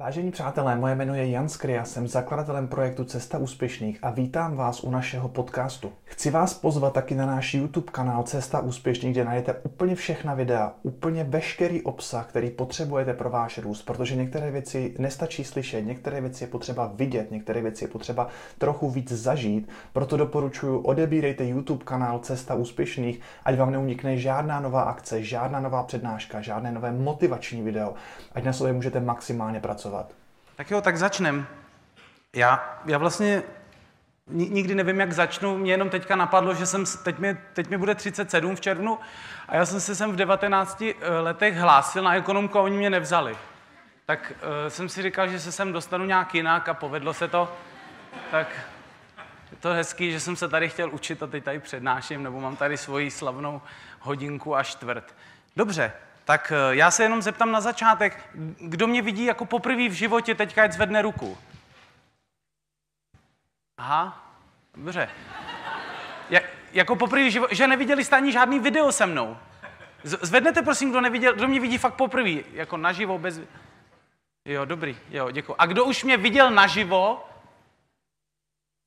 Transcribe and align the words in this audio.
Vážení 0.00 0.30
přátelé, 0.30 0.76
moje 0.76 0.94
jméno 0.94 1.14
je 1.14 1.30
Jan 1.30 1.48
Skria, 1.48 1.84
jsem 1.84 2.08
zakladatelem 2.08 2.68
projektu 2.68 3.04
Cesta 3.04 3.38
úspěšných 3.38 3.98
a 4.02 4.10
vítám 4.10 4.56
vás 4.56 4.84
u 4.84 4.90
našeho 4.90 5.28
podcastu. 5.28 5.92
Chci 6.04 6.30
vás 6.30 6.54
pozvat 6.54 6.92
taky 6.92 7.14
na 7.14 7.26
náš 7.26 7.54
YouTube 7.54 7.92
kanál 7.92 8.22
Cesta 8.22 8.60
úspěšných, 8.60 9.12
kde 9.12 9.24
najdete 9.24 9.54
úplně 9.62 9.94
všechna 9.94 10.34
videa, 10.34 10.72
úplně 10.82 11.24
veškerý 11.24 11.82
obsah, 11.82 12.26
který 12.26 12.50
potřebujete 12.50 13.14
pro 13.14 13.30
váš 13.30 13.58
růst, 13.58 13.82
protože 13.82 14.16
některé 14.16 14.50
věci 14.50 14.94
nestačí 14.98 15.44
slyšet, 15.44 15.82
některé 15.82 16.20
věci 16.20 16.44
je 16.44 16.48
potřeba 16.48 16.92
vidět, 16.94 17.30
některé 17.30 17.62
věci 17.62 17.84
je 17.84 17.88
potřeba 17.88 18.28
trochu 18.58 18.90
víc 18.90 19.12
zažít, 19.12 19.68
proto 19.92 20.16
doporučuji 20.16 20.80
odebírejte 20.80 21.44
YouTube 21.44 21.84
kanál 21.84 22.18
Cesta 22.18 22.54
úspěšných, 22.54 23.20
ať 23.44 23.56
vám 23.56 23.70
neunikne 23.70 24.16
žádná 24.16 24.60
nová 24.60 24.82
akce, 24.82 25.22
žádná 25.22 25.60
nová 25.60 25.82
přednáška, 25.82 26.40
žádné 26.40 26.72
nové 26.72 26.92
motivační 26.92 27.62
video, 27.62 27.94
ať 28.32 28.44
na 28.44 28.52
sobě 28.52 28.72
můžete 28.72 29.00
maximálně 29.00 29.60
pracovat 29.60 29.89
pracovat. 29.90 30.16
Tak 30.56 30.70
jo, 30.70 30.80
tak 30.80 30.96
začnem. 30.96 31.46
Já, 32.32 32.80
já 32.84 32.98
vlastně 32.98 33.42
nikdy 34.26 34.74
nevím, 34.74 35.00
jak 35.00 35.12
začnu. 35.12 35.58
Mě 35.58 35.72
jenom 35.72 35.90
teďka 35.90 36.16
napadlo, 36.16 36.54
že 36.54 36.66
jsem, 36.66 36.84
teď 37.04 37.18
mi, 37.18 37.36
teď 37.52 37.68
mi 37.68 37.78
bude 37.78 37.94
37 37.94 38.56
v 38.56 38.60
červnu 38.60 38.98
a 39.48 39.56
já 39.56 39.66
jsem 39.66 39.80
se 39.80 39.94
sem 39.94 40.12
v 40.12 40.16
19 40.16 40.82
eh, 40.82 40.94
letech 41.20 41.56
hlásil 41.56 42.02
na 42.02 42.14
ekonomku 42.14 42.58
a 42.58 42.62
oni 42.62 42.76
mě 42.76 42.90
nevzali. 42.90 43.36
Tak 44.06 44.32
uh, 44.32 44.68
jsem 44.68 44.88
si 44.88 45.02
říkal, 45.02 45.28
že 45.28 45.40
se 45.40 45.52
sem 45.52 45.72
dostanu 45.72 46.04
nějak 46.04 46.34
jinak 46.34 46.68
a 46.68 46.74
povedlo 46.74 47.14
se 47.14 47.28
to. 47.28 47.56
Tak 48.30 48.48
je 49.50 49.56
to 49.56 49.68
hezký, 49.68 50.12
že 50.12 50.20
jsem 50.20 50.36
se 50.36 50.48
tady 50.48 50.68
chtěl 50.68 50.90
učit 50.90 51.22
a 51.22 51.26
teď 51.26 51.44
tady 51.44 51.58
přednáším, 51.58 52.22
nebo 52.22 52.40
mám 52.40 52.56
tady 52.56 52.76
svoji 52.76 53.10
slavnou 53.10 53.62
hodinku 54.00 54.56
a 54.56 54.62
čtvrt. 54.62 55.14
Dobře, 55.56 55.92
tak 56.30 56.52
eh, 56.52 56.76
já 56.76 56.90
se 56.90 57.02
jenom 57.02 57.22
zeptám 57.22 57.52
na 57.52 57.60
začátek, 57.60 58.30
kdo 58.60 58.86
mě 58.86 59.02
vidí 59.02 59.24
jako 59.24 59.44
poprvé 59.44 59.88
v 59.88 59.92
životě, 59.92 60.34
teďka 60.34 60.62
ať 60.62 60.72
zvedne 60.72 61.02
ruku. 61.02 61.38
Aha, 63.78 64.30
dobře. 64.74 65.10
Ja, 66.30 66.40
jako 66.72 66.96
poprvé 66.96 67.28
v 67.28 67.30
životě, 67.30 67.54
že 67.54 67.66
neviděli 67.66 68.04
jste 68.04 68.16
ani 68.16 68.32
žádný 68.32 68.58
video 68.58 68.92
se 68.92 69.06
mnou. 69.06 69.36
Zvednete 70.02 70.62
prosím, 70.62 70.90
kdo 70.90 71.00
neviděl, 71.00 71.34
kdo 71.34 71.48
mě 71.48 71.60
vidí 71.60 71.78
fakt 71.78 71.94
poprvé, 71.94 72.46
jako 72.52 72.76
naživo, 72.76 73.18
bez... 73.18 73.40
Jo, 74.44 74.64
dobrý, 74.64 74.98
jo, 75.10 75.30
děkuji. 75.30 75.54
A 75.58 75.66
kdo 75.66 75.84
už 75.84 76.04
mě 76.04 76.16
viděl 76.16 76.50
naživo? 76.50 77.28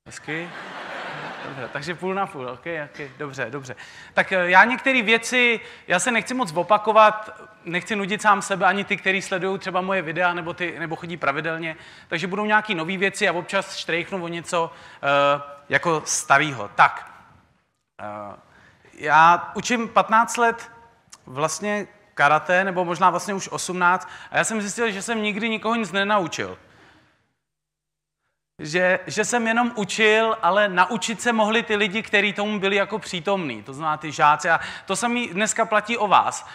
Hezky. 0.07 0.49
Dobře, 1.45 1.69
takže 1.73 1.95
půl 1.95 2.13
na 2.13 2.27
půl, 2.27 2.49
ok, 2.49 2.65
dobře, 3.17 3.47
dobře. 3.49 3.75
Tak 4.13 4.31
eh, 4.31 4.49
já 4.49 4.63
některé 4.63 5.01
věci, 5.01 5.59
já 5.87 5.99
se 5.99 6.11
nechci 6.11 6.33
moc 6.33 6.51
opakovat, 6.51 7.41
nechci 7.65 7.95
nudit 7.95 8.21
sám 8.21 8.41
sebe, 8.41 8.65
ani 8.65 8.83
ty, 8.83 8.97
kteří 8.97 9.21
sledují 9.21 9.59
třeba 9.59 9.81
moje 9.81 10.01
videa 10.01 10.33
nebo, 10.33 10.53
ty, 10.53 10.79
nebo 10.79 10.95
chodí 10.95 11.17
pravidelně, 11.17 11.75
takže 12.07 12.27
budou 12.27 12.45
nějaké 12.45 12.75
nové 12.75 12.97
věci 12.97 13.27
a 13.27 13.33
občas 13.33 13.75
štrejchnu 13.75 14.23
o 14.23 14.27
něco 14.27 14.71
uh, 15.03 15.41
jako 15.69 16.01
starého. 16.05 16.69
Tak, 16.75 17.13
uh, 17.99 18.35
já 18.93 19.51
učím 19.55 19.87
15 19.87 20.37
let 20.37 20.71
vlastně 21.25 21.87
karate, 22.13 22.63
nebo 22.63 22.85
možná 22.85 23.09
vlastně 23.09 23.33
už 23.33 23.49
18, 23.51 24.09
a 24.31 24.37
já 24.37 24.43
jsem 24.43 24.61
zjistil, 24.61 24.91
že 24.91 25.01
jsem 25.01 25.21
nikdy 25.21 25.49
nikoho 25.49 25.75
nic 25.75 25.91
nenaučil 25.91 26.57
že, 28.63 28.99
že 29.07 29.25
jsem 29.25 29.47
jenom 29.47 29.71
učil, 29.75 30.37
ale 30.41 30.69
naučit 30.69 31.21
se 31.21 31.33
mohli 31.33 31.63
ty 31.63 31.75
lidi, 31.75 32.01
kteří 32.01 32.33
tomu 32.33 32.59
byli 32.59 32.75
jako 32.75 32.99
přítomní, 32.99 33.63
to 33.63 33.73
znamená 33.73 33.97
ty 33.97 34.11
žáci. 34.11 34.49
A 34.49 34.59
to 34.85 34.95
samé 34.95 35.27
dneska 35.31 35.65
platí 35.65 35.97
o 35.97 36.07
vás. 36.07 36.47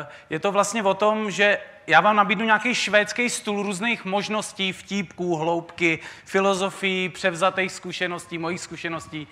Eh, 0.00 0.06
je 0.30 0.38
to 0.38 0.52
vlastně 0.52 0.82
o 0.82 0.94
tom, 0.94 1.30
že 1.30 1.58
já 1.86 2.00
vám 2.00 2.16
nabídnu 2.16 2.44
nějaký 2.44 2.74
švédský 2.74 3.30
stůl 3.30 3.62
různých 3.62 4.04
možností, 4.04 4.72
vtípků, 4.72 5.36
hloubky, 5.36 5.98
filozofii, 6.24 7.08
převzatých 7.08 7.72
zkušeností, 7.72 8.38
mojich 8.38 8.60
zkušeností. 8.60 9.28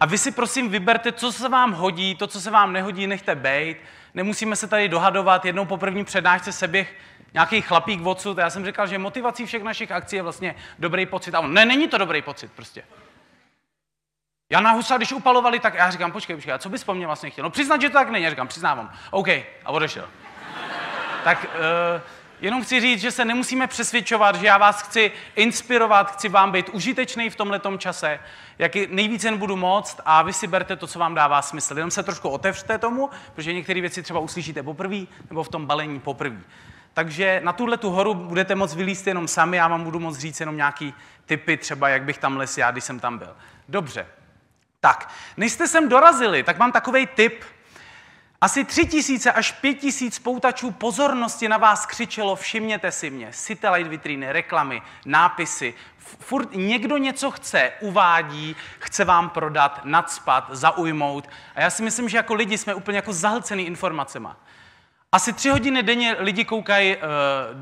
A 0.00 0.06
vy 0.06 0.18
si 0.18 0.30
prosím 0.30 0.68
vyberte, 0.68 1.12
co 1.12 1.32
se 1.32 1.48
vám 1.48 1.72
hodí, 1.72 2.14
to, 2.14 2.26
co 2.26 2.40
se 2.40 2.50
vám 2.50 2.72
nehodí, 2.72 3.06
nechte 3.06 3.34
bejt. 3.34 3.78
Nemusíme 4.14 4.56
se 4.56 4.66
tady 4.66 4.88
dohadovat, 4.88 5.44
jednou 5.44 5.64
po 5.64 5.76
první 5.76 6.04
přednášce 6.04 6.52
se 6.52 6.68
běh 6.68 6.94
nějaký 7.34 7.60
chlapík 7.60 8.06
odsud. 8.06 8.38
Já 8.38 8.50
jsem 8.50 8.66
říkal, 8.66 8.86
že 8.86 8.98
motivací 8.98 9.46
všech 9.46 9.62
našich 9.62 9.92
akcí 9.92 10.16
je 10.16 10.22
vlastně 10.22 10.54
dobrý 10.78 11.06
pocit. 11.06 11.34
A 11.34 11.40
on, 11.40 11.54
ne, 11.54 11.64
není 11.64 11.88
to 11.88 11.98
dobrý 11.98 12.22
pocit 12.22 12.52
prostě. 12.52 12.82
na 14.60 14.70
Husa, 14.70 14.96
když 14.96 15.12
upalovali, 15.12 15.60
tak 15.60 15.74
já 15.74 15.90
říkám, 15.90 16.12
počkej, 16.12 16.36
počkej, 16.36 16.54
a 16.54 16.58
co 16.58 16.68
bys 16.68 16.84
po 16.84 16.94
mně 16.94 17.06
vlastně 17.06 17.30
chtěl? 17.30 17.42
No 17.42 17.50
přiznat, 17.50 17.80
že 17.80 17.88
to 17.88 17.94
tak 17.94 18.10
není. 18.10 18.24
Já 18.24 18.30
říkám, 18.30 18.48
přiznávám. 18.48 18.92
OK, 19.10 19.28
a 19.64 19.70
odešel. 19.70 20.08
tak 21.24 21.44
uh, 21.44 22.00
jenom 22.40 22.62
chci 22.62 22.80
říct, 22.80 23.00
že 23.00 23.10
se 23.10 23.24
nemusíme 23.24 23.66
přesvědčovat, 23.66 24.36
že 24.36 24.46
já 24.46 24.58
vás 24.58 24.82
chci 24.82 25.12
inspirovat, 25.36 26.12
chci 26.12 26.28
vám 26.28 26.52
být 26.52 26.68
užitečný 26.68 27.30
v 27.30 27.36
tomhle 27.36 27.60
čase, 27.78 28.20
jak 28.58 28.74
nejvíce 28.74 29.26
jen 29.26 29.38
budu 29.38 29.56
moct 29.56 30.00
a 30.04 30.22
vy 30.22 30.32
si 30.32 30.46
berte 30.46 30.76
to, 30.76 30.86
co 30.86 30.98
vám 30.98 31.14
dává 31.14 31.42
smysl. 31.42 31.76
Jenom 31.76 31.90
se 31.90 32.02
trošku 32.02 32.28
otevřte 32.28 32.78
tomu, 32.78 33.10
protože 33.34 33.52
některé 33.52 33.80
věci 33.80 34.02
třeba 34.02 34.20
uslyšíte 34.20 34.62
poprvé 34.62 34.98
nebo 35.30 35.44
v 35.44 35.48
tom 35.48 35.66
balení 35.66 36.00
poprvé. 36.00 36.40
Takže 36.94 37.40
na 37.44 37.52
tuhle 37.52 37.76
tu 37.76 37.90
horu 37.90 38.14
budete 38.14 38.54
moct 38.54 38.74
vylíst 38.74 39.06
jenom 39.06 39.28
sami, 39.28 39.56
já 39.56 39.68
vám 39.68 39.84
budu 39.84 40.00
moct 40.00 40.18
říct 40.18 40.40
jenom 40.40 40.56
nějaký 40.56 40.94
typy, 41.26 41.56
třeba 41.56 41.88
jak 41.88 42.02
bych 42.02 42.18
tam 42.18 42.36
les 42.36 42.58
já, 42.58 42.70
když 42.70 42.84
jsem 42.84 43.00
tam 43.00 43.18
byl. 43.18 43.36
Dobře. 43.68 44.06
Tak, 44.80 45.10
než 45.36 45.52
jste 45.52 45.68
sem 45.68 45.88
dorazili, 45.88 46.42
tak 46.42 46.58
mám 46.58 46.72
takový 46.72 47.06
tip. 47.06 47.44
Asi 48.40 48.64
tři 48.64 48.86
tisíce 48.86 49.32
až 49.32 49.52
pět 49.52 49.74
tisíc 49.74 50.18
poutačů 50.18 50.70
pozornosti 50.70 51.48
na 51.48 51.56
vás 51.56 51.86
křičelo, 51.86 52.36
všimněte 52.36 52.92
si 52.92 53.10
mě, 53.10 53.28
satellite 53.32 53.88
vitríny, 53.88 54.32
reklamy, 54.32 54.82
nápisy. 55.06 55.74
Furt 55.98 56.48
někdo 56.52 56.96
něco 56.96 57.30
chce, 57.30 57.72
uvádí, 57.80 58.56
chce 58.78 59.04
vám 59.04 59.30
prodat, 59.30 59.80
nadspat, 59.84 60.48
zaujmout. 60.50 61.28
A 61.54 61.60
já 61.60 61.70
si 61.70 61.82
myslím, 61.82 62.08
že 62.08 62.16
jako 62.16 62.34
lidi 62.34 62.58
jsme 62.58 62.74
úplně 62.74 62.98
jako 62.98 63.12
zahlcený 63.12 63.66
informacemi. 63.66 64.28
Asi 65.14 65.32
tři 65.32 65.48
hodiny 65.48 65.82
denně 65.82 66.16
lidi 66.18 66.44
koukají 66.44 66.96
uh, 66.96 67.02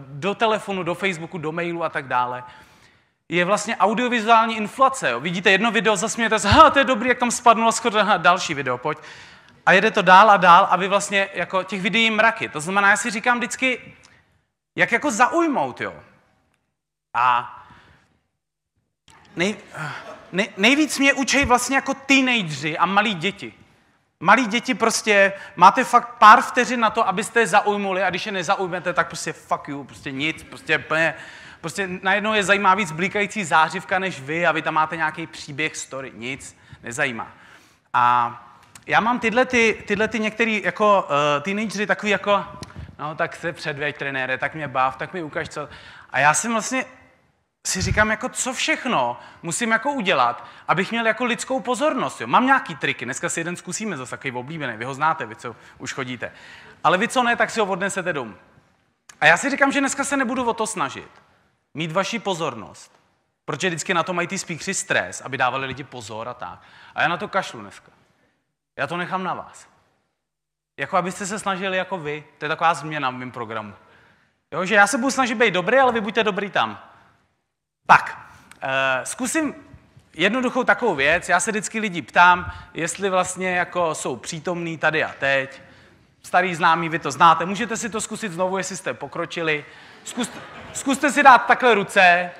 do 0.08 0.34
telefonu, 0.34 0.82
do 0.82 0.94
Facebooku, 0.94 1.38
do 1.38 1.52
mailu 1.52 1.84
a 1.84 1.88
tak 1.88 2.08
dále. 2.08 2.42
Je 3.28 3.44
vlastně 3.44 3.76
audiovizuální 3.76 4.56
inflace. 4.56 5.10
Jo. 5.10 5.20
Vidíte 5.20 5.50
jedno 5.50 5.70
video, 5.70 5.96
zasmějete 5.96 6.38
se, 6.38 6.48
ha, 6.48 6.70
to 6.70 6.78
je 6.78 6.84
dobrý, 6.84 7.08
jak 7.08 7.18
tam 7.18 7.30
spadnulo 7.30 7.72
skoro, 7.72 7.98
aha, 7.98 8.16
další 8.16 8.54
video, 8.54 8.78
pojď. 8.78 8.98
A 9.66 9.72
jede 9.72 9.90
to 9.90 10.02
dál 10.02 10.30
a 10.30 10.36
dál 10.36 10.68
a 10.70 10.76
vy 10.76 10.88
vlastně 10.88 11.28
jako 11.34 11.62
těch 11.62 11.80
videí 11.80 12.10
mraky. 12.10 12.48
To 12.48 12.60
znamená, 12.60 12.90
já 12.90 12.96
si 12.96 13.10
říkám 13.10 13.38
vždycky, 13.38 13.94
jak 14.76 14.92
jako 14.92 15.10
zaujmout, 15.10 15.80
jo. 15.80 15.94
A 17.14 17.58
nej, 19.36 19.56
nej, 20.32 20.48
nejvíc 20.56 20.98
mě 20.98 21.12
učí 21.12 21.44
vlastně 21.44 21.76
jako 21.76 21.94
teenageři 21.94 22.78
a 22.78 22.86
malí 22.86 23.14
děti. 23.14 23.54
Malí 24.24 24.46
děti 24.46 24.74
prostě, 24.74 25.32
máte 25.56 25.84
fakt 25.84 26.08
pár 26.18 26.42
vteřin 26.42 26.80
na 26.80 26.90
to, 26.90 27.08
abyste 27.08 27.40
je 27.40 27.46
zaujmuli 27.46 28.02
a 28.02 28.10
když 28.10 28.26
je 28.26 28.32
nezaujmete, 28.32 28.92
tak 28.92 29.06
prostě 29.06 29.32
fuck 29.32 29.68
you, 29.68 29.84
prostě 29.84 30.10
nic, 30.12 30.42
prostě 30.42 30.78
plně, 30.78 31.14
prostě 31.60 31.88
najednou 32.02 32.34
je 32.34 32.44
zajímá 32.44 32.74
víc 32.74 32.92
blíkající 32.92 33.44
zářivka 33.44 33.98
než 33.98 34.20
vy 34.20 34.46
a 34.46 34.52
vy 34.52 34.62
tam 34.62 34.74
máte 34.74 34.96
nějaký 34.96 35.26
příběh, 35.26 35.76
story, 35.76 36.12
nic, 36.14 36.56
nezajímá. 36.82 37.28
A 37.92 38.36
já 38.86 39.00
mám 39.00 39.20
tyhle, 39.20 39.44
ty, 39.44 39.84
tyhle 39.86 40.08
ty 40.08 40.18
některý 40.18 40.62
jako 40.64 41.02
uh, 41.02 41.42
teenagery 41.42 41.86
takový 41.86 42.12
jako, 42.12 42.44
no 42.98 43.14
tak 43.14 43.36
se 43.36 43.52
předveď 43.52 43.96
trenére, 43.96 44.38
tak 44.38 44.54
mě 44.54 44.68
bav, 44.68 44.96
tak 44.96 45.12
mi 45.12 45.22
ukaž 45.22 45.48
co. 45.48 45.68
A 46.10 46.18
já 46.18 46.34
jsem 46.34 46.52
vlastně 46.52 46.84
si 47.66 47.82
říkám, 47.82 48.10
jako 48.10 48.28
co 48.28 48.52
všechno 48.52 49.20
musím 49.42 49.70
jako 49.70 49.92
udělat, 49.92 50.46
abych 50.68 50.90
měl 50.90 51.06
jako 51.06 51.24
lidskou 51.24 51.60
pozornost. 51.60 52.20
Jo. 52.20 52.26
Mám 52.26 52.46
nějaký 52.46 52.76
triky, 52.76 53.04
dneska 53.04 53.28
si 53.28 53.40
jeden 53.40 53.56
zkusíme 53.56 53.96
zase 53.96 54.10
takový 54.10 54.32
oblíbený, 54.32 54.76
vy 54.76 54.84
ho 54.84 54.94
znáte, 54.94 55.26
vy 55.26 55.36
co 55.36 55.56
už 55.78 55.92
chodíte. 55.92 56.32
Ale 56.84 56.98
vy 56.98 57.08
co 57.08 57.22
ne, 57.22 57.36
tak 57.36 57.50
si 57.50 57.60
ho 57.60 57.66
odnesete 57.66 58.12
domů. 58.12 58.34
A 59.20 59.26
já 59.26 59.36
si 59.36 59.50
říkám, 59.50 59.72
že 59.72 59.80
dneska 59.80 60.04
se 60.04 60.16
nebudu 60.16 60.44
o 60.44 60.54
to 60.54 60.66
snažit. 60.66 61.10
Mít 61.74 61.92
vaši 61.92 62.18
pozornost. 62.18 63.02
Protože 63.44 63.68
vždycky 63.68 63.94
na 63.94 64.02
to 64.02 64.12
mají 64.12 64.28
ty 64.28 64.38
spíkři 64.38 64.74
stres, 64.74 65.20
aby 65.20 65.38
dávali 65.38 65.66
lidi 65.66 65.84
pozor 65.84 66.28
a 66.28 66.34
tak. 66.34 66.62
A 66.94 67.02
já 67.02 67.08
na 67.08 67.16
to 67.16 67.28
kašlu 67.28 67.60
dneska. 67.60 67.92
Já 68.76 68.86
to 68.86 68.96
nechám 68.96 69.24
na 69.24 69.34
vás. 69.34 69.66
Jako 70.76 70.96
abyste 70.96 71.26
se 71.26 71.38
snažili 71.38 71.76
jako 71.76 71.98
vy. 71.98 72.24
To 72.38 72.44
je 72.44 72.48
taková 72.48 72.74
změna 72.74 73.10
v 73.10 73.14
mém 73.14 73.30
programu. 73.30 73.74
Jo, 74.52 74.64
že 74.64 74.74
já 74.74 74.86
se 74.86 74.98
budu 74.98 75.10
snažit 75.10 75.34
být 75.34 75.54
dobrý, 75.54 75.78
ale 75.78 75.92
vy 75.92 76.00
buďte 76.00 76.24
dobrý 76.24 76.50
tam. 76.50 76.91
Tak, 77.92 78.18
uh, 78.62 78.68
zkusím 79.04 79.54
jednoduchou 80.14 80.64
takovou 80.64 80.94
věc. 80.94 81.28
Já 81.28 81.40
se 81.40 81.50
vždycky 81.50 81.80
lidi 81.80 82.02
ptám, 82.02 82.52
jestli 82.74 83.10
vlastně 83.10 83.50
jako 83.50 83.94
jsou 83.94 84.16
přítomní 84.16 84.78
tady 84.78 85.04
a 85.04 85.14
teď. 85.18 85.62
Starý 86.22 86.54
známý, 86.54 86.88
vy 86.88 86.98
to 86.98 87.10
znáte. 87.10 87.46
Můžete 87.46 87.76
si 87.76 87.88
to 87.88 88.00
zkusit 88.00 88.32
znovu, 88.32 88.58
jestli 88.58 88.76
jste 88.76 88.94
pokročili. 88.94 89.64
Zkuste, 90.04 90.38
zkuste 90.72 91.12
si 91.12 91.22
dát 91.22 91.38
takhle 91.38 91.74
ruce. 91.74 92.30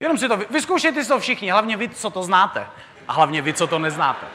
Jenom 0.00 0.18
si 0.18 0.28
to, 0.28 0.36
vyzkoušejte 0.36 1.02
si 1.02 1.08
to 1.08 1.20
všichni, 1.20 1.50
hlavně 1.50 1.76
vy, 1.76 1.88
co 1.88 2.10
to 2.10 2.22
znáte. 2.22 2.66
A 3.08 3.12
hlavně 3.12 3.42
vy, 3.42 3.52
co 3.52 3.66
to 3.66 3.78
neznáte. 3.78 4.26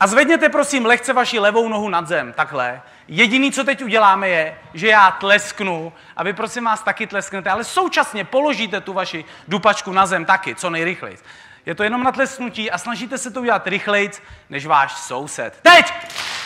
A 0.00 0.06
zvedněte 0.06 0.48
prosím 0.48 0.86
lehce 0.86 1.12
vaši 1.12 1.38
levou 1.38 1.68
nohu 1.68 1.88
nad 1.88 2.08
zem, 2.08 2.32
takhle. 2.32 2.82
Jediný, 3.08 3.52
co 3.52 3.64
teď 3.64 3.84
uděláme, 3.84 4.28
je, 4.28 4.58
že 4.74 4.88
já 4.88 5.10
tlesknu 5.10 5.92
a 6.16 6.22
vy 6.22 6.32
prosím 6.32 6.64
vás 6.64 6.82
taky 6.82 7.06
tlesknete, 7.06 7.50
ale 7.50 7.64
současně 7.64 8.24
položíte 8.24 8.80
tu 8.80 8.92
vaši 8.92 9.24
dupačku 9.48 9.92
na 9.92 10.06
zem 10.06 10.24
taky, 10.24 10.54
co 10.54 10.70
nejrychleji. 10.70 11.18
Je 11.66 11.74
to 11.74 11.82
jenom 11.82 12.02
na 12.02 12.12
tlesknutí 12.12 12.70
a 12.70 12.78
snažíte 12.78 13.18
se 13.18 13.30
to 13.30 13.40
udělat 13.40 13.66
rychleji, 13.66 14.10
než 14.50 14.66
váš 14.66 14.92
soused. 14.92 15.58
Teď! 15.62 15.92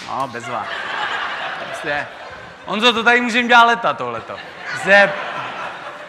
No, 0.08 0.28
bez 0.28 0.48
vás. 0.48 0.66
Prostě, 1.66 2.06
on 2.66 2.80
to 2.80 3.04
tady 3.04 3.20
můžeme 3.20 3.48
dělat 3.48 3.64
leta, 3.64 3.94
tohleto. 3.94 4.36
Prostě, 4.70 5.12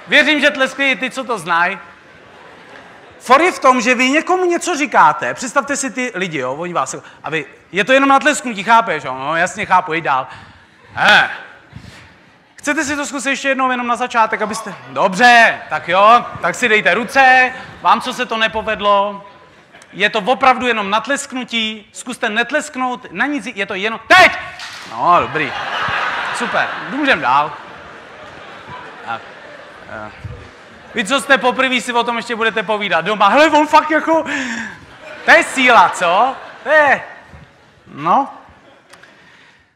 věřím, 0.07 0.39
že 0.39 0.50
tleskají 0.50 0.95
ty, 0.95 1.12
co 1.12 1.24
to 1.24 1.38
znají. 1.38 1.80
For 3.19 3.42
je 3.42 3.51
v 3.51 3.60
tom, 3.60 3.81
že 3.81 3.95
vy 3.95 4.10
někomu 4.10 4.45
něco 4.45 4.77
říkáte, 4.77 5.33
představte 5.33 5.77
si 5.77 5.89
ty 5.89 6.12
lidi, 6.16 6.38
jo, 6.38 6.54
oni 6.54 6.74
vás, 6.74 6.95
a 7.24 7.30
vy, 7.30 7.45
je 7.71 7.83
to 7.83 7.94
jenom 7.94 8.10
na 8.10 8.19
tlesknutí, 8.19 8.63
chápeš, 8.63 9.04
jo, 9.04 9.13
no 9.13 9.36
jasně 9.36 9.66
chápu, 9.66 9.94
jď 9.94 10.04
dál. 10.04 10.27
Eh. 10.95 11.30
Chcete 12.56 12.83
si 12.83 12.95
to 12.95 13.06
zkusit 13.06 13.30
ještě 13.30 13.48
jednou 13.48 13.71
jenom 13.71 13.88
na 13.88 13.95
začátek, 13.95 14.42
abyste... 14.42 14.75
Dobře, 14.89 15.62
tak 15.69 15.88
jo, 15.88 16.25
tak 16.42 16.56
si 16.56 16.69
dejte 16.69 16.94
ruce, 16.94 17.54
vám, 17.81 18.01
co 18.01 18.13
se 18.13 18.25
to 18.25 18.38
nepovedlo, 18.38 19.25
je 19.94 20.10
to 20.10 20.19
opravdu 20.19 20.68
jenom 20.68 20.89
na 20.89 21.00
tlesknutí, 21.00 21.89
zkuste 21.94 22.30
netlesknout, 22.30 23.06
na 23.12 23.25
nic, 23.25 23.45
je 23.45 23.66
to 23.66 23.74
jenom... 23.74 24.00
Teď! 24.07 24.31
No, 24.92 25.18
dobrý. 25.21 25.51
Super, 26.36 26.68
můžeme 26.89 27.21
dál. 27.21 27.54
Tak. 29.06 29.21
Uh. 30.06 30.28
Vy, 30.94 31.06
co 31.06 31.21
jste 31.21 31.38
poprvé, 31.38 31.81
si 31.81 31.94
o 31.94 32.03
tom 32.03 32.18
ještě 32.18 32.36
budete 32.36 32.63
povídat 32.63 33.06
doma. 33.06 33.27
Hele, 33.27 33.50
on 33.50 33.68
fakt 33.68 33.91
jako... 33.91 34.25
To 35.25 35.31
je 35.31 35.44
síla, 35.44 35.89
co? 35.89 36.36
To 36.63 36.69
je... 36.69 37.01
No. 37.88 38.33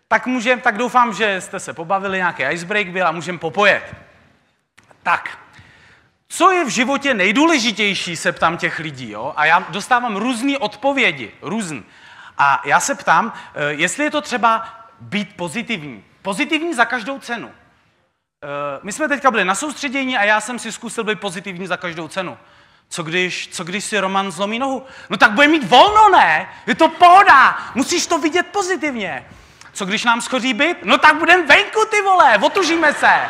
Tak 0.07 0.25
můžem, 0.27 0.61
tak 0.61 0.77
doufám, 0.77 1.13
že 1.13 1.41
jste 1.41 1.59
se 1.59 1.73
pobavili, 1.73 2.17
nějaký 2.17 2.43
icebreak 2.43 2.87
byl 2.87 3.07
a 3.07 3.11
můžeme 3.11 3.37
popojet. 3.37 3.95
Tak, 5.03 5.37
co 6.27 6.51
je 6.51 6.65
v 6.65 6.69
životě 6.69 7.13
nejdůležitější, 7.13 8.15
se 8.15 8.31
ptám 8.31 8.57
těch 8.57 8.79
lidí, 8.79 9.11
jo? 9.11 9.33
A 9.35 9.45
já 9.45 9.59
dostávám 9.59 10.15
různé 10.15 10.57
odpovědi, 10.57 11.31
různý. 11.41 11.83
A 12.37 12.61
já 12.65 12.79
se 12.79 12.95
ptám, 12.95 13.33
eh, 13.55 13.73
jestli 13.73 14.03
je 14.03 14.11
to 14.11 14.21
třeba 14.21 14.65
být 14.99 15.35
pozitivní. 15.35 16.03
Pozitivní 16.21 16.73
za 16.73 16.85
každou 16.85 17.19
cenu. 17.19 17.51
Eh, 18.43 18.79
my 18.83 18.91
jsme 18.91 19.07
teďka 19.07 19.31
byli 19.31 19.45
na 19.45 19.55
soustředění 19.55 20.17
a 20.17 20.23
já 20.23 20.41
jsem 20.41 20.59
si 20.59 20.71
zkusil 20.71 21.03
být 21.03 21.19
pozitivní 21.19 21.67
za 21.67 21.77
každou 21.77 22.07
cenu. 22.07 22.37
Co 22.89 23.03
když, 23.03 23.49
co 23.51 23.63
když 23.63 23.83
si 23.83 23.99
Roman 23.99 24.31
zlomí 24.31 24.59
nohu? 24.59 24.85
No 25.09 25.17
tak 25.17 25.31
bude 25.31 25.47
mít 25.47 25.63
volno, 25.63 26.09
ne? 26.09 26.49
Je 26.67 26.75
to 26.75 26.89
pohoda, 26.89 27.57
musíš 27.75 28.07
to 28.07 28.17
vidět 28.17 28.47
pozitivně. 28.47 29.25
Co 29.73 29.85
když 29.85 30.03
nám 30.03 30.21
schoří 30.21 30.53
byt? 30.53 30.77
No 30.83 30.97
tak 30.97 31.15
budeme 31.15 31.43
venku, 31.43 31.79
ty 31.89 32.01
vole, 32.01 32.37
otužíme 32.41 32.93
se. 32.93 33.07
E, 33.07 33.29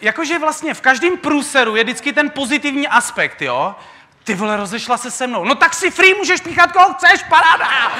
jakože 0.00 0.38
vlastně 0.38 0.74
v 0.74 0.80
každém 0.80 1.18
průseru 1.18 1.76
je 1.76 1.84
vždycky 1.84 2.12
ten 2.12 2.30
pozitivní 2.30 2.88
aspekt, 2.88 3.42
jo? 3.42 3.74
Ty 4.24 4.34
vole, 4.34 4.56
rozešla 4.56 4.96
se 4.96 5.10
se 5.10 5.26
mnou. 5.26 5.44
No 5.44 5.54
tak 5.54 5.74
si 5.74 5.90
free 5.90 6.14
můžeš 6.14 6.40
píchat, 6.40 6.72
koho 6.72 6.94
chceš, 6.94 7.22
paráda! 7.22 7.92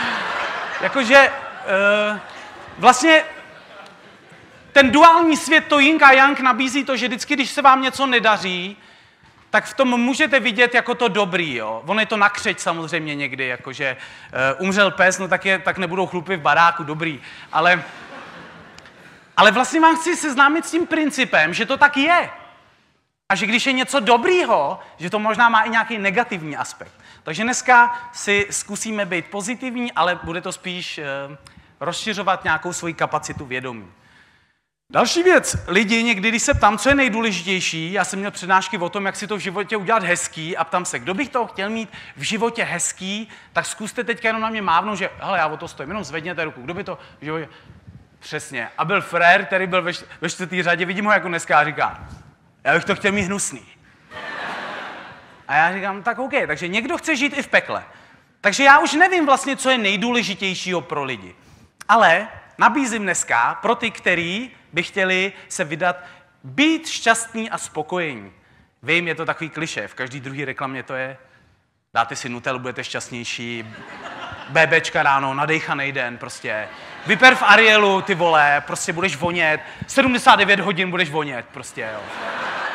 Jakože 0.81 1.17
e, 1.17 1.31
vlastně 2.79 3.25
ten 4.77 4.91
duální 4.91 5.37
svět, 5.37 5.65
to 5.69 5.79
Ying 5.79 6.03
a 6.03 6.13
Yang 6.13 6.41
nabízí 6.41 6.85
to, 6.85 6.97
že 6.97 7.09
vždycky, 7.09 7.35
když 7.35 7.51
se 7.51 7.63
vám 7.63 7.83
něco 7.83 8.07
nedaří, 8.07 8.77
tak 9.51 9.65
v 9.65 9.75
tom 9.75 10.01
můžete 10.01 10.41
vidět 10.41 10.75
jako 10.75 10.95
to 10.95 11.09
dobrý. 11.09 11.55
Jo? 11.55 11.83
On 11.87 12.01
je 12.01 12.07
to 12.07 12.17
nakřeč 12.17 12.59
samozřejmě 12.59 13.15
někdy, 13.15 13.47
jakože 13.47 13.97
uh, 14.57 14.67
umřel 14.67 14.91
pes, 14.91 15.19
no 15.19 15.29
tak, 15.29 15.45
je, 15.45 15.59
tak 15.59 15.79
nebudou 15.79 16.07
chlupy 16.07 16.37
v 16.37 16.41
baráku, 16.41 16.85
dobrý. 16.85 17.21
Ale, 17.53 17.83
ale 19.37 19.51
vlastně 19.51 19.81
vám 19.81 19.97
chci 19.97 20.17
seznámit 20.17 20.67
s 20.67 20.71
tím 20.71 20.87
principem, 20.87 21.55
že 21.55 21.67
to 21.67 21.77
tak 21.77 21.97
je. 21.97 22.31
A 23.29 23.35
že 23.35 23.47
když 23.47 23.67
je 23.67 23.73
něco 23.73 24.01
dobrýho, 24.01 24.81
že 24.99 25.11
to 25.11 25.19
možná 25.19 25.49
má 25.49 25.63
i 25.63 25.71
nějaký 25.71 25.99
negativní 25.99 26.57
aspekt. 26.57 26.93
Takže 27.23 27.43
dneska 27.43 28.01
si 28.13 28.47
zkusíme 28.51 29.07
být 29.07 29.27
pozitivní, 29.27 29.93
ale 29.93 30.21
bude 30.23 30.41
to 30.41 30.53
spíš 30.53 31.01
uh, 31.29 31.37
rozšiřovat 31.81 32.45
nějakou 32.45 32.73
svoji 32.73 32.95
kapacitu 32.95 33.45
vědomí. 33.45 33.93
Další 34.91 35.23
věc, 35.23 35.57
lidi 35.67 36.03
někdy, 36.03 36.29
když 36.29 36.43
se 36.43 36.55
ptám, 36.55 36.79
co 36.79 36.89
je 36.89 36.95
nejdůležitější, 36.95 37.93
já 37.93 38.05
jsem 38.05 38.19
měl 38.19 38.31
přednášky 38.31 38.79
o 38.79 38.89
tom, 38.89 39.07
jak 39.07 39.17
si 39.17 39.27
to 39.27 39.37
v 39.37 39.41
životě 39.41 39.77
udělat 39.77 40.03
hezký 40.03 40.57
a 40.57 40.65
ptám 40.65 40.85
se, 40.85 40.99
kdo 40.99 41.15
bych 41.15 41.29
to 41.29 41.47
chtěl 41.47 41.71
mít 41.71 41.89
v 42.17 42.23
životě 42.23 42.65
hezký, 42.65 43.29
tak 43.53 43.67
zkuste 43.67 44.05
teď 44.05 44.25
jenom 44.25 44.43
na 44.43 44.51
mě 44.51 44.63
mávnout, 44.63 44.99
že 44.99 45.11
hele, 45.19 45.39
já 45.39 45.47
o 45.47 45.57
to 45.57 45.69
stojím, 45.69 45.91
jenom 45.91 46.05
zvedněte 46.05 46.45
ruku, 46.45 46.63
kdo 46.63 46.75
by 46.75 46.85
to 46.85 46.99
v 47.21 47.25
životě... 47.25 47.49
Přesně. 48.19 48.69
A 48.79 48.85
byl 48.85 49.01
frér, 49.01 49.45
který 49.45 49.67
byl 49.67 49.83
ve, 49.83 49.93
ve 50.21 50.31
čtvrtý 50.31 50.63
řadě, 50.63 50.85
vidím 50.85 51.05
ho 51.05 51.13
jako 51.13 51.29
dneska 51.29 51.59
a 51.59 51.65
říká, 51.65 52.09
já 52.65 52.75
bych 52.75 52.85
to 52.85 52.95
chtěl 52.95 53.13
mít 53.13 53.23
hnusný. 53.23 53.63
A 55.49 55.57
já 55.57 55.73
říkám, 55.73 56.03
tak 56.03 56.19
OK, 56.19 56.33
takže 56.47 56.69
někdo 56.69 56.99
chce 56.99 57.17
žít 57.17 57.39
i 57.39 57.43
v 57.43 57.49
pekle. 57.49 57.85
Takže 58.41 58.65
já 58.65 58.79
už 58.79 58.93
nevím 58.93 59.27
vlastně, 59.27 59.57
co 59.57 59.71
je 59.71 59.79
nejdůležitějšího 59.79 60.81
pro 60.81 61.05
lidi. 61.05 61.35
Ale 61.89 62.29
nabízím 62.59 63.03
dneska 63.03 63.59
pro 63.63 63.75
ty, 63.75 63.91
který 63.91 64.51
by 64.73 64.83
chtěli 64.83 65.33
se 65.49 65.65
vydat 65.65 65.97
být 66.45 66.89
šťastný 66.89 67.51
a 67.51 67.59
spokojení. 67.59 68.33
Vím, 68.83 69.09
je 69.09 69.15
to 69.15 69.25
takový 69.25 69.51
kliše, 69.51 69.89
v 69.89 69.95
každý 69.95 70.21
druhý 70.21 70.45
reklamě 70.45 70.83
to 70.83 70.95
je. 70.95 71.17
Dáte 71.95 72.17
si 72.17 72.29
Nutel, 72.29 72.59
budete 72.59 72.85
šťastnější. 72.85 73.65
BBčka 74.49 75.03
ráno, 75.03 75.35
nadejchaný 75.35 75.93
den, 75.93 76.19
prostě. 76.19 76.69
Vyper 77.07 77.35
v 77.35 77.43
Arielu, 77.43 78.03
ty 78.03 78.15
vole, 78.15 78.63
prostě 78.67 78.93
budeš 78.93 79.17
vonět. 79.17 79.61
79 79.87 80.61
hodin 80.61 80.91
budeš 80.91 81.11
vonět, 81.11 81.47
prostě, 81.53 81.89
jo. 81.95 82.01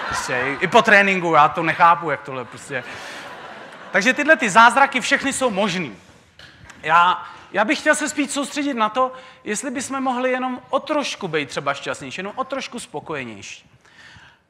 Prostě, 0.07 0.57
i 0.59 0.67
po 0.67 0.81
tréninku, 0.81 1.33
já 1.33 1.49
to 1.49 1.63
nechápu, 1.63 2.09
jak 2.09 2.21
tohle, 2.21 2.45
prostě. 2.45 2.83
Takže 3.91 4.13
tyhle 4.13 4.35
ty 4.35 4.49
zázraky 4.49 5.01
všechny 5.01 5.33
jsou 5.33 5.49
možný. 5.49 5.95
Já 6.83 7.25
já 7.53 7.65
bych 7.65 7.79
chtěl 7.79 7.95
se 7.95 8.09
spíš 8.09 8.31
soustředit 8.31 8.73
na 8.73 8.89
to, 8.89 9.13
jestli 9.43 9.71
bychom 9.71 10.01
mohli 10.01 10.31
jenom 10.31 10.61
o 10.69 10.79
trošku 10.79 11.27
být 11.27 11.49
třeba 11.49 11.73
šťastnější, 11.73 12.19
jenom 12.19 12.33
o 12.35 12.43
trošku 12.43 12.79
spokojenější. 12.79 13.69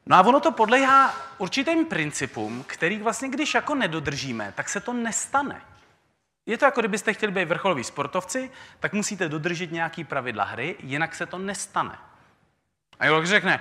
No 0.05 0.15
a 0.15 0.21
ono 0.21 0.39
to 0.39 0.51
podléhá 0.51 1.15
určitým 1.37 1.85
principům, 1.85 2.63
který 2.67 2.97
vlastně, 2.97 3.29
když 3.29 3.53
jako 3.53 3.75
nedodržíme, 3.75 4.53
tak 4.55 4.69
se 4.69 4.79
to 4.79 4.93
nestane. 4.93 5.61
Je 6.45 6.57
to 6.57 6.65
jako 6.65 6.79
kdybyste 6.79 7.13
chtěli 7.13 7.31
být 7.31 7.45
vrcholoví 7.45 7.83
sportovci, 7.83 8.51
tak 8.79 8.93
musíte 8.93 9.29
dodržet 9.29 9.71
nějaký 9.71 10.03
pravidla 10.03 10.43
hry, 10.43 10.75
jinak 10.79 11.15
se 11.15 11.25
to 11.25 11.37
nestane. 11.37 11.97
A 12.99 13.05
jak 13.05 13.27
řekne, 13.27 13.59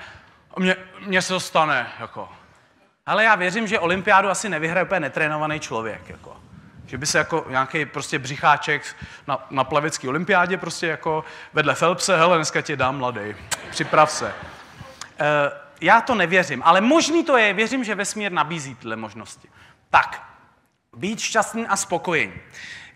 mně, 0.58 0.76
mně 1.06 1.22
se 1.22 1.28
to 1.28 1.40
stane, 1.40 1.92
jako. 2.00 2.28
Ale 3.06 3.24
já 3.24 3.34
věřím, 3.34 3.66
že 3.66 3.78
olympiádu 3.78 4.28
asi 4.28 4.48
nevyhraje 4.48 4.84
úplně 4.84 5.00
netrénovaný 5.00 5.60
člověk, 5.60 6.08
jako 6.08 6.40
že 6.90 6.98
by 6.98 7.06
se 7.06 7.18
jako 7.18 7.46
nějaký 7.48 7.84
prostě 7.84 8.18
břicháček 8.18 8.96
na, 9.26 9.46
na 9.50 9.64
plavecké 9.64 10.08
olympiádě 10.08 10.56
prostě 10.56 10.86
jako 10.86 11.24
vedle 11.52 11.74
Phelpse, 11.74 12.16
hele, 12.16 12.36
dneska 12.36 12.60
tě 12.60 12.76
dám 12.76 12.98
mladý, 12.98 13.34
připrav 13.70 14.10
se. 14.10 14.28
E, 14.28 14.34
já 15.80 16.00
to 16.00 16.14
nevěřím, 16.14 16.62
ale 16.64 16.80
možný 16.80 17.24
to 17.24 17.36
je, 17.36 17.52
věřím, 17.52 17.84
že 17.84 17.94
vesmír 17.94 18.32
nabízí 18.32 18.74
tyhle 18.74 18.96
možnosti. 18.96 19.48
Tak, 19.90 20.22
být 20.96 21.20
šťastný 21.20 21.66
a 21.66 21.76
spokojený. 21.76 22.34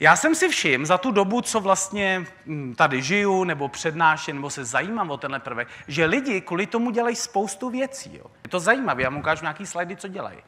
Já 0.00 0.16
jsem 0.16 0.34
si 0.34 0.48
všiml 0.48 0.86
za 0.86 0.98
tu 0.98 1.10
dobu, 1.10 1.40
co 1.40 1.60
vlastně 1.60 2.26
hm, 2.46 2.74
tady 2.74 3.02
žiju, 3.02 3.44
nebo 3.44 3.68
přednáším, 3.68 4.36
nebo 4.36 4.50
se 4.50 4.64
zajímám 4.64 5.10
o 5.10 5.16
tenhle 5.16 5.38
prvek, 5.38 5.68
že 5.88 6.04
lidi 6.04 6.40
kvůli 6.40 6.66
tomu 6.66 6.90
dělají 6.90 7.16
spoustu 7.16 7.70
věcí. 7.70 8.16
Jo. 8.16 8.26
Je 8.44 8.50
to 8.50 8.60
zajímavé, 8.60 9.02
já 9.02 9.10
mu 9.10 9.18
ukážu 9.18 9.44
nějaký 9.44 9.66
slajdy, 9.66 9.96
co 9.96 10.08
dělají. 10.08 10.38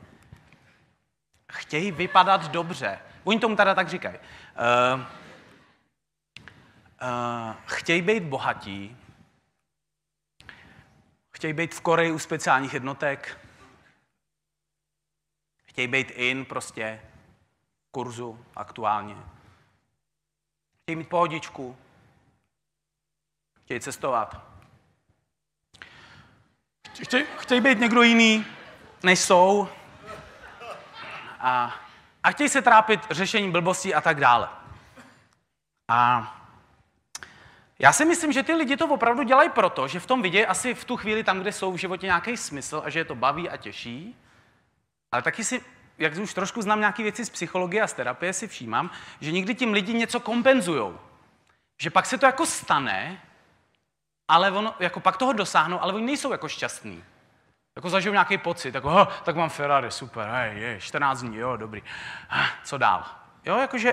Chtějí 1.52 1.92
vypadat 1.92 2.50
dobře, 2.50 2.98
Oni 3.26 3.40
tomu 3.40 3.56
teda 3.56 3.74
tak 3.74 3.88
říkají. 3.88 4.18
Uh, 4.18 5.00
uh, 7.02 7.54
chtějí 7.66 8.02
být 8.02 8.22
bohatí, 8.22 8.96
chtějí 11.30 11.52
být 11.52 11.74
v 11.74 11.80
Koreji 11.80 12.12
u 12.12 12.18
speciálních 12.18 12.74
jednotek, 12.74 13.40
chtějí 15.64 15.88
být 15.88 16.10
in 16.10 16.44
prostě 16.44 17.00
kurzu 17.90 18.44
aktuálně. 18.56 19.16
Chtějí 20.82 20.96
mít 20.96 21.08
pohodičku, 21.08 21.76
chtějí 23.64 23.80
cestovat. 23.80 24.42
Chtějí, 27.02 27.24
chtějí 27.38 27.60
být 27.60 27.78
někdo 27.78 28.02
jiný, 28.02 28.46
než 29.02 29.20
jsou. 29.20 29.68
A 31.38 31.85
a 32.26 32.30
chtějí 32.30 32.48
se 32.48 32.62
trápit 32.62 33.00
řešením 33.10 33.52
blbostí 33.52 33.94
a 33.94 34.00
tak 34.00 34.20
dále. 34.20 34.48
A 35.88 36.32
já 37.78 37.92
si 37.92 38.04
myslím, 38.04 38.32
že 38.32 38.42
ty 38.42 38.54
lidi 38.54 38.76
to 38.76 38.88
opravdu 38.88 39.22
dělají 39.22 39.50
proto, 39.50 39.88
že 39.88 40.00
v 40.00 40.06
tom 40.06 40.22
vidějí 40.22 40.46
asi 40.46 40.74
v 40.74 40.84
tu 40.84 40.96
chvíli 40.96 41.24
tam, 41.24 41.40
kde 41.40 41.52
jsou 41.52 41.72
v 41.72 41.76
životě 41.76 42.06
nějaký 42.06 42.36
smysl 42.36 42.82
a 42.84 42.90
že 42.90 42.98
je 42.98 43.04
to 43.04 43.14
baví 43.14 43.48
a 43.48 43.56
těší, 43.56 44.16
ale 45.12 45.22
taky 45.22 45.44
si 45.44 45.64
jak 45.98 46.16
už 46.16 46.34
trošku 46.34 46.62
znám 46.62 46.80
nějaké 46.80 47.02
věci 47.02 47.24
z 47.24 47.30
psychologie 47.30 47.82
a 47.82 47.86
z 47.86 47.92
terapie, 47.92 48.32
si 48.32 48.48
všímám, 48.48 48.90
že 49.20 49.32
někdy 49.32 49.54
tím 49.54 49.72
lidi 49.72 49.94
něco 49.94 50.20
kompenzujou. 50.20 50.98
Že 51.80 51.90
pak 51.90 52.06
se 52.06 52.18
to 52.18 52.26
jako 52.26 52.46
stane, 52.46 53.22
ale 54.28 54.50
ono, 54.50 54.74
jako 54.80 55.00
pak 55.00 55.16
toho 55.16 55.32
dosáhnou, 55.32 55.82
ale 55.82 55.92
oni 55.92 56.06
nejsou 56.06 56.32
jako 56.32 56.48
šťastní. 56.48 57.04
Jako 57.76 57.90
zažijou 57.90 58.12
nějaký 58.12 58.38
pocit, 58.38 58.74
jako, 58.74 58.88
oh, 58.88 59.06
tak 59.24 59.36
mám 59.36 59.48
Ferrari, 59.48 59.90
super, 59.90 60.28
hej, 60.28 60.60
je, 60.60 60.80
14 60.80 61.20
dní, 61.20 61.36
jo, 61.36 61.56
dobrý. 61.56 61.82
Co 62.64 62.78
dál? 62.78 63.04
Jo, 63.44 63.58
jakože 63.58 63.92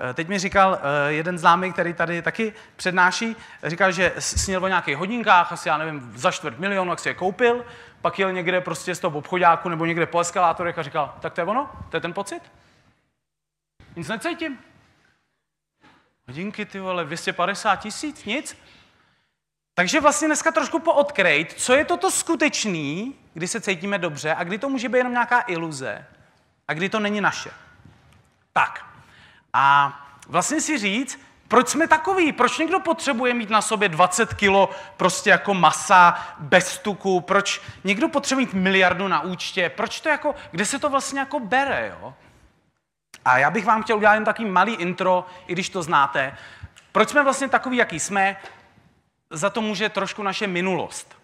Eh, 0.00 0.14
teď 0.14 0.28
mi 0.28 0.38
říkal 0.38 0.78
eh, 0.82 1.12
jeden 1.12 1.38
známý, 1.38 1.72
který 1.72 1.94
tady 1.94 2.22
taky 2.22 2.52
přednáší, 2.76 3.36
říkal, 3.62 3.92
že 3.92 4.12
sněl 4.18 4.64
o 4.64 4.68
nějakých 4.68 4.96
hodinkách, 4.96 5.52
asi 5.52 5.68
já 5.68 5.78
nevím, 5.78 6.12
za 6.16 6.30
čtvrt 6.30 6.58
milionu, 6.58 6.90
jak 6.90 6.98
si 6.98 7.08
je 7.08 7.14
koupil, 7.14 7.64
pak 8.00 8.18
jel 8.18 8.32
někde 8.32 8.60
prostě 8.60 8.94
z 8.94 9.00
toho 9.00 9.18
obchodáku 9.18 9.68
nebo 9.68 9.86
někde 9.86 10.06
po 10.06 10.20
eskalátorech 10.20 10.78
a 10.78 10.82
říkal, 10.82 11.14
tak 11.20 11.32
to 11.32 11.40
je 11.40 11.44
ono, 11.44 11.70
to 11.90 11.96
je 11.96 12.00
ten 12.00 12.12
pocit. 12.12 12.42
Nic 13.96 14.08
necítím. 14.08 14.58
Hodinky, 16.26 16.66
ty 16.66 16.80
vole, 16.80 17.04
250 17.04 17.76
tisíc, 17.76 18.24
nic. 18.24 18.58
Takže 19.74 20.00
vlastně 20.00 20.28
dneska 20.28 20.52
trošku 20.52 20.78
poodkrejt, 20.78 21.52
co 21.52 21.74
je 21.74 21.84
toto 21.84 22.10
skutečný, 22.10 23.14
kdy 23.34 23.48
se 23.48 23.60
cítíme 23.60 23.98
dobře 23.98 24.34
a 24.34 24.44
kdy 24.44 24.58
to 24.58 24.68
může 24.68 24.88
být 24.88 24.98
jenom 24.98 25.12
nějaká 25.12 25.44
iluze 25.46 26.06
a 26.68 26.74
kdy 26.74 26.88
to 26.88 27.00
není 27.00 27.20
naše. 27.20 27.50
Tak, 28.52 28.84
a 29.52 29.94
vlastně 30.28 30.60
si 30.60 30.78
říct, 30.78 31.20
proč 31.48 31.68
jsme 31.68 31.88
takový? 31.88 32.32
Proč 32.32 32.58
někdo 32.58 32.80
potřebuje 32.80 33.34
mít 33.34 33.50
na 33.50 33.62
sobě 33.62 33.88
20 33.88 34.34
kilo 34.34 34.70
prostě 34.96 35.30
jako 35.30 35.54
masa 35.54 36.26
bez 36.38 36.78
tuku? 36.78 37.20
Proč 37.20 37.60
někdo 37.84 38.08
potřebuje 38.08 38.46
mít 38.46 38.54
miliardu 38.54 39.08
na 39.08 39.20
účtě? 39.20 39.68
Proč 39.68 40.00
to 40.00 40.08
jako, 40.08 40.34
kde 40.50 40.66
se 40.66 40.78
to 40.78 40.88
vlastně 40.88 41.20
jako 41.20 41.40
bere, 41.40 41.94
jo? 42.00 42.14
A 43.24 43.38
já 43.38 43.50
bych 43.50 43.64
vám 43.64 43.82
chtěl 43.82 43.96
udělat 43.96 44.14
jen 44.14 44.24
takový 44.24 44.50
malý 44.50 44.74
intro, 44.74 45.26
i 45.46 45.52
když 45.52 45.68
to 45.68 45.82
znáte. 45.82 46.36
Proč 46.92 47.08
jsme 47.08 47.22
vlastně 47.22 47.48
takový, 47.48 47.76
jaký 47.76 48.00
jsme? 48.00 48.36
Za 49.30 49.50
to 49.50 49.60
může 49.60 49.88
trošku 49.88 50.22
naše 50.22 50.46
minulost. 50.46 51.16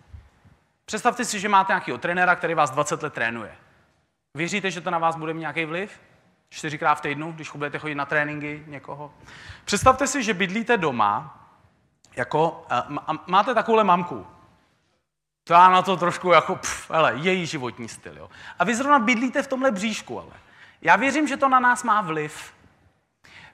Představte 0.85 1.25
si, 1.25 1.41
že 1.41 1.49
máte 1.49 1.73
nějakého 1.73 1.99
trenéra, 1.99 2.37
který 2.37 2.55
vás 2.55 2.71
20 2.71 3.03
let 3.03 3.15
trénuje. 3.15 3.55
Věříte, 4.35 4.71
že 4.71 4.81
to 4.81 4.91
na 4.91 4.99
vás 4.99 5.17
bude 5.17 5.35
mít 5.35 5.41
nějaký 5.41 5.65
vliv? 5.65 6.01
čtyřikrát 6.51 6.95
v 6.95 7.01
týdnu, 7.01 7.33
když 7.33 7.51
budete 7.51 7.79
chodit 7.79 7.95
na 7.95 8.07
tréninky 8.07 8.65
někoho. 8.67 9.13
Představte 9.65 10.07
si, 10.07 10.23
že 10.23 10.35
bydlíte 10.35 10.77
doma, 10.77 11.37
jako, 12.17 12.67
a 12.69 13.13
máte 13.27 13.55
takovouhle 13.55 13.85
mamku. 13.85 14.27
To 15.45 15.53
já 15.53 15.71
na 15.71 15.83
to 15.83 15.97
trošku 15.97 16.31
jako, 16.31 16.57
pff, 16.57 16.91
hele, 16.91 17.13
její 17.15 17.47
životní 17.47 17.89
styl. 17.89 18.19
Jo. 18.19 18.31
A 18.59 18.65
vy 18.65 18.75
zrovna 18.75 18.99
bydlíte 18.99 19.43
v 19.43 19.47
tomhle 19.47 19.71
bříšku, 19.71 20.21
ale. 20.21 20.33
Já 20.83 20.97
věřím, 20.97 21.29
že 21.29 21.37
to 21.37 21.49
na 21.49 21.61
nás 21.61 21.83
má 21.83 22.01
vliv. 22.01 22.55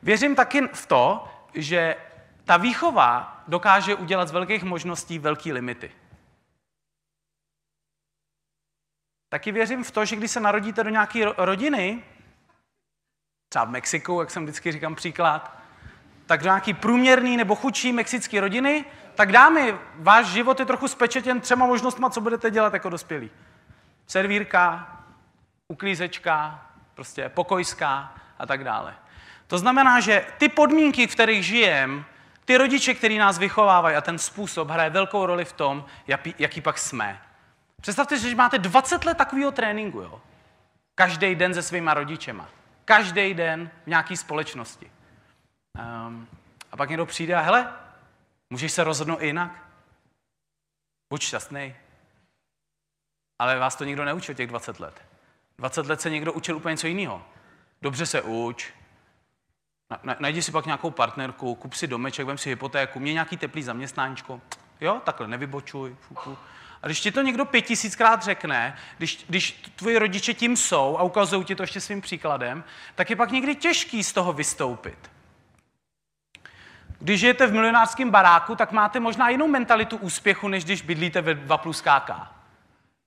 Věřím 0.03 0.37
taky 0.37 0.69
v 0.73 0.87
to, 0.87 1.29
že 1.55 1.97
ta 2.45 2.57
výchova 2.57 3.36
dokáže 3.49 3.95
udělat 3.95 4.29
z 4.29 4.33
velkých 4.33 4.65
možností 4.65 5.19
velké 5.19 5.53
limity. 5.53 5.93
Taky 9.29 9.53
věřím 9.53 9.85
v 9.85 9.91
to, 9.91 10.05
že 10.05 10.17
když 10.17 10.31
se 10.31 10.41
narodíte 10.41 10.85
do 10.85 10.91
nějaké 10.91 11.25
rodiny, 11.37 12.05
třeba 13.49 13.65
v 13.65 13.71
Mexiku, 13.71 14.21
jak 14.21 14.31
jsem 14.31 14.43
vždycky 14.43 14.73
říkám 14.73 14.95
příklad, 14.95 15.57
tak 16.27 16.41
do 16.41 16.45
nějaký 16.45 16.75
průměrný 16.75 17.37
nebo 17.37 17.55
chudší 17.55 17.93
mexické 17.93 18.41
rodiny, 18.41 18.85
tak 19.15 19.33
dámy, 19.33 19.75
váš 19.95 20.27
život 20.27 20.61
je 20.61 20.67
trochu 20.67 20.89
spečetěn 20.89 21.41
třema 21.41 21.67
možnostma, 21.67 22.11
co 22.11 22.21
budete 22.21 22.51
dělat 22.51 22.73
jako 22.73 22.89
dospělí. 22.89 23.31
Servírka, 24.07 24.97
uklízečka, 25.69 26.67
prostě 26.95 27.29
pokojská 27.29 28.15
a 28.39 28.47
tak 28.47 28.65
dále. 28.65 28.95
To 29.47 29.59
znamená, 29.59 30.01
že 30.01 30.27
ty 30.39 30.49
podmínky, 30.49 31.07
v 31.07 31.13
kterých 31.13 31.47
žijem, 31.47 32.05
ty 32.47 32.57
rodiče, 32.57 32.95
který 32.95 33.19
nás 33.19 33.39
vychovávají 33.39 33.97
a 33.97 34.01
ten 34.01 34.19
způsob 34.19 34.69
hraje 34.69 34.91
velkou 34.91 35.27
roli 35.27 35.45
v 35.45 35.53
tom, 35.53 35.85
jaký 36.39 36.61
pak 36.61 36.79
jsme. 36.79 37.23
Představte 37.81 38.19
si, 38.19 38.31
že 38.31 38.37
máte 38.37 38.59
20 38.59 39.05
let 39.05 39.19
takového 39.19 39.53
tréninku, 39.53 40.01
jo? 40.01 40.21
Každý 40.95 41.35
den 41.35 41.55
se 41.55 41.63
svýma 41.63 41.95
rodičema. 41.95 42.49
Každý 42.85 43.35
den 43.35 43.71
v 43.85 43.87
nějaké 43.87 44.17
společnosti. 44.17 44.91
Um, 46.07 46.29
a 46.73 46.77
pak 46.77 46.89
někdo 46.89 47.07
přijde 47.07 47.35
a 47.35 47.41
hele, 47.41 47.73
můžeš 48.51 48.73
se 48.73 48.85
rozhodnout 48.85 49.23
i 49.23 49.27
jinak. 49.27 49.51
Buď 51.11 51.23
šťastný. 51.23 51.75
Ale 53.39 53.59
vás 53.59 53.77
to 53.77 53.85
nikdo 53.85 54.05
neučil 54.05 54.35
těch 54.35 54.47
20 54.47 54.81
let. 54.81 55.03
20 55.59 55.87
let 55.87 56.01
se 56.01 56.11
někdo 56.11 56.33
učil 56.33 56.57
úplně 56.57 56.73
něco 56.73 56.87
jiného. 56.87 57.23
Dobře 57.83 58.07
se 58.07 58.23
uč, 58.23 58.73
najdi 60.19 60.43
si 60.43 60.53
pak 60.53 60.67
nějakou 60.67 60.91
partnerku, 60.91 61.55
kup 61.55 61.75
si 61.75 61.87
domeček, 61.87 62.27
vem 62.27 62.39
si 62.39 62.49
hypotéku, 62.49 63.01
mě 63.01 63.13
nějaký 63.13 63.37
teplý 63.37 63.63
zaměstnáníčko. 63.63 64.41
Jo, 64.81 65.01
takhle, 65.05 65.29
nevybočuj. 65.29 65.97
Fuku. 66.01 66.39
A 66.83 66.87
když 66.87 67.01
ti 67.01 67.11
to 67.11 67.23
někdo 67.23 67.45
pět 67.45 67.63
tisíckrát 67.63 68.23
řekne, 68.23 68.77
když, 68.99 69.25
když 69.29 69.53
tvoji 69.77 69.99
rodiče 69.99 70.35
tím 70.35 70.57
jsou 70.57 70.99
a 70.99 71.03
ukazují 71.03 71.45
ti 71.45 71.55
to 71.55 71.63
ještě 71.63 71.81
svým 71.81 72.01
příkladem, 72.01 72.65
tak 72.95 73.11
je 73.11 73.17
pak 73.17 73.31
někdy 73.31 73.55
těžký 73.55 74.05
z 74.05 74.13
toho 74.13 74.33
vystoupit. 74.33 75.11
Když 76.99 77.21
žijete 77.21 77.47
v 77.47 77.53
milionářském 77.53 78.11
baráku, 78.11 78.57
tak 78.57 78.73
máte 78.73 79.01
možná 79.01 79.29
jinou 79.29 79.49
mentalitu 79.49 79.97
úspěchu, 79.97 80.49
než 80.49 80.65
když 80.65 80.83
bydlíte 80.83 81.21
ve 81.21 81.35
2 81.35 81.59
plus 81.59 81.81
KK. 81.81 82.11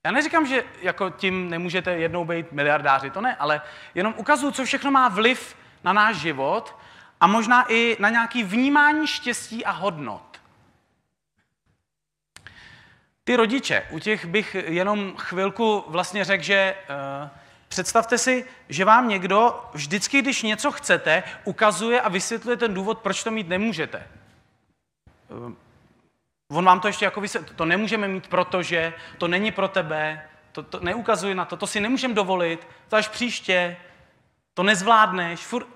Já 0.06 0.12
neříkám, 0.12 0.46
že 0.46 0.64
jako 0.82 1.10
tím 1.10 1.50
nemůžete 1.50 1.92
jednou 1.92 2.26
být 2.26 2.52
miliardáři, 2.52 3.10
to 3.10 3.22
ne, 3.22 3.36
ale 3.36 3.62
jenom 3.96 4.14
ukazuju, 4.18 4.52
co 4.52 4.66
všechno 4.66 4.92
má 4.92 5.08
vliv 5.08 5.56
na 5.84 5.94
náš 5.94 6.16
život 6.16 6.76
a 7.20 7.28
možná 7.28 7.72
i 7.72 7.98
na 8.00 8.10
nějaký 8.10 8.44
vnímání 8.44 9.08
štěstí 9.08 9.66
a 9.66 9.72
hodnot. 9.72 10.42
Ty 13.24 13.36
rodiče, 13.36 13.88
u 13.90 14.00
těch 14.00 14.26
bych 14.26 14.56
jenom 14.56 15.14
chvilku 15.18 15.84
vlastně 15.88 16.26
řekl, 16.26 16.44
že 16.44 16.76
uh, 16.90 17.30
představte 17.68 18.18
si, 18.18 18.46
že 18.70 18.86
vám 18.86 19.08
někdo 19.08 19.70
vždycky, 19.74 20.22
když 20.22 20.44
něco 20.44 20.72
chcete, 20.72 21.24
ukazuje 21.44 22.02
a 22.02 22.10
vysvětluje 22.10 22.58
ten 22.58 22.74
důvod, 22.74 23.00
proč 23.00 23.24
to 23.24 23.32
mít 23.32 23.50
nemůžete. 23.50 24.08
Uh, 25.28 25.54
on 26.52 26.66
vám 26.66 26.80
to 26.80 26.88
ještě 26.88 27.06
jako 27.06 27.22
vysvětluje, 27.22 27.58
to 27.58 27.66
nemůžeme 27.66 28.08
mít, 28.08 28.28
protože 28.28 28.94
to 29.18 29.28
není 29.28 29.52
pro 29.52 29.68
tebe, 29.68 30.30
to, 30.52 30.64
to 30.64 30.80
neukazuje 30.80 31.36
na 31.36 31.46
to, 31.46 31.58
to 31.58 31.68
si 31.68 31.80
nemůžeme 31.80 32.14
dovolit, 32.14 32.68
to 32.88 32.96
až 32.96 33.08
příště, 33.08 33.78
to 34.54 34.64
nezvládneš, 34.64 35.40
furt, 35.40 35.68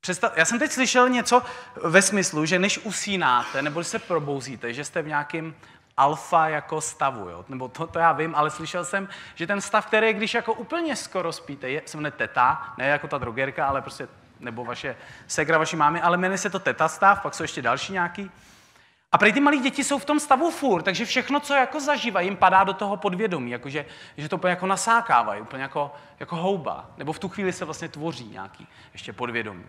Představ, 0.00 0.36
já 0.36 0.44
jsem 0.44 0.58
teď 0.58 0.70
slyšel 0.72 1.08
něco 1.08 1.42
ve 1.82 2.02
smyslu, 2.02 2.46
že 2.46 2.58
než 2.58 2.78
usínáte 2.78 3.62
nebo 3.62 3.84
se 3.84 3.98
probouzíte, 3.98 4.72
že 4.72 4.84
jste 4.84 5.02
v 5.02 5.06
nějakém 5.06 5.54
alfa 5.96 6.48
jako 6.48 6.80
stavu, 6.80 7.28
jo? 7.28 7.44
nebo 7.48 7.68
to, 7.68 7.86
to 7.86 7.98
já 7.98 8.12
vím, 8.12 8.34
ale 8.34 8.50
slyšel 8.50 8.84
jsem, 8.84 9.08
že 9.34 9.46
ten 9.46 9.60
stav, 9.60 9.86
který 9.86 10.12
když 10.12 10.34
jako 10.34 10.52
úplně 10.52 10.96
skoro 10.96 11.32
spíte, 11.32 11.70
je, 11.70 11.82
se 11.86 11.96
jmenuje 11.96 12.10
teta, 12.10 12.74
ne 12.78 12.86
jako 12.86 13.08
ta 13.08 13.18
drogerka, 13.18 13.66
ale 13.66 13.82
prostě, 13.82 14.08
nebo 14.40 14.64
vaše 14.64 14.96
segra, 15.26 15.58
vaší 15.58 15.76
mámy, 15.76 16.00
ale 16.00 16.16
jmenuje 16.16 16.38
se 16.38 16.50
to 16.50 16.58
teta 16.58 16.88
stav, 16.88 17.22
pak 17.22 17.34
jsou 17.34 17.44
ještě 17.44 17.62
další 17.62 17.92
nějaký. 17.92 18.30
A 19.12 19.18
pro 19.18 19.32
ty 19.32 19.40
malé 19.40 19.56
děti 19.56 19.84
jsou 19.84 19.98
v 19.98 20.04
tom 20.04 20.20
stavu 20.20 20.50
furt, 20.50 20.82
takže 20.82 21.04
všechno, 21.04 21.40
co 21.40 21.54
jako 21.54 21.80
zažívají, 21.80 22.26
jim 22.26 22.36
padá 22.36 22.64
do 22.64 22.72
toho 22.72 22.96
podvědomí, 22.96 23.50
jakože, 23.50 23.86
že 24.16 24.28
to 24.28 24.36
úplně 24.36 24.50
jako 24.50 24.66
nasákávají, 24.66 25.42
úplně 25.42 25.62
jako, 25.62 25.94
jako 26.20 26.36
houba. 26.36 26.90
Nebo 26.96 27.12
v 27.12 27.18
tu 27.18 27.28
chvíli 27.28 27.52
se 27.52 27.64
vlastně 27.64 27.88
tvoří 27.88 28.28
nějaký 28.28 28.66
ještě 28.92 29.12
podvědomí. 29.12 29.64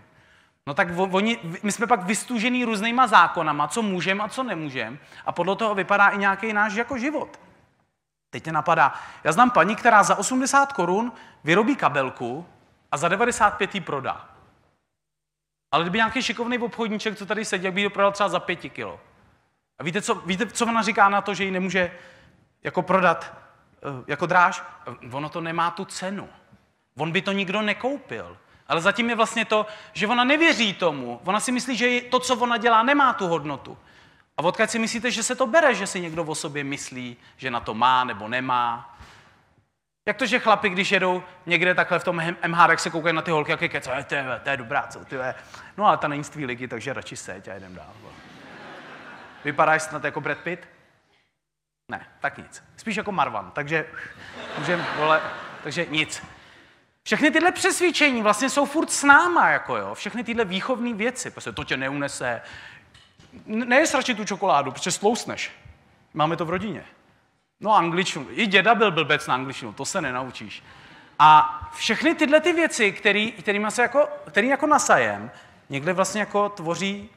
No 0.67 0.73
tak 0.73 0.87
oni, 1.11 1.39
my 1.63 1.71
jsme 1.71 1.87
pak 1.87 2.03
vystužený 2.03 2.65
různýma 2.65 3.07
zákonama, 3.07 3.67
co 3.67 3.81
můžeme 3.81 4.23
a 4.23 4.29
co 4.29 4.43
nemůžeme. 4.43 4.97
A 5.25 5.31
podle 5.31 5.55
toho 5.55 5.75
vypadá 5.75 6.07
i 6.07 6.17
nějaký 6.17 6.53
náš 6.53 6.73
jako 6.73 6.97
život. 6.97 7.39
Teď 8.29 8.43
mě 8.43 8.51
napadá, 8.51 8.93
já 9.23 9.31
znám 9.31 9.49
paní, 9.51 9.75
která 9.75 10.03
za 10.03 10.15
80 10.15 10.73
korun 10.73 11.11
vyrobí 11.43 11.75
kabelku 11.75 12.45
a 12.91 12.97
za 12.97 13.07
95 13.07 13.75
ji 13.75 13.81
prodá. 13.81 14.29
Ale 15.71 15.83
kdyby 15.83 15.97
nějaký 15.97 16.21
šikovný 16.21 16.57
obchodníček, 16.57 17.17
co 17.17 17.25
tady 17.25 17.45
sedí, 17.45 17.65
jak 17.65 17.73
by 17.73 17.81
ji 17.81 17.89
prodal 17.89 18.11
třeba 18.11 18.29
za 18.29 18.39
5 18.39 18.55
kilo. 18.55 18.99
A 19.81 19.83
víte 19.83 20.01
co, 20.01 20.15
víte, 20.15 20.45
co 20.45 20.65
ona 20.65 20.81
říká 20.81 21.09
na 21.09 21.21
to, 21.21 21.33
že 21.33 21.43
ji 21.43 21.51
nemůže 21.51 21.91
jako 22.63 22.81
prodat 22.81 23.33
eh, 23.77 24.03
jako 24.07 24.25
dráž? 24.25 24.63
Ono 25.11 25.29
to 25.29 25.41
nemá 25.41 25.71
tu 25.71 25.85
cenu. 25.85 26.29
On 26.97 27.11
by 27.11 27.21
to 27.21 27.31
nikdo 27.31 27.61
nekoupil. 27.61 28.37
Ale 28.67 28.81
zatím 28.81 29.09
je 29.09 29.15
vlastně 29.15 29.45
to, 29.45 29.65
že 29.93 30.07
ona 30.07 30.23
nevěří 30.23 30.73
tomu. 30.73 31.19
Ona 31.23 31.39
si 31.39 31.51
myslí, 31.51 31.77
že 31.77 32.01
to, 32.01 32.19
co 32.19 32.37
ona 32.37 32.57
dělá, 32.57 32.83
nemá 32.83 33.13
tu 33.13 33.27
hodnotu. 33.27 33.77
A 34.37 34.43
odkud 34.43 34.69
si 34.69 34.79
myslíte, 34.79 35.11
že 35.11 35.23
se 35.23 35.35
to 35.35 35.47
bere, 35.47 35.75
že 35.75 35.87
si 35.87 36.01
někdo 36.01 36.23
o 36.23 36.35
sobě 36.35 36.63
myslí, 36.63 37.17
že 37.37 37.51
na 37.51 37.59
to 37.59 37.73
má 37.73 38.03
nebo 38.03 38.27
nemá? 38.27 38.97
Jak 40.05 40.17
to, 40.17 40.25
že 40.25 40.39
chlapi, 40.39 40.69
když 40.69 40.91
jedou 40.91 41.23
někde 41.45 41.75
takhle 41.75 41.99
v 41.99 42.03
tom 42.03 42.21
MH, 42.47 42.69
jak 42.69 42.79
se 42.79 42.89
koukají 42.89 43.15
na 43.15 43.21
ty 43.21 43.31
holky, 43.31 43.51
jak 43.51 43.61
je 43.61 43.69
kec, 43.69 43.89
to 44.07 44.15
je, 44.49 44.57
dobrá, 44.57 44.87
co 44.87 45.05
ty 45.05 45.15
je. 45.15 45.35
No 45.77 45.85
ale 45.85 45.97
ta 45.97 46.07
není 46.07 46.23
z 46.23 46.29
tvý 46.29 46.45
ligy, 46.45 46.67
takže 46.67 46.93
radši 46.93 47.15
seď 47.15 47.47
a 47.47 47.53
jdem 47.55 47.75
dál. 47.75 47.93
Vypadáš 49.43 49.81
snad 49.81 50.03
jako 50.03 50.21
Brad 50.21 50.37
Pitt? 50.37 50.67
Ne, 51.91 52.07
tak 52.19 52.37
nic. 52.37 52.63
Spíš 52.77 52.95
jako 52.95 53.11
Marvan, 53.11 53.51
takže 53.51 53.85
můžem, 54.57 54.85
vole, 54.97 55.21
takže 55.63 55.85
nic. 55.89 56.23
Všechny 57.03 57.31
tyhle 57.31 57.51
přesvědčení 57.51 58.21
vlastně 58.21 58.49
jsou 58.49 58.65
furt 58.65 58.91
s 58.91 59.03
náma, 59.03 59.49
jako 59.49 59.77
jo. 59.77 59.95
Všechny 59.95 60.23
tyhle 60.23 60.45
výchovné 60.45 60.93
věci, 60.93 61.31
prostě 61.31 61.51
to 61.51 61.63
tě 61.63 61.77
neunese. 61.77 62.41
Nejes 63.45 63.93
radši 63.93 64.15
tu 64.15 64.25
čokoládu, 64.25 64.71
protože 64.71 64.91
slousneš. 64.91 65.51
Máme 66.13 66.37
to 66.37 66.45
v 66.45 66.49
rodině. 66.49 66.85
No 67.59 67.75
angličtinu. 67.75 68.27
I 68.29 68.47
děda 68.47 68.75
byl 68.75 68.91
blbec 68.91 69.27
na 69.27 69.33
angličtinu, 69.33 69.73
to 69.73 69.85
se 69.85 70.01
nenaučíš. 70.01 70.63
A 71.19 71.59
všechny 71.73 72.15
tyhle 72.15 72.39
ty 72.39 72.53
věci, 72.53 72.91
který, 72.91 73.31
kterými 73.31 73.71
se 73.71 73.81
jako, 73.81 74.07
který 74.27 74.47
jako 74.47 74.67
nasajem, 74.67 75.31
někde 75.69 75.93
vlastně 75.93 76.19
jako 76.19 76.49
tvoří 76.49 77.09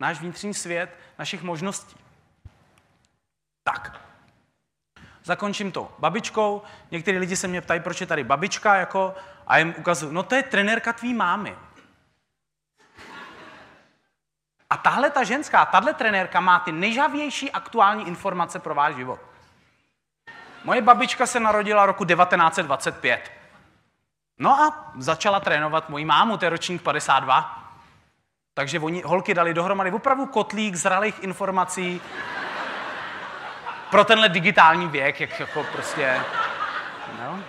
náš 0.00 0.20
vnitřní 0.20 0.54
svět 0.54 0.98
našich 1.18 1.42
možností. 1.42 1.96
Tak, 3.62 4.00
zakončím 5.24 5.72
to 5.72 5.92
babičkou. 5.98 6.62
Někteří 6.90 7.18
lidi 7.18 7.36
se 7.36 7.48
mě 7.48 7.60
ptají, 7.60 7.80
proč 7.80 8.00
je 8.00 8.06
tady 8.06 8.24
babička, 8.24 8.74
jako, 8.74 9.14
a 9.46 9.58
jim 9.58 9.74
ukazuju, 9.78 10.12
no 10.12 10.22
to 10.22 10.34
je 10.34 10.42
trenérka 10.42 10.92
tvý 10.92 11.14
mámy. 11.14 11.56
A 14.70 14.76
tahle 14.76 15.10
ta 15.10 15.24
ženská, 15.24 15.66
tahle 15.66 15.94
trenérka 15.94 16.40
má 16.40 16.58
ty 16.58 16.72
nejžavější 16.72 17.50
aktuální 17.50 18.08
informace 18.08 18.58
pro 18.58 18.74
váš 18.74 18.94
život. 18.94 19.20
Moje 20.64 20.82
babička 20.82 21.26
se 21.26 21.40
narodila 21.40 21.86
roku 21.86 22.04
1925. 22.04 23.32
No 24.38 24.50
a 24.50 24.92
začala 24.98 25.40
trénovat 25.40 25.88
moji 25.88 26.04
mámu, 26.04 26.36
to 26.36 26.44
je 26.44 26.48
ročník 26.48 26.82
52. 26.82 27.63
Takže 28.54 28.80
oni, 28.80 29.02
holky 29.04 29.34
dali 29.34 29.54
dohromady 29.54 29.92
opravdu 29.92 30.26
kotlík 30.26 30.74
zralých 30.74 31.22
informací 31.22 32.00
pro 33.90 34.04
tenhle 34.04 34.28
digitální 34.28 34.88
věk, 34.88 35.20
jak 35.20 35.40
jako 35.40 35.66
prostě... 35.72 36.20
No. 37.20 37.40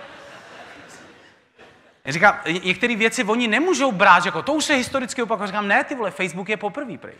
Říkám, 2.06 2.38
některé 2.64 2.96
věci 2.96 3.24
oni 3.24 3.48
nemůžou 3.48 3.92
brát, 3.92 4.26
jako 4.26 4.42
to 4.42 4.52
už 4.52 4.64
se 4.64 4.74
historicky 4.74 5.22
opakuje. 5.22 5.46
Říkám, 5.46 5.68
ne, 5.68 5.84
ty 5.84 5.94
vole, 5.94 6.10
Facebook 6.10 6.48
je 6.48 6.56
poprvý, 6.56 6.98
prej. 6.98 7.14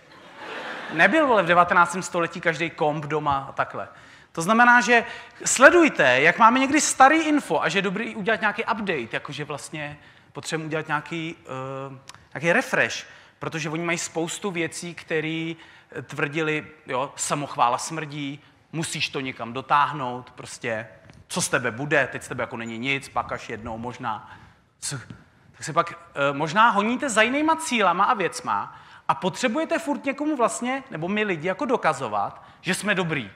Nebyl, 0.92 1.26
vole, 1.26 1.42
v 1.42 1.46
19. 1.46 1.96
století 2.00 2.40
každý 2.40 2.70
komp 2.70 3.04
doma 3.04 3.46
a 3.48 3.52
takhle. 3.52 3.88
To 4.32 4.42
znamená, 4.42 4.80
že 4.80 5.04
sledujte, 5.44 6.20
jak 6.20 6.38
máme 6.38 6.58
někdy 6.58 6.80
starý 6.80 7.18
info 7.22 7.62
a 7.62 7.68
že 7.68 7.78
je 7.78 7.82
dobrý 7.82 8.16
udělat 8.16 8.40
nějaký 8.40 8.64
update, 8.64 9.08
jakože 9.12 9.44
vlastně 9.44 9.98
potřebujeme 10.32 10.66
udělat 10.66 10.86
nějaký, 10.86 11.36
uh, 11.88 11.96
nějaký 12.34 12.52
refresh, 12.52 13.06
protože 13.38 13.70
oni 13.70 13.84
mají 13.84 13.98
spoustu 13.98 14.50
věcí, 14.50 14.94
které 14.94 15.54
tvrdili, 16.02 16.66
jo, 16.86 17.12
samochvála 17.16 17.78
smrdí, 17.78 18.40
musíš 18.72 19.08
to 19.08 19.20
někam 19.20 19.52
dotáhnout, 19.52 20.30
prostě, 20.30 20.88
co 21.28 21.42
z 21.42 21.48
tebe 21.48 21.70
bude, 21.70 22.08
teď 22.12 22.22
z 22.22 22.28
tebe 22.28 22.42
jako 22.42 22.56
není 22.56 22.78
nic, 22.78 23.08
pak 23.08 23.32
až 23.32 23.48
jednou 23.48 23.78
možná. 23.78 24.38
Tak 25.52 25.64
se 25.64 25.72
pak 25.72 25.90
uh, 25.90 26.36
možná 26.36 26.70
honíte 26.70 27.10
za 27.10 27.22
jinýma 27.22 27.56
cílama 27.56 28.04
a 28.04 28.14
věcma 28.14 28.80
a 29.08 29.14
potřebujete 29.14 29.78
furt 29.78 30.04
někomu 30.04 30.36
vlastně, 30.36 30.82
nebo 30.90 31.08
my 31.08 31.24
lidi, 31.24 31.48
jako 31.48 31.64
dokazovat, 31.64 32.44
že 32.60 32.74
jsme 32.74 32.94
dobrý. 32.94 33.30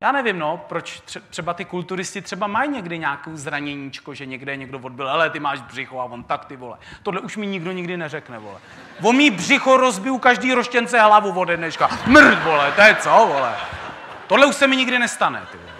Já 0.00 0.12
nevím, 0.12 0.38
no, 0.38 0.64
proč 0.68 1.02
třeba 1.30 1.54
ty 1.54 1.64
kulturisti 1.64 2.22
třeba 2.22 2.46
mají 2.46 2.70
někdy 2.70 2.98
nějakou 2.98 3.36
zraněníčko, 3.36 4.14
že 4.14 4.26
někde 4.26 4.56
někdo 4.56 4.78
odbil, 4.78 5.08
ale 5.08 5.30
ty 5.30 5.40
máš 5.40 5.60
břicho 5.60 6.00
a 6.00 6.04
on 6.04 6.24
tak 6.24 6.44
ty 6.44 6.56
vole. 6.56 6.78
Tohle 7.02 7.20
už 7.20 7.36
mi 7.36 7.46
nikdo 7.46 7.72
nikdy 7.72 7.96
neřekne, 7.96 8.38
vole. 8.38 8.60
O 9.02 9.12
mý 9.12 9.30
břicho 9.30 9.76
rozbiju 9.76 10.18
každý 10.18 10.54
roštěnce 10.54 11.00
hlavu 11.00 11.40
ode 11.40 11.56
dneška. 11.56 11.90
Mrd, 12.06 12.42
vole, 12.42 12.72
to 12.72 12.80
je 12.80 12.96
co, 12.96 13.10
vole. 13.10 13.56
Tohle 14.26 14.46
už 14.46 14.56
se 14.56 14.66
mi 14.66 14.76
nikdy 14.76 14.98
nestane, 14.98 15.46
ty 15.52 15.58
vole. 15.58 15.72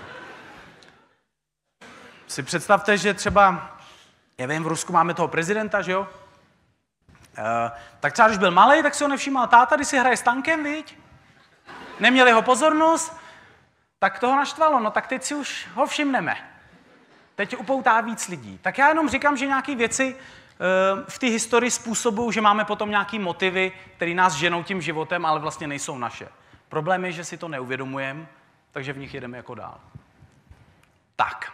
Si 2.26 2.42
představte, 2.42 2.98
že 2.98 3.14
třeba, 3.14 3.70
já 4.38 4.46
vím, 4.46 4.64
v 4.64 4.66
Rusku 4.66 4.92
máme 4.92 5.14
toho 5.14 5.28
prezidenta, 5.28 5.82
že 5.82 5.92
jo? 5.92 6.08
E, 7.38 7.70
tak 8.00 8.12
třeba, 8.12 8.28
když 8.28 8.38
byl 8.38 8.50
malý, 8.50 8.82
tak 8.82 8.94
si 8.94 9.04
ho 9.04 9.08
nevšímal 9.08 9.46
táta, 9.46 9.76
když 9.76 9.88
si 9.88 9.98
hraje 9.98 10.16
s 10.16 10.22
tankem, 10.22 10.64
viď? 10.64 10.98
Neměli 12.00 12.32
ho 12.32 12.42
pozornost, 12.42 13.25
tak 13.98 14.18
toho 14.18 14.36
naštvalo, 14.36 14.80
no 14.80 14.90
tak 14.90 15.06
teď 15.06 15.22
si 15.22 15.34
už 15.34 15.68
ho 15.74 15.86
všimneme. 15.86 16.36
Teď 17.34 17.56
upoutá 17.56 18.00
víc 18.00 18.28
lidí. 18.28 18.58
Tak 18.62 18.78
já 18.78 18.88
jenom 18.88 19.08
říkám, 19.08 19.36
že 19.36 19.46
nějaké 19.46 19.74
věci 19.74 20.16
eh, 20.16 21.04
v 21.08 21.18
té 21.18 21.26
historii 21.26 21.70
způsobují, 21.70 22.32
že 22.32 22.40
máme 22.40 22.64
potom 22.64 22.90
nějaké 22.90 23.18
motivy, 23.18 23.72
které 23.96 24.14
nás 24.14 24.34
ženou 24.34 24.62
tím 24.62 24.82
životem, 24.82 25.26
ale 25.26 25.40
vlastně 25.40 25.66
nejsou 25.66 25.98
naše. 25.98 26.28
Problém 26.68 27.04
je, 27.04 27.12
že 27.12 27.24
si 27.24 27.36
to 27.36 27.48
neuvědomujeme, 27.48 28.26
takže 28.72 28.92
v 28.92 28.98
nich 28.98 29.14
jedeme 29.14 29.36
jako 29.36 29.54
dál. 29.54 29.80
Tak. 31.16 31.52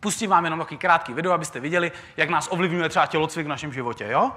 Pustím 0.00 0.30
vám 0.30 0.44
jenom 0.44 0.58
takový 0.58 0.78
krátký 0.78 1.12
video, 1.12 1.32
abyste 1.32 1.60
viděli, 1.60 1.92
jak 2.16 2.28
nás 2.28 2.48
ovlivňuje 2.50 2.88
třeba 2.88 3.06
tělocvik 3.06 3.46
v 3.46 3.48
našem 3.48 3.72
životě, 3.72 4.06
jo? 4.10 4.32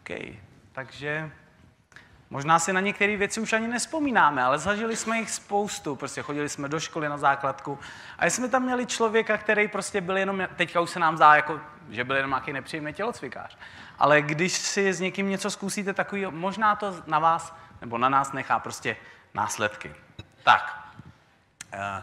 OK, 0.00 0.18
takže 0.72 1.30
Možná 2.32 2.58
si 2.58 2.72
na 2.72 2.80
některé 2.80 3.16
věci 3.16 3.40
už 3.40 3.52
ani 3.52 3.68
nespomínáme, 3.68 4.42
ale 4.42 4.58
zažili 4.58 4.96
jsme 4.96 5.18
jich 5.18 5.30
spoustu. 5.30 5.96
Prostě 5.96 6.22
chodili 6.22 6.48
jsme 6.48 6.68
do 6.68 6.80
školy 6.80 7.08
na 7.08 7.18
základku 7.18 7.78
a 8.18 8.26
jsme 8.26 8.48
tam 8.48 8.62
měli 8.62 8.86
člověka, 8.86 9.38
který 9.38 9.68
prostě 9.68 10.00
byl 10.00 10.16
jenom, 10.16 10.48
teďka 10.56 10.80
už 10.80 10.90
se 10.90 10.98
nám 10.98 11.16
zdá, 11.16 11.34
jako, 11.34 11.60
že 11.90 12.04
byl 12.04 12.16
jenom 12.16 12.30
nějaký 12.30 12.52
nepříjemný 12.52 12.92
tělocvikář. 12.92 13.56
Ale 13.98 14.22
když 14.22 14.52
si 14.52 14.92
s 14.92 15.00
někým 15.00 15.28
něco 15.28 15.50
zkusíte 15.50 15.92
takový, 15.92 16.26
možná 16.30 16.76
to 16.76 17.02
na 17.06 17.18
vás 17.18 17.54
nebo 17.80 17.98
na 17.98 18.08
nás 18.08 18.32
nechá 18.32 18.58
prostě 18.58 18.96
následky. 19.34 19.94
Tak. 20.42 20.78
Eh, 21.72 22.02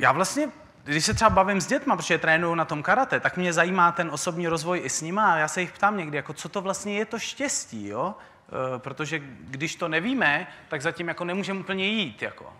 já 0.00 0.12
vlastně 0.12 0.48
když 0.84 1.04
se 1.04 1.14
třeba 1.14 1.30
bavím 1.30 1.60
s 1.60 1.66
dětma, 1.66 1.96
protože 1.96 2.18
trénuju 2.18 2.54
na 2.54 2.64
tom 2.64 2.82
karate, 2.82 3.20
tak 3.20 3.36
mě 3.36 3.52
zajímá 3.52 3.92
ten 3.92 4.10
osobní 4.10 4.48
rozvoj 4.48 4.80
i 4.84 4.90
s 4.90 5.02
nima 5.02 5.32
a 5.32 5.36
já 5.36 5.48
se 5.48 5.60
jich 5.60 5.72
ptám 5.72 5.96
někdy, 5.96 6.16
jako 6.16 6.32
co 6.32 6.48
to 6.48 6.60
vlastně 6.60 6.98
je 6.98 7.04
to 7.04 7.18
štěstí, 7.18 7.88
jo? 7.88 8.14
Eh, 8.46 8.78
protože 8.78 9.18
když 9.40 9.76
to 9.76 9.88
nevíme, 9.88 10.46
tak 10.68 10.82
zatím 10.82 11.08
jako 11.08 11.24
nemůžeme 11.24 11.60
úplně 11.60 11.86
jít. 11.86 12.22
Jako. 12.22 12.52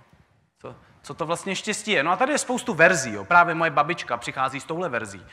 Co, 0.59 0.77
co 1.03 1.15
to 1.15 1.27
vlastně 1.27 1.57
štěstí 1.57 1.91
je? 1.91 2.03
No 2.03 2.11
a 2.11 2.17
tady 2.17 2.33
je 2.33 2.39
spoustu 2.39 2.75
verzí. 2.75 3.13
Jo. 3.13 3.25
Právě 3.25 3.55
moje 3.55 3.71
babička 3.71 4.17
přichází 4.17 4.61
s 4.61 4.65
touhle 4.65 4.89
verzí. 4.89 5.27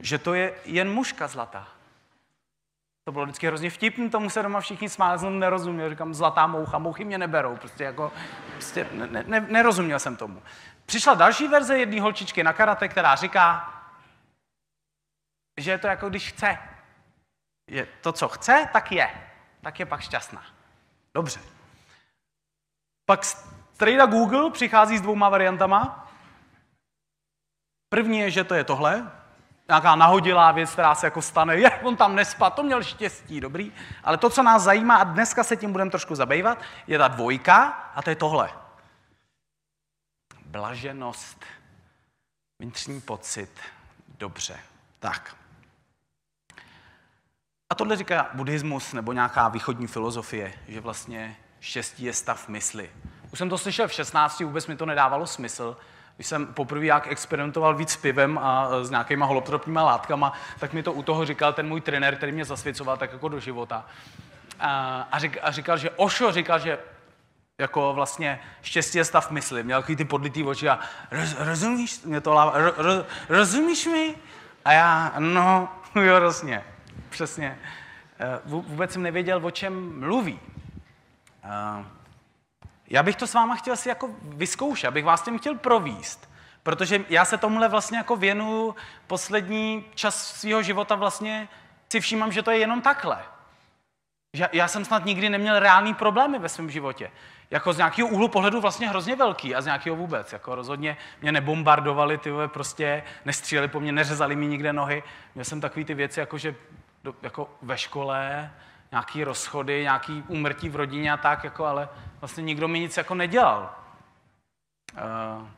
Že 0.00 0.18
to 0.18 0.34
je 0.34 0.54
jen 0.64 0.92
muška 0.92 1.28
zlatá. 1.28 1.68
To 3.04 3.12
bylo 3.12 3.24
vždycky 3.24 3.46
hrozně 3.46 3.70
vtipný, 3.70 4.10
tomu 4.10 4.30
se 4.30 4.42
doma 4.42 4.60
všichni 4.60 4.88
smáli, 4.88 5.30
nerozuměl. 5.30 5.90
Říkám, 5.90 6.14
zlatá 6.14 6.46
moucha, 6.46 6.78
mouchy 6.78 7.04
mě 7.04 7.18
neberou. 7.18 7.56
Prostě 7.56 7.84
jako, 7.84 8.12
prostě 8.52 8.88
ne, 8.92 9.24
ne, 9.26 9.40
nerozuměl 9.40 9.98
jsem 9.98 10.16
tomu. 10.16 10.42
Přišla 10.86 11.14
další 11.14 11.48
verze 11.48 11.78
jedné 11.78 12.00
holčičky 12.00 12.44
na 12.44 12.52
karate, 12.52 12.88
která 12.88 13.14
říká, 13.14 13.74
že 15.56 15.70
je 15.70 15.78
to 15.78 15.86
jako 15.86 16.08
když 16.08 16.28
chce. 16.28 16.58
Je 17.70 17.86
to, 18.00 18.12
co 18.12 18.28
chce, 18.28 18.68
tak 18.72 18.92
je 18.92 19.27
tak 19.68 19.80
je 19.80 19.86
pak 19.86 20.00
šťastná. 20.00 20.42
Dobře. 21.14 21.40
Pak 23.06 23.24
strejda 23.24 24.06
Google 24.06 24.50
přichází 24.50 24.98
s 24.98 25.00
dvouma 25.00 25.28
variantama. 25.28 26.08
První 27.88 28.18
je, 28.18 28.30
že 28.30 28.44
to 28.44 28.54
je 28.54 28.64
tohle, 28.64 29.12
nějaká 29.68 29.96
nahodilá 29.96 30.52
věc, 30.52 30.72
která 30.72 30.94
se 30.94 31.06
jako 31.06 31.22
stane, 31.22 31.56
je, 31.56 31.70
on 31.70 31.96
tam 31.96 32.14
nespal, 32.14 32.50
to 32.50 32.62
měl 32.62 32.82
štěstí, 32.82 33.40
dobrý. 33.40 33.72
Ale 34.04 34.16
to, 34.16 34.30
co 34.30 34.42
nás 34.42 34.62
zajímá, 34.62 34.96
a 34.96 35.04
dneska 35.04 35.44
se 35.44 35.56
tím 35.56 35.72
budeme 35.72 35.90
trošku 35.90 36.14
zabývat, 36.14 36.58
je 36.86 36.98
ta 36.98 37.08
dvojka 37.08 37.64
a 37.94 38.02
to 38.02 38.10
je 38.10 38.16
tohle. 38.16 38.50
Blaženost, 40.46 41.44
vnitřní 42.58 43.00
pocit, 43.00 43.60
dobře. 44.18 44.60
Tak. 44.98 45.37
A 47.70 47.74
tohle 47.74 47.96
říká 47.96 48.26
buddhismus 48.34 48.92
nebo 48.92 49.12
nějaká 49.12 49.48
východní 49.48 49.86
filozofie, 49.86 50.52
že 50.68 50.80
vlastně 50.80 51.36
štěstí 51.60 52.04
je 52.04 52.12
stav 52.12 52.48
mysli. 52.48 52.90
Už 53.32 53.38
jsem 53.38 53.48
to 53.48 53.58
slyšel 53.58 53.88
v 53.88 53.92
16, 53.92 54.40
vůbec 54.40 54.66
mi 54.66 54.76
to 54.76 54.86
nedávalo 54.86 55.26
smysl. 55.26 55.76
Když 56.16 56.26
jsem 56.26 56.46
poprvé 56.46 56.86
jak 56.86 57.06
experimentoval 57.06 57.74
víc 57.74 57.90
s 57.90 57.96
pivem 57.96 58.38
a 58.38 58.68
s 58.82 58.90
nějakýma 58.90 59.26
holotropníma 59.26 59.82
látkama, 59.82 60.32
tak 60.58 60.72
mi 60.72 60.82
to 60.82 60.92
u 60.92 61.02
toho 61.02 61.24
říkal 61.24 61.52
ten 61.52 61.68
můj 61.68 61.80
trenér, 61.80 62.16
který 62.16 62.32
mě 62.32 62.44
zasvěcoval 62.44 62.96
tak 62.96 63.12
jako 63.12 63.28
do 63.28 63.40
života. 63.40 63.86
A, 64.60 65.00
a, 65.12 65.18
řík, 65.18 65.38
a 65.42 65.50
říkal, 65.50 65.78
že 65.78 65.90
Ošo 65.90 66.32
říkal, 66.32 66.58
že 66.58 66.78
jako 67.58 67.92
vlastně 67.94 68.40
štěstí 68.62 68.98
je 68.98 69.04
stav 69.04 69.30
mysli. 69.30 69.62
Měl 69.62 69.80
takový 69.80 69.96
ty 69.96 70.04
podlitý 70.04 70.44
oči 70.44 70.68
a 70.68 70.78
roz, 71.10 71.36
rozumíš, 71.38 72.02
mě 72.02 72.20
to 72.20 72.34
láva, 72.34 72.52
ro, 72.58 72.72
ro, 72.76 73.04
rozumíš 73.28 73.86
mi? 73.86 74.14
A 74.64 74.72
já, 74.72 75.14
no, 75.18 75.68
jo, 75.94 76.18
rozně 76.18 76.64
přesně. 77.08 77.58
Eh, 78.20 78.40
vůbec 78.44 78.92
jsem 78.92 79.02
nevěděl, 79.02 79.46
o 79.46 79.50
čem 79.50 80.00
mluví. 80.00 80.40
Eh, 81.44 81.84
já 82.90 83.02
bych 83.02 83.16
to 83.16 83.26
s 83.26 83.34
váma 83.34 83.56
chtěl 83.56 83.76
si 83.76 83.88
jako 83.88 84.10
vyzkoušet, 84.22 84.88
abych 84.88 85.04
vás 85.04 85.22
tím 85.22 85.38
chtěl 85.38 85.54
províst. 85.54 86.30
Protože 86.62 87.04
já 87.08 87.24
se 87.24 87.38
tomuhle 87.38 87.68
vlastně 87.68 87.98
jako 87.98 88.16
věnu 88.16 88.74
poslední 89.06 89.84
čas 89.94 90.26
svého 90.40 90.62
života 90.62 90.94
vlastně 90.94 91.48
si 91.92 92.00
všímám, 92.00 92.32
že 92.32 92.42
to 92.42 92.50
je 92.50 92.58
jenom 92.58 92.80
takhle. 92.80 93.18
Že 94.36 94.48
já 94.52 94.68
jsem 94.68 94.84
snad 94.84 95.04
nikdy 95.04 95.28
neměl 95.28 95.58
reální 95.58 95.94
problémy 95.94 96.38
ve 96.38 96.48
svém 96.48 96.70
životě. 96.70 97.10
jako 97.50 97.72
z 97.72 97.76
nějakého 97.76 98.08
úhlu 98.08 98.28
pohledu 98.28 98.60
vlastně 98.60 98.88
hrozně 98.88 99.16
velký 99.16 99.54
a 99.54 99.60
z 99.60 99.64
nějakého 99.64 99.96
vůbec. 99.96 100.32
Jako 100.32 100.54
rozhodně 100.54 100.96
mě 101.22 101.32
nebombardovali, 101.32 102.18
ty 102.18 102.30
prostě 102.46 103.02
nestříleli 103.24 103.68
po 103.68 103.80
mně, 103.80 103.92
neřezali 103.92 104.36
mi 104.36 104.46
nikde 104.46 104.72
nohy. 104.72 105.02
Měl 105.34 105.44
jsem 105.44 105.60
takový 105.60 105.84
ty 105.84 105.94
věci, 105.94 106.20
jako 106.20 106.38
že 106.38 106.54
do, 107.04 107.14
jako 107.22 107.50
ve 107.62 107.78
škole, 107.78 108.50
nějaký 108.90 109.24
rozchody, 109.24 109.82
nějaký 109.82 110.24
úmrtí 110.28 110.68
v 110.68 110.76
rodině 110.76 111.12
a 111.12 111.16
tak, 111.16 111.44
jako, 111.44 111.64
ale 111.64 111.88
vlastně 112.20 112.42
nikdo 112.42 112.68
mi 112.68 112.80
nic 112.80 112.96
jako 112.96 113.14
nedělal. 113.14 113.74
Uh, 114.92 115.48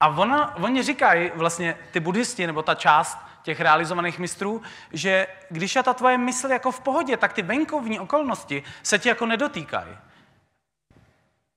a 0.00 0.08
ona, 0.08 0.56
oni 0.56 0.82
říkají 0.82 1.30
vlastně 1.34 1.78
ty 1.90 2.00
buddhisti, 2.00 2.46
nebo 2.46 2.62
ta 2.62 2.74
část 2.74 3.18
těch 3.42 3.60
realizovaných 3.60 4.18
mistrů, 4.18 4.62
že 4.92 5.26
když 5.50 5.76
je 5.76 5.82
ta 5.82 5.94
tvoje 5.94 6.18
mysl 6.18 6.48
jako 6.48 6.72
v 6.72 6.80
pohodě, 6.80 7.16
tak 7.16 7.32
ty 7.32 7.42
venkovní 7.42 8.00
okolnosti 8.00 8.62
se 8.82 8.98
ti 8.98 9.08
jako 9.08 9.26
nedotýkají. 9.26 9.96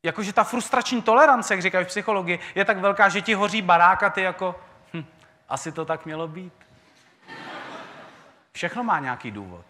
Jakože 0.03 0.33
ta 0.33 0.43
frustrační 0.43 1.01
tolerance, 1.01 1.53
jak 1.53 1.61
říkají 1.61 1.85
v 1.85 1.87
psychologii, 1.87 2.39
je 2.55 2.65
tak 2.65 2.77
velká, 2.77 3.09
že 3.09 3.21
ti 3.21 3.33
hoří 3.33 3.61
barák 3.61 4.03
a 4.03 4.09
ty 4.09 4.21
jako, 4.21 4.55
hm, 4.93 5.05
asi 5.49 5.71
to 5.71 5.85
tak 5.85 6.05
mělo 6.05 6.27
být. 6.27 6.66
Všechno 8.57 8.83
má 8.83 8.99
nějaký 8.99 9.31
důvod. 9.31 9.65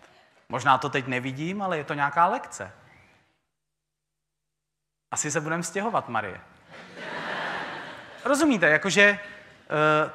Možná 0.49 0.77
to 0.77 0.89
teď 0.89 1.07
nevidím, 1.07 1.61
ale 1.61 1.77
je 1.77 1.83
to 1.83 1.93
nějaká 1.93 2.27
lekce. 2.27 2.71
Asi 5.11 5.31
se 5.31 5.41
budeme 5.41 5.63
stěhovat, 5.63 6.09
Marie. 6.09 6.41
Rozumíte, 8.25 8.69
jakože... 8.69 9.19
Uh, 10.03 10.11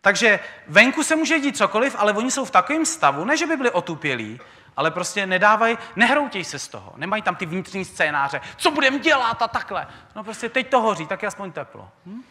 takže 0.00 0.40
venku 0.68 1.02
se 1.02 1.16
může 1.16 1.40
dít 1.40 1.56
cokoliv, 1.56 1.96
ale 1.98 2.12
oni 2.12 2.30
jsou 2.30 2.44
v 2.44 2.50
takovém 2.50 2.86
stavu, 2.86 3.24
ne 3.24 3.36
že 3.36 3.46
by 3.46 3.56
byli 3.56 3.70
otupělí, 3.70 4.40
ale 4.76 4.90
prostě 4.90 5.26
nedávají, 5.26 5.78
nehroutěj 5.96 6.44
se 6.44 6.58
z 6.58 6.68
toho, 6.68 6.92
nemají 6.96 7.22
tam 7.22 7.36
ty 7.36 7.46
vnitřní 7.46 7.84
scénáře, 7.84 8.40
co 8.56 8.70
budeme 8.70 8.98
dělat 8.98 9.42
a 9.42 9.48
takhle. 9.48 9.86
No 10.14 10.24
prostě 10.24 10.48
teď 10.48 10.70
to 10.70 10.80
hoří, 10.80 11.06
tak 11.06 11.22
je 11.22 11.28
aspoň 11.28 11.52
teplo. 11.52 11.90
Hm? 12.06 12.22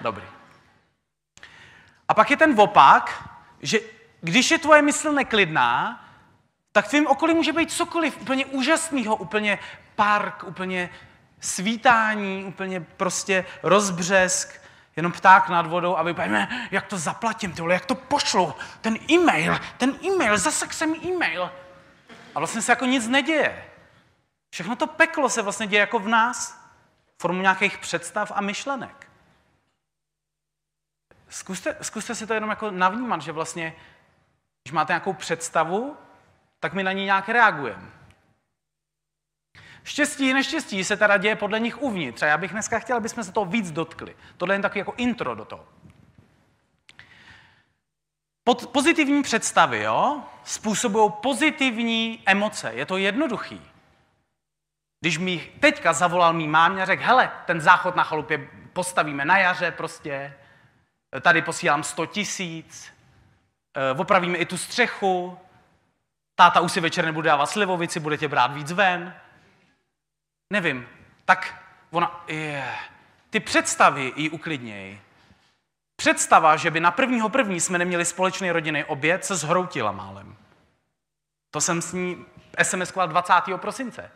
Dobrý. 0.00 0.24
A 2.08 2.14
pak 2.14 2.30
je 2.30 2.36
ten 2.36 2.60
opak, 2.60 3.32
že 3.60 3.97
když 4.20 4.50
je 4.50 4.58
tvoje 4.58 4.82
mysl 4.82 5.12
neklidná, 5.12 6.04
tak 6.72 6.86
v 6.86 6.88
tvém 6.88 7.06
okolí 7.06 7.34
může 7.34 7.52
být 7.52 7.72
cokoliv 7.72 8.20
úplně 8.20 8.46
úžasného, 8.46 9.16
úplně 9.16 9.58
park, 9.94 10.44
úplně 10.44 10.90
svítání, 11.40 12.44
úplně 12.44 12.80
prostě 12.80 13.44
rozbřesk, 13.62 14.60
jenom 14.96 15.12
pták 15.12 15.48
nad 15.48 15.66
vodou 15.66 15.96
a 15.96 16.02
vypadíme, 16.02 16.68
jak 16.70 16.86
to 16.86 16.98
zaplatím, 16.98 17.52
tyhle, 17.52 17.74
jak 17.74 17.86
to 17.86 17.94
pošlu, 17.94 18.54
ten 18.80 18.98
e-mail, 19.10 19.58
ten 19.76 19.94
e-mail, 20.04 20.38
zase 20.38 20.66
jsem 20.70 20.94
e-mail. 20.94 21.50
A 22.34 22.38
vlastně 22.38 22.62
se 22.62 22.72
jako 22.72 22.84
nic 22.84 23.08
neděje. 23.08 23.64
Všechno 24.50 24.76
to 24.76 24.86
peklo 24.86 25.28
se 25.28 25.42
vlastně 25.42 25.66
děje 25.66 25.80
jako 25.80 25.98
v 25.98 26.08
nás, 26.08 26.58
formu 27.18 27.42
nějakých 27.42 27.78
představ 27.78 28.32
a 28.34 28.40
myšlenek. 28.40 29.10
Zkuste, 31.28 31.76
zkuste 31.82 32.14
si 32.14 32.26
to 32.26 32.34
jenom 32.34 32.50
jako 32.50 32.70
navnímat, 32.70 33.22
že 33.22 33.32
vlastně, 33.32 33.72
když 34.68 34.74
máte 34.74 34.92
nějakou 34.92 35.12
představu, 35.12 35.96
tak 36.60 36.72
my 36.72 36.82
na 36.82 36.92
ní 36.92 37.04
nějak 37.04 37.28
reagujeme. 37.28 37.90
Štěstí, 39.84 40.32
neštěstí 40.32 40.84
se 40.84 40.96
teda 40.96 41.16
děje 41.16 41.36
podle 41.36 41.60
nich 41.60 41.82
uvnitř. 41.82 42.22
A 42.22 42.26
já 42.26 42.36
bych 42.38 42.52
dneska 42.52 42.78
chtěl, 42.78 42.96
aby 42.96 43.08
jsme 43.08 43.24
se 43.24 43.32
toho 43.32 43.46
víc 43.46 43.70
dotkli. 43.70 44.16
Tohle 44.36 44.54
je 44.54 44.62
takový 44.62 44.78
jako 44.78 44.94
intro 44.96 45.34
do 45.34 45.44
toho. 45.44 45.68
Pod 48.44 48.66
pozitivní 48.66 49.22
představy 49.22 49.82
jo, 49.82 50.22
způsobují 50.44 51.12
pozitivní 51.22 52.22
emoce. 52.26 52.72
Je 52.74 52.86
to 52.86 52.96
jednoduchý. 52.96 53.62
Když 55.00 55.18
mi 55.18 55.52
teďka 55.60 55.92
zavolal 55.92 56.32
mý 56.32 56.48
mámě 56.48 56.82
a 56.82 56.86
řekl, 56.86 57.02
hele, 57.02 57.30
ten 57.46 57.60
záchod 57.60 57.96
na 57.96 58.04
chalupě 58.04 58.48
postavíme 58.72 59.24
na 59.24 59.38
jaře 59.38 59.70
prostě, 59.70 60.34
tady 61.20 61.42
posílám 61.42 61.82
100 61.82 62.06
tisíc, 62.06 62.97
opravíme 63.96 64.38
i 64.38 64.46
tu 64.46 64.56
střechu, 64.56 65.38
táta 66.34 66.60
už 66.60 66.72
si 66.72 66.80
večer 66.80 67.04
nebude 67.04 67.26
dávat 67.26 67.46
slivovici, 67.46 68.00
bude 68.00 68.18
tě 68.18 68.28
brát 68.28 68.52
víc 68.52 68.72
ven, 68.72 69.14
nevím, 70.52 70.88
tak 71.24 71.54
ona, 71.90 72.24
je, 72.28 72.74
ty 73.30 73.40
představy 73.40 74.12
ji 74.16 74.30
uklidněj. 74.30 75.00
Představa, 75.96 76.56
že 76.56 76.70
by 76.70 76.80
na 76.80 76.90
prvního 76.90 77.28
první 77.28 77.60
jsme 77.60 77.78
neměli 77.78 78.04
společný 78.04 78.50
rodinný 78.50 78.84
oběd, 78.84 79.24
se 79.24 79.36
zhroutila 79.36 79.92
málem. 79.92 80.36
To 81.50 81.60
jsem 81.60 81.82
s 81.82 81.92
ní 81.92 82.26
sms 82.62 82.92
20. 83.06 83.32
prosince. 83.56 84.10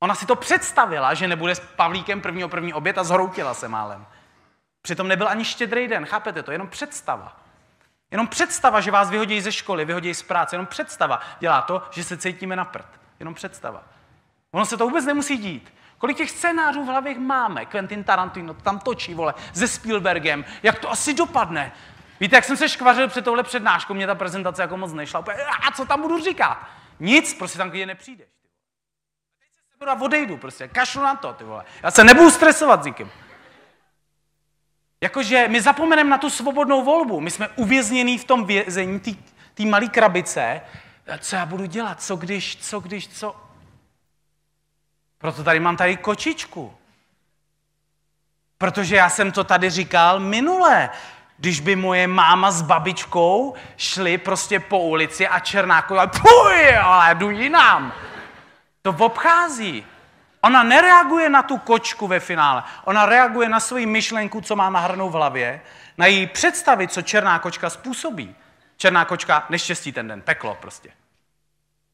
Ona 0.00 0.14
si 0.14 0.26
to 0.26 0.36
představila, 0.36 1.14
že 1.14 1.28
nebude 1.28 1.54
s 1.54 1.60
Pavlíkem 1.60 2.20
prvního 2.20 2.48
první 2.48 2.74
oběd 2.74 2.98
a 2.98 3.04
zhroutila 3.04 3.54
se 3.54 3.68
málem. 3.68 4.06
Přitom 4.82 5.08
nebyl 5.08 5.28
ani 5.28 5.44
štědrý 5.44 5.88
den, 5.88 6.06
chápete 6.06 6.42
to? 6.42 6.52
Jenom 6.52 6.68
představa. 6.68 7.40
Jenom 8.10 8.26
představa, 8.26 8.80
že 8.80 8.90
vás 8.90 9.10
vyhodí 9.10 9.40
ze 9.40 9.52
školy, 9.52 9.84
vyhodí 9.84 10.14
z 10.14 10.22
práce, 10.22 10.54
jenom 10.54 10.66
představa 10.66 11.20
dělá 11.40 11.62
to, 11.62 11.82
že 11.90 12.04
se 12.04 12.16
cítíme 12.16 12.56
na 12.56 12.64
prd. 12.64 12.86
Jenom 13.20 13.34
představa. 13.34 13.82
Ono 14.50 14.66
se 14.66 14.76
to 14.76 14.84
vůbec 14.84 15.04
nemusí 15.04 15.36
dít. 15.36 15.74
Kolik 15.98 16.16
těch 16.16 16.30
scénářů 16.30 16.84
v 16.84 16.86
hlavě 16.86 17.18
máme? 17.18 17.66
Quentin 17.66 18.04
Tarantino 18.04 18.54
tam 18.54 18.78
točí, 18.78 19.14
vole, 19.14 19.34
se 19.52 19.68
Spielbergem. 19.68 20.44
Jak 20.62 20.78
to 20.78 20.90
asi 20.90 21.14
dopadne? 21.14 21.72
Víte, 22.20 22.36
jak 22.36 22.44
jsem 22.44 22.56
se 22.56 22.68
škvařil 22.68 23.08
před 23.08 23.24
touhle 23.24 23.42
přednáškou, 23.42 23.94
mě 23.94 24.06
ta 24.06 24.14
prezentace 24.14 24.62
jako 24.62 24.76
moc 24.76 24.92
nešla. 24.92 25.24
A 25.68 25.70
co 25.70 25.84
tam 25.84 26.02
budu 26.02 26.20
říkat? 26.24 26.58
Nic, 27.00 27.34
prostě 27.34 27.58
tam 27.58 27.70
klidně 27.70 27.86
nepřijdeš. 27.86 28.28
Teď 29.78 29.88
se 29.88 30.04
odejdu 30.04 30.36
prostě, 30.36 30.68
kašlu 30.68 31.02
na 31.02 31.14
to, 31.14 31.32
ty 31.32 31.44
vole. 31.44 31.64
Já 31.82 31.90
se 31.90 32.04
nebudu 32.04 32.30
stresovat 32.30 32.82
s 32.82 32.86
nikým. 32.86 33.10
Jakože 35.02 35.48
my 35.48 35.62
zapomeneme 35.62 36.10
na 36.10 36.18
tu 36.18 36.30
svobodnou 36.30 36.84
volbu. 36.84 37.20
My 37.20 37.30
jsme 37.30 37.48
uvěznění 37.48 38.18
v 38.18 38.24
tom 38.24 38.44
vězení, 38.44 39.00
té 39.54 39.64
malé 39.64 39.86
krabice. 39.86 40.60
Co 41.18 41.36
já 41.36 41.46
budu 41.46 41.66
dělat? 41.66 42.02
Co 42.02 42.16
když, 42.16 42.56
co 42.56 42.80
když, 42.80 43.08
co? 43.08 43.36
Proto 45.18 45.44
tady 45.44 45.60
mám 45.60 45.76
tady 45.76 45.96
kočičku. 45.96 46.74
Protože 48.58 48.96
já 48.96 49.10
jsem 49.10 49.32
to 49.32 49.44
tady 49.44 49.70
říkal 49.70 50.20
minule. 50.20 50.90
Když 51.36 51.60
by 51.60 51.76
moje 51.76 52.06
máma 52.06 52.50
s 52.50 52.62
babičkou 52.62 53.54
šli 53.76 54.18
prostě 54.18 54.60
po 54.60 54.78
ulici 54.78 55.28
a 55.28 55.40
Černáko, 55.40 55.98
ale 55.98 56.06
půj, 56.06 56.76
ale 56.82 57.14
jdu 57.14 57.30
jinam. 57.30 57.92
To 58.82 58.90
obchází. 58.90 59.86
Ona 60.40 60.62
nereaguje 60.62 61.28
na 61.28 61.42
tu 61.42 61.58
kočku 61.58 62.06
ve 62.06 62.20
finále. 62.20 62.62
Ona 62.84 63.06
reaguje 63.06 63.48
na 63.48 63.60
svoji 63.60 63.86
myšlenku, 63.86 64.40
co 64.40 64.56
má 64.56 64.70
nahrnou 64.70 65.10
v 65.10 65.12
hlavě, 65.12 65.60
na 65.98 66.06
její 66.06 66.26
představy, 66.26 66.88
co 66.88 67.02
černá 67.02 67.38
kočka 67.38 67.70
způsobí. 67.70 68.36
Černá 68.76 69.04
kočka, 69.04 69.46
neštěstí 69.50 69.92
ten 69.92 70.08
den, 70.08 70.22
peklo 70.22 70.54
prostě. 70.60 70.90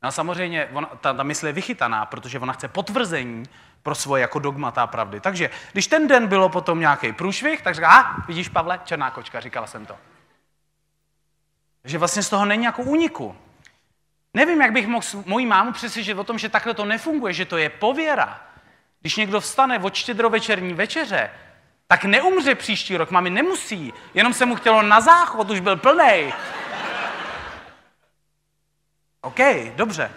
No 0.03 0.09
a 0.09 0.11
samozřejmě 0.13 0.69
ona, 0.73 0.87
ta, 1.01 1.13
ta 1.13 1.23
mysl 1.23 1.47
je 1.47 1.53
vychytaná, 1.53 2.07
protože 2.07 2.39
ona 2.39 2.53
chce 2.53 2.69
potvrzení 2.69 3.45
pro 3.83 3.95
svoje 3.95 4.21
jako 4.21 4.39
dogmata 4.39 4.87
pravdy. 4.87 5.21
Takže 5.21 5.51
když 5.73 5.87
ten 5.87 6.09
den 6.09 6.27
bylo 6.27 6.49
potom 6.49 6.81
nějaký 6.81 7.13
průšvih, 7.13 7.63
tak 7.63 7.75
říká, 7.75 7.89
a 7.89 8.27
vidíš 8.27 8.49
Pavle, 8.49 8.81
černá 8.85 9.11
kočka, 9.11 9.41
říkala 9.41 9.67
jsem 9.67 9.87
to. 9.87 9.97
Takže 11.83 11.99
vlastně 11.99 12.23
z 12.23 12.29
toho 12.29 12.45
není 12.45 12.65
jako 12.65 12.83
úniku. 12.83 13.37
Nevím, 14.35 14.63
jak 14.63 14.73
bych 14.73 14.87
mohl 14.87 15.07
mojí 15.27 15.47
mámu 15.47 15.73
přesvědčit 15.73 16.19
o 16.19 16.25
tom, 16.25 16.39
že 16.39 16.49
takhle 16.49 16.75
to 16.75 16.85
nefunguje, 16.85 17.33
že 17.33 17.45
to 17.45 17.57
je 17.57 17.69
pověra. 17.69 18.41
Když 19.01 19.17
někdo 19.17 19.41
vstane 19.41 19.79
od 19.79 19.95
štědrovečerní 19.95 20.75
večeře, 20.75 21.31
tak 21.87 22.05
neumře 22.05 22.55
příští 22.55 22.97
rok, 22.97 23.11
mami 23.11 23.31
nemusí, 23.31 23.93
jenom 24.15 24.33
se 24.33 24.47
mu 24.47 24.57
chtělo 24.57 24.83
na 24.83 25.01
záchod, 25.01 25.51
už 25.51 25.61
byl 25.61 25.77
plnej. 25.77 26.33
OK, 29.21 29.39
dobře. 29.77 30.11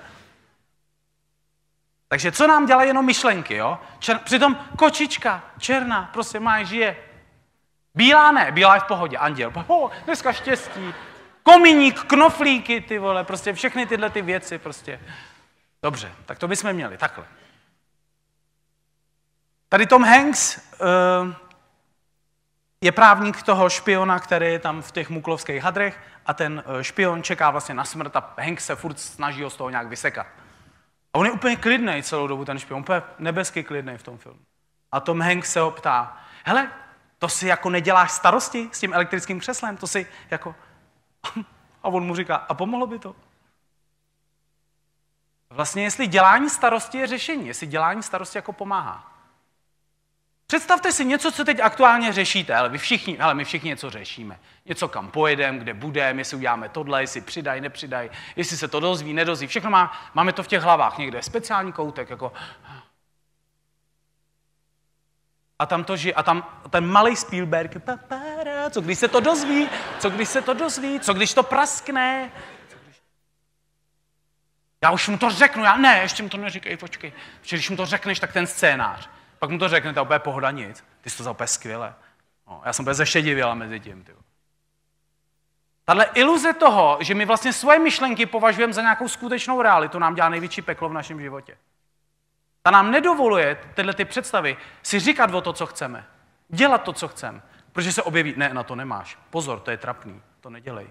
Takže 2.08 2.32
co 2.32 2.48
nám 2.48 2.66
dělají 2.66 2.88
jenom 2.88 3.06
myšlenky, 3.06 3.56
jo? 3.56 3.80
Čer, 4.00 4.18
přitom 4.18 4.56
kočička, 4.78 5.44
černá, 5.60 6.10
prostě 6.14 6.40
má, 6.40 6.64
žije. 6.64 6.98
Bílá 7.96 8.32
ne, 8.32 8.52
bílá 8.52 8.76
je 8.76 8.82
v 8.82 8.84
pohodě, 8.84 9.18
anděl. 9.18 9.54
Oh, 9.68 9.92
dneska 10.06 10.34
štěstí. 10.34 10.94
Komíník, 11.54 12.04
knoflíky, 12.04 12.82
ty 12.82 13.00
vole, 13.00 13.24
prostě 13.24 13.54
všechny 13.54 13.86
tyhle 13.86 14.10
ty 14.10 14.22
věci, 14.22 14.58
prostě. 14.58 15.00
Dobře, 15.84 16.12
tak 16.26 16.40
to 16.40 16.48
bychom 16.48 16.74
měli, 16.74 16.98
takhle. 16.98 17.26
Tady 19.70 19.86
Tom 19.86 20.04
Hanks 20.04 20.58
uh, 20.58 21.34
je 22.82 22.92
právník 22.92 23.44
toho 23.44 23.70
špiona, 23.70 24.20
který 24.20 24.46
je 24.46 24.60
tam 24.60 24.82
v 24.82 24.92
těch 24.92 25.10
muklovských 25.10 25.64
hadrech 25.64 26.00
a 26.26 26.34
ten 26.34 26.64
eh, 26.66 26.84
špion 26.84 27.24
čeká 27.24 27.52
vlastně 27.52 27.76
na 27.76 27.86
smrt 27.86 28.16
a 28.16 28.34
Hank 28.38 28.62
se 28.62 28.76
furt 28.76 29.00
snaží 29.00 29.44
ho 29.44 29.50
z 29.50 29.56
toho 29.56 29.70
nějak 29.70 29.88
vysekat. 29.88 30.28
A 31.14 31.20
on 31.20 31.26
je 31.26 31.32
úplně 31.32 31.56
klidný 31.56 32.04
celou 32.04 32.28
dobu, 32.28 32.46
ten 32.46 32.60
špion, 32.60 32.80
úplně 32.80 33.02
nebeský 33.20 33.64
klidný 33.64 33.98
v 33.98 34.04
tom 34.04 34.18
filmu. 34.18 34.40
A 34.92 35.00
Tom 35.00 35.22
Hank 35.22 35.46
se 35.46 35.60
ho 35.60 35.72
ptá, 35.72 36.18
hele, 36.44 36.72
to 37.20 37.30
si 37.30 37.48
jako 37.48 37.70
neděláš 37.70 38.12
starosti 38.12 38.70
s 38.72 38.80
tím 38.80 38.94
elektrickým 38.94 39.40
křeslem, 39.40 39.78
to 39.78 39.88
si 39.88 40.08
jako... 40.30 40.56
A 41.84 41.88
on 41.90 42.06
mu 42.06 42.16
říká, 42.16 42.36
a 42.36 42.54
pomohlo 42.54 42.88
by 42.88 43.00
to? 43.00 43.16
Vlastně 45.50 45.84
jestli 45.84 46.08
dělání 46.08 46.50
starosti 46.50 46.98
je 46.98 47.08
řešení, 47.08 47.48
jestli 47.48 47.68
dělání 47.68 48.04
starosti 48.04 48.38
jako 48.38 48.54
pomáhá. 48.54 49.18
Představte 50.48 50.92
si 50.92 51.06
něco, 51.06 51.32
co 51.32 51.46
teď 51.46 51.60
aktuálně 51.60 52.14
řešíte, 52.14 52.56
ale 52.56 52.70
vy 52.70 52.78
všichni, 52.78 53.20
ale 53.20 53.34
my 53.34 53.46
všichni 53.46 53.70
něco 53.70 53.90
řešíme. 53.90 54.40
Něco, 54.66 54.88
kam 54.88 55.12
pojedeme, 55.12 55.60
kde 55.60 55.74
budeme, 55.74 56.22
jestli 56.22 56.38
uděláme 56.38 56.70
tohle, 56.70 57.04
jestli 57.04 57.22
přidaj, 57.22 57.62
nepřidaj, 57.62 58.10
jestli 58.36 58.58
se 58.58 58.68
to 58.68 58.80
dozví, 58.80 59.14
nedozví. 59.14 59.48
Všechno 59.48 59.70
má, 59.70 60.12
máme 60.14 60.34
to 60.34 60.44
v 60.44 60.48
těch 60.48 60.62
hlavách 60.62 60.98
někde. 60.98 61.22
Speciální 61.22 61.74
koutek, 61.74 62.10
jako... 62.10 62.34
A 65.60 65.66
tam 65.66 65.84
to 65.84 65.98
žije, 65.98 66.14
a 66.14 66.24
tam 66.24 66.62
ten 66.70 66.92
malý 66.92 67.16
Spielberg, 67.16 67.86
co 68.70 68.82
když 68.82 69.00
se 69.00 69.08
to 69.08 69.20
dozví, 69.20 69.70
co 70.00 70.10
když 70.10 70.30
se 70.30 70.42
to 70.42 70.54
dozví, 70.54 71.00
co 71.00 71.14
když 71.14 71.34
to 71.34 71.44
praskne, 71.44 72.32
já 74.84 74.92
už 74.92 75.08
mu 75.08 75.18
to 75.18 75.30
řeknu, 75.30 75.64
já 75.64 75.78
ne, 75.78 76.00
ještě 76.02 76.24
mu 76.24 76.30
to 76.30 76.38
neříkej, 76.38 76.78
počkej. 76.78 77.14
Protože 77.42 77.56
když 77.56 77.70
mu 77.70 77.78
to 77.78 77.86
řekneš, 77.86 78.20
tak 78.20 78.34
ten 78.34 78.48
scénář, 78.48 79.10
pak 79.40 79.50
mu 79.50 79.60
to 79.60 79.70
řekne, 79.70 79.94
to 79.94 80.04
úplně 80.04 80.20
pohoda 80.20 80.52
nic. 80.52 80.84
Ty 81.02 81.10
jsi 81.10 81.18
to 81.18 81.24
za 81.24 81.32
úplně 81.32 81.48
skvěle. 81.48 81.96
No, 82.48 82.62
já 82.66 82.74
jsem 82.74 82.84
úplně 82.84 82.94
zešedivěla 82.94 83.54
mezi 83.54 83.80
tím. 83.80 84.04
Ty. 84.04 84.12
Tahle 85.86 86.06
iluze 86.14 86.54
toho, 86.54 86.98
že 87.02 87.16
my 87.16 87.26
vlastně 87.26 87.54
svoje 87.54 87.80
myšlenky 87.80 88.26
považujeme 88.26 88.74
za 88.74 88.82
nějakou 88.82 89.08
skutečnou 89.08 89.62
realitu, 89.62 90.00
nám 90.00 90.16
dělá 90.16 90.30
největší 90.30 90.62
peklo 90.62 90.90
v 90.90 90.94
našem 90.94 91.22
životě. 91.22 91.58
Ta 92.64 92.72
nám 92.72 92.92
nedovoluje 92.92 93.58
tyhle 93.74 93.94
ty 93.94 94.06
představy 94.06 94.58
si 94.84 95.00
říkat 95.00 95.34
o 95.34 95.42
to, 95.42 95.54
co 95.54 95.66
chceme. 95.66 96.06
Dělat 96.50 96.84
to, 96.84 96.94
co 96.94 97.08
chceme. 97.08 97.42
Protože 97.78 97.94
se 97.94 98.04
objeví, 98.04 98.34
ne, 98.38 98.50
na 98.54 98.64
to 98.64 98.76
nemáš. 98.76 99.18
Pozor, 99.30 99.60
to 99.60 99.72
je 99.72 99.78
trapný, 99.78 100.22
to 100.42 100.50
nedělej. 100.50 100.88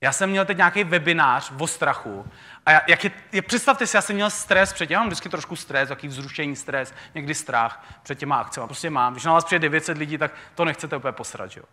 Já 0.00 0.12
jsem 0.12 0.30
měl 0.30 0.44
teď 0.44 0.56
nějaký 0.56 0.84
webinář 0.84 1.52
o 1.58 1.66
strachu. 1.66 2.26
A 2.66 2.72
já, 2.72 2.80
jak 2.88 3.04
je, 3.04 3.10
je, 3.32 3.42
představte 3.42 3.86
si, 3.86 3.96
já 3.96 4.00
jsem 4.00 4.16
měl 4.16 4.30
stres 4.30 4.72
před 4.72 4.90
já 4.90 4.98
mám 4.98 5.06
vždycky 5.06 5.28
trošku 5.28 5.56
stres, 5.56 5.90
jaký 5.90 6.08
vzrušení, 6.08 6.56
stres, 6.56 6.94
někdy 7.14 7.34
strach 7.34 7.86
před 8.02 8.18
těma 8.18 8.36
akcemi. 8.36 8.66
Prostě 8.66 8.90
mám. 8.90 9.12
Když 9.12 9.24
na 9.24 9.32
vás 9.32 9.44
přijde 9.44 9.58
900 9.58 9.98
lidí, 9.98 10.18
tak 10.18 10.32
to 10.54 10.64
nechcete 10.64 10.96
úplně 10.96 11.12
posrat, 11.12 11.50
že 11.50 11.60
jo? 11.60 11.66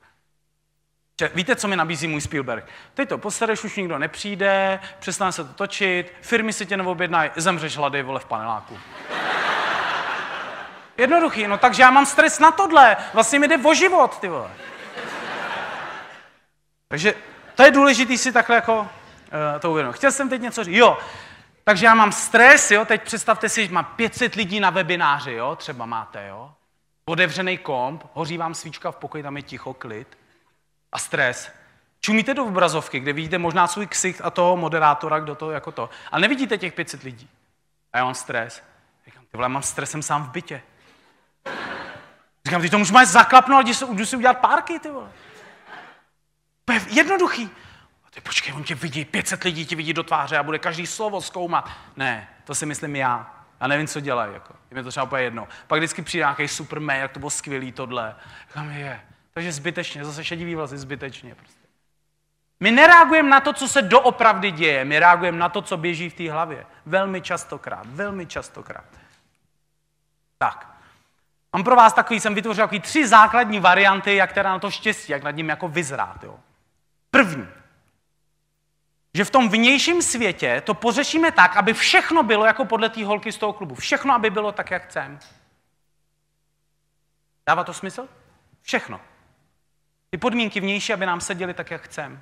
Víte, 1.36 1.56
co 1.56 1.68
mi 1.68 1.76
nabízí 1.76 2.08
můj 2.08 2.22
Spielberg? 2.22 2.66
Teď 2.94 3.10
to 3.10 3.18
posereš, 3.18 3.64
už 3.64 3.76
nikdo 3.76 3.98
nepřijde, 3.98 4.80
přestane 5.00 5.32
se 5.32 5.44
to 5.44 5.54
točit, 5.54 6.14
firmy 6.22 6.54
si 6.54 6.66
tě 6.66 6.78
neobjednají, 6.78 7.32
zemřeš 7.36 7.78
hlady, 7.78 8.04
vole, 8.04 8.20
v 8.20 8.26
paneláku. 8.26 8.78
Jednoduchý, 11.02 11.48
no 11.48 11.58
takže 11.58 11.82
já 11.82 11.92
mám 11.92 12.06
stres 12.06 12.40
na 12.40 12.52
tohle. 12.52 12.98
Vlastně 13.14 13.40
mi 13.40 13.48
jde 13.48 13.58
o 13.58 13.74
život, 13.74 14.20
ty 14.20 14.28
vole. 14.28 14.52
Takže 16.88 17.14
to 17.56 17.64
je 17.64 17.72
důležité 17.72 18.18
si 18.18 18.32
takhle 18.32 18.56
jako 18.56 18.80
uh, 18.80 18.88
to 19.60 19.72
uvědomit. 19.72 19.96
Chtěl 19.96 20.12
jsem 20.12 20.30
teď 20.30 20.42
něco 20.42 20.64
říct. 20.64 20.76
Jo, 20.76 20.98
takže 21.64 21.86
já 21.86 21.96
mám 21.96 22.12
stres, 22.12 22.72
jo, 22.72 22.86
teď 22.86 23.04
představte 23.04 23.50
si, 23.50 23.66
že 23.66 23.74
mám 23.74 23.86
500 23.86 24.36
lidí 24.36 24.60
na 24.60 24.70
webináři, 24.70 25.34
jo, 25.34 25.56
třeba 25.56 25.86
máte, 25.86 26.28
jo. 26.28 26.52
Otevřený 27.06 27.58
komp, 27.58 28.04
hoří 28.14 28.38
vám 28.38 28.54
svíčka 28.54 28.92
v 28.92 28.96
pokoji, 28.96 29.24
tam 29.24 29.38
je 29.38 29.44
ticho, 29.44 29.74
klid 29.74 30.18
a 30.92 31.00
stres. 31.00 31.52
Čumíte 32.00 32.34
do 32.34 32.46
obrazovky, 32.46 33.00
kde 33.00 33.14
vidíte 33.14 33.38
možná 33.38 33.68
svůj 33.68 33.88
ksicht 33.88 34.22
a 34.24 34.30
toho 34.30 34.58
moderátora, 34.58 35.20
kdo 35.20 35.36
to 35.36 35.52
jako 35.52 35.72
to. 35.72 35.90
A 36.12 36.20
nevidíte 36.20 36.58
těch 36.58 36.74
500 36.74 37.04
lidí. 37.04 37.30
A 37.94 37.98
já 37.98 38.04
mám 38.04 38.16
stres. 38.16 38.64
Říkám, 39.06 39.24
ty 39.32 39.38
vole, 39.38 39.50
mám 39.50 39.64
stres, 39.64 39.92
jsem 39.92 40.02
sám 40.02 40.24
v 40.24 40.30
bytě. 40.30 40.62
Říkám, 42.46 42.62
ty 42.62 42.70
to 42.70 42.78
můžu 42.78 42.94
zaklapnout, 43.06 43.68
jdu 43.68 44.06
si 44.06 44.16
udělat 44.16 44.38
párky, 44.38 44.80
ty 44.80 44.90
vole. 44.90 45.10
To 46.66 46.74
je 46.74 46.82
jednoduchý. 46.90 47.50
A 48.06 48.10
ty 48.10 48.22
počkej, 48.22 48.54
on 48.54 48.64
tě 48.64 48.76
vidí, 48.76 49.06
500 49.06 49.44
lidí 49.44 49.66
ti 49.66 49.76
vidí 49.76 49.94
do 49.94 50.04
tváře 50.04 50.38
a 50.38 50.44
bude 50.44 50.60
každý 50.60 50.88
slovo 50.88 51.22
zkoumat. 51.22 51.70
Ne, 51.96 52.30
to 52.44 52.56
si 52.56 52.66
myslím 52.66 52.96
já. 52.96 53.46
Já 53.62 53.68
nevím, 53.68 53.88
co 53.88 54.00
dělají. 54.00 54.34
Jako. 54.34 54.54
Je 54.72 54.76
mi 54.76 54.84
to 54.84 54.90
třeba 54.90 55.04
úplně 55.04 55.24
jedno. 55.24 55.48
Pak 55.68 55.80
vždycky 55.80 56.02
přijde 56.02 56.22
nějaký 56.22 56.48
super 56.48 56.80
mail, 56.80 57.02
jak 57.02 57.12
to 57.12 57.20
bylo 57.20 57.30
skvělý 57.30 57.72
tohle. 57.72 58.16
Kam 58.54 58.70
je? 58.72 59.02
Takže 59.34 59.52
zbytečně, 59.52 60.06
zase 60.06 60.24
šedivý 60.24 60.56
vlasy, 60.56 60.78
zbytečně. 60.78 61.36
Prostě. 61.36 61.62
My 62.60 62.72
nereagujeme 62.72 63.30
na 63.30 63.40
to, 63.40 63.54
co 63.54 63.68
se 63.68 63.82
doopravdy 63.82 64.52
děje, 64.52 64.86
my 64.86 65.00
reagujeme 65.00 65.38
na 65.38 65.50
to, 65.50 65.62
co 65.62 65.78
běží 65.78 66.10
v 66.10 66.14
té 66.14 66.32
hlavě. 66.32 66.66
Velmi 66.86 67.22
častokrát, 67.22 67.86
velmi 67.86 68.26
častokrát. 68.26 68.86
Tak. 70.38 70.71
Mám 71.54 71.64
pro 71.64 71.76
vás 71.76 71.94
takový, 71.94 72.20
jsem 72.20 72.36
vytvořil 72.36 72.64
takový 72.64 72.80
tři 72.80 73.08
základní 73.08 73.60
varianty, 73.60 74.16
jak 74.16 74.34
teda 74.34 74.50
na 74.50 74.60
to 74.60 74.72
štěstí, 74.72 75.12
jak 75.12 75.24
nad 75.24 75.32
ním 75.32 75.50
jako 75.50 75.68
vyzrát. 75.68 76.24
Jo. 76.24 76.40
První. 77.12 77.48
Že 79.14 79.26
v 79.26 79.30
tom 79.30 79.50
vnějším 79.50 80.02
světě 80.02 80.62
to 80.66 80.74
pořešíme 80.74 81.32
tak, 81.32 81.58
aby 81.58 81.74
všechno 81.74 82.24
bylo 82.24 82.46
jako 82.46 82.66
podle 82.66 82.90
té 82.90 83.06
holky 83.06 83.32
z 83.32 83.38
toho 83.38 83.54
klubu. 83.54 83.76
Všechno, 83.76 84.14
aby 84.14 84.30
bylo 84.30 84.52
tak, 84.52 84.72
jak 84.72 84.84
chcem. 84.84 85.20
Dává 87.48 87.64
to 87.64 87.74
smysl? 87.74 88.08
Všechno. 88.62 89.02
Ty 90.10 90.18
podmínky 90.18 90.60
vnější, 90.60 90.94
aby 90.94 91.06
nám 91.06 91.22
seděli 91.22 91.54
tak, 91.54 91.72
jak 91.72 91.82
chcem. 91.82 92.22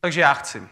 Takže 0.00 0.20
já 0.20 0.34
chci. 0.34 0.68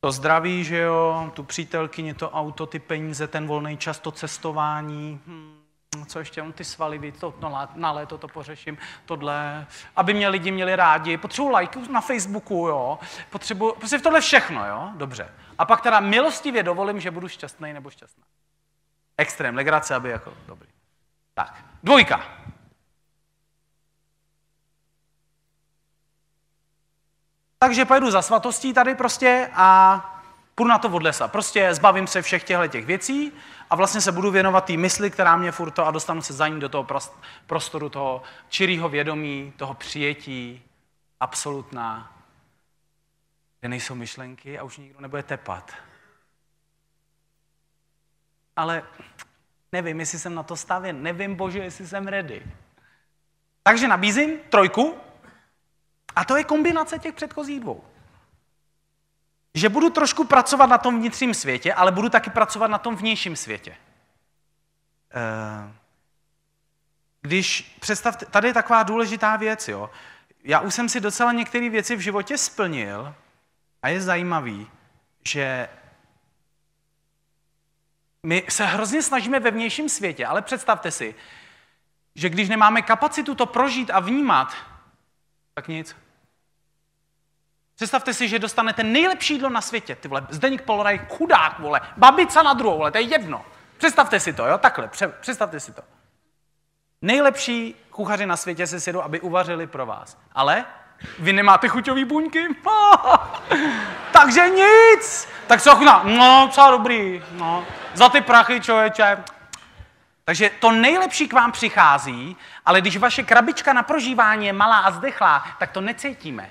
To 0.00 0.12
zdraví, 0.12 0.64
že 0.64 0.78
jo, 0.78 1.30
tu 1.34 1.44
přítelkyni, 1.44 2.14
to 2.14 2.30
auto, 2.30 2.66
ty 2.66 2.78
peníze, 2.78 3.26
ten 3.28 3.46
volný 3.46 3.76
čas, 3.76 3.98
to 3.98 4.10
cestování. 4.10 5.20
Hmm 5.26 5.61
co 6.06 6.18
ještě, 6.18 6.42
ty 6.54 6.64
svaly, 6.64 7.12
to, 7.12 7.34
no, 7.40 7.68
na 7.74 7.92
léto 7.92 8.18
to 8.18 8.28
pořeším, 8.28 8.78
tohle, 9.04 9.66
aby 9.96 10.14
mě 10.14 10.28
lidi 10.28 10.50
měli 10.50 10.76
rádi, 10.76 11.16
potřebuji 11.16 11.50
lajky 11.50 11.78
na 11.90 12.00
Facebooku, 12.00 12.68
jo, 12.68 12.98
potřebuji, 13.30 13.72
prostě 13.72 13.98
tohle 13.98 14.20
všechno, 14.20 14.66
jo, 14.66 14.90
dobře. 14.94 15.34
A 15.58 15.64
pak 15.64 15.80
teda 15.80 16.00
milostivě 16.00 16.62
dovolím, 16.62 17.00
že 17.00 17.10
budu 17.10 17.28
šťastný 17.28 17.72
nebo 17.72 17.90
šťastná. 17.90 18.24
Extrém, 19.16 19.56
legrace, 19.56 19.94
aby 19.94 20.10
jako, 20.10 20.34
dobrý. 20.46 20.68
Tak, 21.34 21.64
dvojka. 21.82 22.24
Takže 27.58 27.84
pojedu 27.84 28.10
za 28.10 28.22
svatostí 28.22 28.72
tady 28.72 28.94
prostě 28.94 29.50
a 29.54 30.11
půjdu 30.62 30.70
na 30.70 30.78
to 30.78 30.88
od 30.88 31.02
lesa. 31.02 31.28
Prostě 31.28 31.74
zbavím 31.74 32.06
se 32.06 32.22
všech 32.22 32.44
těchto 32.44 32.66
těch 32.66 32.86
věcí 32.86 33.32
a 33.70 33.76
vlastně 33.76 34.00
se 34.00 34.12
budu 34.12 34.30
věnovat 34.30 34.64
té 34.64 34.76
mysli, 34.76 35.10
která 35.10 35.36
mě 35.36 35.52
furt 35.52 35.70
to 35.70 35.86
a 35.86 35.90
dostanu 35.90 36.22
se 36.22 36.32
za 36.32 36.48
ní 36.48 36.60
do 36.60 36.68
toho 36.68 36.86
prostoru 37.46 37.88
toho 37.88 38.22
čirého 38.48 38.88
vědomí, 38.88 39.52
toho 39.56 39.74
přijetí, 39.74 40.62
absolutná, 41.20 42.12
kde 43.60 43.68
nejsou 43.68 43.94
myšlenky 43.94 44.58
a 44.58 44.62
už 44.62 44.78
nikdo 44.78 45.00
nebude 45.00 45.22
tepat. 45.22 45.72
Ale 48.56 48.82
nevím, 49.72 50.00
jestli 50.00 50.18
jsem 50.18 50.34
na 50.34 50.42
to 50.42 50.56
stavěn, 50.56 51.02
nevím, 51.02 51.34
bože, 51.34 51.58
jestli 51.58 51.86
jsem 51.86 52.06
ready. 52.06 52.42
Takže 53.62 53.88
nabízím 53.88 54.38
trojku 54.50 54.94
a 56.16 56.24
to 56.24 56.36
je 56.36 56.44
kombinace 56.44 56.98
těch 56.98 57.14
předchozích 57.14 57.60
dvou 57.60 57.91
že 59.54 59.68
budu 59.68 59.90
trošku 59.90 60.24
pracovat 60.24 60.66
na 60.66 60.78
tom 60.78 60.98
vnitřním 60.98 61.34
světě, 61.34 61.74
ale 61.74 61.92
budu 61.92 62.08
taky 62.08 62.30
pracovat 62.30 62.66
na 62.66 62.78
tom 62.78 62.96
vnějším 62.96 63.36
světě. 63.36 63.76
Eh, 65.14 65.72
když 67.20 67.76
představte, 67.80 68.26
tady 68.26 68.48
je 68.48 68.54
taková 68.54 68.82
důležitá 68.82 69.36
věc, 69.36 69.68
jo. 69.68 69.90
Já 70.44 70.60
už 70.60 70.74
jsem 70.74 70.88
si 70.88 71.00
docela 71.00 71.32
některé 71.32 71.70
věci 71.70 71.96
v 71.96 72.00
životě 72.00 72.38
splnil 72.38 73.14
a 73.82 73.88
je 73.88 74.00
zajímavý, 74.00 74.70
že 75.28 75.68
my 78.22 78.46
se 78.48 78.64
hrozně 78.66 79.02
snažíme 79.02 79.40
ve 79.40 79.50
vnějším 79.50 79.88
světě, 79.88 80.26
ale 80.26 80.42
představte 80.42 80.90
si, 80.90 81.14
že 82.14 82.28
když 82.28 82.48
nemáme 82.48 82.82
kapacitu 82.82 83.34
to 83.34 83.46
prožít 83.46 83.90
a 83.90 84.00
vnímat, 84.00 84.54
tak 85.54 85.68
nic. 85.68 85.96
Představte 87.76 88.14
si, 88.14 88.28
že 88.28 88.38
dostanete 88.38 88.82
nejlepší 88.82 89.34
jídlo 89.34 89.48
na 89.48 89.60
světě. 89.60 89.94
Ty 89.94 90.08
vole, 90.08 90.26
Zdeník 90.30 90.62
Poloraj, 90.62 91.00
chudák, 91.08 91.58
vole, 91.58 91.80
babica 91.96 92.42
na 92.42 92.52
druhou, 92.52 92.78
vole, 92.78 92.90
to 92.90 92.98
je 92.98 93.04
jedno. 93.04 93.44
Představte 93.78 94.20
si 94.20 94.32
to, 94.32 94.46
jo, 94.46 94.58
takhle, 94.58 94.90
představte 95.20 95.60
si 95.60 95.72
to. 95.72 95.82
Nejlepší 97.02 97.74
kuchaři 97.90 98.26
na 98.26 98.36
světě 98.36 98.66
se 98.66 98.80
sjedou, 98.80 99.02
aby 99.02 99.20
uvařili 99.20 99.66
pro 99.66 99.86
vás. 99.86 100.18
Ale 100.32 100.64
vy 101.18 101.32
nemáte 101.32 101.68
chuťový 101.68 102.04
buňky? 102.04 102.46
Takže 104.12 104.48
nic! 104.48 105.28
Tak 105.46 105.62
co 105.62 105.76
chutná? 105.76 106.02
No, 106.04 106.48
co 106.52 106.68
dobrý. 106.70 107.22
No. 107.32 107.66
Za 107.94 108.08
ty 108.08 108.20
prachy, 108.20 108.60
člověče. 108.60 109.24
Takže 110.24 110.50
to 110.60 110.72
nejlepší 110.72 111.28
k 111.28 111.32
vám 111.32 111.52
přichází, 111.52 112.36
ale 112.66 112.80
když 112.80 112.96
vaše 112.96 113.22
krabička 113.22 113.72
na 113.72 113.82
prožívání 113.82 114.46
je 114.46 114.52
malá 114.52 114.78
a 114.78 114.90
zdechlá, 114.90 115.44
tak 115.58 115.70
to 115.70 115.80
necítíme. 115.80 116.50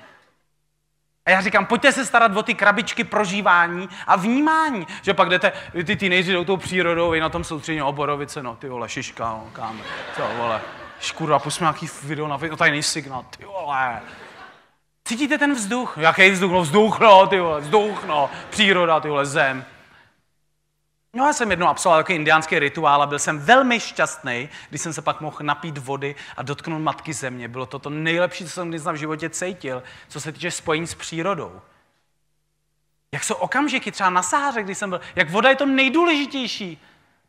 A 1.31 1.33
já 1.33 1.41
říkám, 1.41 1.65
pojďte 1.65 1.91
se 1.91 2.05
starat 2.05 2.37
o 2.37 2.43
ty 2.43 2.53
krabičky 2.53 3.03
prožívání 3.03 3.89
a 4.07 4.15
vnímání. 4.15 4.87
Že 5.01 5.13
pak 5.13 5.29
jdete, 5.29 5.51
ty 5.85 5.95
teenageři 5.95 6.33
jdou 6.33 6.43
tou 6.43 6.57
přírodou, 6.57 7.09
vy 7.09 7.19
na 7.19 7.29
tom 7.29 7.43
soustředění 7.43 7.81
oborovice, 7.81 8.43
no 8.43 8.55
ty 8.55 8.69
vole, 8.69 8.89
šiška, 8.89 9.25
no, 9.25 9.47
káme, 9.53 9.79
co 10.15 10.23
vole, 10.37 10.61
škurva, 10.99 11.39
pusme 11.39 11.63
nějaký 11.63 11.87
video 12.03 12.27
na 12.27 12.39
no 12.49 12.57
tady 12.57 12.83
signál, 12.83 13.25
ty 13.37 13.45
vole. 13.45 14.01
Cítíte 15.07 15.37
ten 15.37 15.53
vzduch? 15.53 15.97
Jaký 15.97 16.31
vzduch? 16.31 16.51
No 16.51 16.61
vzduch, 16.61 16.99
no, 16.99 17.27
ty 17.27 17.39
vole, 17.39 17.61
vzduch, 17.61 18.05
no, 18.05 18.29
příroda, 18.49 18.99
ty 18.99 19.09
vole, 19.09 19.25
zem. 19.25 19.65
No 21.13 21.25
já 21.25 21.33
jsem 21.33 21.51
jednou 21.51 21.67
absolvoval 21.67 22.03
takový 22.03 22.15
indiánský 22.15 22.59
rituál 22.59 23.01
a 23.01 23.05
byl 23.05 23.19
jsem 23.19 23.39
velmi 23.39 23.79
šťastný, 23.79 24.49
když 24.69 24.81
jsem 24.81 24.93
se 24.93 25.01
pak 25.01 25.21
mohl 25.21 25.37
napít 25.41 25.77
vody 25.77 26.15
a 26.37 26.43
dotknout 26.43 26.81
matky 26.81 27.13
země. 27.13 27.47
Bylo 27.47 27.65
to 27.65 27.79
to 27.79 27.89
nejlepší, 27.89 28.43
co 28.45 28.49
jsem 28.49 28.69
kdy 28.69 28.79
v 28.79 28.95
životě 28.95 29.29
cítil, 29.29 29.83
co 30.07 30.21
se 30.21 30.31
týče 30.31 30.51
spojení 30.51 30.87
s 30.87 30.95
přírodou. 30.95 31.61
Jak 33.11 33.23
jsou 33.23 33.35
okamžiky 33.35 33.91
třeba 33.91 34.09
na 34.09 34.23
sáře, 34.23 34.63
když 34.63 34.77
jsem 34.77 34.89
byl, 34.89 35.01
jak 35.15 35.29
voda 35.29 35.49
je 35.49 35.55
to 35.55 35.65
nejdůležitější 35.65 36.81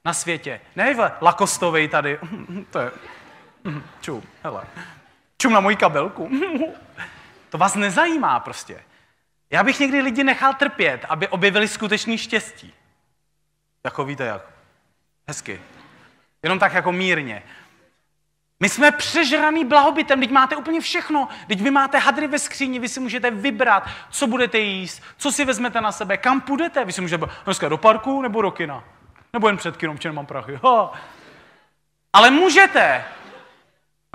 na 0.05 0.15
světě. 0.15 0.61
Ne, 0.77 0.97
lakostovej 1.21 1.89
tady, 1.89 2.19
to 2.71 2.79
je, 2.79 2.91
čum, 4.01 4.23
hele, 4.43 4.65
čum 5.39 5.53
na 5.53 5.61
moji 5.61 5.77
kabelku. 5.77 6.31
To 7.51 7.59
vás 7.59 7.75
nezajímá 7.75 8.41
prostě. 8.41 8.85
Já 9.51 9.65
bych 9.65 9.81
někdy 9.81 10.01
lidi 10.01 10.25
nechal 10.25 10.55
trpět, 10.55 11.05
aby 11.09 11.29
objevili 11.29 11.69
skutečný 11.69 12.19
štěstí. 12.19 12.75
Jako 13.85 14.05
víte 14.05 14.25
jak? 14.25 14.43
Hezky. 15.29 15.63
Jenom 16.43 16.59
tak 16.59 16.75
jako 16.75 16.93
mírně. 16.93 17.43
My 18.61 18.69
jsme 18.69 18.93
přežraný 18.93 19.65
blahobytem, 19.65 20.21
teď 20.21 20.31
máte 20.31 20.57
úplně 20.57 20.81
všechno. 20.81 21.29
Teď 21.47 21.61
vy 21.61 21.71
máte 21.71 21.99
hadry 21.99 22.27
ve 22.27 22.39
skříni, 22.39 22.79
vy 22.79 22.89
si 22.89 23.01
můžete 23.01 23.31
vybrat, 23.31 23.89
co 24.11 24.27
budete 24.27 24.59
jíst, 24.59 25.03
co 25.17 25.33
si 25.33 25.45
vezmete 25.45 25.81
na 25.81 25.93
sebe, 25.93 26.17
kam 26.17 26.41
půjdete. 26.41 26.85
Vy 26.85 26.93
si 26.93 27.01
můžete 27.01 27.27
dneska 27.45 27.69
do 27.69 27.77
parku 27.77 28.23
nebo 28.23 28.43
do 28.43 28.51
kina. 28.51 28.85
Nebo 29.33 29.47
jen 29.47 29.57
před 29.57 29.77
kinem, 29.77 29.99
mám 30.13 30.27
prachy. 30.27 30.61
Ha. 30.65 30.93
Ale 32.13 32.31
můžete. 32.31 33.05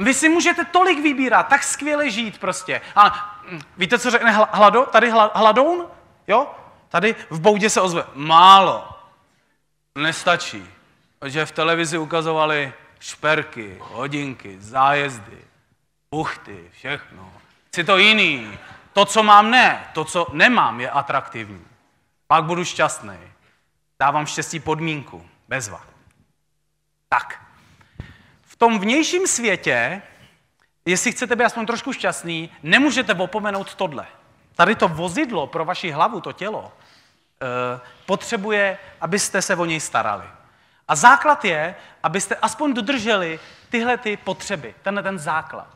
Vy 0.01 0.13
si 0.13 0.29
můžete 0.29 0.65
tolik 0.65 0.99
vybírat, 0.99 1.43
tak 1.43 1.63
skvěle 1.63 2.09
žít 2.09 2.37
prostě. 2.37 2.81
A 2.95 3.35
hm, 3.43 3.59
víte, 3.77 3.99
co 3.99 4.11
řekne 4.11 4.31
hlado? 4.31 4.85
Tady 4.85 5.09
hladoun? 5.09 5.85
Jo? 6.27 6.51
Tady 6.89 7.15
v 7.29 7.39
boudě 7.39 7.69
se 7.69 7.81
ozve. 7.81 8.03
Málo. 8.13 8.96
Nestačí. 9.97 10.67
Protože 11.19 11.45
v 11.45 11.51
televizi 11.51 11.97
ukazovali 11.97 12.73
šperky, 12.99 13.77
hodinky, 13.79 14.61
zájezdy, 14.61 15.37
buchty, 16.11 16.69
všechno. 16.71 17.33
Chci 17.67 17.83
to 17.83 17.97
jiný. 17.97 18.57
To, 18.93 19.05
co 19.05 19.23
mám, 19.23 19.51
ne. 19.51 19.87
To, 19.93 20.05
co 20.05 20.27
nemám, 20.33 20.81
je 20.81 20.89
atraktivní. 20.89 21.65
Pak 22.27 22.43
budu 22.43 22.65
šťastný. 22.65 23.17
Dávám 23.99 24.25
štěstí 24.25 24.59
podmínku. 24.59 25.29
Bezva. 25.47 25.85
Tak. 27.09 27.41
V 28.41 28.55
tom 28.55 28.79
vnějším 28.79 29.27
světě, 29.27 30.01
jestli 30.85 31.11
chcete 31.11 31.35
být 31.35 31.43
aspoň 31.43 31.65
trošku 31.65 31.93
šťastný, 31.93 32.49
nemůžete 32.63 33.13
opomenout 33.13 33.75
tohle. 33.75 34.07
Tady 34.55 34.75
to 34.75 34.87
vozidlo 34.87 35.47
pro 35.47 35.65
vaši 35.65 35.91
hlavu, 35.91 36.21
to 36.21 36.31
tělo, 36.31 36.73
potřebuje, 38.05 38.77
abyste 39.01 39.41
se 39.41 39.55
o 39.55 39.65
něj 39.65 39.79
starali. 39.79 40.25
A 40.87 40.95
základ 40.95 41.45
je, 41.45 41.75
abyste 42.03 42.35
aspoň 42.35 42.73
dodrželi 42.73 43.39
tyhle 43.69 43.97
ty 43.97 44.17
potřeby, 44.17 44.75
tenhle 44.81 45.03
ten 45.03 45.19
základ. 45.19 45.67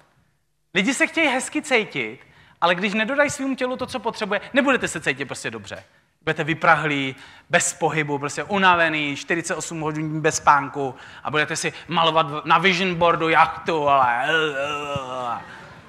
Lidi 0.73 0.93
se 0.93 1.07
chtějí 1.07 1.27
hezky 1.27 1.61
cítit, 1.61 2.19
ale 2.61 2.75
když 2.75 2.93
nedodají 2.93 3.29
svým 3.29 3.55
tělu 3.55 3.77
to, 3.77 3.85
co 3.85 3.99
potřebuje, 3.99 4.41
nebudete 4.53 4.87
se 4.87 5.01
cítit 5.01 5.25
prostě 5.25 5.51
dobře. 5.51 5.83
Budete 6.21 6.43
vyprahlí, 6.43 7.15
bez 7.49 7.73
pohybu, 7.73 8.19
prostě 8.19 8.43
unavený, 8.43 9.15
48 9.15 9.81
hodin 9.81 10.21
bez 10.21 10.35
spánku 10.35 10.95
a 11.23 11.31
budete 11.31 11.55
si 11.55 11.73
malovat 11.87 12.45
na 12.45 12.57
vision 12.57 12.95
boardu 12.95 13.29
jachtu, 13.29 13.89
ale... 13.89 14.27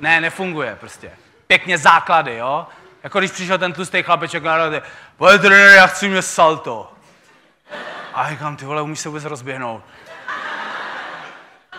Ne, 0.01 0.21
nefunguje 0.21 0.77
prostě. 0.81 1.11
Pěkně 1.47 1.79
základy, 1.79 2.37
jo? 2.37 2.67
Jako 3.03 3.19
když 3.19 3.31
přišel 3.31 3.59
ten 3.59 3.73
tlustý 3.73 4.03
chlapeček 4.03 4.43
na 4.43 4.57
rady, 4.57 4.83
pojď 5.17 5.41
trenér, 5.41 5.77
já 5.77 5.87
chci 5.87 6.09
mě 6.09 6.23
salto. 6.23 6.93
A 8.15 8.31
říkám, 8.31 8.57
ty 8.57 8.65
vole, 8.65 8.83
umíš 8.83 9.01
se 9.01 9.09
vůbec 9.09 9.25
rozběhnout. 9.25 9.83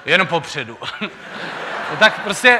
Jenom 0.05 0.27
popředu. 0.27 0.77
no 1.89 1.97
tak 1.99 2.23
prostě, 2.23 2.59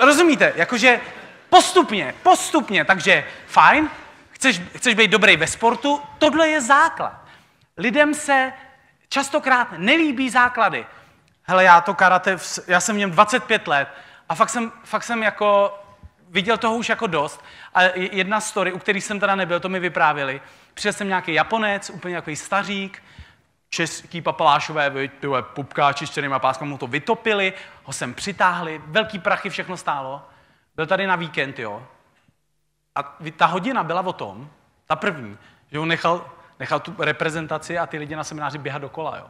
rozumíte, 0.00 0.52
jakože 0.56 1.00
postupně, 1.48 2.14
postupně, 2.22 2.84
takže 2.84 3.24
fajn, 3.46 3.90
chceš, 4.30 4.60
chceš 4.76 4.94
být 4.94 5.10
dobrý 5.10 5.36
ve 5.36 5.46
sportu, 5.46 6.02
tohle 6.18 6.48
je 6.48 6.60
základ. 6.60 7.20
Lidem 7.76 8.14
se 8.14 8.52
častokrát 9.08 9.68
nelíbí 9.76 10.30
základy. 10.30 10.86
Hele, 11.42 11.64
já 11.64 11.80
to 11.80 11.94
karate, 11.94 12.38
já 12.66 12.80
jsem 12.80 12.96
v 12.96 12.98
něm 12.98 13.10
25 13.10 13.68
let 13.68 13.88
a 14.28 14.34
fakt 14.34 14.50
jsem, 14.50 14.72
fakt 14.84 15.04
jsem 15.04 15.22
jako 15.22 15.78
viděl 16.34 16.58
toho 16.58 16.76
už 16.76 16.88
jako 16.88 17.06
dost. 17.06 17.44
A 17.74 17.82
jedna 17.96 18.40
story, 18.40 18.72
u 18.72 18.78
kterých 18.78 19.04
jsem 19.04 19.20
teda 19.20 19.34
nebyl, 19.34 19.60
to 19.60 19.68
mi 19.68 19.80
vyprávěli. 19.80 20.40
Přišel 20.74 20.92
jsem 20.92 21.08
nějaký 21.08 21.34
Japonec, 21.34 21.90
úplně 21.90 22.14
jako 22.14 22.36
stařík, 22.36 23.02
český 23.70 24.22
papalášové, 24.22 25.08
tyhle 25.08 25.42
pupkáči 25.42 26.06
s 26.06 26.10
černýma 26.10 26.38
páskama 26.38 26.70
mu 26.70 26.78
to 26.78 26.86
vytopili, 26.86 27.52
ho 27.84 27.92
sem 27.92 28.14
přitáhli, 28.14 28.80
velký 28.86 29.18
prachy, 29.18 29.50
všechno 29.50 29.76
stálo. 29.76 30.22
Byl 30.76 30.86
tady 30.86 31.06
na 31.06 31.16
víkend, 31.16 31.58
jo. 31.58 31.86
A 32.94 33.16
ta 33.36 33.46
hodina 33.46 33.84
byla 33.84 34.00
o 34.00 34.12
tom, 34.12 34.50
ta 34.86 34.96
první, 34.96 35.38
že 35.70 35.78
on 35.78 35.88
nechal, 35.88 36.30
nechal 36.58 36.80
tu 36.80 36.94
reprezentaci 36.98 37.78
a 37.78 37.86
ty 37.86 37.98
lidi 37.98 38.16
na 38.16 38.24
semináři 38.24 38.58
běhat 38.58 38.82
dokola, 38.82 39.16
jo. 39.16 39.26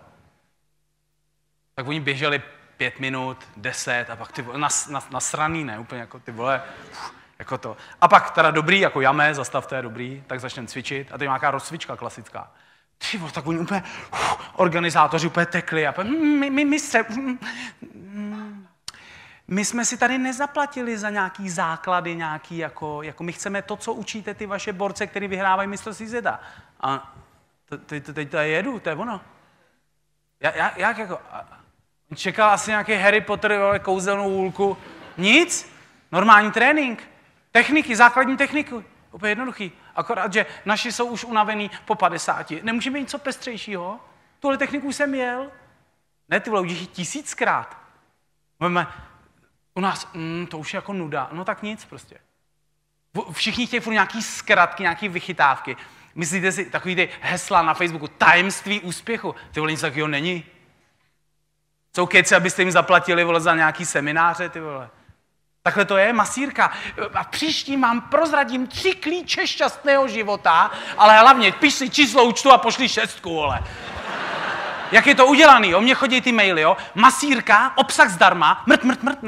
Tak 1.75 1.87
oni 1.87 2.01
běželi 2.01 2.43
pět 2.77 3.01
minut, 3.01 3.39
deset 3.57 4.11
a 4.11 4.17
pak 4.17 4.33
ty 4.33 4.43
vole, 4.43 4.59
nasraný, 5.11 5.65
na, 5.65 5.71
na 5.71 5.77
ne, 5.77 5.81
úplně 5.81 6.01
jako 6.01 6.19
ty 6.19 6.33
vole, 6.33 6.63
uf, 6.93 7.15
jako 7.39 7.59
to. 7.59 7.77
A 8.01 8.09
pak 8.09 8.31
teda 8.31 8.51
dobrý, 8.51 8.81
jako 8.81 9.01
jamé, 9.01 9.35
zastavte, 9.35 9.83
dobrý, 9.83 10.25
tak 10.27 10.41
začneme 10.41 10.69
cvičit 10.69 11.13
a 11.13 11.19
to 11.19 11.25
je 11.25 11.29
nějaká 11.29 11.51
rozcvička 11.51 11.97
klasická. 11.97 12.51
Ty 13.11 13.19
vole, 13.19 13.33
tak 13.33 13.47
oni 13.47 13.59
úplně, 13.59 13.83
uf, 14.13 14.51
organizátoři 14.53 15.27
úplně 15.27 15.47
tekli 15.47 15.87
a 15.87 15.95
my, 16.03 16.51
my, 16.51 16.65
mistře, 16.65 17.05
my 19.49 19.65
jsme 19.65 19.85
si 19.85 19.97
tady 19.97 20.19
nezaplatili 20.19 20.99
za 20.99 21.11
nějaký 21.11 21.51
základy, 21.51 22.15
nějaký 22.15 22.59
jako, 22.59 23.03
jako 23.03 23.25
my 23.25 23.33
chceme 23.33 23.63
to, 23.63 23.77
co 23.77 23.93
učíte 23.93 24.35
ty 24.35 24.47
vaše 24.47 24.73
borce, 24.73 25.07
který 25.07 25.29
vyhrávají 25.29 25.69
mistrovství 25.69 26.09
světa. 26.09 26.41
A 26.81 27.15
teď, 27.87 28.05
teď 28.15 28.31
tady 28.31 28.51
jedu, 28.51 28.81
to 28.81 28.89
je 28.89 28.95
ono. 28.95 29.21
Já, 30.41 30.57
já, 30.57 30.73
jak 30.77 30.99
jako, 30.99 31.21
čekal 32.15 32.51
asi 32.51 32.71
nějaký 32.71 32.95
Harry 32.95 33.21
Potter, 33.21 33.81
kouzelnou 33.83 34.29
úlku. 34.29 34.77
Nic, 35.17 35.73
normální 36.13 36.53
trénink, 36.53 37.11
techniky, 37.53 37.97
základní 37.97 38.37
techniky, 38.37 38.75
úplně 39.13 39.31
jednoduchý. 39.31 39.73
Akorát, 39.97 40.33
že 40.33 40.47
naši 40.65 40.93
jsou 40.93 41.07
už 41.07 41.25
unavený 41.25 41.71
po 41.85 41.95
50. 41.95 42.51
Nemůže 42.63 42.91
být 42.91 43.01
něco 43.01 43.19
pestřejšího? 43.19 44.01
Tuhle 44.41 44.59
techniku 44.59 44.93
jsem 44.93 45.11
měl. 45.11 45.51
Ne, 46.29 46.41
ty 46.41 46.51
vole, 46.51 46.63
už 46.63 46.87
tisíckrát. 46.93 47.79
Můžeme, 48.61 48.87
u 49.75 49.81
nás, 49.81 50.09
mm, 50.15 50.47
to 50.51 50.59
už 50.59 50.75
je 50.75 50.79
jako 50.79 50.93
nuda. 50.93 51.29
No 51.33 51.45
tak 51.45 51.63
nic 51.63 51.85
prostě. 51.85 52.19
Všichni 53.33 53.67
chtějí 53.67 53.81
furt 53.81 53.93
nějaký 53.93 54.23
zkratky, 54.23 54.83
nějaký 54.83 55.09
vychytávky. 55.09 55.77
Myslíte 56.15 56.53
si, 56.53 56.71
takový 56.71 56.97
ty 56.97 57.09
hesla 57.21 57.63
na 57.63 57.75
Facebooku, 57.75 58.09
tajemství 58.09 58.81
úspěchu. 58.81 59.35
Ty 59.53 59.61
vole, 59.61 59.73
nic 59.73 59.81
takového 59.81 60.09
není. 60.09 60.45
Jsou 61.95 62.07
keci, 62.07 62.35
abyste 62.35 62.63
jim 62.63 62.71
zaplatili 62.71 63.25
vole, 63.25 63.41
za 63.41 63.55
nějaký 63.55 63.85
semináře, 63.85 64.49
ty 64.49 64.61
vole. 64.61 64.91
Takhle 65.63 65.85
to 65.85 65.97
je, 65.97 66.13
masírka. 66.13 66.73
A 67.15 67.25
příští 67.25 67.77
mám 67.77 68.01
prozradím 68.01 68.67
tři 68.67 68.93
klíče 68.93 69.47
šťastného 69.47 70.09
života, 70.09 70.71
ale 70.99 71.19
hlavně 71.19 71.53
piš 71.53 71.75
si 71.75 71.91
číslo 71.91 72.25
účtu 72.25 72.53
a 72.53 72.59
pošli 72.59 72.89
šestku, 72.89 73.35
vole. 73.35 73.63
Jak 74.93 75.07
je 75.07 75.15
to 75.15 75.27
udělaný, 75.27 75.75
o 75.75 75.81
mě 75.81 75.95
chodí 75.95 76.21
ty 76.21 76.33
maily, 76.33 76.61
jo? 76.61 76.77
Masírka, 76.95 77.73
obsah 77.77 78.11
zdarma, 78.11 78.63
mrt, 78.67 78.85
mrt, 78.85 79.03
mrt, 79.03 79.23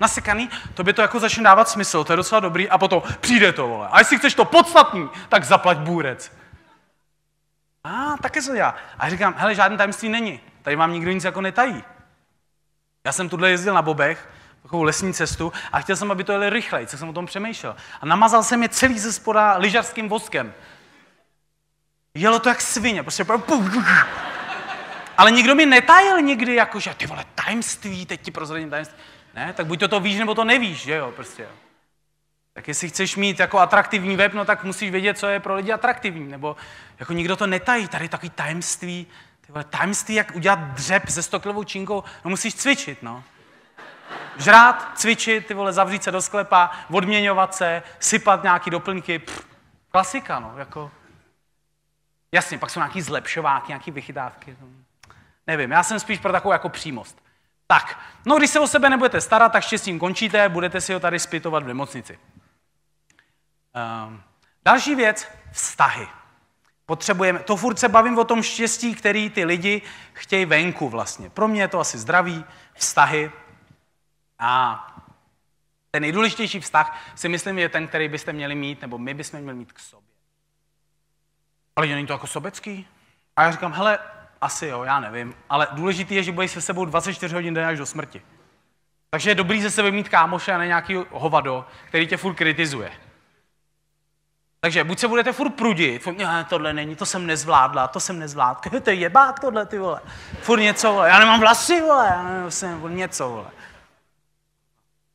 nasekaný, 0.00 0.50
to 0.74 0.84
by 0.84 0.92
to 0.92 1.02
jako 1.02 1.20
začne 1.20 1.44
dávat 1.44 1.68
smysl, 1.68 2.04
to 2.04 2.12
je 2.12 2.16
docela 2.16 2.40
dobrý, 2.40 2.68
a 2.68 2.78
potom 2.78 3.02
přijde 3.20 3.52
to, 3.52 3.68
vole. 3.68 3.88
A 3.90 3.98
jestli 3.98 4.18
chceš 4.18 4.34
to 4.34 4.44
podstatný, 4.44 5.08
tak 5.28 5.44
zaplať 5.44 5.78
bůrec. 5.78 6.32
A, 7.84 7.90
ah, 7.90 8.16
také 8.22 8.42
se 8.42 8.52
dělá. 8.52 8.74
A 8.98 9.10
říkám, 9.10 9.34
hele, 9.36 9.54
žádný 9.54 9.76
tajemství 9.76 10.08
není. 10.08 10.40
Tady 10.62 10.76
vám 10.76 10.92
nikdo 10.92 11.10
nic 11.10 11.24
jako 11.24 11.40
netají. 11.40 11.84
Já 13.04 13.12
jsem 13.12 13.28
tuhle 13.28 13.50
jezdil 13.50 13.74
na 13.74 13.82
bobech, 13.82 14.28
takovou 14.62 14.82
lesní 14.82 15.14
cestu 15.14 15.52
a 15.72 15.80
chtěl 15.80 15.96
jsem, 15.96 16.10
aby 16.10 16.24
to 16.24 16.32
jeli 16.32 16.50
rychleji, 16.50 16.86
co 16.86 16.98
jsem 16.98 17.08
o 17.08 17.12
tom 17.12 17.26
přemýšlel. 17.26 17.76
A 18.00 18.06
namazal 18.06 18.42
jsem 18.42 18.62
je 18.62 18.68
celý 18.68 18.98
ze 18.98 19.12
spoda 19.12 19.56
lyžařským 19.56 20.08
voskem. 20.08 20.54
Jelo 22.14 22.38
to 22.38 22.48
jak 22.48 22.60
svině, 22.60 23.02
prostě 23.02 23.26
ale 25.18 25.30
nikdo 25.30 25.54
mi 25.54 25.66
netajil 25.66 26.20
nikdy, 26.20 26.54
jako 26.54 26.80
že 26.80 26.94
ty 26.94 27.06
vole, 27.06 27.24
tajemství, 27.34 28.06
teď 28.06 28.20
ti 28.20 28.30
prozradím 28.30 28.70
tajemství. 28.70 28.98
Ne, 29.34 29.52
tak 29.52 29.66
buď 29.66 29.80
to, 29.80 29.88
to 29.88 30.00
víš, 30.00 30.18
nebo 30.18 30.34
to 30.34 30.44
nevíš, 30.44 30.82
že 30.82 30.94
jo, 30.94 31.12
prostě. 31.16 31.48
Tak 32.52 32.68
jestli 32.68 32.88
chceš 32.88 33.16
mít 33.16 33.40
jako 33.40 33.58
atraktivní 33.58 34.16
web, 34.16 34.34
no 34.34 34.44
tak 34.44 34.64
musíš 34.64 34.90
vědět, 34.90 35.18
co 35.18 35.26
je 35.26 35.40
pro 35.40 35.54
lidi 35.54 35.72
atraktivní. 35.72 36.30
Nebo 36.30 36.56
jako 36.98 37.12
nikdo 37.12 37.36
to 37.36 37.46
netají, 37.46 37.88
tady 37.88 38.08
takový 38.08 38.30
tajemství, 38.30 39.06
ty 39.46 39.52
vole, 39.52 39.64
tajemství, 39.64 40.14
jak 40.14 40.34
udělat 40.34 40.58
dřep 40.58 41.08
se 41.08 41.22
stokilovou 41.22 41.64
činkou, 41.64 42.04
no 42.24 42.30
musíš 42.30 42.54
cvičit, 42.54 43.02
no. 43.02 43.24
Žrát, 44.36 44.98
cvičit, 44.98 45.46
ty 45.46 45.54
vole, 45.54 45.72
zavřít 45.72 46.04
se 46.04 46.10
do 46.10 46.22
sklepa, 46.22 46.70
odměňovat 46.90 47.54
se, 47.54 47.82
sypat 48.00 48.42
nějaký 48.42 48.70
doplňky, 48.70 49.18
pff, 49.18 49.46
klasika, 49.90 50.40
no, 50.40 50.54
jako. 50.56 50.90
Jasně, 52.32 52.58
pak 52.58 52.70
jsou 52.70 52.80
nějaký 52.80 53.02
zlepšováky, 53.02 53.68
nějaký 53.68 53.90
vychytávky. 53.90 54.56
Nevím, 55.46 55.70
já 55.70 55.82
jsem 55.82 56.00
spíš 56.00 56.18
pro 56.18 56.32
takovou 56.32 56.52
jako 56.52 56.68
přímost. 56.68 57.22
Tak, 57.66 57.98
no 58.24 58.36
když 58.38 58.50
se 58.50 58.60
o 58.60 58.66
sebe 58.66 58.90
nebudete 58.90 59.20
starat, 59.20 59.52
tak 59.52 59.62
štěstím 59.62 59.98
končíte, 59.98 60.48
budete 60.48 60.80
si 60.80 60.92
ho 60.92 61.00
tady 61.00 61.18
zpytovat 61.18 61.62
v 61.62 61.66
nemocnici. 61.66 62.18
Um, 64.06 64.22
další 64.64 64.94
věc, 64.94 65.28
vztahy. 65.52 66.08
Potřebujeme, 66.86 67.38
to 67.38 67.56
furt 67.56 67.78
se 67.78 67.88
bavím 67.88 68.18
o 68.18 68.24
tom 68.24 68.42
štěstí, 68.42 68.94
který 68.94 69.30
ty 69.30 69.44
lidi 69.44 69.82
chtějí 70.12 70.44
venku 70.44 70.88
vlastně. 70.88 71.30
Pro 71.30 71.48
mě 71.48 71.60
je 71.60 71.68
to 71.68 71.80
asi 71.80 71.98
zdraví, 71.98 72.44
vztahy. 72.74 73.30
A 74.38 74.86
ten 75.90 76.00
nejdůležitější 76.00 76.60
vztah 76.60 76.98
si 77.14 77.28
myslím 77.28 77.58
je 77.58 77.68
ten, 77.68 77.88
který 77.88 78.08
byste 78.08 78.32
měli 78.32 78.54
mít, 78.54 78.82
nebo 78.82 78.98
my 78.98 79.14
bychom 79.14 79.40
měli 79.40 79.58
mít 79.58 79.72
k 79.72 79.78
sobě. 79.78 80.08
Ale 81.76 81.86
není 81.86 82.06
to 82.06 82.12
jako 82.12 82.26
sobecký? 82.26 82.88
A 83.36 83.42
já 83.42 83.50
říkám, 83.50 83.72
hele, 83.72 83.98
asi 84.40 84.66
jo, 84.66 84.82
já 84.82 85.00
nevím. 85.00 85.34
Ale 85.48 85.68
důležité 85.72 86.14
je, 86.14 86.22
že 86.22 86.32
budeš 86.32 86.50
se 86.50 86.60
sebou 86.60 86.84
24 86.84 87.34
hodin 87.34 87.54
den 87.54 87.66
až 87.66 87.78
do 87.78 87.86
smrti. 87.86 88.22
Takže 89.10 89.30
je 89.30 89.34
dobrý 89.34 89.62
se 89.62 89.70
sebe 89.70 89.90
mít 89.90 90.08
kámoše 90.08 90.52
a 90.52 90.58
ne 90.58 90.66
nějaký 90.66 90.94
hovado, 91.10 91.66
který 91.88 92.06
tě 92.06 92.16
furt 92.16 92.34
kritizuje. 92.34 92.92
Takže 94.64 94.84
buď 94.84 94.98
se 94.98 95.08
budete 95.08 95.32
furt 95.32 95.50
prudit, 95.50 96.02
furt, 96.02 96.18
ne, 96.18 96.46
tohle 96.48 96.72
není, 96.72 96.96
to 96.96 97.06
jsem 97.06 97.26
nezvládla, 97.26 97.88
to 97.88 98.00
jsem 98.00 98.18
nezvládla, 98.18 98.80
to 98.84 98.90
je 98.90 98.96
jebák 98.96 99.40
tohle, 99.40 99.66
ty 99.66 99.78
vole. 99.78 100.00
Furt 100.40 100.60
něco, 100.60 100.92
vole, 100.92 101.08
já 101.08 101.18
nemám 101.18 101.40
vlasy, 101.40 101.80
vole, 101.80 102.06
já 102.10 102.22
nevím, 102.22 102.50
jsem, 102.50 102.96
něco, 102.96 103.28
vole. 103.28 103.46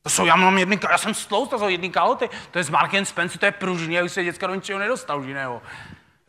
To 0.02 0.10
jsou, 0.10 0.26
já 0.26 0.36
mám 0.36 0.58
jedný, 0.58 0.78
já 0.90 0.98
jsem 0.98 1.14
stlous, 1.14 1.48
to 1.48 1.58
jsou 1.58 1.68
jedný 1.68 1.90
kaloty, 1.90 2.30
to 2.50 2.58
je 2.58 2.64
z 2.64 2.70
Mark 2.70 3.06
Spencer, 3.06 3.38
to 3.38 3.46
je 3.46 3.52
pružný, 3.52 3.94
já 3.94 4.04
už 4.04 4.12
se 4.12 4.24
děcka 4.24 4.46
do 4.46 4.54
ničeho 4.54 4.78
nedostal, 4.78 5.24
jiného. 5.24 5.62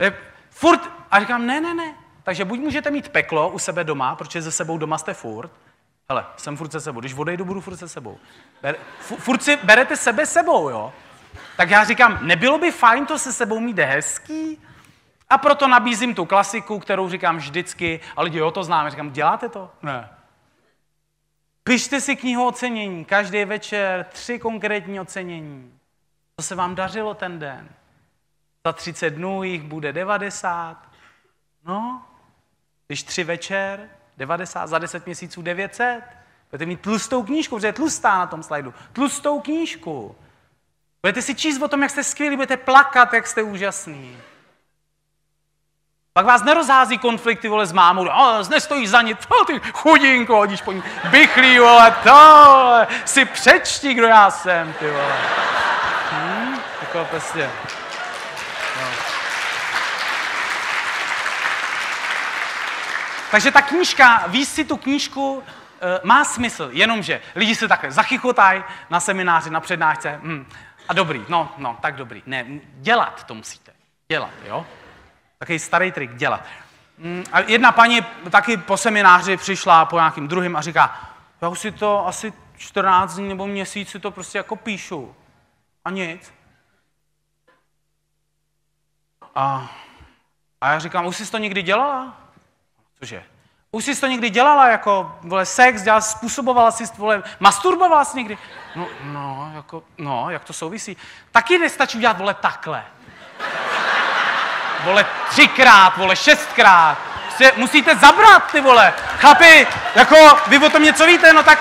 Je, 0.00 0.18
furt, 0.50 0.90
a 1.10 1.20
říkám, 1.20 1.46
ne, 1.46 1.60
ne, 1.60 1.74
ne. 1.74 1.94
Takže 2.22 2.44
buď 2.44 2.58
můžete 2.58 2.90
mít 2.90 3.08
peklo 3.08 3.48
u 3.48 3.58
sebe 3.58 3.84
doma, 3.84 4.16
protože 4.16 4.42
ze 4.42 4.52
sebou 4.52 4.78
doma 4.78 4.98
jste 4.98 5.14
furt, 5.14 5.50
hele, 6.08 6.26
jsem 6.36 6.56
furt 6.56 6.72
se 6.72 6.80
sebou, 6.80 7.00
když 7.00 7.14
odejdu, 7.14 7.44
budu 7.44 7.60
furt 7.60 7.76
se 7.76 7.88
sebou. 7.88 8.18
Ber, 8.62 8.76
furt 9.00 9.42
si 9.42 9.56
berete 9.56 9.96
sebe 9.96 10.26
sebou, 10.26 10.68
jo. 10.68 10.92
Tak 11.62 11.70
já 11.70 11.84
říkám, 11.84 12.18
nebylo 12.22 12.58
by 12.58 12.70
fajn 12.70 13.06
to 13.06 13.18
se 13.18 13.32
sebou 13.32 13.60
mít 13.60 13.78
hezký? 13.78 14.58
A 15.30 15.38
proto 15.38 15.68
nabízím 15.68 16.14
tu 16.14 16.24
klasiku, 16.24 16.78
kterou 16.78 17.08
říkám 17.08 17.36
vždycky, 17.36 18.00
a 18.16 18.22
lidi, 18.22 18.38
jo, 18.38 18.50
to 18.50 18.64
známe. 18.64 18.90
Říkám, 18.90 19.10
děláte 19.10 19.48
to? 19.48 19.70
Ne. 19.82 20.08
Pište 21.64 22.00
si 22.00 22.16
knihu 22.16 22.46
ocenění, 22.46 23.04
každý 23.04 23.44
večer 23.44 24.06
tři 24.12 24.38
konkrétní 24.38 25.00
ocenění. 25.00 25.72
Co 26.40 26.46
se 26.46 26.54
vám 26.54 26.74
dařilo 26.74 27.14
ten 27.14 27.38
den? 27.38 27.68
Za 28.66 28.72
30 28.72 29.10
dnů 29.10 29.42
jich 29.42 29.62
bude 29.62 29.92
90. 29.92 30.88
No, 31.64 32.02
když 32.86 33.02
tři 33.02 33.24
večer, 33.24 33.88
90, 34.16 34.66
za 34.66 34.78
10 34.78 35.06
měsíců 35.06 35.42
900. 35.42 36.02
Budete 36.50 36.66
mít 36.66 36.80
tlustou 36.80 37.22
knížku, 37.22 37.56
protože 37.56 37.66
je 37.66 37.72
tlustá 37.72 38.18
na 38.18 38.26
tom 38.26 38.42
slajdu. 38.42 38.74
Tlustou 38.92 39.40
knížku. 39.40 40.16
Budete 41.02 41.22
si 41.22 41.34
číst 41.34 41.62
o 41.62 41.68
tom, 41.68 41.82
jak 41.82 41.90
jste 41.90 42.04
skvělí, 42.04 42.36
budete 42.36 42.56
plakat, 42.56 43.12
jak 43.12 43.26
jste 43.26 43.42
úžasný. 43.42 44.18
Pak 46.12 46.26
vás 46.26 46.42
nerozhází 46.42 46.98
konflikty, 46.98 47.48
vole, 47.48 47.66
s 47.66 47.72
mámou. 47.72 48.08
O, 48.08 48.44
nestojíš 48.50 48.88
za 48.88 49.02
nic, 49.02 49.18
o, 49.28 49.44
ty 49.44 49.60
chudinko, 49.72 50.36
hodíš 50.36 50.62
po 50.62 50.72
ní. 50.72 50.82
Bychlí, 51.10 51.58
vole, 51.58 51.94
to, 52.02 52.86
si 53.04 53.24
přečti, 53.24 53.94
kdo 53.94 54.06
já 54.06 54.30
jsem, 54.30 54.72
ty 54.72 54.90
vole. 54.90 55.16
Hm? 56.12 56.56
Jako 56.80 57.04
prostě. 57.10 57.50
No. 58.80 58.88
Takže 63.30 63.50
ta 63.50 63.62
knížka, 63.62 64.24
víš 64.26 64.48
si 64.48 64.64
tu 64.64 64.76
knížku, 64.76 65.42
e, 65.80 66.00
má 66.04 66.24
smysl, 66.24 66.68
jenomže 66.72 67.20
lidi 67.34 67.54
se 67.54 67.68
takhle 67.68 67.90
zachychotají 67.90 68.64
na 68.90 69.00
semináři, 69.00 69.50
na 69.50 69.60
přednášce. 69.60 70.20
Hm. 70.22 70.46
A 70.88 70.92
dobrý, 70.92 71.24
no, 71.28 71.52
no, 71.58 71.78
tak 71.82 71.96
dobrý. 71.96 72.22
Ne, 72.26 72.46
dělat 72.74 73.24
to 73.24 73.34
musíte. 73.34 73.72
Dělat, 74.08 74.30
jo? 74.44 74.66
Takový 75.38 75.58
starý 75.58 75.92
trik, 75.92 76.14
dělat. 76.14 76.46
Mm, 76.98 77.24
a 77.32 77.40
jedna 77.40 77.72
paní 77.72 78.00
taky 78.30 78.56
po 78.56 78.76
semináři 78.76 79.36
přišla 79.36 79.84
po 79.84 79.96
nějakým 79.96 80.28
druhým 80.28 80.56
a 80.56 80.60
říká, 80.60 81.08
já 81.42 81.48
už 81.48 81.58
si 81.58 81.72
to 81.72 82.06
asi 82.06 82.32
14 82.56 83.14
dní 83.14 83.28
nebo 83.28 83.46
měsíc 83.46 83.90
si 83.90 84.00
to 84.00 84.10
prostě 84.10 84.38
jako 84.38 84.56
píšu. 84.56 85.14
A 85.84 85.90
nic. 85.90 86.34
A, 89.34 89.70
a 90.60 90.72
já 90.72 90.78
říkám, 90.78 91.06
už 91.06 91.16
jsi 91.16 91.30
to 91.30 91.38
někdy 91.38 91.62
dělala? 91.62 92.20
Cože? 92.98 93.24
Už 93.74 93.84
jsi 93.84 94.00
to 94.00 94.06
někdy 94.06 94.30
dělala, 94.30 94.68
jako, 94.68 95.16
vole, 95.22 95.46
sex, 95.46 95.82
dělala, 95.82 96.00
způsobovala 96.00 96.70
jsi, 96.70 96.84
vole, 96.98 97.22
masturbovala 97.40 98.04
jsi 98.04 98.16
někdy? 98.16 98.38
No, 98.76 98.86
no, 99.02 99.52
jako, 99.54 99.82
no, 99.98 100.30
jak 100.30 100.44
to 100.44 100.52
souvisí? 100.52 100.96
Taky 101.30 101.58
nestačí 101.58 101.98
dělat, 101.98 102.18
vole, 102.18 102.34
takhle. 102.34 102.84
Vole, 104.84 105.06
třikrát, 105.28 105.96
vole, 105.96 106.16
šestkrát. 106.16 106.98
Se, 107.36 107.52
musíte 107.56 107.96
zabrat, 107.96 108.52
ty 108.52 108.60
vole. 108.60 108.92
Chlapi, 109.18 109.66
jako, 109.94 110.16
vy 110.46 110.58
o 110.58 110.70
tom 110.70 110.82
něco 110.82 111.06
víte, 111.06 111.32
no 111.32 111.42
tak... 111.42 111.58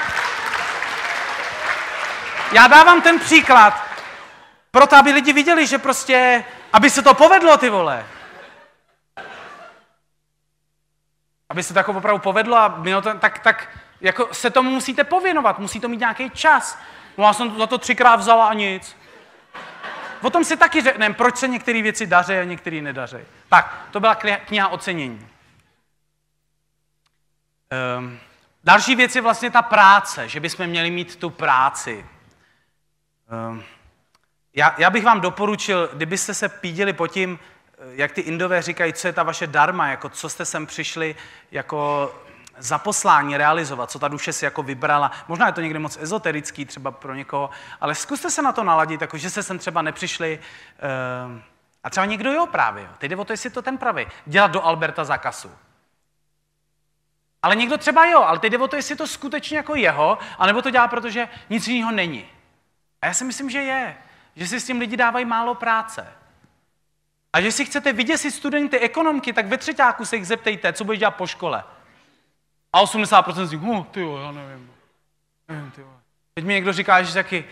Já 2.51 2.67
dávám 2.67 3.01
ten 3.01 3.19
příklad, 3.19 3.83
proto, 4.71 4.95
aby 4.95 5.11
lidi 5.11 5.33
viděli, 5.33 5.67
že 5.67 5.77
prostě, 5.77 6.43
aby 6.73 6.89
se 6.89 7.01
to 7.01 7.13
povedlo, 7.13 7.57
ty 7.57 7.69
vole. 7.69 8.05
Aby 11.51 11.63
se 11.63 11.73
jako 11.77 11.93
opravdu 11.93 12.19
povedlo 12.19 12.57
a 12.57 12.67
mělo 12.67 13.01
to, 13.01 13.13
tak, 13.13 13.39
tak 13.39 13.77
jako 14.01 14.29
se 14.31 14.49
tomu 14.49 14.69
musíte 14.69 15.03
pověnovat, 15.03 15.59
musí 15.59 15.79
to 15.79 15.87
mít 15.87 15.99
nějaký 15.99 16.29
čas. 16.29 16.79
No 17.17 17.23
já 17.23 17.33
jsem 17.33 17.57
za 17.57 17.67
to 17.67 17.77
třikrát 17.77 18.15
vzala 18.15 18.47
a 18.47 18.53
nic. 18.53 18.97
O 20.21 20.29
tom 20.29 20.43
si 20.43 20.57
taky 20.57 20.81
řekneme, 20.81 21.15
proč 21.15 21.37
se 21.37 21.47
některé 21.47 21.81
věci 21.81 22.07
daří 22.07 22.33
a 22.33 22.43
některé 22.43 22.81
nedaří. 22.81 23.17
Tak, 23.49 23.87
to 23.91 23.99
byla 23.99 24.15
kniha 24.15 24.67
ocenění. 24.67 25.27
Um, 27.97 28.19
další 28.63 28.95
věc 28.95 29.15
je 29.15 29.21
vlastně 29.21 29.51
ta 29.51 29.61
práce, 29.61 30.27
že 30.27 30.39
bychom 30.39 30.67
měli 30.67 30.91
mít 30.91 31.15
tu 31.15 31.29
práci. 31.29 32.05
Um, 33.49 33.63
já, 34.53 34.75
já 34.77 34.89
bych 34.89 35.03
vám 35.03 35.21
doporučil, 35.21 35.89
kdybyste 35.93 36.33
se 36.33 36.49
pídili 36.49 36.93
po 36.93 37.07
tím, 37.07 37.39
jak 37.89 38.11
ty 38.11 38.21
indové 38.21 38.61
říkají, 38.61 38.93
co 38.93 39.07
je 39.07 39.13
ta 39.13 39.23
vaše 39.23 39.47
darma, 39.47 39.87
jako 39.87 40.09
co 40.09 40.29
jste 40.29 40.45
sem 40.45 40.65
přišli 40.65 41.15
jako 41.51 42.11
za 42.57 42.77
poslání 42.77 43.37
realizovat, 43.37 43.91
co 43.91 43.99
ta 43.99 44.07
duše 44.07 44.33
si 44.33 44.45
jako 44.45 44.63
vybrala. 44.63 45.11
Možná 45.27 45.47
je 45.47 45.53
to 45.53 45.61
někdy 45.61 45.79
moc 45.79 45.97
ezoterický 46.01 46.65
třeba 46.65 46.91
pro 46.91 47.13
někoho, 47.13 47.49
ale 47.81 47.95
zkuste 47.95 48.31
se 48.31 48.41
na 48.41 48.51
to 48.51 48.63
naladit, 48.63 49.01
jako 49.01 49.17
že 49.17 49.29
se 49.29 49.43
sem 49.43 49.59
třeba 49.59 49.81
nepřišli 49.81 50.39
uh, 50.39 51.41
a 51.83 51.89
třeba 51.89 52.05
někdo 52.05 52.31
jo 52.31 52.45
právě. 52.45 52.89
Teď 52.97 53.09
jde 53.09 53.15
o 53.15 53.25
to, 53.25 53.33
jestli 53.33 53.49
to 53.49 53.61
ten 53.61 53.77
pravý. 53.77 54.07
Dělat 54.25 54.51
do 54.51 54.65
Alberta 54.65 55.03
zakasu. 55.03 55.51
Ale 57.41 57.55
někdo 57.55 57.77
třeba 57.77 58.05
jo, 58.05 58.21
ale 58.21 58.39
teď 58.39 58.51
jde 58.51 58.57
o 58.57 58.67
to, 58.67 58.75
jestli 58.75 58.95
to 58.95 59.07
skutečně 59.07 59.57
jako 59.57 59.75
jeho, 59.75 60.17
anebo 60.37 60.61
to 60.61 60.69
dělá, 60.69 60.87
protože 60.87 61.27
nic 61.49 61.67
jiného 61.67 61.91
není. 61.91 62.25
A 63.01 63.07
já 63.07 63.13
si 63.13 63.23
myslím, 63.23 63.49
že 63.49 63.59
je. 63.59 63.97
Že 64.35 64.47
si 64.47 64.59
s 64.59 64.65
tím 64.65 64.79
lidi 64.79 64.97
dávají 64.97 65.25
málo 65.25 65.55
práce. 65.55 66.07
A 67.33 67.41
že 67.41 67.51
si 67.51 67.65
chcete 67.65 67.93
vyděsit 67.93 68.31
studenty 68.33 68.79
ekonomky, 68.79 69.33
tak 69.33 69.47
ve 69.47 69.57
třetíku 69.57 70.05
se 70.05 70.15
jich 70.15 70.27
zeptejte, 70.27 70.73
co 70.73 70.83
budeš 70.83 70.99
dělat 70.99 71.11
po 71.11 71.27
škole. 71.27 71.63
A 72.73 72.83
80% 72.83 73.45
z 73.45 73.51
nich, 73.51 73.61
oh, 73.63 73.85
ty 73.85 74.01
jo, 74.01 74.17
já 74.17 74.31
nevím. 74.31 74.71
nevím 75.47 75.71
ty 75.71 75.81
jo. 75.81 75.87
Teď 76.33 76.45
mi 76.45 76.53
někdo 76.53 76.73
říká, 76.73 77.03
že 77.03 77.13
taky 77.13 77.45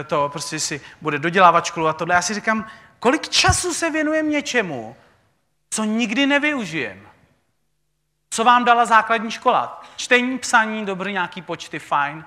eh, 0.00 0.04
to 0.04 0.28
prostě 0.28 0.60
si 0.60 0.80
bude 1.00 1.18
dodělávat 1.18 1.64
školu 1.64 1.88
a 1.88 1.92
tohle. 1.92 2.14
Já 2.14 2.22
si 2.22 2.34
říkám, 2.34 2.66
kolik 2.98 3.28
času 3.28 3.74
se 3.74 3.90
věnujeme 3.90 4.28
něčemu, 4.28 4.96
co 5.70 5.84
nikdy 5.84 6.26
nevyužijem. 6.26 7.08
Co 8.30 8.44
vám 8.44 8.64
dala 8.64 8.84
základní 8.84 9.30
škola? 9.30 9.82
Čtení, 9.96 10.38
psaní, 10.38 10.86
dobrý 10.86 11.12
nějaký 11.12 11.42
počty, 11.42 11.78
fajn. 11.78 12.24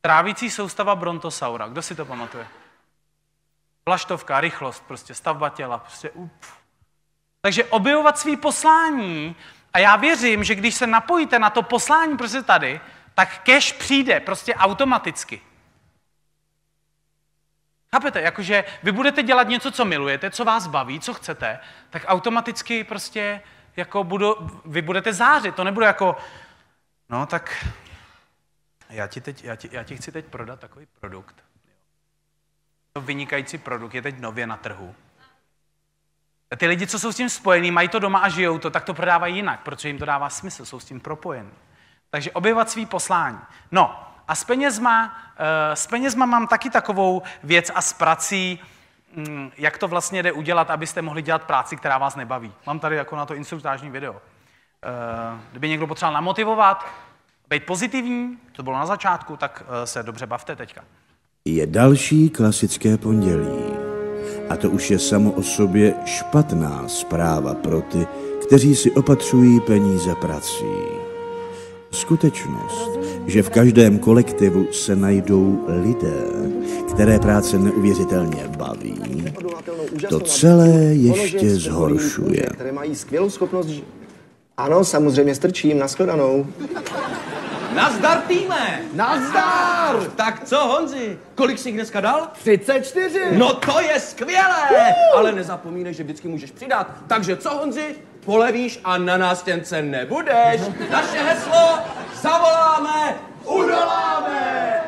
Trávící 0.00 0.50
soustava 0.50 0.96
brontosaura. 0.96 1.68
Kdo 1.68 1.82
si 1.82 1.94
to 1.94 2.04
pamatuje? 2.04 2.46
Plaštovka, 3.84 4.40
rychlost, 4.40 4.84
prostě 4.86 5.14
stavba 5.14 5.48
těla, 5.48 5.78
prostě 5.78 6.10
up. 6.10 6.44
Takže 7.40 7.64
objevovat 7.64 8.18
svý 8.18 8.36
poslání 8.36 9.36
a 9.72 9.78
já 9.78 9.96
věřím, 9.96 10.44
že 10.44 10.54
když 10.54 10.74
se 10.74 10.86
napojíte 10.86 11.38
na 11.38 11.50
to 11.50 11.62
poslání 11.62 12.16
prostě 12.16 12.42
tady, 12.42 12.80
tak 13.14 13.42
cash 13.42 13.72
přijde 13.72 14.20
prostě 14.20 14.54
automaticky. 14.54 15.40
Chápete? 17.94 18.20
Jakože 18.20 18.64
vy 18.82 18.92
budete 18.92 19.22
dělat 19.22 19.48
něco, 19.48 19.70
co 19.70 19.84
milujete, 19.84 20.30
co 20.30 20.44
vás 20.44 20.66
baví, 20.66 21.00
co 21.00 21.14
chcete, 21.14 21.58
tak 21.90 22.04
automaticky 22.06 22.84
prostě 22.84 23.42
jako 23.76 24.04
budu, 24.04 24.60
vy 24.64 24.82
budete 24.82 25.12
zářit. 25.12 25.54
To 25.54 25.64
nebude 25.64 25.86
jako, 25.86 26.16
no 27.08 27.26
tak 27.26 27.66
já 28.88 29.06
ti, 29.06 29.20
teď, 29.20 29.44
já, 29.44 29.56
ti, 29.56 29.68
já 29.72 29.82
ti 29.82 29.96
chci 29.96 30.12
teď 30.12 30.26
prodat 30.26 30.60
takový 30.60 30.86
produkt. 31.00 31.44
To 32.96 33.00
vynikající 33.00 33.58
produkt 33.58 33.94
je 33.94 34.02
teď 34.02 34.18
nově 34.18 34.46
na 34.46 34.56
trhu. 34.56 34.94
A 36.50 36.56
ty 36.56 36.66
lidi, 36.66 36.86
co 36.86 36.98
jsou 36.98 37.12
s 37.12 37.16
tím 37.16 37.28
spojení, 37.28 37.70
mají 37.70 37.88
to 37.88 37.98
doma 37.98 38.18
a 38.18 38.28
žijou 38.28 38.58
to, 38.58 38.70
tak 38.70 38.84
to 38.84 38.94
prodávají 38.94 39.36
jinak, 39.36 39.60
protože 39.60 39.88
jim 39.88 39.98
to 39.98 40.04
dává 40.04 40.30
smysl, 40.30 40.64
jsou 40.64 40.80
s 40.80 40.84
tím 40.84 41.00
propojení. 41.00 41.50
Takže 42.10 42.32
objevovat 42.32 42.70
svý 42.70 42.86
poslání. 42.86 43.38
No 43.70 44.08
a 44.28 44.34
s 44.34 44.44
penězma, 44.44 45.18
eh, 45.36 45.76
s 45.76 45.86
penězma 45.86 46.26
mám 46.26 46.46
taky 46.46 46.70
takovou 46.70 47.22
věc 47.42 47.70
a 47.74 47.80
s 47.80 47.92
prací, 47.92 48.60
mm, 49.16 49.50
jak 49.56 49.78
to 49.78 49.88
vlastně 49.88 50.22
jde 50.22 50.32
udělat, 50.32 50.70
abyste 50.70 51.02
mohli 51.02 51.22
dělat 51.22 51.42
práci, 51.42 51.76
která 51.76 51.98
vás 51.98 52.16
nebaví. 52.16 52.52
Mám 52.66 52.80
tady 52.80 52.96
jako 52.96 53.16
na 53.16 53.26
to 53.26 53.34
instruktážní 53.34 53.90
video. 53.90 54.22
Eh, 54.84 55.40
kdyby 55.50 55.68
někdo 55.68 55.86
potřeboval 55.86 56.14
namotivovat, 56.14 56.86
být 57.48 57.66
pozitivní, 57.66 58.38
to 58.52 58.62
bylo 58.62 58.78
na 58.78 58.86
začátku, 58.86 59.36
tak 59.36 59.62
eh, 59.82 59.86
se 59.86 60.02
dobře 60.02 60.26
bavte 60.26 60.56
teďka. 60.56 60.84
Je 61.48 61.66
další 61.66 62.30
klasické 62.30 62.96
pondělí. 62.98 63.62
A 64.48 64.56
to 64.56 64.70
už 64.70 64.90
je 64.90 64.98
samo 64.98 65.32
o 65.32 65.42
sobě 65.42 65.94
špatná 66.04 66.88
zpráva 66.88 67.54
pro 67.54 67.80
ty, 67.80 68.06
kteří 68.42 68.76
si 68.76 68.90
opatřují 68.90 69.60
peníze 69.60 70.14
prací. 70.20 70.64
Skutečnost, 71.90 72.90
že 73.26 73.42
v 73.42 73.50
každém 73.50 73.98
kolektivu 73.98 74.66
se 74.72 74.96
najdou 74.96 75.64
lidé, 75.68 76.24
které 76.94 77.18
práce 77.18 77.58
neuvěřitelně 77.58 78.48
baví, 78.56 79.24
to 80.08 80.20
celé 80.20 80.70
ještě 80.94 81.50
zhoršuje. 81.50 82.48
Které 82.52 82.72
mají 82.72 82.94
skvělou 82.94 83.30
schopnost... 83.30 83.70
Ano, 84.56 84.84
samozřejmě 84.84 85.34
strčím, 85.34 85.78
nashledanou. 85.78 86.46
Nazdar 87.74 88.20
týme! 88.20 88.80
Nazdar! 88.92 89.96
Tak 90.16 90.44
co 90.44 90.58
Honzi, 90.66 91.18
kolik 91.34 91.58
jsi 91.58 91.68
jich 91.68 91.76
dneska 91.76 92.00
dal? 92.00 92.28
34! 92.32 93.20
No 93.32 93.54
to 93.54 93.80
je 93.80 94.00
skvělé! 94.00 94.94
Ale 95.16 95.32
nezapomínej, 95.32 95.94
že 95.94 96.02
vždycky 96.02 96.28
můžeš 96.28 96.50
přidat. 96.50 96.86
Takže 97.06 97.36
co 97.36 97.50
Honzi, 97.50 97.94
polevíš 98.24 98.80
a 98.84 98.98
na 98.98 99.16
nástěnce 99.16 99.82
nebudeš. 99.82 100.60
Naše 100.90 101.18
heslo 101.18 101.78
zavoláme, 102.22 103.14
udoláme! 103.44 104.80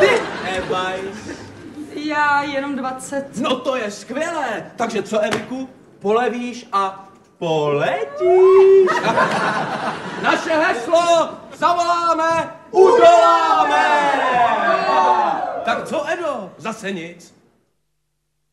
Ty. 0.00 0.20
Já 1.94 2.42
jenom 2.42 2.76
20. 2.76 3.26
No 3.36 3.56
to 3.56 3.76
je 3.76 3.90
skvělé! 3.90 4.70
Takže 4.76 5.02
co, 5.02 5.18
Eviku? 5.20 5.68
Polevíš 5.98 6.68
a 6.72 7.08
poletíš. 7.38 8.90
Naše 10.22 10.50
heslo 10.50 11.28
zavoláme, 11.56 12.50
udoláme! 12.70 13.86
Tak 15.64 15.84
co, 15.84 16.10
Edo? 16.10 16.50
Zase 16.58 16.92
nic? 16.92 17.34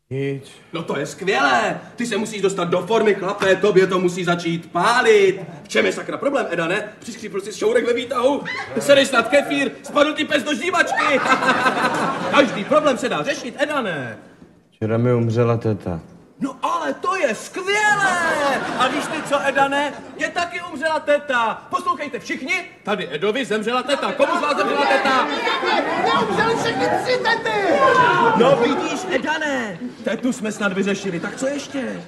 Nic. 0.09 0.51
No 0.73 0.83
to 0.83 0.99
je 0.99 1.05
skvělé! 1.05 1.81
Ty 1.95 2.05
se 2.05 2.17
musíš 2.17 2.41
dostat 2.41 2.63
do 2.63 2.81
formy, 2.81 3.15
chlape, 3.15 3.55
tobě 3.55 3.87
to 3.87 3.99
musí 3.99 4.23
začít 4.23 4.71
pálit. 4.71 5.39
V 5.63 5.67
čem 5.67 5.85
je 5.85 5.91
sakra 5.91 6.17
problém, 6.17 6.47
Eda, 6.49 6.67
ne? 6.67 6.93
Přiskřípl 6.99 7.41
si 7.41 7.53
šourek 7.53 7.85
ve 7.85 7.93
výtahu, 7.93 8.43
sedej 8.79 9.05
snad 9.05 9.27
kefír, 9.27 9.71
spadl 9.83 10.13
ti 10.13 10.25
pes 10.25 10.43
do 10.43 10.53
ždímačky. 10.53 11.19
Každý 12.31 12.63
problém 12.63 12.97
se 12.97 13.09
dá 13.09 13.23
řešit, 13.23 13.55
Eda, 13.59 13.81
ne? 13.81 14.17
Včera 14.71 14.97
mi 14.97 15.13
umřela 15.13 15.57
teta. 15.57 15.99
No 16.43 16.55
ale 16.61 16.93
to 16.93 17.15
je 17.15 17.35
skvělé! 17.35 18.17
A 18.79 18.87
víš 18.87 19.05
ty 19.05 19.29
co, 19.29 19.47
Edane? 19.47 19.93
Mě 20.15 20.29
taky 20.29 20.61
umřela 20.71 20.99
teta. 20.99 21.67
Poslouchejte 21.69 22.19
všichni, 22.19 22.65
tady 22.83 23.09
Edovi 23.11 23.45
zemřela 23.45 23.83
teta. 23.83 24.11
Komu 24.11 24.37
z 24.37 24.41
vás 24.41 24.57
zemřela 24.57 24.85
teta? 24.85 25.27
Neumřeli 26.03 26.55
všechny 26.55 26.87
tři 27.03 27.17
tety! 27.17 27.73
No 28.35 28.55
vidíš, 28.55 28.99
Edane, 29.11 29.79
tetu 30.03 30.33
jsme 30.33 30.51
snad 30.51 30.73
vyřešili, 30.73 31.19
tak 31.19 31.35
co 31.35 31.47
ještě? 31.47 32.03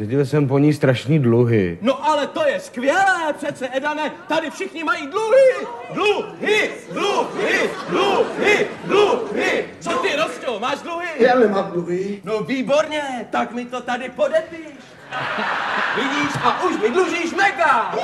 Viděl 0.00 0.26
jsem 0.26 0.48
po 0.48 0.58
ní 0.58 0.72
strašný 0.72 1.18
dluhy. 1.18 1.78
No 1.82 2.06
ale 2.06 2.26
to 2.26 2.46
je 2.46 2.60
skvělé, 2.60 3.32
přece 3.36 3.68
Edane, 3.72 4.12
tady 4.28 4.50
všichni 4.50 4.84
mají 4.84 5.06
dluhy! 5.06 5.66
Dluhy, 5.94 6.70
dluhy, 6.92 7.70
dluhy, 7.88 8.66
dluhy! 8.84 9.64
Co 9.80 9.90
ty, 9.90 10.16
Rostě, 10.16 10.46
máš 10.60 10.78
dluhy? 10.78 11.06
Já 11.18 11.38
nemám 11.38 11.70
dluhy. 11.70 12.20
No 12.24 12.42
výborně, 12.42 13.26
tak 13.30 13.52
mi 13.52 13.64
to 13.64 13.80
tady 13.80 14.08
podepiš. 14.08 14.60
Vidíš, 15.96 16.34
a 16.42 16.62
už 16.62 16.82
mi 16.82 16.90
dlužíš 16.90 17.34
mega. 17.34 17.94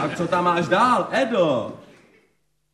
Tak 0.00 0.16
co 0.16 0.28
tam 0.28 0.44
máš 0.44 0.68
dál, 0.68 1.08
Edo? 1.10 1.72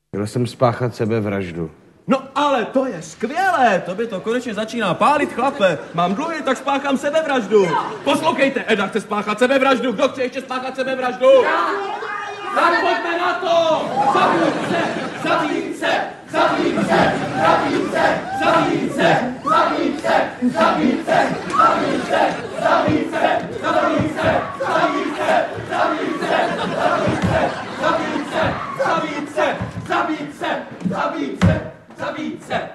Chtěl 0.09 0.27
jsem 0.27 0.47
spáchat 0.47 0.95
sebevraždu. 0.95 1.71
No 2.07 2.23
ale 2.35 2.65
to 2.65 2.87
je 2.87 3.03
skvělé, 3.03 3.83
to 3.87 3.95
by 3.95 4.07
to 4.07 4.21
konečně 4.21 4.55
začíná 4.55 4.95
pálit, 4.95 5.33
chlape. 5.33 5.79
Mám 5.95 6.15
dluhy, 6.15 6.43
tak 6.43 6.57
spáchám 6.57 6.99
sebevraždu. 6.99 7.69
Poslouchejte, 8.05 8.65
Eda 8.67 8.87
chce 8.87 9.01
spáchat 9.01 9.39
sebevraždu. 9.39 9.93
Kdo 9.93 10.09
chce 10.09 10.23
ještě 10.23 10.41
spáchat 10.41 10.77
sebevraždu? 10.77 11.29
Tak 12.55 12.81
pojďme 12.81 13.19
na 13.19 13.35
to! 13.35 13.89
Zabít 14.15 14.69
se! 14.69 14.83
Zabít 15.23 15.79
se! 15.79 16.11
Zabít 16.31 16.87
se! 16.89 17.13
Zabít 17.43 17.93
se! 17.93 18.21
Zabít 18.45 18.95
se! 18.95 19.35
Zabít 19.45 19.97
se! 19.97 20.17
Zabít 20.53 21.07
se! 21.07 21.37
Zabít 21.51 22.07
se! 22.07 22.37
Zabít 22.61 23.15
se! 23.15 24.41
Zabít 24.61 25.17
se! 25.17 25.47
Zabít 25.71 26.21
se! 26.21 26.47
Zabít 26.81 27.21
se! 27.21 27.51
Zabít 27.81 28.33
se! 28.33 28.55
Zabít 28.79 29.35
se! 29.35 29.57
Zabít 29.89 30.37
se! 30.39 30.63
Zabít 30.89 31.45
se! 31.45 31.80
Zabít 32.01 32.45
se! 32.45 32.71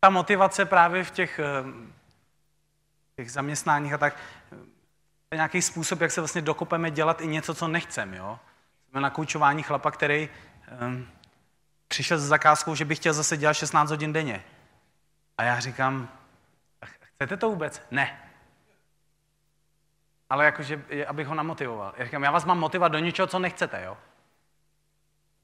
ta 0.00 0.10
motivace 0.10 0.64
právě 0.64 1.04
v 1.04 1.10
těch, 1.10 1.38
eh, 1.38 1.44
těch 3.16 3.32
zaměstnáních 3.32 3.92
a 3.92 3.98
tak, 3.98 4.16
eh, 4.52 4.56
je 5.30 5.36
nějaký 5.36 5.62
způsob, 5.62 6.00
jak 6.00 6.10
se 6.10 6.20
vlastně 6.20 6.42
dokopeme 6.42 6.90
dělat 6.90 7.20
i 7.20 7.26
něco, 7.26 7.54
co 7.54 7.68
nechcem, 7.68 8.14
jo. 8.14 8.38
Jsme 8.94 9.00
na 9.00 9.10
koučování 9.10 9.62
chlapa, 9.62 9.90
který 9.90 10.28
um, 10.82 11.06
přišel 11.88 12.18
s 12.18 12.22
zakázkou, 12.22 12.74
že 12.74 12.84
by 12.84 12.94
chtěl 12.94 13.12
zase 13.12 13.36
dělat 13.36 13.52
16 13.52 13.90
hodin 13.90 14.12
denně. 14.12 14.44
A 15.38 15.42
já 15.42 15.60
říkám, 15.60 16.08
"Ch- 16.84 17.06
chcete 17.14 17.36
to 17.36 17.50
vůbec? 17.50 17.82
Ne. 17.90 18.18
Ale 20.30 20.44
jakože, 20.44 20.84
abych 21.06 21.26
ho 21.26 21.34
namotivoval. 21.34 21.94
Já 21.96 22.04
říkám, 22.04 22.22
já 22.22 22.30
vás 22.30 22.44
mám 22.44 22.58
motivovat 22.58 22.92
do 22.92 22.98
něčeho, 22.98 23.26
co 23.26 23.38
nechcete, 23.38 23.82
jo. 23.84 23.96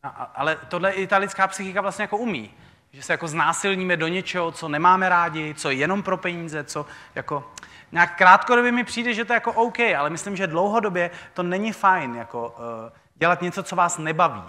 A, 0.03 0.09
ale 0.09 0.57
tohle 0.69 0.93
i 0.93 1.07
ta 1.07 1.17
lidská 1.17 1.47
psychika 1.47 1.81
vlastně 1.81 2.03
jako 2.03 2.17
umí. 2.17 2.55
Že 2.93 3.03
se 3.03 3.13
jako 3.13 3.29
znásilníme 3.29 3.97
do 3.97 4.09
něčeho, 4.09 4.53
co 4.53 4.69
nemáme 4.69 5.09
rádi, 5.09 5.55
co 5.55 5.71
je 5.71 5.77
jenom 5.77 6.03
pro 6.03 6.17
peníze, 6.17 6.65
co 6.65 6.87
jako... 7.15 7.53
Nějak 7.93 8.17
krátkodobě 8.17 8.73
mi 8.73 8.85
přijde, 8.85 9.15
že 9.15 9.25
to 9.25 9.33
je 9.33 9.37
jako 9.37 9.53
OK, 9.53 9.81
ale 9.81 10.11
myslím, 10.11 10.37
že 10.37 10.47
dlouhodobě 10.47 11.11
to 11.35 11.43
není 11.43 11.73
fajn, 11.73 12.15
jako 12.15 12.49
uh, 12.49 13.00
dělat 13.21 13.43
něco, 13.43 13.63
co 13.63 13.77
vás 13.77 13.99
nebaví. 13.99 14.43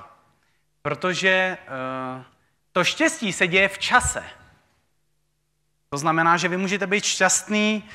Protože 0.81 1.57
uh, 2.17 2.23
to 2.71 2.83
štěstí 2.83 3.33
se 3.33 3.47
děje 3.47 3.67
v 3.67 3.79
čase. 3.79 4.23
To 5.89 5.97
znamená, 5.97 6.37
že 6.37 6.47
vy 6.47 6.57
můžete 6.57 6.87
být 6.87 7.03
šťastný, 7.03 7.89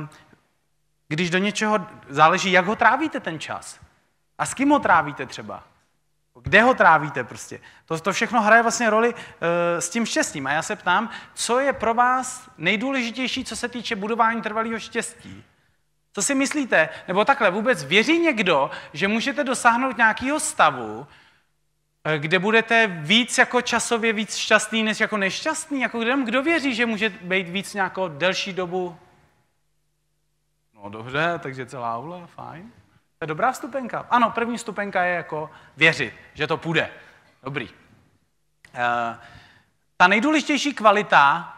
uh, 0.00 0.08
když 1.08 1.30
do 1.30 1.38
něčeho 1.38 1.86
záleží, 2.08 2.52
jak 2.52 2.66
ho 2.66 2.76
trávíte 2.76 3.20
ten 3.20 3.40
čas. 3.40 3.80
A 4.38 4.46
s 4.46 4.54
kým 4.54 4.68
ho 4.68 4.78
trávíte 4.78 5.26
třeba. 5.26 5.64
Kde 6.42 6.62
ho 6.62 6.74
trávíte 6.74 7.24
prostě? 7.24 7.60
To, 7.84 8.00
to 8.00 8.12
všechno 8.12 8.42
hraje 8.42 8.62
vlastně 8.62 8.90
roli 8.90 9.14
uh, 9.14 9.20
s 9.78 9.90
tím 9.90 10.06
štěstím. 10.06 10.46
A 10.46 10.52
já 10.52 10.62
se 10.62 10.76
ptám, 10.76 11.10
co 11.34 11.60
je 11.60 11.72
pro 11.72 11.94
vás 11.94 12.50
nejdůležitější, 12.58 13.44
co 13.44 13.56
se 13.56 13.68
týče 13.68 13.96
budování 13.96 14.42
trvalého 14.42 14.78
štěstí? 14.78 15.44
Co 16.12 16.22
si 16.22 16.34
myslíte? 16.34 16.88
Nebo 17.08 17.24
takhle, 17.24 17.50
vůbec 17.50 17.84
věří 17.84 18.18
někdo, 18.18 18.70
že 18.92 19.08
můžete 19.08 19.44
dosáhnout 19.44 19.96
nějakého 19.96 20.40
stavu, 20.40 21.06
eh, 22.04 22.18
kde 22.18 22.38
budete 22.38 22.86
víc 22.86 23.38
jako 23.38 23.62
časově 23.62 24.12
víc 24.12 24.36
šťastný, 24.36 24.82
než 24.82 25.00
jako 25.00 25.16
nešťastný? 25.16 25.80
Jako 25.80 26.00
kdo, 26.00 26.16
kdo 26.16 26.42
věří, 26.42 26.74
že 26.74 26.86
může 26.86 27.08
být 27.08 27.48
víc 27.48 27.74
nějakou 27.74 28.08
delší 28.08 28.52
dobu? 28.52 28.96
No 30.74 30.90
dobře, 30.90 31.38
takže 31.38 31.66
celá 31.66 31.96
aula, 31.96 32.26
fajn. 32.26 32.72
To 33.18 33.24
je 33.24 33.26
dobrá 33.26 33.52
stupenka. 33.52 34.06
Ano, 34.10 34.30
první 34.30 34.58
stupenka 34.58 35.02
je 35.02 35.14
jako 35.14 35.50
věřit, 35.76 36.14
že 36.34 36.46
to 36.46 36.56
půjde. 36.56 36.90
Dobrý. 37.42 37.68
Uh, 37.68 39.16
ta 39.96 40.06
nejdůležitější 40.06 40.74
kvalita 40.74 41.54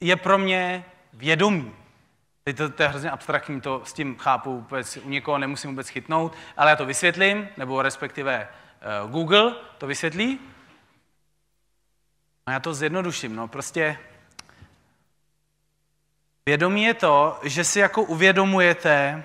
je 0.00 0.16
pro 0.16 0.38
mě 0.38 0.84
vědomí. 1.12 1.74
Teď 2.46 2.56
to, 2.56 2.70
to 2.70 2.82
je 2.82 2.88
hrozně 2.88 3.10
abstraktní, 3.10 3.60
to 3.60 3.82
s 3.84 3.92
tím 3.92 4.16
chápu, 4.16 4.54
vůbec, 4.54 4.96
u 4.96 5.08
někoho 5.08 5.38
nemusím 5.38 5.70
vůbec 5.70 5.88
chytnout, 5.88 6.32
ale 6.56 6.70
já 6.70 6.76
to 6.76 6.86
vysvětlím, 6.86 7.48
nebo 7.56 7.82
respektive 7.82 8.48
uh, 9.04 9.10
Google 9.10 9.54
to 9.78 9.86
vysvětlí. 9.86 10.40
No 12.46 12.52
já 12.52 12.60
to 12.60 12.74
zjednoduším, 12.74 13.36
no 13.36 13.48
prostě 13.48 13.98
vědomí 16.46 16.82
je 16.82 16.94
to, 16.94 17.40
že 17.42 17.64
si 17.64 17.78
jako 17.78 18.02
uvědomujete 18.02 19.24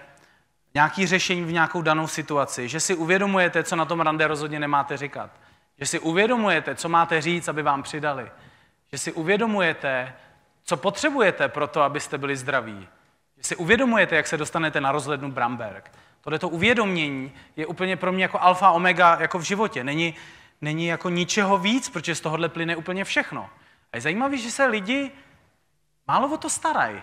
nějaký 0.74 1.08
řešení 1.08 1.44
v 1.44 1.52
nějakou 1.52 1.82
danou 1.82 2.08
situaci, 2.08 2.70
že 2.70 2.80
si 2.80 2.96
uvědomujete, 2.96 3.64
co 3.64 3.76
na 3.76 3.86
tom 3.86 4.02
rande 4.02 4.28
rozhodně 4.28 4.60
nemáte 4.60 4.98
říkat, 4.98 5.32
že 5.80 5.86
si 5.86 6.00
uvědomujete, 6.00 6.76
co 6.76 6.90
máte 6.90 7.22
říct, 7.22 7.48
aby 7.48 7.64
vám 7.64 7.84
přidali, 7.84 8.32
že 8.92 8.98
si 8.98 9.12
uvědomujete, 9.12 10.14
co 10.64 10.78
potřebujete 10.78 11.50
pro 11.50 11.68
to, 11.68 11.82
abyste 11.82 12.18
byli 12.18 12.38
zdraví, 12.38 12.88
že 13.42 13.48
si 13.48 13.56
uvědomujete, 13.56 14.16
jak 14.16 14.28
se 14.28 14.38
dostanete 14.38 14.82
na 14.82 14.92
rozhlednu 14.92 15.32
Bramberg. 15.32 15.92
Tohleto 16.22 16.50
uvědomění 16.50 17.32
je 17.56 17.66
úplně 17.66 17.98
pro 17.98 18.12
mě 18.12 18.24
jako 18.24 18.42
alfa 18.42 18.72
omega 18.72 19.18
jako 19.20 19.40
v 19.40 19.44
životě. 19.44 19.84
Není, 19.84 20.16
není 20.62 20.88
jako 20.88 21.10
ničeho 21.10 21.58
víc, 21.58 21.90
protože 21.90 22.16
z 22.16 22.22
tohohle 22.22 22.50
plyne 22.50 22.76
úplně 22.76 23.04
všechno. 23.04 23.50
A 23.94 23.98
je 23.98 24.02
zajímavé, 24.02 24.38
že 24.38 24.52
se 24.52 24.66
lidi 24.66 25.12
málo 26.08 26.34
o 26.34 26.38
to 26.38 26.50
starají. 26.50 27.02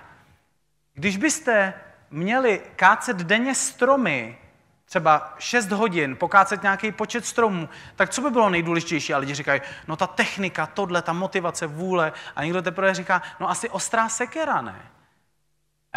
Když 0.94 1.16
byste 1.16 1.74
měli 2.10 2.62
kácet 2.76 3.16
denně 3.16 3.54
stromy, 3.54 4.38
třeba 4.84 5.34
6 5.38 5.70
hodin, 5.70 6.16
pokácet 6.16 6.62
nějaký 6.62 6.92
počet 6.92 7.26
stromů, 7.26 7.68
tak 7.96 8.10
co 8.10 8.22
by 8.22 8.30
bylo 8.30 8.50
nejdůležitější? 8.50 9.14
A 9.14 9.18
lidi 9.18 9.34
říkají, 9.34 9.60
no 9.88 9.96
ta 9.96 10.06
technika, 10.06 10.66
tohle, 10.66 11.02
ta 11.02 11.12
motivace, 11.12 11.66
vůle. 11.66 12.12
A 12.36 12.44
někdo 12.44 12.62
teprve 12.62 12.94
říká, 12.94 13.22
no 13.40 13.50
asi 13.50 13.68
ostrá 13.70 14.08
sekera, 14.08 14.62
ne? 14.62 14.82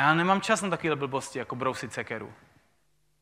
Já 0.02 0.14
nemám 0.14 0.41
čas 0.41 0.62
na 0.62 0.70
takové 0.70 0.95
blbosti, 0.95 1.39
jako 1.39 1.56
brousit 1.56 1.93
sekeru. 1.93 2.34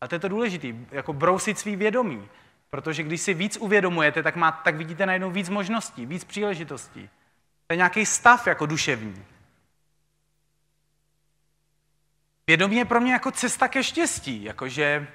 A 0.02 0.08
to 0.08 0.16
je 0.16 0.20
to 0.20 0.28
důležité, 0.28 0.68
jako 0.92 1.14
brousit 1.14 1.60
svý 1.60 1.76
vědomí. 1.76 2.30
Protože 2.70 3.04
když 3.04 3.22
si 3.22 3.34
víc 3.34 3.58
uvědomujete, 3.58 4.24
tak, 4.24 4.36
má, 4.36 4.52
tak 4.52 4.76
vidíte 4.76 5.06
najednou 5.06 5.32
víc 5.32 5.50
možností, 5.50 6.06
víc 6.06 6.24
příležitostí. 6.24 7.10
To 7.68 7.74
je 7.74 7.78
nějaký 7.78 8.06
stav 8.06 8.48
jako 8.48 8.66
duševní. 8.66 9.26
Vědomí 12.48 12.76
je 12.76 12.86
pro 12.86 13.02
mě 13.02 13.14
jako 13.14 13.32
cesta 13.32 13.68
ke 13.68 13.84
štěstí, 13.84 14.44
jakože 14.44 15.08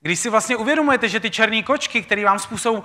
když 0.00 0.18
si 0.18 0.30
vlastně 0.30 0.56
uvědomujete, 0.56 1.08
že 1.08 1.20
ty 1.20 1.30
černé 1.30 1.62
kočky, 1.62 2.02
které 2.02 2.24
vám 2.24 2.38
způsobují, 2.38 2.82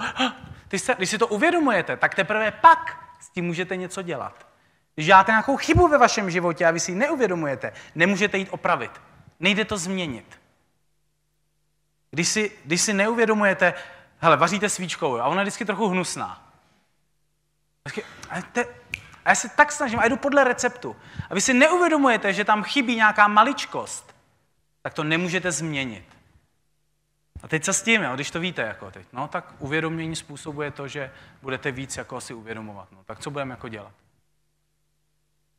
když 0.98 1.10
si 1.10 1.18
to 1.18 1.28
uvědomujete, 1.28 1.98
tak 1.98 2.16
teprve 2.16 2.52
pak 2.52 3.14
s 3.20 3.30
tím 3.30 3.46
můžete 3.46 3.76
něco 3.76 4.02
dělat. 4.02 4.53
Když 4.96 5.06
děláte 5.06 5.32
nějakou 5.32 5.58
chybu 5.58 5.88
ve 5.88 5.98
vašem 5.98 6.32
životě 6.32 6.66
a 6.66 6.72
vy 6.72 6.80
si 6.80 6.92
ji 6.92 6.96
neuvědomujete, 6.96 7.74
nemůžete 7.96 8.38
jít 8.38 8.50
opravit. 8.52 9.02
Nejde 9.40 9.66
to 9.66 9.78
změnit. 9.78 10.40
Když 12.12 12.28
si, 12.28 12.52
když 12.66 12.82
si 12.82 12.94
neuvědomujete, 12.94 13.74
hele, 14.20 14.38
vaříte 14.38 14.70
svíčkou 14.70 15.20
a 15.20 15.26
ona 15.26 15.42
je 15.42 15.46
vždycky 15.46 15.66
trochu 15.66 15.88
hnusná. 15.88 16.54
A, 18.30 18.42
te, 18.42 18.66
a 19.26 19.30
já 19.30 19.36
se 19.36 19.50
tak 19.50 19.72
snažím 19.72 20.00
a 20.00 20.08
jdu 20.08 20.18
podle 20.18 20.44
receptu. 20.44 20.96
A 21.30 21.34
vy 21.34 21.42
si 21.42 21.54
neuvědomujete, 21.54 22.34
že 22.34 22.46
tam 22.46 22.64
chybí 22.64 22.96
nějaká 22.96 23.28
maličkost, 23.28 24.16
tak 24.82 24.94
to 24.94 25.04
nemůžete 25.04 25.52
změnit. 25.52 26.06
A 27.44 27.48
teď 27.48 27.64
co 27.64 27.74
s 27.74 27.82
tím, 27.82 28.02
jo? 28.04 28.16
když 28.16 28.32
to 28.32 28.40
víte, 28.40 28.62
jako 28.62 28.92
teď, 28.92 29.08
no, 29.14 29.28
tak 29.28 29.54
uvědomění 29.60 30.16
způsobuje 30.16 30.72
to, 30.72 30.88
že 30.88 31.12
budete 31.42 31.72
víc 31.72 31.98
jako 31.98 32.22
si 32.22 32.34
uvědomovat. 32.34 32.88
No, 32.92 33.04
tak 33.06 33.20
co 33.20 33.32
budeme 33.32 33.52
jako 33.52 33.68
dělat? 33.70 33.94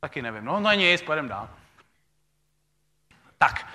Taky 0.05 0.23
nevím. 0.23 0.45
No, 0.45 0.61
no 0.61 0.73
nic, 0.73 1.03
pojedeme 1.03 1.29
dál. 1.29 1.49
Tak, 3.39 3.67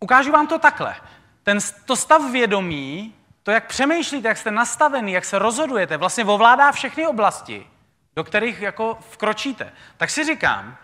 ukážu 0.00 0.32
vám 0.32 0.46
to 0.46 0.58
takhle. 0.58 0.96
Ten, 1.42 1.58
to 1.86 1.96
stav 1.96 2.30
vědomí, 2.32 3.14
to, 3.42 3.50
jak 3.50 3.66
přemýšlíte, 3.66 4.28
jak 4.28 4.36
jste 4.36 4.50
nastavený, 4.50 5.12
jak 5.12 5.24
se 5.24 5.38
rozhodujete, 5.38 5.96
vlastně 5.96 6.24
ovládá 6.24 6.72
všechny 6.72 7.06
oblasti, 7.06 7.66
do 8.16 8.24
kterých 8.24 8.60
jako 8.60 8.98
vkročíte. 9.10 9.72
Tak 9.96 10.10
si 10.10 10.24
říkám, 10.24 10.76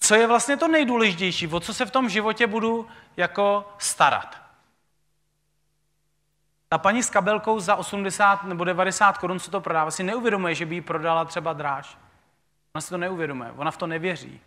co 0.00 0.14
je 0.14 0.26
vlastně 0.26 0.56
to 0.56 0.68
nejdůležitější, 0.68 1.46
o 1.46 1.60
co 1.60 1.74
se 1.74 1.86
v 1.86 1.90
tom 1.90 2.08
životě 2.08 2.46
budu 2.46 2.88
jako 3.16 3.74
starat. 3.78 4.40
Ta 6.68 6.78
paní 6.78 7.02
s 7.02 7.10
kabelkou 7.10 7.60
za 7.60 7.76
80 7.76 8.44
nebo 8.44 8.64
90 8.64 9.18
korun, 9.18 9.40
co 9.40 9.50
to 9.50 9.60
prodává, 9.60 9.90
si 9.90 10.02
neuvědomuje, 10.02 10.54
že 10.54 10.66
by 10.66 10.74
ji 10.74 10.80
prodala 10.80 11.24
třeba 11.24 11.52
dráž. 11.52 12.03
Ona 12.74 12.80
si 12.80 12.90
to 12.90 12.98
neuvědomuje, 12.98 13.52
ona 13.52 13.70
v 13.70 13.76
to 13.76 13.86
nevěří, 13.86 14.40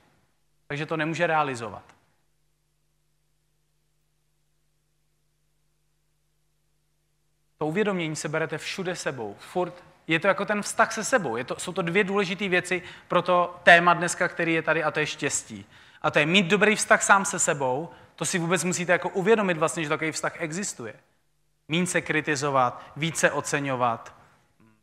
takže 0.67 0.86
to 0.86 0.97
nemůže 0.97 1.28
realizovat. 1.28 1.84
To 7.57 7.65
uvědomění 7.65 8.15
se 8.15 8.30
berete 8.30 8.57
všude 8.57 8.95
sebou, 8.95 9.36
furt. 9.39 9.84
Je 10.07 10.19
to 10.19 10.28
jako 10.28 10.45
ten 10.45 10.61
vztah 10.61 10.93
se 10.93 11.03
sebou. 11.03 11.38
Je 11.38 11.43
to, 11.43 11.59
jsou 11.59 11.73
to 11.73 11.82
dvě 11.82 12.03
důležité 12.03 12.47
věci 12.47 12.84
pro 13.07 13.21
to 13.21 13.59
téma 13.63 13.93
dneska, 13.93 14.28
který 14.28 14.53
je 14.53 14.61
tady, 14.61 14.84
a 14.84 14.91
to 14.91 14.99
je 14.99 15.05
štěstí. 15.05 15.65
A 16.01 16.11
to 16.11 16.19
je 16.19 16.25
mít 16.25 16.45
dobrý 16.45 16.75
vztah 16.75 17.03
sám 17.03 17.25
se 17.25 17.39
sebou, 17.39 17.89
to 18.15 18.25
si 18.25 18.39
vůbec 18.39 18.63
musíte 18.63 18.91
jako 18.91 19.09
uvědomit 19.09 19.57
vlastně, 19.57 19.84
že 19.84 19.89
takový 19.89 20.11
vztah 20.11 20.41
existuje. 20.41 20.93
Mín 21.67 21.86
se 21.86 22.01
kritizovat, 22.01 22.84
více 22.95 23.32
oceňovat, 23.32 24.16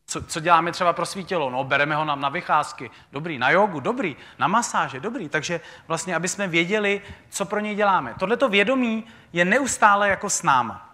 co, 0.06 0.22
co 0.22 0.40
děláme 0.40 0.72
třeba 0.72 0.92
pro 0.92 1.06
svý 1.06 1.24
tělo? 1.24 1.50
No, 1.50 1.64
bereme 1.64 1.96
ho 1.96 2.04
na, 2.04 2.14
na 2.14 2.28
vycházky, 2.28 2.90
dobrý, 3.12 3.38
na 3.38 3.50
jogu, 3.50 3.80
dobrý, 3.80 4.16
na 4.38 4.48
masáže, 4.48 5.00
dobrý. 5.00 5.28
Takže 5.28 5.60
vlastně, 5.88 6.16
aby 6.16 6.28
jsme 6.28 6.48
věděli, 6.48 7.02
co 7.28 7.44
pro 7.44 7.60
něj 7.60 7.74
děláme. 7.74 8.14
Tohleto 8.18 8.48
vědomí 8.48 9.04
je 9.32 9.44
neustále 9.44 10.08
jako 10.08 10.30
s 10.30 10.42
náma. 10.42 10.90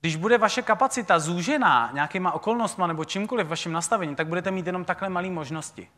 Když 0.00 0.16
bude 0.16 0.38
vaše 0.38 0.62
kapacita 0.62 1.18
zúžená 1.18 1.90
nějakýma 1.92 2.32
okolnostma 2.32 2.86
nebo 2.86 3.04
čímkoliv 3.04 3.46
v 3.46 3.50
vašem 3.50 3.72
nastavení, 3.72 4.16
tak 4.16 4.26
budete 4.26 4.50
mít 4.50 4.66
jenom 4.66 4.84
takhle 4.84 5.08
malé 5.08 5.30
možnosti. 5.30 5.90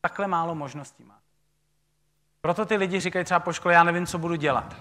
Takhle 0.00 0.26
málo 0.26 0.54
možností 0.54 1.04
má. 1.04 1.18
Proto 2.40 2.66
ty 2.66 2.76
lidi 2.76 3.00
říkají 3.00 3.24
třeba 3.24 3.40
po 3.40 3.52
škole, 3.52 3.74
já 3.74 3.84
nevím, 3.84 4.06
co 4.06 4.18
budu 4.18 4.34
dělat. 4.34 4.76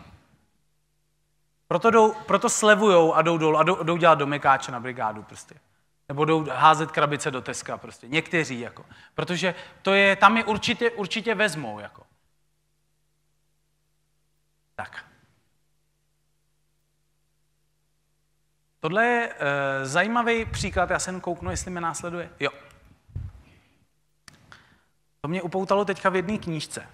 Proto, 1.68 1.92
jdou, 1.92 2.14
proto 2.14 2.50
slevujou 2.50 3.14
a 3.14 3.22
jdou 3.22 3.38
dolů 3.38 3.58
a 3.58 3.64
jdou, 3.64 3.84
jdou 3.84 3.98
dělat 3.98 4.16
domykáče 4.16 4.72
na 4.72 4.80
brigádu 4.80 5.24
prostě. 5.24 5.56
Nebo 6.08 6.26
jdou 6.26 6.50
házet 6.50 6.92
krabice 6.92 7.32
do 7.32 7.42
Teska 7.42 7.78
prostě. 7.78 8.08
Někteří 8.08 8.60
jako. 8.60 8.86
Protože 9.16 9.56
to 9.82 9.94
je, 9.94 10.16
tam 10.16 10.38
je 10.38 10.44
určitě, 10.44 10.92
určitě 10.92 11.36
vezmou 11.36 11.80
jako. 11.80 12.04
Tak. 14.76 15.06
Tohle 18.80 19.06
je 19.06 19.36
e, 19.40 19.86
zajímavý 19.86 20.46
příklad, 20.46 20.90
já 20.90 21.00
jsem 21.00 21.22
kouknu, 21.22 21.52
jestli 21.52 21.72
mě 21.72 21.82
následuje. 21.82 22.30
Jo. 22.40 22.52
To 25.22 25.28
mě 25.28 25.42
upoutalo 25.42 25.86
teďka 25.86 26.10
v 26.10 26.16
jedné 26.16 26.38
knížce. 26.38 26.90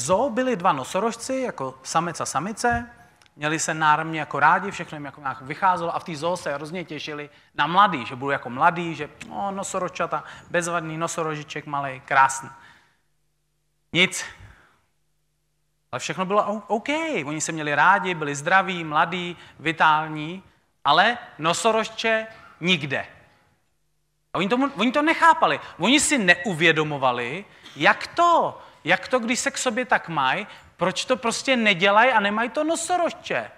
Zo 0.00 0.30
byli 0.30 0.56
dva 0.56 0.72
nosorožci, 0.72 1.36
jako 1.36 1.78
samec 1.82 2.20
a 2.20 2.26
samice, 2.26 2.90
měli 3.38 3.58
se 3.58 3.74
náramně 3.74 4.20
jako 4.20 4.40
rádi, 4.40 4.70
všechno 4.70 4.96
jim 4.96 5.04
jako 5.04 5.20
nějak 5.20 5.40
vycházelo 5.40 5.94
a 5.94 5.98
v 5.98 6.04
té 6.04 6.16
zoo 6.16 6.36
se 6.36 6.54
hrozně 6.54 6.84
těšili 6.84 7.30
na 7.54 7.66
mladý, 7.66 8.06
že 8.06 8.16
budou 8.16 8.30
jako 8.30 8.50
mladý, 8.50 8.94
že 8.94 9.08
no, 9.28 9.50
nosoročata, 9.50 10.24
bezvadný 10.50 10.98
nosorožiček 10.98 11.66
malý, 11.66 12.02
krásný. 12.04 12.50
Nic. 13.92 14.24
Ale 15.92 15.98
všechno 15.98 16.24
bylo 16.24 16.62
OK. 16.66 16.88
Oni 17.24 17.40
se 17.40 17.52
měli 17.52 17.74
rádi, 17.74 18.14
byli 18.14 18.34
zdraví, 18.34 18.84
mladí, 18.84 19.36
vitální, 19.58 20.42
ale 20.84 21.18
nosorožče 21.38 22.26
nikde. 22.60 23.06
A 24.32 24.38
oni 24.38 24.48
to, 24.48 24.70
oni 24.76 24.92
to 24.92 25.02
nechápali. 25.02 25.60
Oni 25.78 26.00
si 26.00 26.18
neuvědomovali, 26.18 27.44
jak 27.76 28.06
to, 28.06 28.60
jak 28.84 29.08
to, 29.08 29.18
když 29.18 29.38
se 29.38 29.50
k 29.50 29.58
sobě 29.58 29.84
tak 29.84 30.08
mají, 30.08 30.46
proč 30.78 31.04
to 31.04 31.16
prostě 31.16 31.56
nedělají 31.56 32.12
a 32.12 32.20
nemají 32.20 32.50
to 32.50 32.64
nosorožče? 32.64 33.50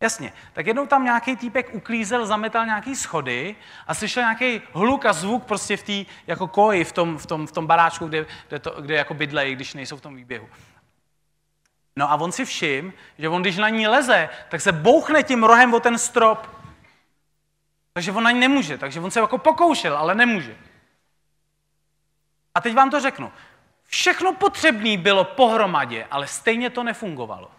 Jasně, 0.00 0.32
tak 0.52 0.66
jednou 0.66 0.86
tam 0.86 1.04
nějaký 1.04 1.36
týpek 1.36 1.74
uklízel, 1.74 2.26
zametal 2.26 2.66
nějaký 2.66 2.96
schody 2.96 3.56
a 3.86 3.94
slyšel 3.94 4.22
nějaký 4.22 4.62
hluk 4.72 5.06
a 5.06 5.12
zvuk 5.12 5.44
prostě 5.44 5.76
v 5.76 5.82
té 5.82 6.12
jako 6.26 6.48
koji, 6.48 6.84
v 6.84 6.92
tom, 6.92 7.18
v 7.18 7.26
tom, 7.26 7.46
v 7.46 7.52
tom 7.52 7.66
baráčku, 7.66 8.06
kde, 8.06 8.26
kde, 8.48 8.58
to, 8.58 8.70
kde 8.80 8.94
jako 8.94 9.14
bydlejí, 9.14 9.54
když 9.54 9.74
nejsou 9.74 9.96
v 9.96 10.00
tom 10.00 10.16
výběhu. 10.16 10.48
No 11.96 12.10
a 12.10 12.14
on 12.14 12.32
si 12.32 12.44
všim, 12.44 12.92
že 13.18 13.28
on, 13.28 13.42
když 13.42 13.56
na 13.56 13.68
ní 13.68 13.86
leze, 13.86 14.28
tak 14.48 14.60
se 14.60 14.72
bouchne 14.72 15.22
tím 15.22 15.44
rohem 15.44 15.74
o 15.74 15.80
ten 15.80 15.98
strop. 15.98 16.48
Takže 17.92 18.12
on 18.12 18.22
na 18.22 18.30
ní 18.30 18.40
nemůže, 18.40 18.78
takže 18.78 19.00
on 19.00 19.10
se 19.10 19.20
jako 19.20 19.38
pokoušel, 19.38 19.96
ale 19.96 20.14
nemůže. 20.14 20.56
A 22.54 22.60
teď 22.60 22.74
vám 22.74 22.90
to 22.90 23.00
řeknu. 23.00 23.32
Všechno 23.90 24.34
potřebné 24.34 24.96
bylo 24.96 25.24
pohromadě, 25.24 26.06
ale 26.10 26.26
stejně 26.26 26.70
to 26.70 26.82
nefungovalo. 26.82 27.50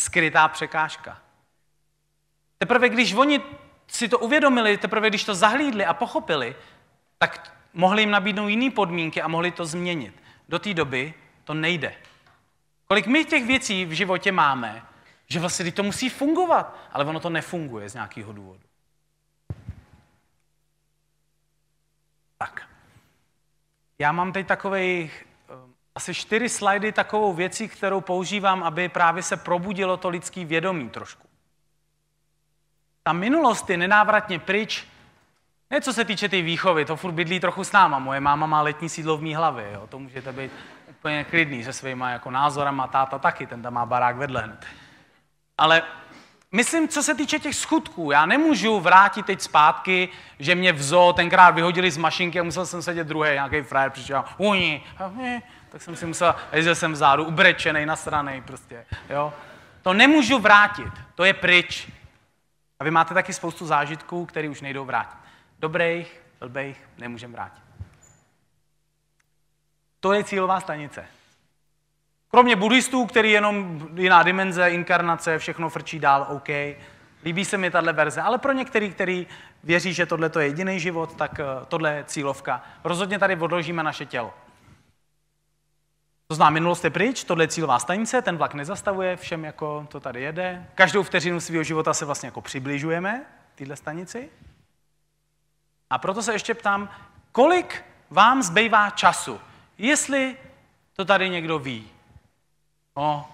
Skrytá 0.00 0.48
překážka. 0.48 1.22
Teprve 2.58 2.88
když 2.88 3.14
oni 3.14 3.40
si 3.86 4.08
to 4.08 4.18
uvědomili, 4.18 4.76
teprve 4.76 5.08
když 5.08 5.24
to 5.24 5.34
zahlídli 5.34 5.84
a 5.84 5.94
pochopili, 5.94 6.56
tak 7.18 7.56
mohli 7.72 8.02
jim 8.02 8.10
nabídnout 8.10 8.48
jiné 8.48 8.70
podmínky 8.70 9.22
a 9.22 9.28
mohli 9.28 9.50
to 9.50 9.66
změnit. 9.66 10.22
Do 10.48 10.58
té 10.58 10.74
doby 10.74 11.14
to 11.44 11.54
nejde. 11.54 11.94
Kolik 12.86 13.06
my 13.06 13.24
těch 13.24 13.46
věcí 13.46 13.84
v 13.84 13.92
životě 13.92 14.32
máme, 14.32 14.82
že 15.28 15.40
vlastně 15.40 15.72
to 15.72 15.82
musí 15.82 16.08
fungovat, 16.08 16.76
ale 16.92 17.04
ono 17.04 17.20
to 17.20 17.30
nefunguje 17.30 17.88
z 17.88 17.94
nějakého 17.94 18.32
důvodu. 18.32 18.60
Tak. 22.38 22.68
Já 23.98 24.12
mám 24.12 24.32
teď 24.32 24.46
takových 24.46 25.26
asi 25.96 26.14
čtyři 26.14 26.48
slajdy 26.48 26.92
takovou 26.92 27.32
věcí, 27.32 27.68
kterou 27.68 28.00
používám, 28.00 28.62
aby 28.62 28.88
právě 28.88 29.22
se 29.22 29.36
probudilo 29.36 29.96
to 29.96 30.08
lidský 30.08 30.44
vědomí 30.44 30.90
trošku. 30.90 31.28
Ta 33.02 33.12
minulost 33.12 33.70
je 33.70 33.76
nenávratně 33.76 34.38
pryč, 34.38 34.86
ne 35.70 35.80
co 35.80 35.92
se 35.92 36.04
týče 36.04 36.28
té 36.28 36.36
tý 36.36 36.42
výchovy, 36.42 36.84
to 36.84 36.96
furt 36.96 37.12
bydlí 37.12 37.40
trochu 37.40 37.64
s 37.64 37.72
náma. 37.72 37.98
Moje 37.98 38.20
máma 38.20 38.46
má 38.46 38.62
letní 38.62 38.88
sídlo 38.88 39.16
v 39.16 39.22
mý 39.22 39.34
hlavě, 39.34 39.70
jo. 39.72 39.86
to 39.86 39.98
můžete 39.98 40.32
být 40.32 40.52
úplně 40.90 41.24
klidný 41.24 41.64
se 41.64 41.72
svýma 41.72 42.10
jako 42.10 42.30
názorama, 42.30 42.86
táta 42.86 43.18
taky, 43.18 43.46
ten 43.46 43.62
tam 43.62 43.74
má 43.74 43.86
barák 43.86 44.16
vedle 44.16 44.42
hned. 44.42 44.66
Ale 45.58 45.82
myslím, 46.52 46.88
co 46.88 47.02
se 47.02 47.14
týče 47.14 47.38
těch 47.38 47.54
skutků, 47.54 48.10
já 48.10 48.26
nemůžu 48.26 48.80
vrátit 48.80 49.26
teď 49.26 49.40
zpátky, 49.40 50.08
že 50.38 50.54
mě 50.54 50.72
v 50.72 50.82
zoo 50.82 51.12
tenkrát 51.12 51.50
vyhodili 51.50 51.90
z 51.90 51.96
mašinky 51.96 52.40
a 52.40 52.42
musel 52.42 52.66
jsem 52.66 52.82
sedět 52.82 53.06
druhý, 53.06 53.30
nějaký 53.30 53.62
frajer 53.62 53.90
přišel, 53.90 54.24
uni, 54.36 54.84
tak 55.76 55.82
jsem 55.82 55.96
si 55.96 56.06
musel, 56.06 56.34
jezdil 56.52 56.74
jsem 56.74 56.92
vzadu, 56.92 57.24
ubrečený, 57.24 57.86
nasranej 57.86 58.40
prostě, 58.40 58.86
jo. 59.10 59.34
To 59.82 59.94
nemůžu 59.94 60.38
vrátit, 60.38 60.92
to 61.14 61.24
je 61.24 61.34
pryč. 61.34 61.88
A 62.80 62.84
vy 62.84 62.90
máte 62.90 63.14
taky 63.14 63.32
spoustu 63.32 63.66
zážitků, 63.66 64.26
které 64.26 64.48
už 64.48 64.60
nejdou 64.60 64.84
vrátit. 64.84 65.18
Dobrých, 65.58 66.20
blbých 66.40 66.88
nemůžeme 66.98 67.32
vrátit. 67.32 67.62
To 70.00 70.12
je 70.12 70.24
cílová 70.24 70.60
stanice. 70.60 71.06
Kromě 72.30 72.56
buddhistů, 72.56 73.06
který 73.06 73.30
jenom 73.30 73.88
jiná 73.94 74.22
dimenze, 74.22 74.70
inkarnace, 74.70 75.38
všechno 75.38 75.68
frčí 75.68 75.98
dál, 75.98 76.26
OK. 76.30 76.48
Líbí 77.24 77.44
se 77.44 77.58
mi 77.58 77.70
tahle 77.70 77.92
verze, 77.92 78.22
ale 78.22 78.38
pro 78.38 78.52
některý, 78.52 78.90
který 78.90 79.26
věří, 79.64 79.92
že 79.92 80.06
tohle 80.06 80.30
je 80.38 80.46
jediný 80.46 80.80
život, 80.80 81.14
tak 81.14 81.40
eh, 81.40 81.44
tohle 81.68 81.92
je 81.92 82.04
cílovka. 82.04 82.62
Rozhodně 82.84 83.18
tady 83.18 83.36
odložíme 83.36 83.82
naše 83.82 84.06
tělo. 84.06 84.45
To 86.28 86.34
znamená, 86.34 86.54
minulost 86.54 86.84
je 86.84 86.90
pryč, 86.90 87.24
tohle 87.24 87.44
je 87.44 87.48
cílová 87.48 87.78
stanice, 87.78 88.22
ten 88.22 88.36
vlak 88.36 88.54
nezastavuje, 88.54 89.16
všem 89.16 89.44
jako 89.44 89.86
to 89.90 90.00
tady 90.00 90.22
jede. 90.22 90.66
Každou 90.74 91.02
vteřinu 91.02 91.40
svého 91.40 91.62
života 91.62 91.94
se 91.94 92.04
vlastně 92.04 92.26
jako 92.26 92.40
přibližujeme 92.40 93.24
téhle 93.54 93.76
stanici. 93.76 94.30
A 95.90 95.98
proto 95.98 96.22
se 96.22 96.32
ještě 96.32 96.54
ptám, 96.54 96.90
kolik 97.32 97.84
vám 98.10 98.42
zbývá 98.42 98.90
času, 98.90 99.40
jestli 99.78 100.36
to 100.96 101.04
tady 101.04 101.30
někdo 101.30 101.58
ví. 101.58 101.90
No, 102.96 103.28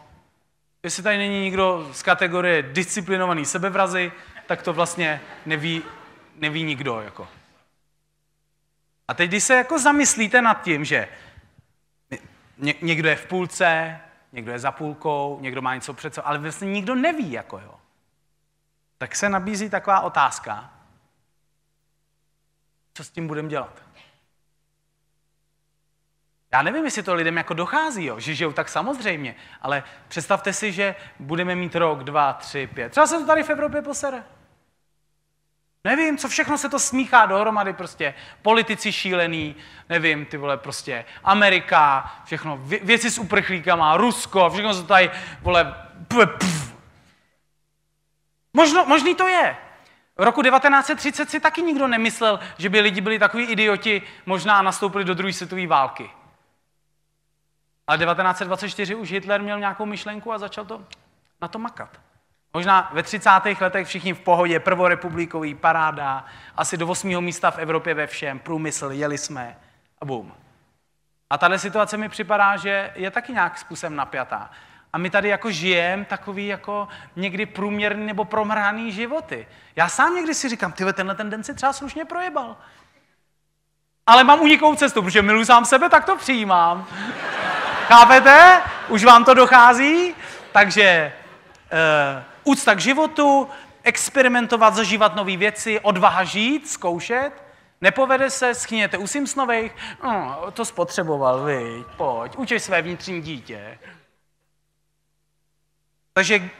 jestli 0.83 1.03
tady 1.03 1.19
není 1.19 1.41
nikdo 1.41 1.89
z 1.93 2.03
kategorie 2.03 2.63
disciplinovaný 2.63 3.45
sebevrazy, 3.45 4.13
tak 4.47 4.63
to 4.63 4.73
vlastně 4.73 5.21
neví, 5.47 5.83
neví 6.37 6.63
nikdo. 6.63 7.01
Jako. 7.01 7.29
A 9.09 9.15
teď, 9.15 9.31
když 9.31 9.45
se 9.45 9.55
jako 9.55 9.79
zamyslíte 9.79 10.43
nad 10.43 10.63
tím, 10.63 10.85
že 10.85 11.09
ně, 12.63 12.75
někdo 12.83 13.09
je 13.09 13.17
v 13.17 13.27
půlce, 13.27 14.01
někdo 14.33 14.53
je 14.53 14.59
za 14.59 14.73
půlkou, 14.73 15.39
někdo 15.41 15.63
má 15.63 15.75
něco 15.75 15.95
před 15.95 16.19
ale 16.25 16.39
vlastně 16.39 16.73
nikdo 16.73 16.95
neví, 16.95 17.33
jako 17.33 17.59
jo. 17.59 17.75
Tak 18.99 19.17
se 19.17 19.29
nabízí 19.29 19.71
taková 19.71 20.01
otázka, 20.01 20.71
co 22.95 23.05
s 23.05 23.11
tím 23.11 23.29
budeme 23.29 23.49
dělat? 23.49 23.83
Já 26.53 26.63
nevím, 26.63 26.85
jestli 26.85 27.03
to 27.03 27.15
lidem 27.15 27.37
jako 27.37 27.55
dochází, 27.55 28.05
jo, 28.05 28.21
že 28.21 28.35
žijou 28.35 28.53
tak 28.53 28.69
samozřejmě, 28.69 29.37
ale 29.61 29.83
představte 30.09 30.53
si, 30.53 30.73
že 30.73 30.95
budeme 31.19 31.55
mít 31.55 31.77
rok, 31.77 32.05
dva, 32.05 32.33
tři, 32.33 32.67
pět. 32.67 32.91
Třeba 32.91 33.07
se 33.07 33.19
to 33.19 33.27
tady 33.27 33.43
v 33.43 33.51
Evropě 33.51 33.83
posere. 33.83 34.25
Nevím, 35.85 36.19
co 36.19 36.29
všechno 36.29 36.59
se 36.59 36.69
to 36.69 36.79
smíchá 36.79 37.27
dohromady 37.27 37.73
prostě. 37.73 38.15
Politici 38.43 38.93
šílený, 38.93 39.57
nevím, 39.89 40.27
ty 40.27 40.37
vole, 40.37 40.57
prostě 40.57 41.05
Amerika, 41.25 42.13
všechno, 42.25 42.57
věci 42.63 43.11
s 43.11 43.19
uprchlíkama, 43.19 43.97
Rusko, 43.97 44.51
všechno 44.51 44.75
se 44.75 44.85
tady, 44.85 45.11
vole, 45.41 45.75
pf. 46.09 46.73
Možno, 48.53 48.85
možný 48.85 49.15
to 49.15 49.29
je. 49.29 49.57
V 50.17 50.23
roku 50.23 50.43
1930 50.43 51.31
si 51.31 51.41
taky 51.41 51.63
nikdo 51.63 51.89
nemyslel, 51.89 52.41
že 52.59 52.69
by 52.69 52.81
lidi 52.81 53.01
byli 53.01 53.19
takový 53.19 53.45
idioti, 53.45 54.03
možná 54.27 54.63
nastoupili 54.63 55.05
do 55.05 55.15
druhé 55.15 55.33
světové 55.33 55.67
války. 55.67 56.11
Ale 57.87 57.99
1924 57.99 58.95
už 58.95 59.11
Hitler 59.11 59.43
měl 59.43 59.59
nějakou 59.59 59.87
myšlenku 59.87 60.33
a 60.33 60.39
začal 60.39 60.65
to 60.65 60.85
na 61.41 61.49
to 61.49 61.59
makat. 61.59 62.01
Možná 62.55 62.91
ve 62.93 63.03
30. 63.03 63.31
letech 63.61 63.87
všichni 63.87 64.15
v 64.15 64.21
pohodě, 64.21 64.61
prvorepublikový, 64.61 65.55
paráda, 65.55 66.25
asi 66.57 66.77
do 66.77 66.89
8. 66.89 67.21
místa 67.21 67.51
v 67.51 67.59
Evropě 67.59 67.95
ve 67.95 68.07
všem, 68.07 68.39
průmysl, 68.39 68.91
jeli 68.93 69.19
jsme 69.19 69.57
a 70.01 70.05
bum. 70.05 70.33
A 71.31 71.39
tahle 71.39 71.59
situace 71.59 71.97
mi 71.97 72.09
připadá, 72.09 72.57
že 72.57 72.93
je 72.95 73.11
taky 73.11 73.33
nějak 73.33 73.59
způsobem 73.59 73.97
napjatá. 73.97 74.51
A 74.93 74.99
my 74.99 75.11
tady 75.11 75.29
jako 75.29 75.51
žijeme 75.51 76.05
takový 76.05 76.47
jako 76.47 76.89
někdy 77.17 77.47
průměrný 77.47 78.07
nebo 78.07 78.25
promrhaný 78.25 78.93
životy. 78.93 79.47
Já 79.77 79.89
sám 79.89 80.15
někdy 80.15 80.35
si 80.35 80.49
říkám, 80.49 80.73
ty 80.73 80.93
tenhle 80.93 81.15
ten 81.15 81.31
den 81.31 81.45
si 81.45 81.55
třeba 81.55 81.73
slušně 81.73 82.05
projebal. 82.05 82.57
Ale 84.07 84.25
mám 84.25 84.41
unikou 84.41 84.75
cestu, 84.75 85.03
protože 85.03 85.23
miluji 85.23 85.47
sám 85.47 85.65
sebe, 85.65 85.89
tak 85.89 86.05
to 86.05 86.17
přijímám. 86.17 86.87
Chápete? 87.87 88.61
Už 88.89 89.05
vám 89.05 89.25
to 89.25 89.35
dochází? 89.35 90.15
Takže 90.53 91.13
uh, 91.73 92.32
úcta 92.45 92.75
k 92.75 92.81
životu, 92.81 93.49
experimentovat, 93.83 94.75
zažívat 94.75 95.17
nové 95.17 95.37
věci, 95.37 95.81
odvaha 95.81 96.25
žít, 96.25 96.69
zkoušet. 96.69 97.31
Nepovede 97.81 98.31
se, 98.31 98.55
schněte 98.55 98.99
u 98.99 99.07
Simpsonových, 99.07 99.73
no, 100.05 100.39
to 100.53 100.65
spotřeboval, 100.65 101.45
vy, 101.45 101.85
pojď, 101.97 102.37
učej 102.37 102.61
své 102.61 102.83
vnitřní 102.83 103.21
dítě. 103.21 103.79
Takže 106.13 106.51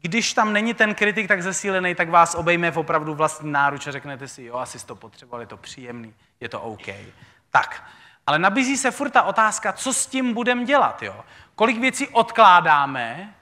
když 0.00 0.32
tam 0.32 0.52
není 0.52 0.74
ten 0.74 0.94
kritik 0.94 1.28
tak 1.28 1.42
zesílený, 1.42 1.94
tak 1.94 2.08
vás 2.08 2.34
obejme 2.34 2.70
v 2.70 2.78
opravdu 2.78 3.14
vlastní 3.14 3.52
náruč 3.52 3.86
a 3.86 3.92
řeknete 3.92 4.28
si, 4.28 4.44
jo, 4.44 4.56
asi 4.56 4.86
to 4.86 4.96
potřeboval, 4.96 5.40
je 5.40 5.46
to 5.46 5.56
příjemný, 5.56 6.14
je 6.40 6.48
to 6.48 6.60
OK. 6.60 6.86
Tak, 7.50 7.84
ale 8.26 8.38
nabízí 8.38 8.76
se 8.76 8.90
furt 8.90 9.10
ta 9.10 9.22
otázka, 9.22 9.72
co 9.72 9.92
s 9.92 10.06
tím 10.06 10.34
budeme 10.34 10.64
dělat, 10.64 11.02
jo? 11.02 11.24
Kolik 11.54 11.80
věcí 11.80 12.08
odkládáme 12.08 13.34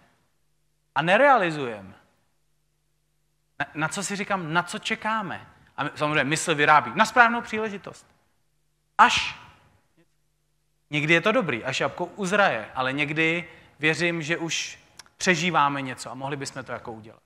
a 0.95 1.03
nerealizujeme. 1.03 1.95
Na, 3.59 3.67
na 3.75 3.89
co 3.89 4.03
si 4.05 4.17
říkám, 4.17 4.53
na 4.53 4.63
co 4.63 4.79
čekáme? 4.79 5.47
A 5.77 5.89
samozřejmě 5.95 6.25
mysl 6.25 6.55
vyrábí 6.55 6.93
na 6.95 7.05
správnou 7.05 7.41
příležitost. 7.41 8.07
Až. 8.99 9.37
Někdy 10.91 11.15
je 11.15 11.21
to 11.21 11.33
dobrý, 11.33 11.65
až 11.65 11.81
jabko 11.81 12.05
uzraje, 12.05 12.69
ale 12.75 12.93
někdy 12.93 13.49
věřím, 13.79 14.23
že 14.23 14.37
už 14.37 14.79
přežíváme 15.17 15.83
něco 15.83 16.11
a 16.11 16.15
mohli 16.15 16.37
bychom 16.37 16.65
to 16.65 16.73
jako 16.73 16.93
udělat. 16.93 17.21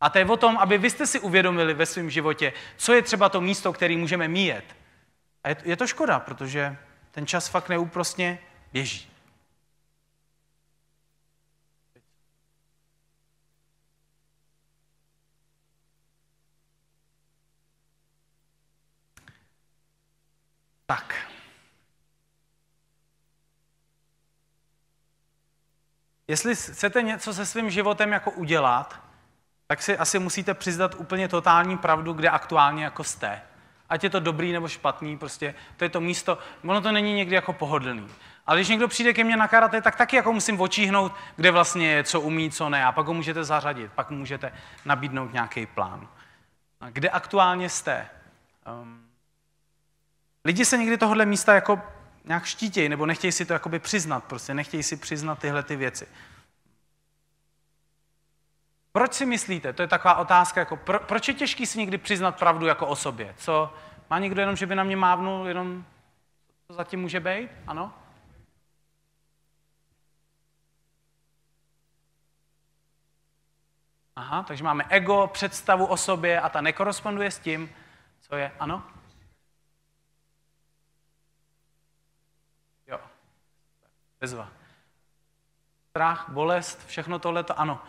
A 0.00 0.10
to 0.10 0.18
je 0.18 0.24
o 0.24 0.36
tom, 0.36 0.58
aby 0.58 0.78
vy 0.78 0.90
jste 0.90 1.06
si 1.06 1.20
uvědomili 1.20 1.74
ve 1.74 1.86
svém 1.86 2.10
životě, 2.10 2.52
co 2.76 2.92
je 2.92 3.02
třeba 3.02 3.28
to 3.28 3.40
místo, 3.40 3.72
který 3.72 3.96
můžeme 3.96 4.28
míjet. 4.28 4.64
A 5.44 5.48
je, 5.48 5.56
je 5.64 5.76
to 5.76 5.86
škoda, 5.86 6.20
protože 6.20 6.76
ten 7.10 7.26
čas 7.26 7.48
fakt 7.48 7.68
neúprostně 7.68 8.38
běží. 8.72 9.09
Tak. 20.90 21.14
Jestli 26.28 26.56
chcete 26.56 27.02
něco 27.02 27.34
se 27.34 27.46
svým 27.46 27.70
životem 27.70 28.12
jako 28.12 28.30
udělat, 28.30 29.00
tak 29.66 29.82
si 29.82 29.98
asi 29.98 30.18
musíte 30.18 30.54
přiznat 30.54 30.94
úplně 30.98 31.28
totální 31.28 31.78
pravdu, 31.78 32.12
kde 32.12 32.28
aktuálně 32.28 32.84
jako 32.84 33.04
jste. 33.04 33.42
Ať 33.88 34.04
je 34.04 34.10
to 34.10 34.20
dobrý 34.20 34.52
nebo 34.52 34.68
špatný, 34.68 35.18
prostě 35.18 35.54
to 35.76 35.84
je 35.84 35.90
to 35.90 36.00
místo, 36.00 36.38
ono 36.64 36.80
to 36.80 36.92
není 36.92 37.14
někdy 37.14 37.34
jako 37.34 37.52
pohodlný. 37.52 38.08
Ale 38.46 38.58
když 38.58 38.68
někdo 38.68 38.88
přijde 38.88 39.12
ke 39.12 39.24
mně 39.24 39.36
na 39.36 39.48
karate, 39.48 39.82
tak 39.82 39.96
taky 39.96 40.16
jako 40.16 40.32
musím 40.32 40.60
očíhnout, 40.60 41.12
kde 41.36 41.50
vlastně 41.50 41.90
je, 41.90 42.04
co 42.04 42.20
umí, 42.20 42.50
co 42.50 42.68
ne. 42.68 42.84
A 42.84 42.92
pak 42.92 43.06
ho 43.06 43.14
můžete 43.14 43.44
zařadit, 43.44 43.92
pak 43.92 44.10
můžete 44.10 44.52
nabídnout 44.84 45.32
nějaký 45.32 45.66
plán. 45.66 46.08
A 46.80 46.90
kde 46.90 47.10
aktuálně 47.10 47.68
jste? 47.68 48.08
Um, 48.82 49.09
lidi 50.44 50.64
se 50.64 50.78
někdy 50.78 50.98
tohohle 50.98 51.26
místa 51.26 51.54
jako 51.54 51.82
nějak 52.24 52.44
štítějí, 52.44 52.88
nebo 52.88 53.06
nechtějí 53.06 53.32
si 53.32 53.44
to 53.44 53.52
jakoby 53.52 53.78
přiznat, 53.78 54.24
prostě 54.24 54.54
nechtějí 54.54 54.82
si 54.82 54.96
přiznat 54.96 55.38
tyhle 55.38 55.62
ty 55.62 55.76
věci. 55.76 56.08
Proč 58.92 59.14
si 59.14 59.26
myslíte, 59.26 59.72
to 59.72 59.82
je 59.82 59.88
taková 59.88 60.14
otázka, 60.14 60.60
jako 60.60 60.76
pro, 60.76 61.00
proč 61.00 61.28
je 61.28 61.34
těžký 61.34 61.66
si 61.66 61.78
někdy 61.78 61.98
přiznat 61.98 62.38
pravdu 62.38 62.66
jako 62.66 62.86
o 62.86 62.96
sobě? 62.96 63.34
Co, 63.38 63.74
má 64.10 64.18
někdo 64.18 64.40
jenom, 64.40 64.56
že 64.56 64.66
by 64.66 64.74
na 64.74 64.84
mě 64.84 64.96
mávnul, 64.96 65.48
jenom 65.48 65.84
co 66.66 66.74
zatím 66.74 67.00
může 67.00 67.20
být? 67.20 67.50
Ano? 67.66 67.94
Aha, 74.16 74.42
takže 74.42 74.64
máme 74.64 74.84
ego, 74.88 75.26
představu 75.32 75.86
o 75.86 75.96
sobě 75.96 76.40
a 76.40 76.48
ta 76.48 76.60
nekoresponduje 76.60 77.30
s 77.30 77.38
tím, 77.38 77.70
co 78.20 78.36
je, 78.36 78.52
ano? 78.60 78.82
Bezva. 84.20 84.48
Strach, 85.90 86.28
bolest, 86.28 86.86
všechno 86.86 87.18
tohle, 87.18 87.44
to 87.44 87.60
ano. 87.60 87.82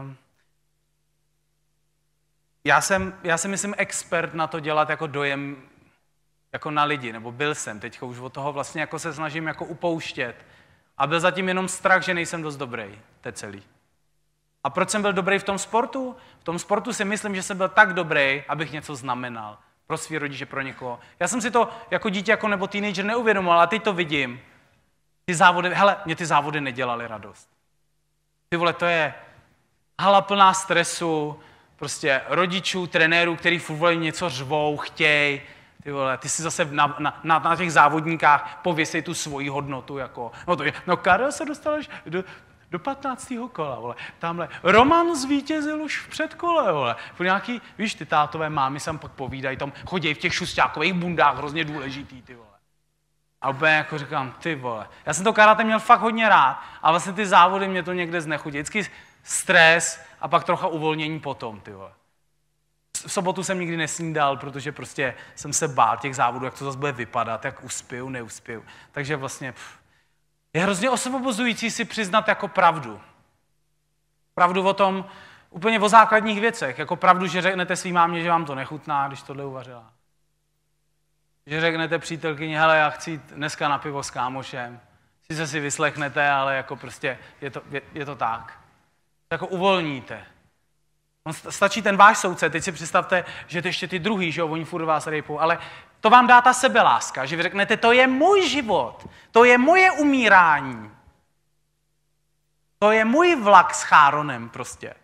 Um, 0.00 0.16
já 2.64 2.80
jsem, 2.80 3.18
já 3.22 3.38
jsem, 3.38 3.50
myslím, 3.50 3.74
expert 3.78 4.34
na 4.34 4.46
to 4.46 4.60
dělat 4.60 4.90
jako 4.90 5.06
dojem 5.06 5.56
jako 6.52 6.70
na 6.70 6.84
lidi, 6.84 7.12
nebo 7.12 7.32
byl 7.32 7.54
jsem, 7.54 7.80
teď 7.80 8.02
už 8.02 8.18
od 8.18 8.32
toho 8.32 8.52
vlastně 8.52 8.80
jako 8.80 8.98
se 8.98 9.14
snažím 9.14 9.46
jako 9.46 9.64
upouštět. 9.64 10.46
A 10.98 11.06
byl 11.06 11.20
zatím 11.20 11.48
jenom 11.48 11.68
strach, 11.68 12.02
že 12.02 12.14
nejsem 12.14 12.42
dost 12.42 12.56
dobrý, 12.56 12.98
to 13.20 13.32
celý. 13.32 13.62
A 14.64 14.70
proč 14.70 14.90
jsem 14.90 15.02
byl 15.02 15.12
dobrý 15.12 15.38
v 15.38 15.44
tom 15.44 15.58
sportu? 15.58 16.16
V 16.38 16.44
tom 16.44 16.58
sportu 16.58 16.92
si 16.92 17.04
myslím, 17.04 17.34
že 17.34 17.42
jsem 17.42 17.56
byl 17.56 17.68
tak 17.68 17.92
dobrý, 17.92 18.44
abych 18.48 18.72
něco 18.72 18.96
znamenal. 18.96 19.58
Pro 19.86 19.98
svý 19.98 20.18
rodiče, 20.18 20.46
pro 20.46 20.62
někoho. 20.62 21.00
Já 21.20 21.28
jsem 21.28 21.40
si 21.40 21.50
to 21.50 21.68
jako 21.90 22.08
dítě 22.08 22.30
jako 22.30 22.48
nebo 22.48 22.66
teenager 22.66 23.04
neuvědomoval, 23.04 23.58
ale 23.58 23.66
teď 23.66 23.82
to 23.82 23.92
vidím. 23.92 24.40
Ty 25.28 25.34
závody, 25.34 25.74
hele, 25.74 25.96
mě 26.04 26.16
ty 26.16 26.26
závody 26.26 26.60
nedělaly 26.60 27.06
radost. 27.06 27.48
Ty 28.48 28.56
vole, 28.56 28.72
to 28.72 28.84
je 28.84 29.14
hala 30.00 30.20
plná 30.20 30.54
stresu, 30.54 31.40
prostě 31.76 32.20
rodičů, 32.28 32.86
trenérů, 32.86 33.36
který 33.36 33.58
furt 33.58 33.94
něco 33.94 34.28
řvou, 34.28 34.76
chtějí, 34.76 35.40
ty 35.82 35.92
vole, 35.92 36.18
ty 36.18 36.28
si 36.28 36.42
zase 36.42 36.64
na, 36.64 36.96
na, 36.98 37.20
na, 37.24 37.38
na 37.38 37.56
těch 37.56 37.72
závodníkách 37.72 38.60
pověsej 38.62 39.02
tu 39.02 39.14
svoji 39.14 39.48
hodnotu, 39.48 39.98
jako, 39.98 40.32
no 40.46 40.56
to 40.56 40.64
je, 40.64 40.72
no 40.86 40.96
Karel 40.96 41.32
se 41.32 41.44
dostal 41.44 41.74
až 41.74 41.90
do, 42.06 42.24
do 42.70 42.78
15. 42.78 43.32
kola, 43.52 43.80
vole. 43.80 43.94
Tamhle 44.18 44.48
Roman 44.62 45.16
zvítězil 45.16 45.82
už 45.82 45.98
v 45.98 46.08
předkole, 46.08 46.72
vole. 46.72 46.96
Po 47.16 47.22
nějaký, 47.22 47.62
víš, 47.78 47.94
ty 47.94 48.06
tátové 48.06 48.50
mámy 48.50 48.80
sem 48.80 48.98
pak 48.98 49.12
povídají, 49.12 49.56
tam 49.56 49.72
chodí 49.86 50.14
v 50.14 50.18
těch 50.18 50.34
šustákových 50.34 50.92
bundách, 50.92 51.36
hrozně 51.36 51.64
důležitý, 51.64 52.22
ty 52.22 52.34
vole. 52.34 52.55
A 53.46 53.50
úplně 53.50 53.72
jako 53.72 53.98
říkám, 53.98 54.34
ty 54.38 54.54
vole. 54.54 54.88
Já 55.06 55.14
jsem 55.14 55.24
to 55.24 55.32
karate 55.32 55.64
měl 55.64 55.78
fakt 55.80 56.00
hodně 56.00 56.28
rád, 56.28 56.62
a 56.82 56.90
vlastně 56.90 57.12
ty 57.12 57.26
závody 57.26 57.68
mě 57.68 57.82
to 57.82 57.92
někde 57.92 58.20
znechutí. 58.20 58.56
Vždycky 58.56 58.90
stres 59.22 60.00
a 60.20 60.28
pak 60.28 60.44
trocha 60.44 60.66
uvolnění 60.66 61.20
potom, 61.20 61.60
ty 61.60 61.72
vole. 61.72 61.90
V 63.06 63.12
sobotu 63.12 63.42
jsem 63.42 63.60
nikdy 63.60 63.76
nesnídal, 63.76 64.36
protože 64.36 64.72
prostě 64.72 65.14
jsem 65.34 65.52
se 65.52 65.68
bál 65.68 65.96
těch 65.96 66.16
závodů, 66.16 66.44
jak 66.44 66.58
to 66.58 66.64
zase 66.64 66.78
bude 66.78 66.92
vypadat, 66.92 67.44
jak 67.44 67.64
uspěju, 67.64 68.08
neuspěju. 68.08 68.64
Takže 68.92 69.16
vlastně 69.16 69.52
pff, 69.52 69.78
je 70.54 70.62
hrozně 70.62 70.90
osvobozující 70.90 71.70
si 71.70 71.84
přiznat 71.84 72.28
jako 72.28 72.48
pravdu. 72.48 73.00
Pravdu 74.34 74.68
o 74.68 74.74
tom, 74.74 75.04
úplně 75.50 75.80
o 75.80 75.88
základních 75.88 76.40
věcech. 76.40 76.78
Jako 76.78 76.96
pravdu, 76.96 77.26
že 77.26 77.42
řeknete 77.42 77.76
svým 77.76 77.94
mámě, 77.94 78.22
že 78.22 78.30
vám 78.30 78.44
to 78.44 78.54
nechutná, 78.54 79.08
když 79.08 79.22
tohle 79.22 79.44
uvařila. 79.44 79.95
Že 81.46 81.60
řeknete 81.60 81.98
přítelkyni, 81.98 82.56
hele, 82.56 82.78
já 82.78 82.90
chci 82.90 83.10
jít 83.10 83.22
dneska 83.32 83.68
na 83.68 83.78
pivo 83.78 84.02
s 84.02 84.10
kámošem. 84.10 84.80
Sice 85.30 85.46
si 85.46 85.60
vyslechnete, 85.60 86.30
ale 86.30 86.56
jako 86.56 86.76
prostě 86.76 87.18
je 87.40 87.50
to, 87.50 87.62
je, 87.70 87.82
je 87.94 88.04
to 88.04 88.16
tak. 88.16 88.58
Jako 89.30 89.46
uvolníte. 89.46 90.24
On 91.24 91.32
stačí 91.32 91.82
ten 91.82 91.96
váš 91.96 92.18
soudce, 92.18 92.50
teď 92.50 92.64
si 92.64 92.72
představte, 92.72 93.24
že 93.46 93.62
to 93.62 93.68
ještě 93.68 93.88
ty 93.88 93.98
druhý, 93.98 94.32
že 94.32 94.40
jo, 94.40 94.48
oni 94.48 94.64
furt 94.64 94.84
vás 94.84 95.06
rejpou, 95.06 95.40
ale 95.40 95.58
to 96.00 96.10
vám 96.10 96.26
dá 96.26 96.40
ta 96.40 96.52
sebeláska, 96.52 97.26
že 97.26 97.36
vy 97.36 97.42
řeknete, 97.42 97.76
to 97.76 97.92
je 97.92 98.06
můj 98.06 98.48
život, 98.48 99.06
to 99.30 99.44
je 99.44 99.58
moje 99.58 99.90
umírání. 99.90 100.90
To 102.78 102.90
je 102.90 103.04
můj 103.04 103.36
vlak 103.42 103.74
s 103.74 103.82
Cháronem 103.82 104.48
prostě. 104.48 104.94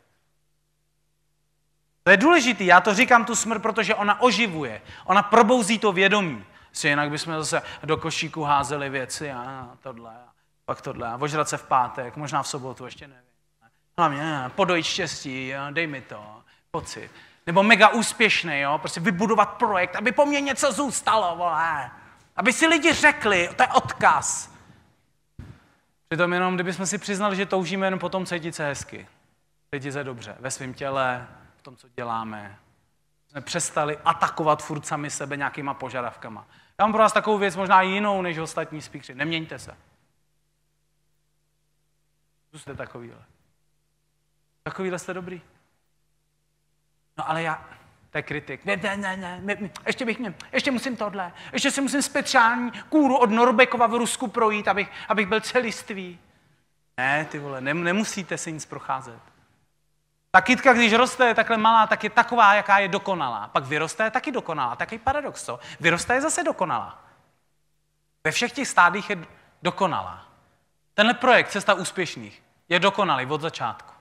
To 2.05 2.11
je 2.11 2.17
důležitý, 2.17 2.67
já 2.67 2.81
to 2.81 2.95
říkám 2.95 3.25
tu 3.25 3.35
smrt, 3.35 3.63
protože 3.63 3.95
ona 3.95 4.21
oživuje, 4.21 4.83
ona 5.05 5.23
probouzí 5.23 5.79
to 5.79 5.93
vědomí. 5.93 6.45
Si 6.73 6.89
jinak 6.89 7.11
bychom 7.11 7.35
zase 7.35 7.63
do 7.85 7.97
košíku 7.97 8.43
házeli 8.43 8.91
věci 8.91 9.33
a 9.33 9.71
tohle, 9.83 10.11
a 10.11 10.33
pak 10.65 10.81
tohle, 10.81 11.09
a 11.09 11.17
ožrat 11.21 11.49
se 11.49 11.57
v 11.57 11.65
pátek, 11.65 12.17
možná 12.17 12.43
v 12.43 12.49
sobotu, 12.49 12.85
ještě 12.85 13.09
nevím. 13.09 13.23
Hlavně 13.99 14.51
podojit 14.55 14.83
štěstí, 14.83 15.53
dej 15.71 15.87
mi 15.87 16.01
to, 16.01 16.43
pocit. 16.71 17.11
Nebo 17.47 17.63
mega 17.63 17.89
úspěšný, 17.89 18.61
jo, 18.61 18.79
prostě 18.79 19.01
vybudovat 19.01 19.47
projekt, 19.47 19.97
aby 19.97 20.13
po 20.13 20.27
mně 20.27 20.41
něco 20.41 20.73
zůstalo, 20.73 21.37
vole. 21.37 21.91
Aby 22.37 22.53
si 22.53 22.67
lidi 22.67 22.93
řekli, 22.93 23.51
to 23.57 23.63
je 23.63 23.69
odkaz. 23.69 24.53
Přitom 26.09 26.33
jenom, 26.33 26.55
kdybychom 26.55 26.87
si 26.87 26.99
přiznali, 26.99 27.37
že 27.37 27.47
toužíme 27.47 27.87
jenom 27.87 28.01
potom 28.01 28.27
cítit 28.27 28.55
se 28.55 28.65
hezky. 28.65 29.07
Cítit 29.75 29.93
se 29.93 30.05
dobře 30.05 30.37
ve 30.41 30.51
svém 30.51 30.75
těle, 30.75 31.27
tom, 31.63 31.77
co 31.77 31.89
děláme. 31.89 32.59
Jsme 33.29 33.41
přestali 33.41 33.99
atakovat 34.05 34.63
furt 34.63 34.87
sami 34.87 35.11
sebe 35.11 35.37
nějakýma 35.37 35.75
požadavkama. 35.75 36.47
Já 36.79 36.85
mám 36.85 36.93
pro 36.93 37.03
vás 37.03 37.13
takovou 37.13 37.39
věc, 37.39 37.57
možná 37.57 37.83
jinou 37.83 38.23
než 38.23 38.39
ostatní 38.39 38.83
spíkři. 38.83 39.15
Neměňte 39.15 39.59
se. 39.59 39.77
Zůste 42.53 42.75
takovýhle. 42.75 43.23
Takovýhle 44.63 44.99
jste 44.99 45.15
dobrý. 45.15 45.43
No 47.19 47.31
ale 47.31 47.43
já, 47.43 47.69
to 48.11 48.19
je 48.19 48.23
kritik. 48.23 48.65
Ne, 48.65 48.77
ne, 48.77 48.97
ne, 48.97 49.17
ne, 49.17 49.41
ne, 49.43 49.71
ještě 49.87 50.05
bych 50.05 50.19
mě, 50.19 50.35
ještě 50.53 50.71
musím 50.71 50.97
tohle, 50.97 51.33
ještě 51.53 51.71
si 51.71 51.81
musím 51.81 52.03
speciální 52.03 52.73
kůru 52.89 53.17
od 53.17 53.31
Norbekova 53.31 53.87
v 53.87 53.95
Rusku 53.95 54.29
projít, 54.29 54.69
abych, 54.69 54.91
abych 55.09 55.27
byl 55.27 55.41
celistvý. 55.41 56.19
Ne, 56.97 57.25
ty 57.25 57.39
vole, 57.39 57.61
ne, 57.61 57.75
nemusíte 57.75 58.39
se 58.39 58.51
nic 58.51 58.67
procházet. 58.67 59.32
Ta 60.35 60.41
kytka, 60.41 60.73
když 60.73 60.93
roste, 60.93 61.27
je 61.27 61.35
takhle 61.35 61.57
malá, 61.57 61.87
tak 61.87 62.05
je 62.05 62.11
taková, 62.11 62.55
jaká 62.55 62.79
je 62.79 62.89
dokonalá. 62.89 63.49
Pak 63.49 63.65
vyroste, 63.65 64.05
je 64.05 64.11
taky 64.11 64.33
dokonalá. 64.33 64.77
Taký 64.77 64.99
paradox, 64.99 65.45
co? 65.45 65.61
Vyroste 65.81 66.15
je 66.15 66.21
zase 66.21 66.45
dokonalá. 66.45 67.05
Ve 68.25 68.31
všech 68.31 68.53
těch 68.53 68.69
stádích 68.69 69.11
je 69.11 69.27
dokonalá. 69.63 70.27
Tenhle 70.95 71.15
projekt 71.15 71.51
Cesta 71.51 71.75
úspěšných 71.75 72.43
je 72.69 72.81
dokonalý 72.81 73.27
od 73.27 73.41
začátku. 73.41 73.93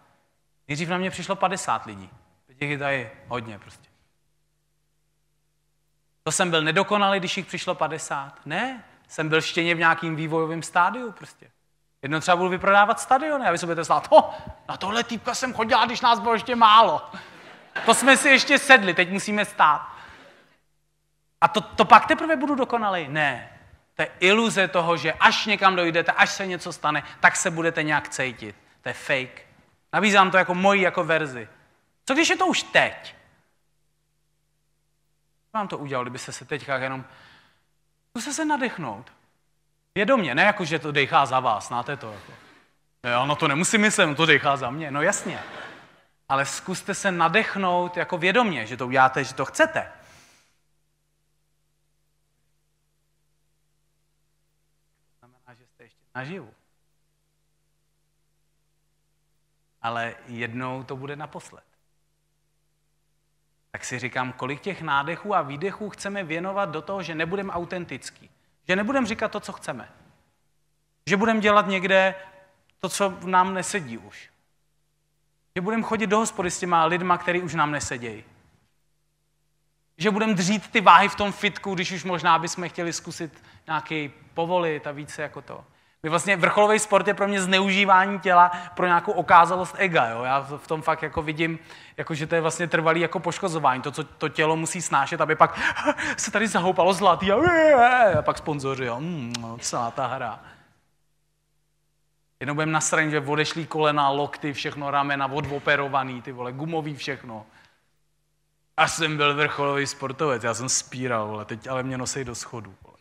Nejdřív 0.67 0.89
na 0.89 0.97
mě 0.97 1.11
přišlo 1.11 1.35
50 1.35 1.85
lidí. 1.85 2.09
Teď 2.45 2.61
je 2.61 2.77
tady 2.77 3.11
hodně 3.27 3.59
prostě. 3.59 3.89
To 6.23 6.31
jsem 6.31 6.49
byl 6.49 6.61
nedokonalý, 6.61 7.19
když 7.19 7.37
jich 7.37 7.45
přišlo 7.45 7.75
50? 7.75 8.45
Ne, 8.45 8.83
jsem 9.07 9.29
byl 9.29 9.41
štěně 9.41 9.75
v 9.75 9.79
nějakým 9.79 10.15
vývojovém 10.15 10.63
stádiu 10.63 11.11
prostě. 11.11 11.51
Jedno 12.01 12.19
třeba 12.19 12.37
budu 12.37 12.49
vyprodávat 12.49 12.99
stadiony 12.99 13.45
a 13.45 13.51
vy 13.51 13.57
si 13.57 13.65
budete 13.65 13.85
stát, 13.85 14.07
oh, 14.09 14.23
na 14.69 14.77
tohle 14.77 15.03
týpka 15.03 15.35
jsem 15.35 15.53
chodila, 15.53 15.85
když 15.85 16.01
nás 16.01 16.19
bylo 16.19 16.33
ještě 16.33 16.55
málo. 16.55 17.11
To 17.85 17.93
jsme 17.93 18.17
si 18.17 18.29
ještě 18.29 18.59
sedli, 18.59 18.93
teď 18.93 19.09
musíme 19.09 19.45
stát. 19.45 19.87
A 21.41 21.47
to, 21.47 21.61
to 21.61 21.85
pak 21.85 22.05
teprve 22.05 22.35
budu 22.35 22.55
dokonalý? 22.55 23.07
Ne. 23.07 23.59
To 23.95 24.01
je 24.01 24.09
iluze 24.19 24.67
toho, 24.67 24.97
že 24.97 25.13
až 25.13 25.45
někam 25.45 25.75
dojdete, 25.75 26.11
až 26.11 26.29
se 26.29 26.47
něco 26.47 26.73
stane, 26.73 27.03
tak 27.19 27.35
se 27.35 27.51
budete 27.51 27.83
nějak 27.83 28.09
cítit. 28.09 28.55
To 28.81 28.89
je 28.89 28.93
fake. 28.93 29.45
Nabízám 29.93 30.31
to 30.31 30.37
jako 30.37 30.55
moji 30.55 30.81
jako 30.81 31.03
verzi. 31.03 31.47
Co 32.05 32.13
když 32.13 32.29
je 32.29 32.37
to 32.37 32.47
už 32.47 32.63
teď? 32.63 33.15
Co 35.51 35.57
vám 35.57 35.67
to 35.67 35.77
udělal, 35.77 36.03
kdybyste 36.03 36.31
se 36.31 36.45
teďka 36.45 36.77
jenom... 36.77 37.05
Zkuste 38.09 38.33
se 38.33 38.45
nadechnout. 38.45 39.11
Vědomě, 39.95 40.35
ne 40.35 40.43
jako, 40.43 40.65
že 40.65 40.79
to 40.79 40.91
dechá 40.91 41.25
za 41.25 41.39
vás, 41.39 41.67
znáte 41.67 41.97
to. 41.97 42.13
Jako. 42.13 42.33
Já 43.03 43.25
no 43.25 43.35
to 43.35 43.47
nemusím 43.47 43.81
myslet, 43.81 44.05
no 44.05 44.15
to 44.15 44.25
dechá 44.25 44.57
za 44.57 44.69
mě. 44.69 44.91
No 44.91 45.01
jasně. 45.01 45.43
Ale 46.29 46.45
zkuste 46.45 46.93
se 46.93 47.11
nadechnout 47.11 47.97
jako 47.97 48.17
vědomě, 48.17 48.65
že 48.65 48.77
to 48.77 48.87
uděláte, 48.87 49.23
že 49.23 49.33
to 49.33 49.45
chcete. 49.45 49.91
Znamená, 55.19 55.53
že 55.53 55.65
jste 55.65 55.83
ještě 55.83 56.05
naživu. 56.15 56.53
Ale 59.81 60.15
jednou 60.27 60.83
to 60.83 60.95
bude 60.95 61.15
naposled. 61.15 61.63
Tak 63.71 63.85
si 63.85 63.99
říkám, 63.99 64.33
kolik 64.33 64.61
těch 64.61 64.81
nádechů 64.81 65.35
a 65.35 65.41
výdechů 65.41 65.89
chceme 65.89 66.23
věnovat 66.23 66.69
do 66.69 66.81
toho, 66.81 67.03
že 67.03 67.15
nebudeme 67.15 67.53
autentický. 67.53 68.30
Že 68.71 68.75
nebudeme 68.75 69.07
říkat 69.07 69.31
to, 69.31 69.39
co 69.39 69.53
chceme. 69.53 69.89
Že 71.07 71.17
budeme 71.17 71.39
dělat 71.39 71.67
někde 71.67 72.15
to, 72.79 72.89
co 72.89 73.17
nám 73.25 73.53
nesedí 73.53 73.97
už. 73.97 74.29
Že 75.55 75.61
budeme 75.61 75.83
chodit 75.83 76.07
do 76.07 76.17
hospody 76.17 76.51
s 76.51 76.59
těma 76.59 76.85
lidma, 76.85 77.17
který 77.17 77.41
už 77.41 77.53
nám 77.53 77.71
nesedějí. 77.71 78.23
Že 79.97 80.11
budeme 80.11 80.33
dřít 80.33 80.71
ty 80.71 80.81
váhy 80.81 81.09
v 81.09 81.15
tom 81.15 81.31
fitku, 81.31 81.75
když 81.75 81.91
už 81.91 82.03
možná 82.03 82.39
bychom 82.39 82.69
chtěli 82.69 82.93
zkusit 82.93 83.43
nějaký 83.67 84.11
povolit 84.33 84.87
a 84.87 84.91
více 84.91 85.21
jako 85.21 85.41
to. 85.41 85.65
My 86.03 86.09
vlastně 86.09 86.37
vrcholový 86.37 86.79
sport 86.79 87.07
je 87.07 87.13
pro 87.13 87.27
mě 87.27 87.41
zneužívání 87.41 88.19
těla 88.19 88.51
pro 88.75 88.85
nějakou 88.85 89.11
okázalost 89.11 89.75
ega. 89.77 90.05
Jo? 90.05 90.23
Já 90.23 90.41
v 90.57 90.67
tom 90.67 90.81
fakt 90.81 91.03
jako 91.03 91.21
vidím, 91.21 91.59
jako 91.97 92.13
že 92.13 92.27
to 92.27 92.35
je 92.35 92.41
vlastně 92.41 92.67
trvalý 92.67 93.01
jako 93.01 93.19
poškozování. 93.19 93.81
To, 93.81 93.91
co 93.91 94.03
to 94.03 94.29
tělo 94.29 94.55
musí 94.55 94.81
snášet, 94.81 95.21
aby 95.21 95.35
pak 95.35 95.59
se 96.17 96.31
tady 96.31 96.47
zahoupalo 96.47 96.93
zlatý 96.93 97.31
a, 97.31 97.35
a 98.19 98.21
pak 98.21 98.37
sponzoři, 98.37 98.85
jo? 98.85 98.99
Mm, 98.99 99.33
celá 99.59 99.91
ta 99.91 100.07
hra. 100.07 100.39
Jenom 102.39 102.55
budeme 102.55 102.71
nasraň, 102.71 103.11
že 103.11 103.19
odešlý 103.19 103.65
kolena, 103.65 104.09
lokty, 104.09 104.53
všechno 104.53 104.91
ramena, 104.91 105.31
odoperovaný, 105.31 106.21
ty 106.21 106.31
vole, 106.31 106.51
gumový 106.51 106.95
všechno. 106.95 107.45
A 108.77 108.87
jsem 108.87 109.17
byl 109.17 109.35
vrcholový 109.35 109.87
sportovec, 109.87 110.43
já 110.43 110.53
jsem 110.53 110.69
spíral, 110.69 111.27
vole, 111.27 111.45
teď 111.45 111.67
ale 111.67 111.83
mě 111.83 111.97
nosej 111.97 112.23
do 112.23 112.35
schodu. 112.35 112.75
Vole. 112.83 112.97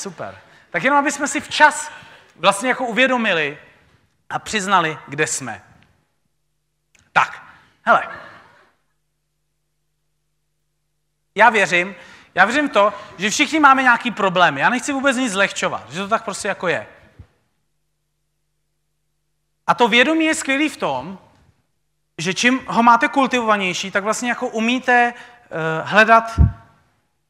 Super. 0.00 0.51
Tak 0.72 0.84
jenom, 0.84 0.98
aby 0.98 1.12
jsme 1.12 1.28
si 1.28 1.40
včas 1.40 1.90
vlastně 2.36 2.68
jako 2.68 2.84
uvědomili 2.84 3.58
a 4.30 4.38
přiznali, 4.38 4.98
kde 5.08 5.26
jsme. 5.26 5.62
Tak, 7.12 7.42
hele. 7.82 8.08
Já 11.34 11.50
věřím, 11.50 11.94
já 12.34 12.44
věřím 12.44 12.68
to, 12.68 12.92
že 13.18 13.30
všichni 13.30 13.60
máme 13.60 13.82
nějaký 13.82 14.10
problémy. 14.10 14.60
Já 14.60 14.68
nechci 14.68 14.92
vůbec 14.92 15.16
nic 15.16 15.32
zlehčovat, 15.32 15.90
že 15.90 16.00
to 16.00 16.08
tak 16.08 16.24
prostě 16.24 16.48
jako 16.48 16.68
je. 16.68 16.86
A 19.66 19.74
to 19.74 19.88
vědomí 19.88 20.24
je 20.24 20.34
skvělý 20.34 20.68
v 20.68 20.76
tom, 20.76 21.18
že 22.18 22.34
čím 22.34 22.60
ho 22.66 22.82
máte 22.82 23.08
kultivovanější, 23.08 23.90
tak 23.90 24.04
vlastně 24.04 24.28
jako 24.28 24.48
umíte 24.48 25.14
uh, 25.14 25.88
hledat 25.88 26.40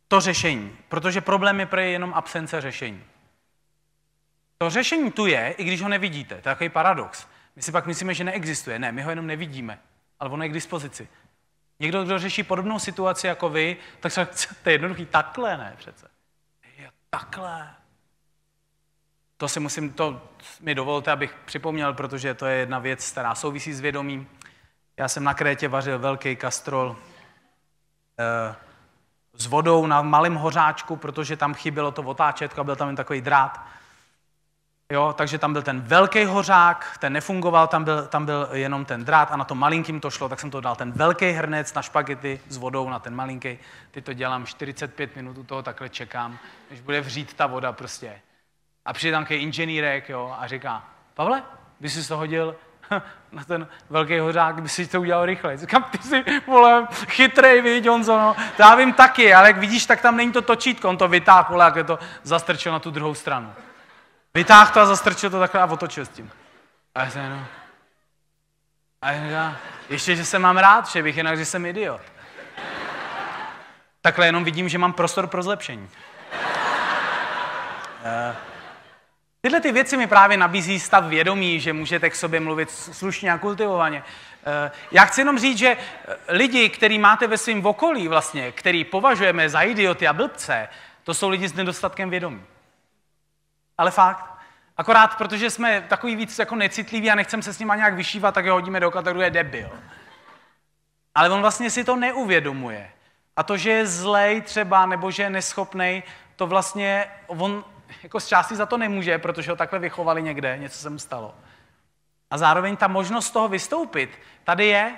to 0.09 0.21
řešení. 0.21 0.77
Protože 0.89 1.21
problém 1.21 1.61
je 1.61 1.67
prej 1.67 1.93
jenom 1.93 2.15
absence 2.15 2.61
řešení. 2.61 3.05
To 4.63 4.71
řešení 4.71 5.13
tu 5.13 5.27
je, 5.27 5.55
i 5.59 5.65
když 5.65 5.83
ho 5.83 5.89
nevidíte. 5.89 6.35
To 6.35 6.35
je 6.35 6.43
takový 6.55 6.69
paradox. 6.69 7.27
My 7.57 7.63
si 7.63 7.73
pak 7.73 7.87
myslíme, 7.87 8.15
že 8.15 8.25
neexistuje. 8.25 8.79
Ne, 8.79 8.93
my 8.93 9.03
ho 9.03 9.11
jenom 9.11 9.27
nevidíme, 9.27 9.79
ale 10.21 10.31
ono 10.31 10.43
je 10.43 10.49
k 10.49 10.53
dispozici. 10.53 11.09
Někdo, 11.81 12.05
kdo 12.05 12.19
řeší 12.19 12.43
podobnou 12.43 12.79
situaci 12.79 13.27
jako 13.27 13.49
vy, 13.49 13.77
tak 14.01 14.13
se 14.13 14.27
to 14.63 14.69
je 14.69 14.75
jednoduchý 14.75 15.07
takhle, 15.07 15.57
ne 15.57 15.75
přece. 15.79 16.09
Je 16.79 16.91
takhle. 17.11 17.71
To 19.37 19.49
si 19.49 19.61
musím, 19.61 19.93
to 19.93 20.23
mi 20.61 20.75
dovolte, 20.75 21.11
abych 21.13 21.35
připomněl, 21.45 21.95
protože 21.95 22.35
to 22.35 22.47
je 22.47 22.57
jedna 22.57 22.79
věc, 22.79 23.11
která 23.11 23.35
souvisí 23.35 23.73
s 23.73 23.81
vědomím. 23.81 24.29
Já 24.97 25.09
jsem 25.09 25.25
na 25.25 25.35
Krétě 25.35 25.69
vařil 25.69 25.99
velký 25.99 26.37
kastrol 26.37 26.97
eh, 28.19 28.55
s 29.35 29.47
vodou 29.47 29.87
na 29.87 30.03
malém 30.03 30.35
hořáčku, 30.35 30.97
protože 30.97 31.37
tam 31.37 31.55
chybělo 31.55 31.91
to 31.91 32.03
otáčetko 32.03 32.61
a 32.61 32.65
byl 32.65 32.77
tam 32.77 32.89
jen 32.89 32.97
takový 32.97 33.21
drát. 33.21 33.82
Jo, 34.93 35.15
takže 35.17 35.39
tam 35.39 35.53
byl 35.53 35.63
ten 35.63 35.81
velký 35.81 36.25
hořák, 36.25 36.97
ten 36.99 37.13
nefungoval, 37.13 37.67
tam 37.67 37.85
byl, 37.85 38.07
tam 38.07 38.27
byl 38.27 38.49
jenom 38.53 38.85
ten 38.85 39.05
drát 39.05 39.33
a 39.33 39.37
na 39.37 39.45
to 39.45 39.55
malinkým 39.55 40.01
to 40.01 40.11
šlo, 40.11 40.29
tak 40.29 40.41
jsem 40.41 40.51
to 40.51 40.61
dal 40.61 40.77
ten 40.77 40.93
velký 40.93 41.31
hrnec 41.31 41.75
na 41.75 41.83
špagety 41.83 42.41
s 42.49 42.57
vodou 42.57 42.89
na 42.89 42.99
ten 42.99 43.15
malinký. 43.15 43.59
Teď 43.91 44.05
to 44.05 44.13
dělám 44.13 44.47
45 44.47 45.17
minut, 45.17 45.39
u 45.39 45.45
toho 45.45 45.63
takhle 45.63 45.89
čekám, 45.89 46.39
než 46.71 46.81
bude 46.81 47.01
vřít 47.01 47.35
ta 47.35 47.47
voda 47.47 47.73
prostě. 47.73 48.21
A 48.85 48.93
přijde 48.93 49.17
tam 49.17 49.27
inženýrek 49.29 50.09
jo, 50.09 50.37
a 50.39 50.47
říká, 50.47 50.85
Pavle, 51.15 51.43
by 51.81 51.91
si 51.91 52.09
to 52.09 52.17
hodil 52.17 52.57
na 53.33 53.45
ten 53.45 53.69
velký 53.91 54.19
hořák, 54.19 54.63
by 54.63 54.69
si 54.69 54.87
to 54.87 55.01
udělal 55.01 55.27
rychle. 55.27 55.57
Říkám, 55.57 55.83
ty 55.83 55.99
jsi, 55.99 56.25
vole, 56.47 56.87
chytrej, 57.09 57.63
víš, 57.63 57.87
Honzo, 57.87 58.19
no. 58.19 58.37
To 58.57 58.63
já 58.63 58.75
vím 58.75 58.93
taky, 58.93 59.35
ale 59.35 59.49
jak 59.49 59.59
vidíš, 59.59 59.87
tak 59.87 60.01
tam 60.01 60.17
není 60.17 60.33
to 60.33 60.43
točítko, 60.43 60.89
on 60.89 60.97
to 60.97 61.09
vytáhl, 61.09 61.61
jak 61.61 61.77
je 61.77 61.85
to 61.85 61.99
zastrčil 62.23 62.73
na 62.73 62.79
tu 62.79 62.91
druhou 62.91 63.15
stranu. 63.15 63.53
Vytáhl 64.35 64.73
to 64.73 64.81
a 64.81 64.87
zastrčil 64.87 65.31
to 65.31 65.41
takhle 65.41 65.61
a 65.61 65.67
otočil 65.67 66.07
s 66.07 66.09
tím. 66.09 66.31
A 66.95 67.05
já 67.05 67.11
jsem, 67.11 67.31
no. 67.31 67.47
A 69.03 69.11
já, 69.11 69.57
ještě, 69.89 70.17
že 70.17 70.25
se 70.25 70.39
mám 70.39 70.57
rád, 70.57 70.89
že 70.89 71.03
bych 71.03 71.17
jinak, 71.17 71.39
že 71.39 71.45
jsem 71.45 71.67
idiot. 71.67 72.01
Takhle 74.01 74.27
jenom 74.27 74.45
vidím, 74.45 74.69
že 74.69 74.79
mám 74.79 74.93
prostor 74.93 75.27
pro 75.27 75.43
zlepšení. 75.43 75.89
Uh, 78.05 78.37
tyhle 79.41 79.61
ty 79.61 79.73
věci 79.73 79.97
mi 79.97 80.07
právě 80.07 80.37
nabízí 80.37 80.81
stav 80.81 81.05
vědomí, 81.05 81.61
že 81.61 81.73
můžete 81.73 82.11
k 82.11 82.15
sobě 82.15 82.41
mluvit 82.41 82.71
slušně 82.71 83.33
a 83.33 83.39
kultivovaně. 83.39 83.99
Uh, 84.03 84.07
já 84.91 85.05
chci 85.05 85.21
jenom 85.21 85.39
říct, 85.39 85.59
že 85.59 85.77
lidi, 86.29 86.69
který 86.69 86.99
máte 86.99 87.27
ve 87.27 87.39
svém 87.39 87.67
okolí 87.67 88.09
vlastně, 88.09 88.53
který 88.53 88.85
považujeme 88.85 89.49
za 89.49 89.61
idioty 89.61 90.09
a 90.09 90.13
blbce, 90.13 90.69
to 91.05 91.15
jsou 91.15 91.29
lidi 91.29 91.49
s 91.49 91.55
nedostatkem 91.55 92.11
vědomí. 92.11 92.43
Ale 93.79 93.91
fakt. 93.91 94.33
Akorát 94.77 95.17
protože 95.19 95.51
jsme 95.51 95.81
takový 95.81 96.17
víc 96.17 96.39
jako 96.39 96.57
necitliví 96.57 97.11
a 97.11 97.15
nechceme 97.15 97.43
se 97.43 97.53
s 97.53 97.59
nima 97.59 97.77
nějak 97.77 97.95
vyšívat, 97.95 98.35
tak 98.35 98.45
je 98.45 98.51
hodíme 98.51 98.81
do 98.81 98.91
kategorie 98.91 99.31
debil. 99.31 99.71
Ale 101.15 101.31
on 101.31 101.41
vlastně 101.41 101.71
si 101.71 101.85
to 101.85 101.97
neuvědomuje. 101.97 102.91
A 103.37 103.43
to, 103.43 103.57
že 103.57 103.71
je 103.71 103.87
zlej 103.87 104.41
třeba, 104.41 104.87
nebo 104.87 105.11
že 105.11 105.23
je 105.23 105.31
neschopný, 105.31 106.03
to 106.37 106.47
vlastně 106.47 107.07
on 107.27 107.65
jako 108.03 108.21
z 108.21 108.27
části 108.27 108.57
za 108.57 108.67
to 108.67 108.79
nemůže, 108.79 109.19
protože 109.19 109.51
ho 109.51 109.57
takhle 109.57 109.79
vychovali 109.79 110.23
někde, 110.23 110.59
něco 110.59 110.79
se 110.79 110.91
mu 110.91 110.99
stalo. 110.99 111.35
A 112.31 112.39
zároveň 112.39 112.77
ta 112.77 112.89
možnost 112.89 113.31
toho 113.31 113.49
vystoupit 113.49 114.19
tady 114.45 114.67
je, 114.67 114.95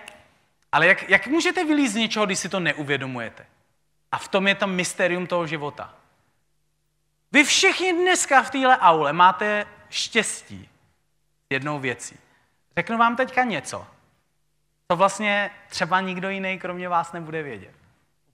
ale 0.72 0.87
jak, 0.87 1.09
jak 1.09 1.27
můžete 1.27 1.64
vylízt 1.64 1.93
z 1.93 1.97
něčeho, 1.97 2.27
když 2.27 2.39
si 2.39 2.49
to 2.49 2.61
neuvědomujete? 2.61 3.47
A 4.12 4.18
v 4.18 4.29
tom 4.29 4.49
je 4.49 4.55
to 4.55 4.66
mysterium 4.66 5.27
toho 5.27 5.47
života. 5.47 5.95
Vy 7.35 7.45
všichni 7.45 7.93
dneska 7.93 8.43
v 8.43 8.51
téhle 8.51 8.78
aule 8.78 9.12
máte 9.12 9.66
štěstí 9.91 10.68
jednou 11.51 11.78
věcí. 11.78 12.18
Řeknu 12.76 12.99
vám 12.99 13.16
teďka 13.16 13.45
něco, 13.45 13.87
co 14.91 14.97
vlastně 14.97 15.51
třeba 15.68 16.01
nikdo 16.01 16.28
jiný 16.28 16.59
kromě 16.59 16.89
vás 16.89 17.12
nebude 17.12 17.43
vědět. 17.43 17.74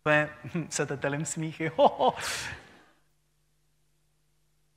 Úplně 0.00 0.28
se 0.68 0.86
tetelím 0.86 1.24
smíchy. 1.24 1.72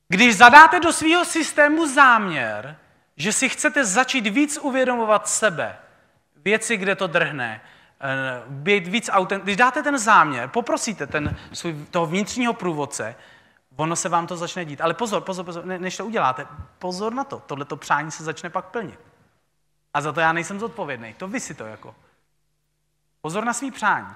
Když 0.07 0.38
zadáte 0.38 0.80
do 0.80 0.93
svého 0.93 1.26
systému 1.26 1.88
záměr, 1.88 2.78
že 3.17 3.34
si 3.34 3.49
chcete 3.49 3.86
začít 3.86 4.28
víc 4.28 4.57
uvědomovat 4.57 5.28
sebe, 5.28 5.78
věci, 6.36 6.78
kde 6.78 6.95
to 6.95 7.07
drhne, 7.07 7.61
eh, 8.01 8.43
být 8.47 8.88
víc 8.88 9.09
autent... 9.13 9.43
Když 9.43 9.55
dáte 9.57 9.84
ten 9.84 9.97
záměr, 9.97 10.49
poprosíte 10.49 11.07
ten 11.07 11.38
toho 11.91 12.05
vnitřního 12.05 12.53
průvodce, 12.53 13.15
ono 13.76 13.95
se 13.95 14.09
vám 14.09 14.28
to 14.28 14.38
začne 14.38 14.65
dít. 14.65 14.82
Ale 14.82 14.93
pozor, 14.93 15.21
pozor, 15.21 15.45
pozor, 15.45 15.65
ne, 15.65 15.80
než 15.80 15.97
to 15.97 16.05
uděláte, 16.05 16.47
pozor 16.80 17.13
na 17.13 17.24
to, 17.24 17.39
tohleto 17.39 17.76
přání 17.76 18.11
se 18.11 18.24
začne 18.24 18.49
pak 18.49 18.65
plnit. 18.65 18.99
A 19.93 20.01
za 20.01 20.11
to 20.11 20.19
já 20.19 20.34
nejsem 20.34 20.59
zodpovědný, 20.59 21.13
to 21.13 21.28
vy 21.28 21.39
si 21.39 21.53
to 21.53 21.65
jako. 21.65 21.95
Pozor 23.21 23.45
na 23.45 23.53
svý 23.53 23.71
přání. 23.71 24.07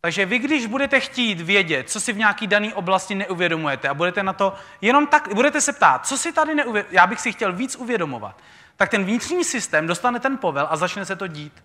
Takže 0.00 0.26
vy, 0.26 0.38
když 0.38 0.66
budete 0.66 1.00
chtít 1.00 1.40
vědět, 1.40 1.90
co 1.90 2.00
si 2.00 2.12
v 2.12 2.16
nějaký 2.16 2.46
dané 2.46 2.74
oblasti 2.74 3.14
neuvědomujete 3.14 3.88
a 3.88 3.94
budete 3.94 4.22
na 4.22 4.32
to 4.32 4.54
jenom 4.80 5.06
tak, 5.06 5.34
budete 5.34 5.60
se 5.60 5.72
ptát, 5.72 6.06
co 6.06 6.18
si 6.18 6.32
tady 6.32 6.54
neuvědomujete, 6.54 6.96
já 6.96 7.06
bych 7.06 7.20
si 7.20 7.32
chtěl 7.32 7.52
víc 7.52 7.76
uvědomovat, 7.76 8.36
tak 8.76 8.90
ten 8.90 9.04
vnitřní 9.04 9.44
systém 9.44 9.86
dostane 9.86 10.20
ten 10.20 10.38
povel 10.38 10.68
a 10.70 10.76
začne 10.76 11.04
se 11.04 11.16
to 11.16 11.26
dít. 11.26 11.64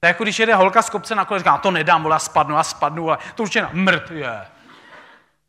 To 0.00 0.06
je 0.06 0.08
jako 0.08 0.22
když 0.22 0.38
jede 0.38 0.54
holka 0.54 0.82
z 0.82 0.90
kopce 0.90 1.14
na 1.14 1.24
kole, 1.24 1.40
říká, 1.40 1.58
to 1.58 1.70
nedám, 1.70 2.02
vole, 2.02 2.20
spadnu, 2.20 2.56
já 2.56 2.62
spadnu, 2.62 3.08
ale 3.08 3.18
to 3.34 3.42
určitě 3.42 3.68
mrt 3.72 4.10
je. 4.10 4.46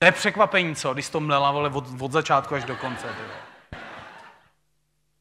To 0.01 0.05
je 0.05 0.11
překvapení, 0.11 0.75
co, 0.75 0.93
když 0.93 1.09
to 1.09 1.19
mlela 1.19 1.51
vole, 1.51 1.69
od, 1.69 1.85
od 1.99 2.11
začátku 2.11 2.55
až 2.55 2.63
do 2.63 2.75
konce. 2.75 3.07
Tyhle. 3.07 3.33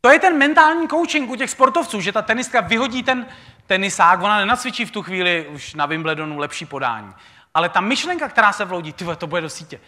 To 0.00 0.10
je 0.10 0.18
ten 0.18 0.38
mentální 0.38 0.88
coaching 0.88 1.30
u 1.30 1.36
těch 1.36 1.50
sportovců, 1.50 2.00
že 2.00 2.12
ta 2.12 2.22
tenistka 2.22 2.60
vyhodí 2.60 3.02
ten 3.02 3.26
tenisák, 3.66 4.22
ona 4.22 4.38
nenacvičí 4.38 4.84
v 4.84 4.90
tu 4.90 5.02
chvíli 5.02 5.48
už 5.48 5.74
na 5.74 5.86
Wimbledonu 5.86 6.38
lepší 6.38 6.66
podání. 6.66 7.14
Ale 7.54 7.68
ta 7.68 7.80
myšlenka, 7.80 8.28
která 8.28 8.52
se 8.52 8.64
vloudí, 8.64 8.92
ty 8.92 9.04
to 9.18 9.26
bude 9.26 9.40
do 9.40 9.50
sítě, 9.50 9.80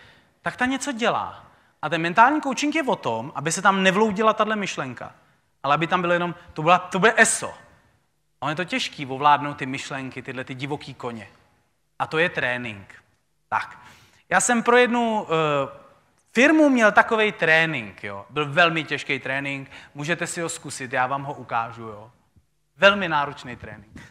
tak 0.42 0.56
ta 0.56 0.66
něco 0.66 0.92
dělá. 0.92 1.44
A 1.82 1.88
ten 1.88 2.02
mentální 2.02 2.40
coaching 2.40 2.74
je 2.74 2.82
o 2.82 2.96
tom, 2.96 3.32
aby 3.34 3.52
se 3.52 3.62
tam 3.62 3.82
nevloudila 3.82 4.32
tahle 4.32 4.56
myšlenka, 4.56 5.14
ale 5.62 5.74
aby 5.74 5.86
tam 5.86 6.00
bylo 6.00 6.12
jenom, 6.12 6.34
to, 6.52 6.62
byla, 6.62 6.78
to 6.78 6.98
bude 6.98 7.14
ESO. 7.16 7.54
A 8.40 8.50
je 8.50 8.56
to 8.56 8.64
těžký 8.64 9.06
ovládnout 9.06 9.54
ty 9.54 9.66
myšlenky, 9.66 10.22
tyhle 10.22 10.44
ty 10.44 10.54
divoký 10.54 10.94
koně. 10.94 11.28
A 11.98 12.06
to 12.06 12.18
je 12.18 12.28
trénink. 12.28 12.94
Tak. 13.48 13.78
Já 14.32 14.40
jsem 14.40 14.62
pro 14.62 14.76
jednu 14.76 15.22
uh, 15.22 15.28
firmu 16.32 16.68
měl 16.68 16.92
takový 16.92 17.32
trénink, 17.32 18.04
jo. 18.04 18.26
Byl 18.30 18.52
velmi 18.52 18.84
těžký 18.84 19.18
trénink, 19.18 19.70
můžete 19.94 20.26
si 20.26 20.40
ho 20.40 20.48
zkusit, 20.48 20.92
já 20.92 21.06
vám 21.06 21.22
ho 21.22 21.34
ukážu, 21.34 21.82
jo. 21.82 22.12
Velmi 22.76 23.08
náročný 23.08 23.56
trénink. 23.56 24.02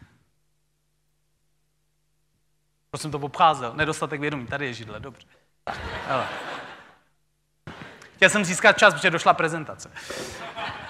Proč 2.89 3.01
jsem 3.01 3.11
to 3.11 3.19
obcházel? 3.19 3.73
Nedostatek 3.75 4.21
vědomí. 4.21 4.47
Tady 4.47 4.65
je 4.65 4.73
židle, 4.73 4.99
dobře. 4.99 5.27
hele. 6.07 6.27
Chtěl 8.15 8.29
jsem 8.29 8.45
získat 8.45 8.77
čas, 8.77 8.93
protože 8.93 9.09
došla 9.09 9.33
prezentace. 9.33 9.91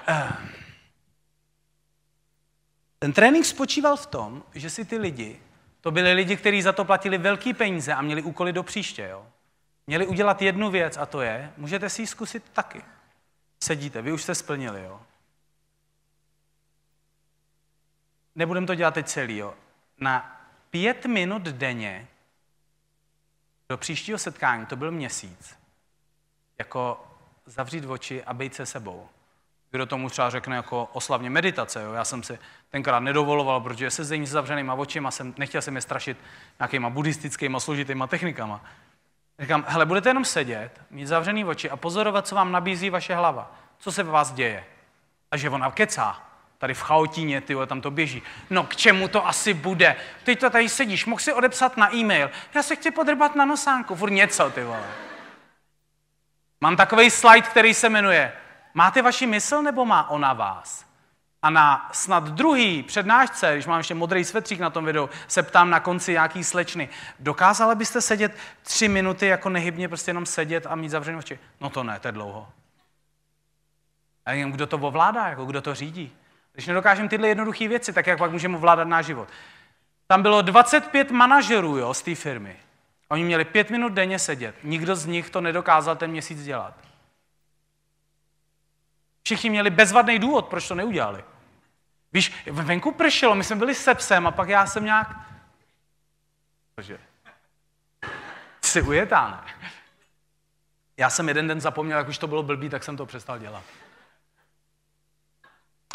Eh. 0.07 0.31
Ten 2.99 3.13
trénink 3.13 3.45
spočíval 3.45 3.97
v 3.97 4.05
tom, 4.05 4.43
že 4.55 4.69
si 4.69 4.85
ty 4.85 4.97
lidi 4.97 5.41
to 5.81 5.91
byli 5.91 6.13
lidi, 6.13 6.37
kteří 6.37 6.61
za 6.61 6.73
to 6.73 6.85
platili 6.85 7.17
velký 7.17 7.53
peníze 7.53 7.93
a 7.93 8.01
měli 8.01 8.21
úkoly 8.21 8.53
do 8.53 8.63
příště. 8.63 9.07
Jo? 9.07 9.27
Měli 9.87 10.07
udělat 10.07 10.41
jednu 10.41 10.71
věc 10.71 10.97
a 10.97 11.05
to 11.05 11.21
je, 11.21 11.53
můžete 11.57 11.89
si 11.89 12.01
ji 12.01 12.07
zkusit 12.07 12.49
taky. 12.53 12.81
Sedíte, 13.63 14.01
vy 14.01 14.11
už 14.11 14.23
jste 14.23 14.35
splnili. 14.35 14.83
Jo? 14.83 15.01
Nebudem 18.35 18.65
to 18.65 18.75
dělat 18.75 18.93
teď 18.93 19.07
celý. 19.07 19.37
Jo? 19.37 19.53
Na 19.97 20.41
pět 20.69 21.05
minut 21.05 21.41
denně 21.41 22.07
do 23.69 23.77
příštího 23.77 24.17
setkání, 24.17 24.65
to 24.65 24.75
byl 24.75 24.91
měsíc, 24.91 25.55
jako 26.57 27.07
zavřít 27.45 27.85
oči 27.85 28.23
a 28.23 28.33
být 28.33 28.55
se 28.55 28.65
sebou. 28.65 29.09
Kdo 29.71 29.85
tomu 29.85 30.09
třeba 30.09 30.29
řekne 30.29 30.55
jako 30.55 30.89
oslavně 30.93 31.29
meditace. 31.29 31.83
Jo? 31.83 31.93
Já 31.93 32.05
jsem 32.05 32.23
si 32.23 32.39
tenkrát 32.69 32.99
nedovoloval, 32.99 33.61
protože 33.61 33.91
se 33.91 34.03
s 34.03 34.29
zavřenýma 34.29 34.73
očima 34.73 35.11
jsem, 35.11 35.33
nechtěl 35.37 35.61
jsem 35.61 35.75
je 35.75 35.81
strašit 35.81 36.17
nějakýma 36.59 36.89
buddhistickýma 36.89 37.59
složitýma 37.59 38.07
technikama. 38.07 38.63
Říkám, 39.39 39.65
hele, 39.67 39.85
budete 39.85 40.09
jenom 40.09 40.25
sedět, 40.25 40.81
mít 40.89 41.05
zavřený 41.05 41.45
oči 41.45 41.69
a 41.69 41.77
pozorovat, 41.77 42.27
co 42.27 42.35
vám 42.35 42.51
nabízí 42.51 42.89
vaše 42.89 43.15
hlava. 43.15 43.55
Co 43.79 43.91
se 43.91 44.03
v 44.03 44.07
vás 44.07 44.31
děje. 44.31 44.65
A 45.31 45.37
že 45.37 45.49
ona 45.49 45.71
kecá. 45.71 46.21
Tady 46.57 46.73
v 46.73 46.81
chaotíně, 46.81 47.41
ty 47.41 47.55
tam 47.67 47.81
to 47.81 47.91
běží. 47.91 48.21
No 48.49 48.63
k 48.63 48.75
čemu 48.75 49.07
to 49.07 49.27
asi 49.27 49.53
bude? 49.53 49.95
Teď 50.23 50.39
to 50.39 50.49
tady 50.49 50.69
sedíš, 50.69 51.05
mohl 51.05 51.19
si 51.19 51.33
odepsat 51.33 51.77
na 51.77 51.95
e-mail. 51.95 52.31
Já 52.53 52.63
se 52.63 52.75
chci 52.75 52.91
podrbat 52.91 53.35
na 53.35 53.45
nosánku, 53.45 53.95
furt 53.95 54.11
něco, 54.11 54.49
ty 54.49 54.63
vole. 54.63 54.87
Mám 56.61 56.75
takový 56.75 57.09
slide, 57.09 57.47
který 57.47 57.73
se 57.73 57.89
jmenuje 57.89 58.33
Máte 58.73 59.01
vaši 59.01 59.27
mysl 59.27 59.61
nebo 59.61 59.85
má 59.85 60.09
ona 60.09 60.33
vás? 60.33 60.85
A 61.41 61.49
na 61.49 61.89
snad 61.93 62.23
druhý 62.23 62.83
přednášce, 62.83 63.53
když 63.53 63.65
mám 63.65 63.77
ještě 63.77 63.95
modrý 63.95 64.23
svetřík 64.23 64.59
na 64.59 64.69
tom 64.69 64.85
videu, 64.85 65.09
se 65.27 65.43
ptám 65.43 65.69
na 65.69 65.79
konci 65.79 66.11
nějaký 66.11 66.43
slečny. 66.43 66.89
Dokázala 67.19 67.75
byste 67.75 68.01
sedět 68.01 68.37
tři 68.61 68.87
minuty 68.87 69.27
jako 69.27 69.49
nehybně, 69.49 69.87
prostě 69.87 70.09
jenom 70.09 70.25
sedět 70.25 70.67
a 70.69 70.75
mít 70.75 70.89
zavřené 70.89 71.17
oči? 71.17 71.39
No 71.61 71.69
to 71.69 71.83
ne, 71.83 71.99
to 71.99 72.07
je 72.07 72.11
dlouho. 72.11 72.47
A 74.25 74.31
jen 74.31 74.51
kdo 74.51 74.67
to 74.67 74.77
ovládá, 74.77 75.27
jako 75.27 75.45
kdo 75.45 75.61
to 75.61 75.75
řídí. 75.75 76.11
Když 76.53 76.67
nedokážeme 76.67 77.09
tyhle 77.09 77.27
jednoduché 77.27 77.67
věci, 77.67 77.93
tak 77.93 78.07
jak 78.07 78.19
pak 78.19 78.31
můžeme 78.31 78.57
ovládat 78.57 78.87
náš 78.87 79.05
život. 79.05 79.29
Tam 80.07 80.21
bylo 80.21 80.41
25 80.41 81.11
manažerů 81.11 81.77
jo, 81.77 81.93
z 81.93 82.01
té 82.01 82.15
firmy. 82.15 82.55
Oni 83.09 83.23
měli 83.23 83.45
pět 83.45 83.69
minut 83.69 83.93
denně 83.93 84.19
sedět. 84.19 84.55
Nikdo 84.63 84.95
z 84.95 85.05
nich 85.05 85.29
to 85.29 85.41
nedokázal 85.41 85.95
ten 85.95 86.11
měsíc 86.11 86.43
dělat. 86.43 86.73
Všichni 89.23 89.49
měli 89.49 89.69
bezvadný 89.69 90.19
důvod, 90.19 90.47
proč 90.47 90.67
to 90.67 90.75
neudělali. 90.75 91.23
Víš, 92.13 92.33
venku 92.51 92.91
pršelo, 92.91 93.35
my 93.35 93.43
jsme 93.43 93.55
byli 93.55 93.75
se 93.75 93.95
psem 93.95 94.27
a 94.27 94.31
pak 94.31 94.49
já 94.49 94.65
jsem 94.65 94.85
nějak... 94.85 95.07
Bože. 96.75 96.99
Jsi 98.61 98.81
ujetá, 98.81 99.29
ne? 99.29 99.69
Já 100.97 101.09
jsem 101.09 101.27
jeden 101.27 101.47
den 101.47 101.61
zapomněl, 101.61 101.97
jak 101.97 102.07
už 102.07 102.17
to 102.17 102.27
bylo 102.27 102.43
blbý, 102.43 102.69
tak 102.69 102.83
jsem 102.83 102.97
to 102.97 103.05
přestal 103.05 103.39
dělat. 103.39 103.63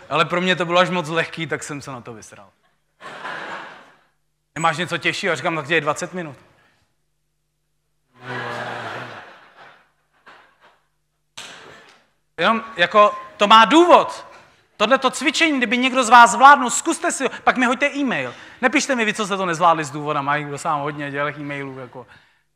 Ale 0.09 0.24
pro 0.24 0.41
mě 0.41 0.57
to 0.57 0.64
bylo 0.64 0.79
až 0.79 0.91
moc 0.91 1.09
lehký, 1.09 1.47
tak 1.47 1.62
jsem 1.62 1.83
se 1.83 1.91
na 1.91 2.01
to 2.01 2.14
vysral. 2.14 2.51
Nemáš 4.55 4.77
něco 4.77 4.99
těžšího? 4.99 5.37
Říkám, 5.37 5.57
tak 5.57 5.70
je 5.70 5.81
20 5.81 6.14
minut. 6.14 6.37
Jenom 12.41 12.64
jako 12.76 13.14
to 13.37 13.47
má 13.47 13.64
důvod. 13.64 14.26
Tohle 14.76 14.99
to 14.99 15.11
cvičení, 15.11 15.59
kdyby 15.59 15.78
někdo 15.78 16.05
z 16.05 16.09
vás 16.09 16.30
zvládnul, 16.30 16.70
zkuste 16.70 17.12
si 17.12 17.28
pak 17.28 17.57
mi 17.57 17.66
hoďte 17.66 17.91
e-mail. 17.97 18.34
Nepište 18.62 18.95
mi 18.95 19.05
vy, 19.05 19.14
co 19.14 19.26
jste 19.26 19.37
to 19.37 19.47
nezvládli 19.47 19.84
z 19.84 19.91
důvoda, 19.91 20.22
mají 20.22 20.45
kdo 20.45 20.59
sám 20.59 20.80
hodně 20.80 21.11
dělech 21.11 21.39
e-mailů, 21.39 21.78
jako 21.78 22.07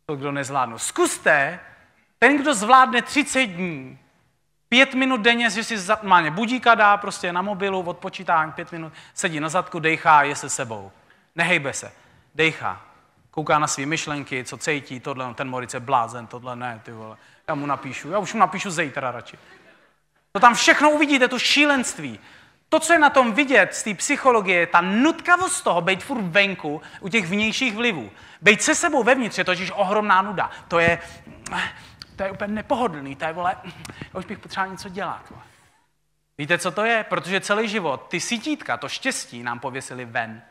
to, 0.07 0.17
kdo 0.17 0.33
nezvládnu. 0.33 0.79
Zkuste, 0.79 1.61
ten, 2.19 2.37
kdo 2.37 2.55
zvládne 2.55 3.03
30 3.03 3.47
dní, 3.47 3.99
pět 4.69 4.95
minut 4.95 5.21
denně, 5.21 5.51
že 5.51 5.65
si 5.65 5.77
má 6.03 6.31
budíka 6.31 6.75
dá 6.75 6.97
prostě 6.97 7.33
na 7.33 7.43
mobilu, 7.43 7.83
odpočítání, 7.83 8.53
pět 8.53 8.73
minut, 8.73 8.93
sedí 9.15 9.41
na 9.41 9.49
zadku, 9.49 9.79
dejchá, 9.79 10.23
je 10.23 10.37
se 10.37 10.49
sebou. 10.49 10.93
Nehejbe 11.37 11.73
se, 11.73 11.93
dejchá. 12.35 12.81
Kouká 13.31 13.59
na 13.59 13.67
své 13.67 13.87
myšlenky, 13.87 14.45
co 14.45 14.57
cítí, 14.57 15.01
tohle, 15.01 15.35
ten 15.35 15.49
Morice 15.51 15.81
blázen, 15.81 16.27
tohle 16.27 16.57
ne, 16.57 16.81
ty 16.85 16.93
vole. 16.93 17.17
Já 17.49 17.55
mu 17.55 17.67
napíšu, 17.67 18.11
já 18.11 18.19
už 18.19 18.35
mu 18.35 18.41
napíšu 18.41 18.71
zítra 18.71 19.11
radši. 19.11 19.39
To 20.33 20.41
tam 20.41 20.55
všechno 20.55 20.91
uvidíte, 20.91 21.29
to 21.29 21.39
šílenství. 21.39 22.21
To, 22.69 22.81
co 22.81 22.93
je 22.93 22.99
na 22.99 23.11
tom 23.11 23.33
vidět 23.33 23.75
z 23.75 23.83
té 23.83 23.95
psychologie, 23.95 24.67
ta 24.67 24.81
nutkavost 24.81 25.65
toho, 25.65 25.81
být 25.81 26.05
furt 26.05 26.23
venku 26.23 26.83
u 27.01 27.09
těch 27.09 27.27
vnějších 27.27 27.77
vlivů. 27.77 28.11
Být 28.43 28.63
se 28.63 28.75
sebou 28.75 29.03
vevnitř 29.03 29.39
je 29.39 29.45
totiž 29.45 29.73
ohromná 29.75 30.23
nuda. 30.23 30.51
To 30.69 30.79
je, 30.79 30.99
to 32.17 32.23
je 32.23 32.31
úplně 32.31 32.55
nepohodlný, 32.55 33.17
to 33.17 33.25
je, 33.25 33.33
vole, 33.33 33.57
já 34.15 34.19
už 34.19 34.25
bych 34.25 34.39
potřeboval 34.39 34.73
něco 34.73 34.89
dělat. 34.89 35.33
Víte, 36.39 36.59
co 36.59 36.71
to 36.71 36.85
je? 36.85 37.05
Protože 37.05 37.41
celý 37.41 37.69
život, 37.69 38.07
ty 38.09 38.21
sítítka, 38.21 38.77
to 38.77 38.89
štěstí 38.89 39.43
nám 39.43 39.61
pověsili 39.61 40.05
ven. 40.05 40.43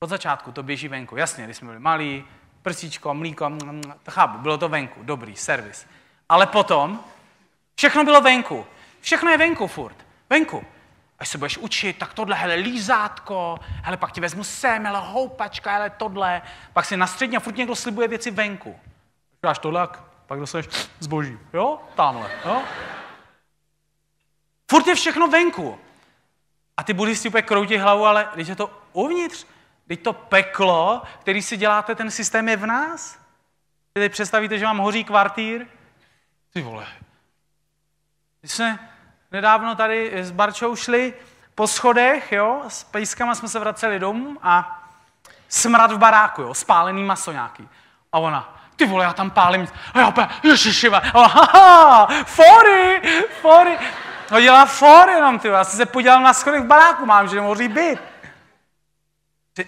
Od 0.00 0.10
začátku 0.10 0.52
to 0.52 0.62
běží 0.62 0.88
venku. 0.88 1.16
Jasně, 1.16 1.44
když 1.44 1.56
jsme 1.56 1.66
byli 1.66 1.80
malí, 1.80 2.24
prsíčko, 2.62 3.14
mlíko, 3.14 3.52
to 4.02 4.10
chápu, 4.10 4.38
bylo 4.38 4.58
to 4.58 4.68
venku, 4.68 5.02
dobrý, 5.02 5.36
servis. 5.36 5.86
Ale 6.28 6.46
potom 6.46 7.04
Všechno 7.76 8.04
bylo 8.04 8.20
venku. 8.20 8.66
Všechno 9.00 9.30
je 9.30 9.38
venku 9.38 9.66
furt. 9.66 9.96
Venku. 10.30 10.64
Až 11.18 11.28
se 11.28 11.38
budeš 11.38 11.58
učit, 11.58 11.98
tak 11.98 12.14
tohle, 12.14 12.36
hele, 12.36 12.54
lízátko, 12.54 13.58
hele, 13.82 13.96
pak 13.96 14.12
ti 14.12 14.20
vezmu 14.20 14.44
sem, 14.44 14.86
hele, 14.86 15.00
houpačka, 15.00 15.72
hele, 15.72 15.90
tohle. 15.90 16.42
Pak 16.72 16.84
si 16.84 16.96
na 16.96 17.06
středně 17.06 17.36
a 17.36 17.40
furt 17.40 17.56
někdo 17.56 17.76
slibuje 17.76 18.08
věci 18.08 18.30
venku. 18.30 18.80
Dáš 19.42 19.58
tohle, 19.58 19.88
pak 20.26 20.40
dostaneš 20.40 20.66
zboží. 21.00 21.38
Jo? 21.52 21.80
Tamhle. 21.94 22.30
Jo? 22.44 22.62
Furt 24.70 24.86
je 24.86 24.94
všechno 24.94 25.28
venku. 25.28 25.78
A 26.76 26.82
ty 26.82 26.92
buddhisti 26.92 27.28
úplně 27.28 27.42
kroutí 27.42 27.76
hlavu, 27.76 28.06
ale 28.06 28.28
když 28.34 28.48
je 28.48 28.56
to 28.56 28.82
uvnitř, 28.92 29.46
když 29.86 29.98
to 29.98 30.12
peklo, 30.12 31.02
který 31.20 31.42
si 31.42 31.56
děláte, 31.56 31.94
ten 31.94 32.10
systém 32.10 32.48
je 32.48 32.56
v 32.56 32.66
nás. 32.66 33.18
Teď 33.92 34.12
představíte, 34.12 34.58
že 34.58 34.64
vám 34.64 34.78
hoří 34.78 35.04
kvartýr. 35.04 35.66
Ty 36.52 36.62
vole, 36.62 36.86
my 38.44 38.48
jsme 38.48 38.78
nedávno 39.32 39.74
tady 39.74 40.10
s 40.24 40.30
Barčou 40.30 40.76
šli 40.76 41.14
po 41.54 41.66
schodech, 41.66 42.32
jo, 42.32 42.62
s 42.68 42.84
pejskama 42.84 43.34
jsme 43.34 43.48
se 43.48 43.58
vraceli 43.58 43.98
domů 43.98 44.36
a 44.42 44.82
smrad 45.48 45.92
v 45.92 45.98
baráku, 45.98 46.42
jo, 46.42 46.54
spálený 46.54 47.04
maso 47.04 47.32
nějaký. 47.32 47.68
A 48.12 48.18
ona, 48.18 48.56
ty 48.76 48.86
vole, 48.86 49.04
já 49.04 49.12
tam 49.12 49.30
pálím. 49.30 49.68
A 49.94 49.98
já 49.98 50.08
opět, 50.08 50.28
ježišiva. 50.42 50.98
A 50.98 51.14
ona, 51.14 51.28
haha, 51.28 52.08
fory, 52.24 53.02
fory. 53.40 53.78
No 54.30 54.40
dělá 54.40 54.66
fory 54.66 55.12
jenom, 55.12 55.38
ty 55.38 55.48
Já 55.48 55.64
jsem 55.64 55.76
se 55.76 55.86
podíval 55.86 56.20
na 56.20 56.32
schodech 56.32 56.62
v 56.62 56.66
baráku, 56.66 57.06
mám, 57.06 57.28
že 57.28 57.36
nemohří 57.36 57.68
být. 57.68 57.98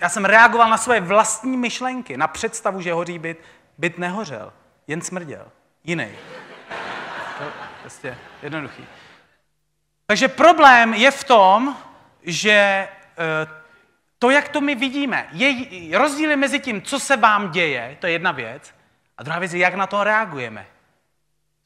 Já 0.00 0.08
jsem 0.08 0.24
reagoval 0.24 0.70
na 0.70 0.76
svoje 0.76 1.00
vlastní 1.00 1.56
myšlenky, 1.56 2.16
na 2.16 2.28
představu, 2.28 2.80
že 2.80 2.92
hoří 2.92 3.18
byt. 3.18 3.38
Byt 3.78 3.98
nehořel, 3.98 4.52
jen 4.86 5.00
smrděl. 5.00 5.46
Jiný. 5.84 6.08
Prostě 7.86 8.18
jednoduchý. 8.42 8.86
Takže 10.06 10.28
problém 10.28 10.94
je 10.94 11.10
v 11.10 11.24
tom, 11.24 11.76
že 12.22 12.50
eh, 12.50 12.88
to, 14.18 14.30
jak 14.30 14.48
to 14.48 14.60
my 14.60 14.74
vidíme, 14.74 15.28
je 15.32 15.98
rozdíl 15.98 16.36
mezi 16.36 16.60
tím, 16.60 16.82
co 16.82 17.00
se 17.00 17.16
vám 17.16 17.50
děje, 17.50 17.96
to 18.00 18.06
je 18.06 18.12
jedna 18.12 18.32
věc, 18.32 18.74
a 19.18 19.22
druhá 19.22 19.38
věc 19.38 19.52
je, 19.52 19.60
jak 19.60 19.74
na 19.74 19.86
to 19.86 20.04
reagujeme. 20.04 20.66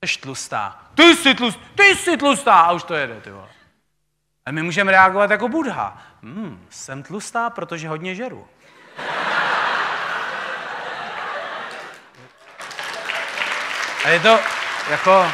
Jsi 0.05 0.19
tlustá. 0.19 0.81
Ty 0.95 1.17
jsi 1.17 1.35
tlustá, 1.35 1.61
ty 1.75 1.83
jsi 1.83 2.17
tlustá. 2.17 2.61
A 2.61 2.73
už 2.73 2.85
to 2.85 2.95
jede, 2.95 3.21
ty 3.21 3.31
vole. 3.31 3.49
A 4.47 4.53
my 4.53 4.63
můžeme 4.63 4.93
reagovat 4.93 5.31
jako 5.31 5.49
Budha. 5.49 6.03
Hmm, 6.23 6.67
jsem 6.71 7.03
tlustá, 7.03 7.51
protože 7.51 7.89
hodně 7.89 8.15
žeru. 8.15 8.49
A 14.05 14.09
je 14.09 14.21
to 14.21 14.39
jako, 14.91 15.33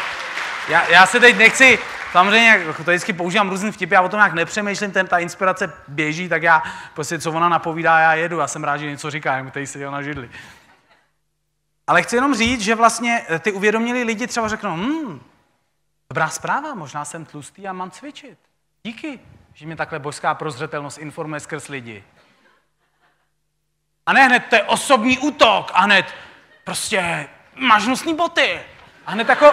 já, 0.68 0.90
já 0.90 1.06
se 1.06 1.20
teď 1.20 1.36
nechci, 1.36 1.78
samozřejmě, 2.12 2.48
jako 2.48 2.84
to 2.84 2.90
vždycky 2.90 3.12
používám 3.12 3.50
různý 3.50 3.72
vtipy, 3.72 3.94
já 3.94 4.02
o 4.02 4.08
tom 4.08 4.18
nějak 4.18 4.32
nepřemýšlím, 4.32 4.92
ten, 4.92 5.06
ta 5.06 5.18
inspirace 5.18 5.72
běží, 5.88 6.28
tak 6.28 6.42
já 6.42 6.62
prostě, 6.94 7.18
co 7.18 7.32
ona 7.32 7.48
napovídá, 7.48 7.98
já 7.98 8.14
jedu, 8.14 8.38
já 8.38 8.46
jsem 8.46 8.64
rád, 8.64 8.76
že 8.76 8.90
něco 8.90 9.10
říká, 9.10 9.36
jak 9.36 9.52
tady 9.52 9.66
seděl 9.66 9.90
na 9.90 10.02
židli. 10.02 10.30
Ale 11.86 12.02
chci 12.02 12.16
jenom 12.16 12.34
říct, 12.34 12.60
že 12.60 12.74
vlastně 12.74 13.22
eh, 13.28 13.38
ty 13.38 13.52
uvědomili 13.52 14.02
lidi 14.02 14.26
třeba 14.26 14.48
řeknou, 14.48 14.76
hm, 14.76 15.20
dobrá 16.10 16.28
zpráva, 16.28 16.74
možná 16.74 17.04
jsem 17.04 17.24
tlustý 17.24 17.68
a 17.68 17.72
mám 17.72 17.90
cvičit. 17.90 18.38
Díky, 18.84 19.20
že 19.54 19.66
mě 19.66 19.76
takhle 19.76 19.98
božská 19.98 20.34
prozřetelnost 20.34 20.98
informuje 20.98 21.40
skrz 21.40 21.68
lidi. 21.68 22.04
A 24.06 24.12
ne 24.12 24.24
hned, 24.24 24.40
to 24.40 24.56
je 24.56 24.62
osobní 24.62 25.18
útok, 25.18 25.70
a 25.74 25.80
hned, 25.80 26.14
prostě, 26.64 27.28
máš 27.54 27.86
nosní 27.86 28.14
boty. 28.14 28.60
A 29.06 29.10
hned 29.10 29.28
jako, 29.28 29.52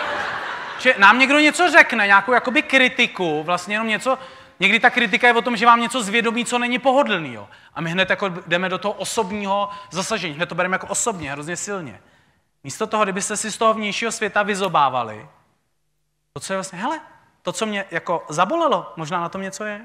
že 0.84 0.96
nám 0.98 1.20
někdo 1.20 1.40
něco 1.40 1.72
řekne, 1.72 2.08
nějakou 2.08 2.34
jakoby 2.34 2.62
kritiku, 2.62 3.44
vlastně 3.44 3.76
jenom 3.76 3.88
něco, 3.88 4.18
někdy 4.60 4.80
ta 4.80 4.90
kritika 4.90 5.28
je 5.28 5.34
o 5.34 5.42
tom, 5.42 5.58
že 5.58 5.66
vám 5.66 5.82
něco 5.82 6.04
zvědomí, 6.04 6.46
co 6.46 6.60
není 6.60 6.80
pohodlný. 6.80 7.34
Jo. 7.34 7.50
A 7.74 7.82
my 7.82 7.90
hned 7.90 8.10
jako 8.10 8.30
jdeme 8.48 8.70
do 8.70 8.78
toho 8.78 8.94
osobního 8.94 9.70
zasažení, 9.92 10.36
hned 10.36 10.46
to 10.46 10.56
bereme 10.56 10.76
jako 10.76 10.88
osobně, 10.88 11.32
hrozně 11.32 11.58
silně. 11.58 12.02
Místo 12.64 12.88
toho, 12.88 13.04
kdybyste 13.04 13.38
si 13.38 13.52
z 13.52 13.58
toho 13.58 13.74
vnějšího 13.74 14.12
světa 14.12 14.44
vyzobávali, 14.44 15.28
to, 16.34 16.40
co 16.40 16.54
je 16.54 16.58
vlastně, 16.58 16.80
hele, 16.80 17.00
to, 17.42 17.52
co 17.52 17.66
mě 17.66 17.86
jako 17.92 18.26
zabolelo, 18.30 18.94
možná 18.96 19.22
na 19.22 19.30
tom 19.30 19.42
něco 19.42 19.64
je. 19.64 19.82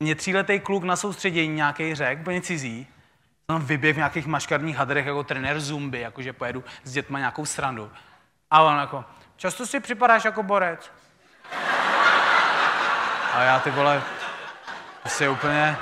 Mě 0.00 0.14
tříletý 0.14 0.60
kluk 0.60 0.84
na 0.84 0.96
soustředění 0.96 1.54
nějaký 1.54 1.94
řek, 1.94 2.20
úplně 2.20 2.40
cizí, 2.40 2.86
tam 3.46 3.64
vyběh 3.64 3.94
v 3.94 3.96
nějakých 3.96 4.26
maškarních 4.26 4.76
hadrech 4.76 5.06
jako 5.06 5.24
trenér 5.24 5.60
zumby, 5.60 6.00
jakože 6.00 6.32
pojedu 6.32 6.64
s 6.84 6.92
dětma 6.92 7.18
nějakou 7.18 7.46
srandu. 7.46 7.90
A 8.50 8.62
on 8.62 8.78
jako, 8.78 9.04
často 9.36 9.66
si 9.66 9.80
připadáš 9.80 10.24
jako 10.24 10.42
borec. 10.42 10.90
A 13.34 13.42
já 13.42 13.60
ty 13.60 13.70
vole, 13.70 14.02
prostě 15.02 15.28
úplně, 15.28 15.76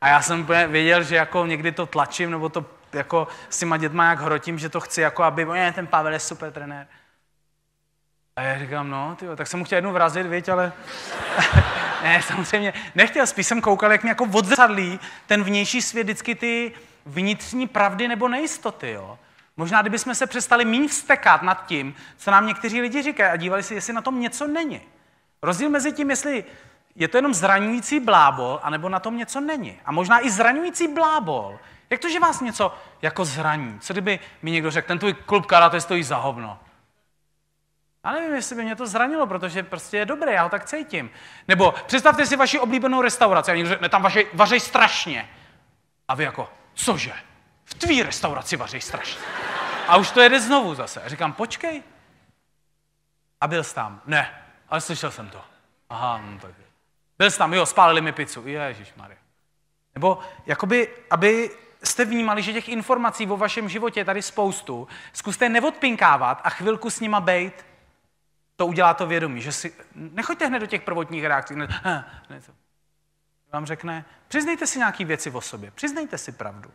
A 0.00 0.08
já 0.08 0.22
jsem 0.22 0.40
úplně 0.40 0.66
věděl, 0.66 1.02
že 1.02 1.16
jako 1.16 1.46
někdy 1.46 1.72
to 1.72 1.86
tlačím, 1.86 2.30
nebo 2.30 2.48
to 2.48 2.64
jako 2.92 3.28
s 3.48 3.58
těma 3.58 3.76
dětma 3.76 4.08
jak 4.08 4.20
hrotím, 4.20 4.58
že 4.58 4.68
to 4.68 4.80
chci, 4.80 5.00
jako 5.00 5.22
aby, 5.22 5.44
ne, 5.44 5.72
ten 5.72 5.86
Pavel 5.86 6.12
je 6.12 6.20
super 6.20 6.52
trenér. 6.52 6.86
A 8.36 8.42
já 8.42 8.58
říkám, 8.58 8.90
no, 8.90 9.16
tyjo, 9.18 9.36
tak 9.36 9.46
jsem 9.46 9.58
mu 9.58 9.64
chtěl 9.64 9.76
jednou 9.76 9.92
vrazit, 9.92 10.26
viď, 10.26 10.48
ale... 10.48 10.72
ne, 12.02 12.22
samozřejmě, 12.22 12.72
nechtěl, 12.94 13.26
spíš 13.26 13.46
jsem 13.46 13.60
koukal, 13.60 13.92
jak 13.92 14.02
mě 14.02 14.10
jako 14.10 14.24
odzrcadlí 14.24 15.00
ten 15.26 15.44
vnější 15.44 15.82
svět 15.82 16.04
vždycky 16.04 16.34
ty 16.34 16.72
vnitřní 17.06 17.68
pravdy 17.68 18.08
nebo 18.08 18.28
nejistoty, 18.28 18.90
jo. 18.90 19.18
Možná, 19.56 19.80
kdybychom 19.80 20.14
se 20.14 20.26
přestali 20.26 20.64
méně 20.64 20.88
vstekat 20.88 21.42
nad 21.42 21.66
tím, 21.66 21.94
co 22.16 22.30
nám 22.30 22.46
někteří 22.46 22.80
lidi 22.80 23.02
říkají 23.02 23.30
a 23.30 23.36
dívali 23.36 23.62
si, 23.62 23.74
jestli 23.74 23.92
na 23.92 24.00
tom 24.00 24.20
něco 24.20 24.46
není. 24.46 24.80
Rozdíl 25.42 25.70
mezi 25.70 25.92
tím, 25.92 26.10
jestli 26.10 26.44
je 26.94 27.08
to 27.08 27.18
jenom 27.18 27.34
zraňující 27.34 28.00
blábol, 28.00 28.60
anebo 28.62 28.88
na 28.88 29.00
tom 29.00 29.16
něco 29.16 29.40
není. 29.40 29.80
A 29.84 29.92
možná 29.92 30.26
i 30.26 30.30
zraňující 30.30 30.88
blábol. 30.88 31.58
Jak 31.90 32.00
to, 32.00 32.10
že 32.10 32.20
vás 32.20 32.40
něco 32.40 32.74
jako 33.02 33.24
zraní? 33.24 33.78
Co 33.80 33.92
kdyby 33.92 34.20
mi 34.42 34.50
někdo 34.50 34.70
řekl, 34.70 34.88
ten 34.88 34.98
tvůj 34.98 35.14
klub 35.14 35.46
karate 35.46 35.80
stojí 35.80 36.02
za 36.02 36.16
hovno? 36.16 36.58
Já 38.04 38.12
nevím, 38.12 38.34
jestli 38.34 38.56
by 38.56 38.62
mě 38.62 38.76
to 38.76 38.86
zranilo, 38.86 39.26
protože 39.26 39.62
prostě 39.62 39.96
je 39.96 40.06
dobré, 40.06 40.32
já 40.32 40.42
ho 40.42 40.48
tak 40.48 40.64
cítím. 40.64 41.10
Nebo 41.48 41.74
představte 41.86 42.26
si 42.26 42.36
vaši 42.36 42.58
oblíbenou 42.58 43.02
restauraci 43.02 43.50
a 43.50 43.54
někdo 43.54 43.68
řekne, 43.68 43.88
tam 43.88 44.02
vařej, 44.02 44.26
vařej 44.32 44.60
strašně. 44.60 45.28
A 46.08 46.14
vy 46.14 46.24
jako, 46.24 46.48
cože? 46.74 47.12
Tvý 47.82 48.02
restauraci 48.02 48.56
vařej 48.56 48.80
strašně. 48.80 49.20
A 49.88 49.96
už 49.96 50.10
to 50.10 50.20
jede 50.20 50.40
znovu 50.40 50.74
zase. 50.74 51.02
A 51.02 51.08
říkám, 51.08 51.32
počkej. 51.32 51.82
A 53.40 53.46
byl 53.46 53.64
jsi 53.64 53.74
tam. 53.74 54.00
Ne, 54.06 54.44
ale 54.68 54.80
slyšel 54.80 55.10
jsem 55.10 55.28
to. 55.28 55.44
Aha, 55.88 56.18
no 56.18 56.38
tak. 56.38 56.50
Byl 57.18 57.30
jsi 57.30 57.38
tam, 57.38 57.54
jo, 57.54 57.66
spálili 57.66 58.00
mi 58.00 58.12
pizzu. 58.12 58.46
Ježíš 58.46 58.94
Maria. 58.96 59.18
Nebo 59.94 60.18
jakoby, 60.46 60.88
aby 61.10 61.50
jste 61.84 62.04
vnímali, 62.04 62.42
že 62.42 62.52
těch 62.52 62.68
informací 62.68 63.26
o 63.26 63.36
vašem 63.36 63.68
životě 63.68 64.00
je 64.00 64.04
tady 64.04 64.22
spoustu, 64.22 64.88
zkuste 65.12 65.48
neodpinkávat 65.48 66.40
a 66.44 66.50
chvilku 66.50 66.90
s 66.90 67.00
nima 67.00 67.20
bejt, 67.20 67.66
to 68.56 68.66
udělá 68.66 68.94
to 68.94 69.06
vědomí, 69.06 69.42
že 69.42 69.52
si, 69.52 69.74
nechoďte 69.94 70.46
hned 70.46 70.58
do 70.58 70.66
těch 70.66 70.82
prvotních 70.82 71.24
reakcí, 71.24 71.54
ne, 71.54 71.68
ne, 71.84 72.04
ne, 72.30 72.40
vám 73.52 73.66
řekne, 73.66 74.04
přiznejte 74.28 74.66
si 74.66 74.78
nějaké 74.78 75.04
věci 75.04 75.30
o 75.30 75.40
sobě, 75.40 75.70
přiznejte 75.70 76.18
si 76.18 76.32
pravdu. 76.32 76.70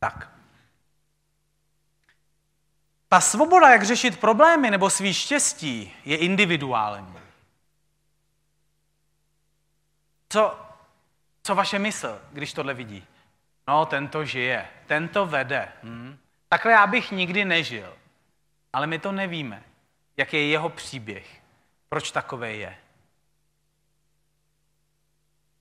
Tak. 0.00 0.30
Ta 3.08 3.20
svoboda, 3.20 3.68
jak 3.68 3.82
řešit 3.82 4.20
problémy 4.20 4.70
nebo 4.70 4.90
svý 4.90 5.14
štěstí, 5.14 5.94
je 6.04 6.16
individuální. 6.16 7.14
Co, 10.28 10.60
co 11.42 11.54
vaše 11.54 11.78
mysl, 11.78 12.20
když 12.32 12.52
tohle 12.52 12.74
vidí? 12.74 13.06
No, 13.68 13.86
ten 13.86 14.08
to 14.08 14.24
žije, 14.24 14.68
ten 14.86 15.08
to 15.08 15.26
vede. 15.26 15.72
Hm? 15.82 16.18
Takhle 16.48 16.72
já 16.72 16.86
bych 16.86 17.10
nikdy 17.10 17.44
nežil. 17.44 17.96
Ale 18.72 18.86
my 18.86 18.98
to 18.98 19.12
nevíme, 19.12 19.62
jaký 20.16 20.36
je 20.36 20.48
jeho 20.48 20.68
příběh. 20.68 21.40
Proč 21.88 22.10
takový 22.10 22.58
je. 22.58 22.76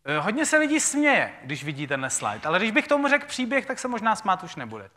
Eh, 0.09 0.19
hodně 0.19 0.45
se 0.45 0.57
lidí 0.57 0.79
směje, 0.79 1.39
když 1.43 1.63
vidí 1.63 1.87
ten 1.87 2.09
slide, 2.09 2.47
ale 2.47 2.59
když 2.59 2.71
bych 2.71 2.87
tomu 2.87 3.07
řekl 3.07 3.25
příběh, 3.25 3.65
tak 3.65 3.79
se 3.79 3.87
možná 3.87 4.15
smát 4.15 4.43
už 4.43 4.55
nebude. 4.55 4.89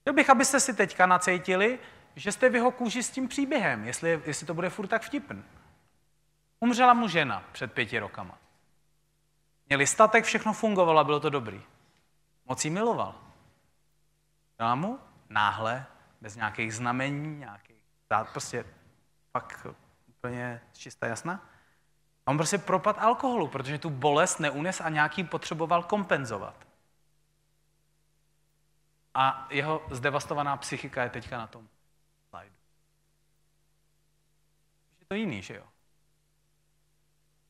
Chtěl 0.00 0.14
bych, 0.14 0.30
abyste 0.30 0.60
si 0.60 0.74
teďka 0.74 1.06
nacítili, 1.06 1.78
že 2.16 2.32
jste 2.32 2.48
v 2.48 2.54
jeho 2.54 2.70
kůži 2.70 3.02
s 3.02 3.10
tím 3.10 3.28
příběhem, 3.28 3.84
jestli, 3.84 4.22
jestli 4.26 4.46
to 4.46 4.54
bude 4.54 4.70
furt 4.70 4.86
tak 4.86 5.02
vtipn. 5.02 5.40
Umřela 6.60 6.94
mu 6.94 7.08
žena 7.08 7.44
před 7.52 7.72
pěti 7.72 7.98
rokama. 7.98 8.38
Měli 9.68 9.86
statek, 9.86 10.24
všechno 10.24 10.52
fungovalo 10.52 11.04
bylo 11.04 11.20
to 11.20 11.30
dobrý. 11.30 11.62
Moc 12.46 12.64
jí 12.64 12.70
miloval. 12.70 13.14
Dala 14.58 14.74
mu 14.74 14.98
náhle, 15.28 15.86
bez 16.20 16.36
nějakých 16.36 16.74
znamení, 16.74 17.38
nějakých 17.38 17.76
prostě 18.32 18.64
pak 19.32 19.66
úplně 20.08 20.60
čistá 20.72 21.06
jasná. 21.06 21.50
On 22.30 22.36
prostě 22.36 22.58
propad 22.58 22.96
alkoholu, 22.98 23.48
protože 23.48 23.78
tu 23.78 23.90
bolest 23.90 24.40
neunes 24.40 24.80
a 24.80 24.88
nějaký 24.88 25.24
potřeboval 25.24 25.82
kompenzovat. 25.82 26.54
A 29.14 29.46
jeho 29.50 29.82
zdevastovaná 29.90 30.56
psychika 30.56 31.02
je 31.02 31.10
teďka 31.10 31.38
na 31.38 31.46
tom 31.46 31.68
slajdu. 32.28 32.54
Je 35.00 35.06
to 35.06 35.14
jiný, 35.14 35.42
že 35.42 35.54
jo? 35.54 35.64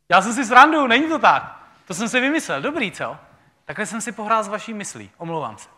Já 0.08 0.22
jsem 0.22 0.34
si 0.34 0.44
srandu, 0.44 0.86
není 0.86 1.08
to 1.08 1.18
tak. 1.18 1.72
To 1.86 1.94
jsem 1.94 2.08
si 2.08 2.20
vymyslel. 2.20 2.62
Dobrý, 2.62 2.92
co? 2.92 3.18
Takhle 3.64 3.86
jsem 3.86 4.00
si 4.00 4.12
pohrál 4.12 4.44
s 4.44 4.48
vaší 4.48 4.74
myslí. 4.74 5.10
Omlouvám 5.16 5.58
se. 5.58 5.68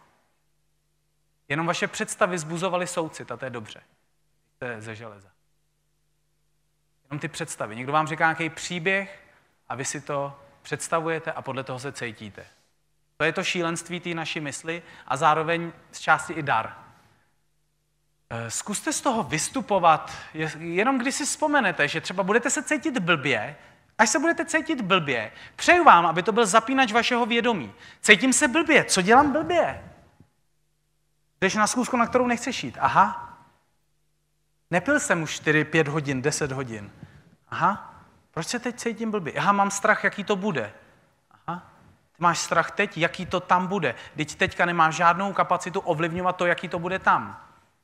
Jenom 1.49 1.67
vaše 1.67 1.87
představy 1.87 2.39
zbuzovaly 2.39 2.87
soucit 2.87 3.33
a 3.33 3.37
to 3.37 3.45
je 3.45 3.51
dobře. 3.51 3.83
To 4.59 4.65
je 4.65 4.81
ze 4.81 4.95
železa. 4.95 5.29
Jenom 7.13 7.21
ty 7.21 7.29
představy. 7.29 7.77
Někdo 7.77 7.93
vám 7.93 8.07
říká 8.07 8.25
nějaký 8.25 8.51
příběh 8.51 9.23
a 9.69 9.75
vy 9.75 9.85
si 9.85 10.01
to 10.01 10.41
představujete 10.63 11.33
a 11.33 11.43
podle 11.43 11.65
toho 11.65 11.79
se 11.79 11.93
cítíte. 11.93 12.47
To 13.17 13.25
je 13.25 13.33
to 13.33 13.45
šílenství 13.45 14.01
té 14.01 14.15
naší 14.15 14.41
mysli 14.41 14.83
a 15.07 15.17
zároveň 15.17 15.73
z 15.91 16.01
části 16.01 16.33
i 16.33 16.43
dar. 16.43 16.79
Eh, 18.31 18.51
zkuste 18.51 18.93
z 18.93 19.01
toho 19.01 19.23
vystupovat, 19.23 20.13
jenom 20.59 20.99
když 20.99 21.15
si 21.15 21.25
vzpomenete, 21.25 21.89
že 21.89 22.01
třeba 22.01 22.23
budete 22.23 22.51
se 22.51 22.63
cítit 22.63 22.99
blbě, 22.99 23.57
až 23.99 24.09
se 24.09 24.19
budete 24.19 24.45
cítit 24.45 24.81
blbě, 24.81 25.33
přeju 25.57 25.85
vám, 25.85 26.07
aby 26.07 26.23
to 26.23 26.33
byl 26.33 26.47
zapínač 26.47 26.93
vašeho 26.93 27.27
vědomí. 27.27 27.73
Cítím 28.01 28.33
se 28.33 28.49
blbě, 28.49 28.85
co 28.85 29.03
dělám 29.03 29.33
blbě? 29.33 29.93
Jdeš 31.41 31.55
na 31.55 31.67
zkusku, 31.67 31.97
na 31.97 32.07
kterou 32.07 32.27
nechceš 32.27 32.65
jít. 32.65 32.79
Aha. 32.81 33.29
Nepil 34.73 35.01
jsem 35.01 35.23
už 35.23 35.31
4, 35.31 35.65
5 35.65 35.89
hodin, 35.89 36.23
10 36.23 36.53
hodin. 36.53 36.91
Aha. 37.53 37.95
Proč 38.31 38.47
se 38.47 38.59
teď 38.59 38.77
cítím 38.77 39.11
blbě? 39.11 39.33
Aha, 39.33 39.53
mám 39.53 39.71
strach, 39.71 40.05
jaký 40.05 40.25
to 40.25 40.37
bude. 40.37 40.73
Aha. 41.47 41.63
Ty 42.17 42.23
máš 42.23 42.39
strach 42.39 42.71
teď, 42.71 42.99
jaký 42.99 43.27
to 43.27 43.41
tam 43.41 43.67
bude. 43.67 43.95
Teď 44.17 44.35
teďka 44.35 44.67
nemáš 44.67 44.95
žádnou 44.95 45.33
kapacitu 45.33 45.81
ovlivňovat 45.81 46.37
to, 46.37 46.47
jaký 46.47 46.69
to 46.69 46.79
bude 46.79 46.99
tam. 46.99 47.41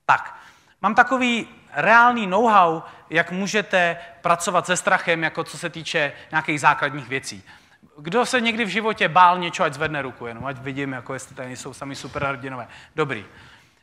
Tak, 0.06 0.38
mám 0.82 0.94
takový 0.94 1.48
reálný 1.72 2.26
know-how, 2.26 2.82
jak 3.10 3.30
můžete 3.30 3.96
pracovat 4.20 4.66
se 4.66 4.76
strachem, 4.76 5.22
jako 5.22 5.44
co 5.44 5.58
se 5.58 5.70
týče 5.70 6.12
nějakých 6.30 6.60
základních 6.60 7.08
věcí. 7.08 7.44
Kdo 7.98 8.26
se 8.26 8.40
někdy 8.40 8.64
v 8.64 8.68
životě 8.68 9.08
bál 9.08 9.38
něco, 9.38 9.64
ať 9.64 9.74
zvedne 9.74 10.02
ruku, 10.02 10.26
jenom 10.26 10.46
ať 10.46 10.58
vidím, 10.58 10.92
jako 10.92 11.14
jestli 11.14 11.34
tady 11.34 11.56
jsou 11.56 11.74
sami 11.74 11.96
superhrdinové. 11.96 12.68
Dobrý. 12.96 13.26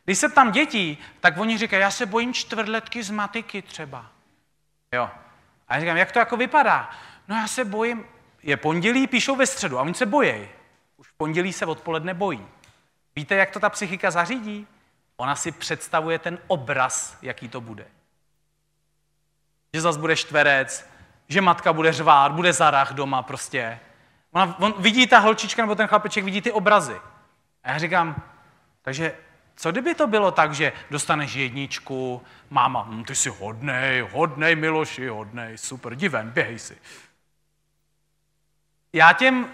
Když 0.04 0.18
se 0.18 0.28
tam 0.28 0.52
dětí, 0.52 0.98
tak 1.20 1.38
oni 1.38 1.58
říkají, 1.58 1.80
já 1.80 1.90
se 1.90 2.06
bojím 2.06 2.34
čtvrtletky 2.34 3.02
z 3.02 3.10
matiky 3.10 3.62
třeba. 3.62 4.06
Jo. 4.92 5.10
A 5.68 5.74
já 5.74 5.80
říkám, 5.80 5.96
jak 5.96 6.12
to 6.12 6.18
jako 6.18 6.36
vypadá? 6.36 6.90
No 7.28 7.36
já 7.36 7.46
se 7.48 7.64
bojím, 7.64 8.04
je 8.42 8.56
pondělí, 8.56 9.06
píšou 9.06 9.36
ve 9.36 9.46
středu 9.46 9.78
a 9.78 9.82
oni 9.82 9.94
se 9.94 10.06
bojí. 10.06 10.48
Už 10.96 11.10
pondělí 11.10 11.52
se 11.52 11.66
odpoledne 11.66 12.14
bojí. 12.14 12.46
Víte, 13.16 13.34
jak 13.34 13.50
to 13.50 13.60
ta 13.60 13.70
psychika 13.70 14.10
zařídí? 14.10 14.66
Ona 15.16 15.36
si 15.36 15.52
představuje 15.52 16.18
ten 16.18 16.38
obraz, 16.46 17.18
jaký 17.22 17.48
to 17.48 17.60
bude. 17.60 17.86
Že 19.74 19.80
zas 19.80 19.96
bude 19.96 20.16
štverec, 20.16 20.90
že 21.28 21.40
matka 21.40 21.72
bude 21.72 21.92
řvát, 21.92 22.32
bude 22.32 22.52
zarach 22.52 22.92
doma 22.92 23.22
prostě. 23.22 23.80
Ona, 24.32 24.56
on 24.58 24.74
vidí 24.78 25.06
ta 25.06 25.18
holčička 25.18 25.62
nebo 25.62 25.74
ten 25.74 25.86
chlapeček, 25.86 26.24
vidí 26.24 26.40
ty 26.40 26.52
obrazy. 26.52 27.00
A 27.64 27.70
já 27.70 27.78
říkám, 27.78 28.22
takže 28.82 29.14
co 29.56 29.72
kdyby 29.72 29.94
to 29.94 30.06
bylo 30.06 30.30
tak, 30.30 30.54
že 30.54 30.72
dostaneš 30.90 31.34
jedničku, 31.34 32.22
máma, 32.50 32.82
hm, 32.82 33.04
ty 33.04 33.14
jsi 33.14 33.28
hodnej, 33.28 34.00
hodnej 34.00 34.56
Miloši, 34.56 35.08
hodnej, 35.08 35.58
super, 35.58 35.96
diven, 35.96 36.30
běhej 36.30 36.58
si. 36.58 36.78
Já 38.92 39.12
těm 39.12 39.44
uh, 39.44 39.50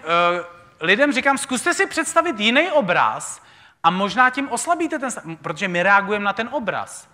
lidem 0.79 1.13
říkám, 1.13 1.37
zkuste 1.37 1.73
si 1.73 1.87
představit 1.87 2.39
jiný 2.39 2.71
obraz 2.71 3.41
a 3.83 3.89
možná 3.89 4.29
tím 4.29 4.49
oslabíte 4.49 4.99
ten, 4.99 5.11
protože 5.41 5.67
my 5.67 5.83
reagujeme 5.83 6.25
na 6.25 6.33
ten 6.33 6.49
obraz. 6.51 7.09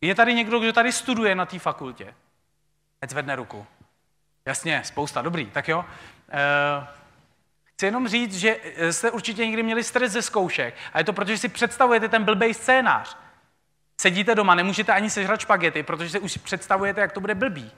Je 0.00 0.14
tady 0.14 0.34
někdo, 0.34 0.58
kdo 0.58 0.72
tady 0.72 0.92
studuje 0.92 1.34
na 1.34 1.46
té 1.46 1.58
fakultě? 1.58 2.14
Ať 3.02 3.10
zvedne 3.10 3.36
ruku. 3.36 3.66
Jasně, 4.46 4.82
spousta, 4.84 5.22
dobrý, 5.22 5.46
tak 5.46 5.68
jo. 5.68 5.78
Uh, 5.78 6.84
Chci 7.82 7.86
jenom 7.86 8.08
říct, 8.08 8.36
že 8.36 8.56
jste 8.90 9.10
určitě 9.10 9.46
někdy 9.46 9.62
měli 9.62 9.84
stres 9.84 10.12
ze 10.12 10.22
zkoušek 10.22 10.74
a 10.92 10.98
je 10.98 11.04
to 11.04 11.12
proto, 11.12 11.30
že 11.30 11.38
si 11.38 11.48
představujete 11.48 12.08
ten 12.08 12.24
blbej 12.24 12.54
scénář. 12.54 13.16
Sedíte 14.00 14.34
doma, 14.34 14.54
nemůžete 14.54 14.92
ani 14.92 15.10
sežrat 15.10 15.40
špagety, 15.40 15.82
protože 15.82 16.10
si 16.10 16.20
už 16.20 16.36
představujete, 16.36 17.00
jak 17.00 17.12
to 17.12 17.20
bude 17.20 17.34
blbý. 17.34 17.72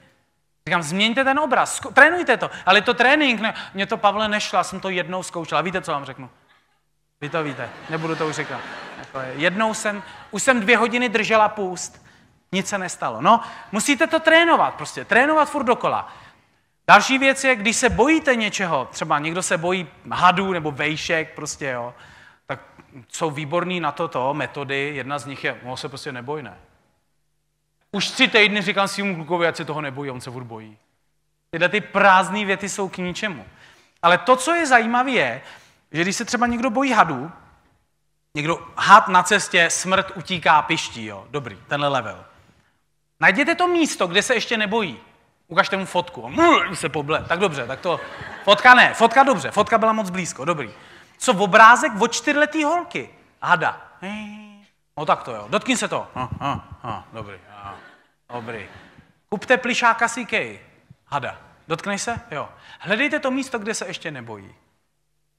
Říkám, 0.68 0.82
změňte 0.82 1.24
ten 1.24 1.38
obraz, 1.38 1.80
trénujte 1.94 2.36
to. 2.36 2.50
Ale 2.66 2.82
to 2.82 2.94
trénink, 2.94 3.40
ne, 3.40 3.54
mě 3.74 3.86
to, 3.86 3.96
Pavle, 3.96 4.28
nešla, 4.28 4.64
jsem 4.64 4.80
to 4.80 4.88
jednou 4.88 5.22
zkoušela. 5.22 5.60
Víte, 5.60 5.82
co 5.82 5.92
vám 5.92 6.04
řeknu? 6.04 6.30
Vy 7.20 7.28
to 7.28 7.42
víte, 7.42 7.70
nebudu 7.90 8.16
to 8.16 8.26
už 8.26 8.34
říkat. 8.34 8.60
Jako 8.98 9.18
jednou 9.34 9.74
jsem, 9.74 10.02
už 10.30 10.42
jsem 10.42 10.60
dvě 10.60 10.76
hodiny 10.76 11.08
držela 11.08 11.48
půst, 11.48 12.06
nic 12.52 12.68
se 12.68 12.78
nestalo. 12.78 13.22
No, 13.22 13.40
musíte 13.72 14.06
to 14.06 14.20
trénovat 14.20 14.74
prostě, 14.74 15.04
trénovat 15.04 15.50
furt 15.50 15.64
dokola. 15.64 16.12
Další 16.86 17.18
věc 17.18 17.44
je, 17.44 17.56
když 17.56 17.76
se 17.76 17.88
bojíte 17.88 18.36
něčeho, 18.36 18.88
třeba 18.92 19.18
někdo 19.18 19.42
se 19.42 19.58
bojí 19.58 19.88
hadů 20.10 20.52
nebo 20.52 20.70
vejšek, 20.70 21.34
prostě 21.34 21.66
jo, 21.66 21.94
tak 22.46 22.60
jsou 23.08 23.30
výborný 23.30 23.80
na 23.80 23.92
toto 23.92 24.34
metody. 24.34 24.92
Jedna 24.94 25.18
z 25.18 25.26
nich 25.26 25.44
je, 25.44 25.60
on 25.64 25.76
se 25.76 25.88
prostě 25.88 26.12
neboj, 26.12 26.42
ne. 26.42 26.58
Už 27.92 28.10
tři 28.10 28.28
týdny 28.28 28.62
říkám 28.62 28.88
svým 28.88 29.14
klukovi, 29.14 29.46
ať 29.46 29.56
se 29.56 29.64
toho 29.64 29.80
nebojí, 29.80 30.10
on 30.10 30.20
se 30.20 30.30
furt 30.30 30.44
bojí. 30.44 30.78
Tyhle 31.50 31.68
ty 31.68 31.80
prázdné 31.80 32.44
věty 32.44 32.68
jsou 32.68 32.88
k 32.88 32.96
ničemu. 32.96 33.46
Ale 34.02 34.18
to, 34.18 34.36
co 34.36 34.52
je 34.52 34.66
zajímavé, 34.66 35.10
je, 35.10 35.42
že 35.92 36.02
když 36.02 36.16
se 36.16 36.24
třeba 36.24 36.46
někdo 36.46 36.70
bojí 36.70 36.92
hadů, 36.92 37.32
někdo 38.34 38.68
had 38.76 39.08
na 39.08 39.22
cestě, 39.22 39.70
smrt 39.70 40.12
utíká, 40.16 40.62
piští, 40.62 41.06
jo, 41.06 41.26
dobrý, 41.30 41.58
tenhle 41.68 41.88
level. 41.88 42.24
Najděte 43.20 43.54
to 43.54 43.68
místo, 43.68 44.06
kde 44.06 44.22
se 44.22 44.34
ještě 44.34 44.56
nebojí. 44.56 45.00
Ukažte 45.54 45.76
mu 45.76 45.86
fotku. 45.86 46.20
On 46.22 46.76
se 46.76 46.88
poble. 46.88 47.24
Tak 47.28 47.38
dobře, 47.38 47.66
tak 47.66 47.80
to... 47.80 48.00
Fotka 48.44 48.74
ne, 48.74 48.94
fotka 48.94 49.22
dobře, 49.22 49.50
fotka 49.50 49.78
byla 49.78 49.92
moc 49.92 50.10
blízko, 50.10 50.44
dobrý. 50.44 50.70
Co 51.18 51.32
v 51.32 51.42
obrázek 51.42 51.92
od 52.00 52.12
čtyřletý 52.12 52.64
holky? 52.64 53.10
Hada. 53.42 53.92
No 54.96 55.06
tak 55.06 55.22
to 55.22 55.34
jo, 55.34 55.46
dotkni 55.48 55.76
se 55.76 55.88
to. 55.88 56.06
Ha, 56.14 56.28
ha, 56.40 56.78
ha, 56.82 57.04
dobrý, 57.12 57.36
ha, 57.50 57.74
dobrý. 58.34 58.66
Kupte 59.28 59.56
plišáka 59.56 60.08
CK. 60.08 60.32
Hada. 61.06 61.38
Dotkneš 61.68 62.02
se? 62.02 62.20
Jo. 62.30 62.48
Hledejte 62.78 63.18
to 63.18 63.30
místo, 63.30 63.58
kde 63.58 63.74
se 63.74 63.86
ještě 63.86 64.10
nebojí. 64.10 64.54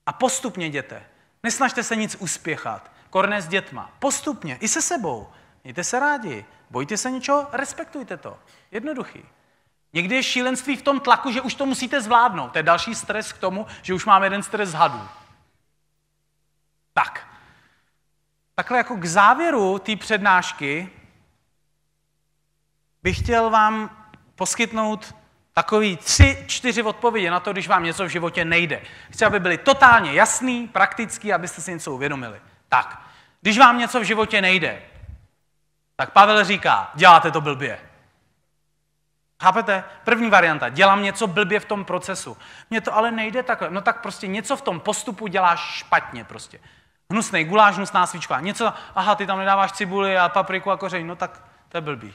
A 0.05 0.13
postupně 0.13 0.65
jděte. 0.65 1.03
Nesnažte 1.43 1.83
se 1.83 1.95
nic 1.95 2.15
uspěchat. 2.19 2.91
Korné 3.09 3.41
s 3.41 3.47
dětma. 3.47 3.91
Postupně, 3.99 4.57
i 4.61 4.67
se 4.67 4.81
sebou. 4.81 5.27
Mějte 5.63 5.83
se 5.83 5.99
rádi. 5.99 6.45
Bojte 6.69 6.97
se 6.97 7.11
něčeho, 7.11 7.47
respektujte 7.51 8.17
to. 8.17 8.37
Jednoduchý. 8.71 9.25
Někdy 9.95 10.15
je 10.15 10.23
šílenství 10.23 10.75
v 10.75 10.81
tom 10.81 10.99
tlaku, 10.99 11.31
že 11.31 11.41
už 11.41 11.55
to 11.55 11.65
musíte 11.65 12.01
zvládnout. 12.01 12.51
To 12.51 12.57
je 12.57 12.63
další 12.63 12.95
stres 12.95 13.33
k 13.33 13.37
tomu, 13.37 13.67
že 13.81 13.93
už 13.93 14.05
máme 14.05 14.25
jeden 14.25 14.43
stres 14.43 14.69
z 14.69 14.73
hadů. 14.73 15.07
Tak. 16.93 17.27
Takhle 18.55 18.77
jako 18.77 18.95
k 18.95 19.05
závěru 19.05 19.79
té 19.79 19.95
přednášky 19.95 20.89
bych 23.03 23.19
chtěl 23.19 23.49
vám 23.49 23.89
poskytnout 24.35 25.15
takový 25.53 25.97
tři, 25.97 26.45
čtyři 26.47 26.83
odpovědi 26.83 27.29
na 27.29 27.39
to, 27.39 27.51
když 27.51 27.67
vám 27.67 27.83
něco 27.83 28.05
v 28.05 28.09
životě 28.09 28.45
nejde. 28.45 28.81
Chci, 29.11 29.25
aby 29.25 29.39
byly 29.39 29.57
totálně 29.57 30.13
jasný, 30.13 30.67
praktický, 30.67 31.33
abyste 31.33 31.61
si 31.61 31.71
něco 31.71 31.93
uvědomili. 31.93 32.41
Tak, 32.69 33.01
když 33.41 33.57
vám 33.57 33.77
něco 33.77 33.99
v 33.99 34.03
životě 34.03 34.41
nejde, 34.41 34.81
tak 35.95 36.11
Pavel 36.11 36.43
říká, 36.43 36.91
děláte 36.95 37.31
to 37.31 37.41
blbě. 37.41 37.84
Chápete? 39.43 39.83
První 40.03 40.29
varianta, 40.29 40.69
dělám 40.69 41.03
něco 41.03 41.27
blbě 41.27 41.59
v 41.59 41.65
tom 41.65 41.85
procesu. 41.85 42.37
Mně 42.69 42.81
to 42.81 42.95
ale 42.95 43.11
nejde 43.11 43.43
takhle. 43.43 43.69
No 43.69 43.81
tak 43.81 44.01
prostě 44.01 44.27
něco 44.27 44.57
v 44.57 44.61
tom 44.61 44.79
postupu 44.79 45.27
děláš 45.27 45.59
špatně 45.59 46.23
prostě. 46.23 46.59
Hnusný 47.11 47.43
guláš, 47.43 47.75
hnusná 47.75 48.07
svíčka. 48.07 48.39
Něco, 48.39 48.73
aha, 48.95 49.15
ty 49.15 49.27
tam 49.27 49.39
nedáváš 49.39 49.71
cibuli 49.71 50.17
a 50.17 50.29
papriku 50.29 50.71
a 50.71 50.77
koření, 50.77 51.07
no 51.07 51.15
tak 51.15 51.43
to 51.69 51.77
je 51.77 51.81
blbý. 51.81 52.13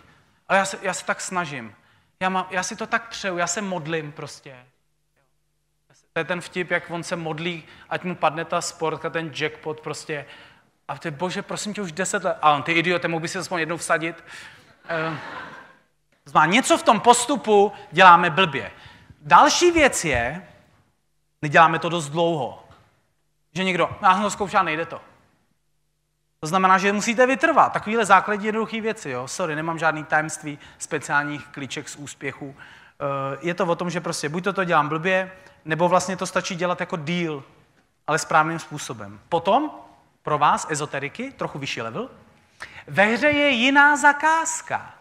Ale 0.49 0.59
já 0.59 0.65
se, 0.65 0.79
já 0.83 0.95
se 0.95 1.05
tak 1.05 1.21
snažím. 1.21 1.75
Já, 2.21 2.29
mám, 2.29 2.47
já 2.51 2.63
si 2.63 2.77
to 2.77 2.87
tak 2.87 3.09
přeju, 3.09 3.39
já 3.39 3.47
se 3.47 3.61
modlím 3.61 4.13
prostě. 4.13 4.57
To 6.13 6.21
je 6.21 6.25
ten 6.25 6.41
vtip, 6.41 6.71
jak 6.71 6.91
on 6.91 7.03
se 7.03 7.17
modlí, 7.17 7.65
ať 7.89 8.05
mu 8.05 8.15
padne 8.15 8.45
ta 8.45 8.61
sportka, 8.61 9.11
ten 9.11 9.33
jackpot 9.35 9.81
prostě. 9.81 10.27
A 10.89 10.99
ty, 10.99 11.11
bože, 11.11 11.43
prosím 11.43 11.75
tě, 11.75 11.83
už 11.83 11.93
deset 11.93 12.25
let. 12.25 12.39
A 12.43 12.53
on, 12.53 12.63
ty 12.63 12.73
idiote, 12.73 13.09
mohl 13.09 13.21
by 13.21 13.29
si 13.29 13.39
aspoň 13.39 13.61
jednou 13.61 13.77
vsadit. 13.77 14.25
Uh, 15.09 15.17
Znamená, 16.25 16.53
něco 16.53 16.79
v 16.79 16.83
tom 16.83 17.01
postupu 17.01 17.73
děláme 17.93 18.31
blbě. 18.31 18.71
Další 19.21 19.71
věc 19.71 20.05
je, 20.05 20.49
neděláme 21.43 21.79
to 21.79 21.89
dost 21.89 22.09
dlouho. 22.09 22.65
Že 23.55 23.65
někdo, 23.65 23.91
já 24.03 24.15
jsem 24.15 24.23
to 24.23 24.31
zkoušel, 24.31 24.65
nejde 24.65 24.87
to. 24.87 25.01
To 26.41 26.47
znamená, 26.47 26.79
že 26.79 26.93
musíte 26.93 27.27
vytrvat. 27.27 27.73
Takovýhle 27.73 28.05
základní 28.05 28.47
jednoduché 28.47 28.81
věci. 28.81 29.11
Jo? 29.11 29.29
Sorry, 29.29 29.57
nemám 29.57 29.79
žádný 29.79 30.05
tajemství 30.05 30.59
speciálních 30.79 31.47
klíček 31.47 31.89
z 31.89 31.97
úspěchu. 31.97 32.55
Eh, 32.57 33.39
je 33.41 33.55
to 33.55 33.67
o 33.67 33.75
tom, 33.75 33.91
že 33.91 34.01
prostě 34.01 34.29
buď 34.29 34.45
to, 34.45 34.53
to 34.53 34.65
dělám 34.65 34.89
blbě, 34.89 35.33
nebo 35.65 35.89
vlastně 35.89 36.17
to 36.17 36.27
stačí 36.27 36.55
dělat 36.55 36.81
jako 36.81 36.97
deal, 36.97 37.43
ale 38.07 38.19
správným 38.19 38.59
způsobem. 38.59 39.21
Potom, 39.29 39.71
pro 40.23 40.39
vás, 40.39 40.67
ezoteriky, 40.71 41.33
trochu 41.33 41.59
vyšší 41.59 41.83
level, 41.83 42.11
ve 42.87 43.05
hře 43.05 43.29
je 43.29 43.49
jiná 43.49 43.97
zakázka. 43.97 44.95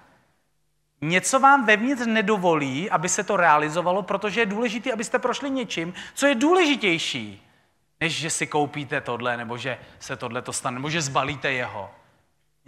Něco 1.01 1.39
vám 1.39 1.65
vevnitř 1.65 2.05
nedovolí, 2.05 2.89
aby 2.89 3.09
se 3.09 3.23
to 3.23 3.37
realizovalo, 3.37 4.03
protože 4.03 4.41
je 4.41 4.45
důležité, 4.45 4.93
abyste 4.93 5.19
prošli 5.19 5.49
něčím, 5.49 5.93
co 6.13 6.27
je 6.27 6.35
důležitější, 6.35 7.47
než 7.99 8.17
že 8.17 8.29
si 8.29 8.47
koupíte 8.47 9.01
tohle, 9.01 9.37
nebo 9.37 9.57
že 9.57 9.77
se 9.99 10.15
tohle 10.15 10.41
to 10.41 10.53
stane, 10.53 10.75
nebo 10.75 10.89
že 10.89 11.01
zbalíte 11.01 11.51
jeho. 11.51 11.91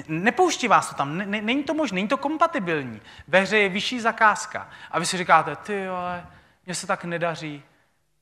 Nepouští 0.08 0.68
vás 0.68 0.90
to 0.90 0.96
tam, 0.96 1.18
není 1.18 1.64
to 1.64 1.74
možné, 1.74 1.96
není 1.96 2.08
to 2.08 2.18
kompatibilní. 2.18 3.02
Ve 3.28 3.40
hře 3.40 3.58
je 3.58 3.70
vyšší 3.70 4.00
zakázka. 4.00 4.70
A 4.92 5.00
vy 5.00 5.06
si 5.06 5.18
říkáte, 5.18 5.56
ty 5.56 5.88
ale 5.88 6.28
mně 6.66 6.76
se 6.76 6.88
tak 6.88 7.06
nedaří. 7.06 7.64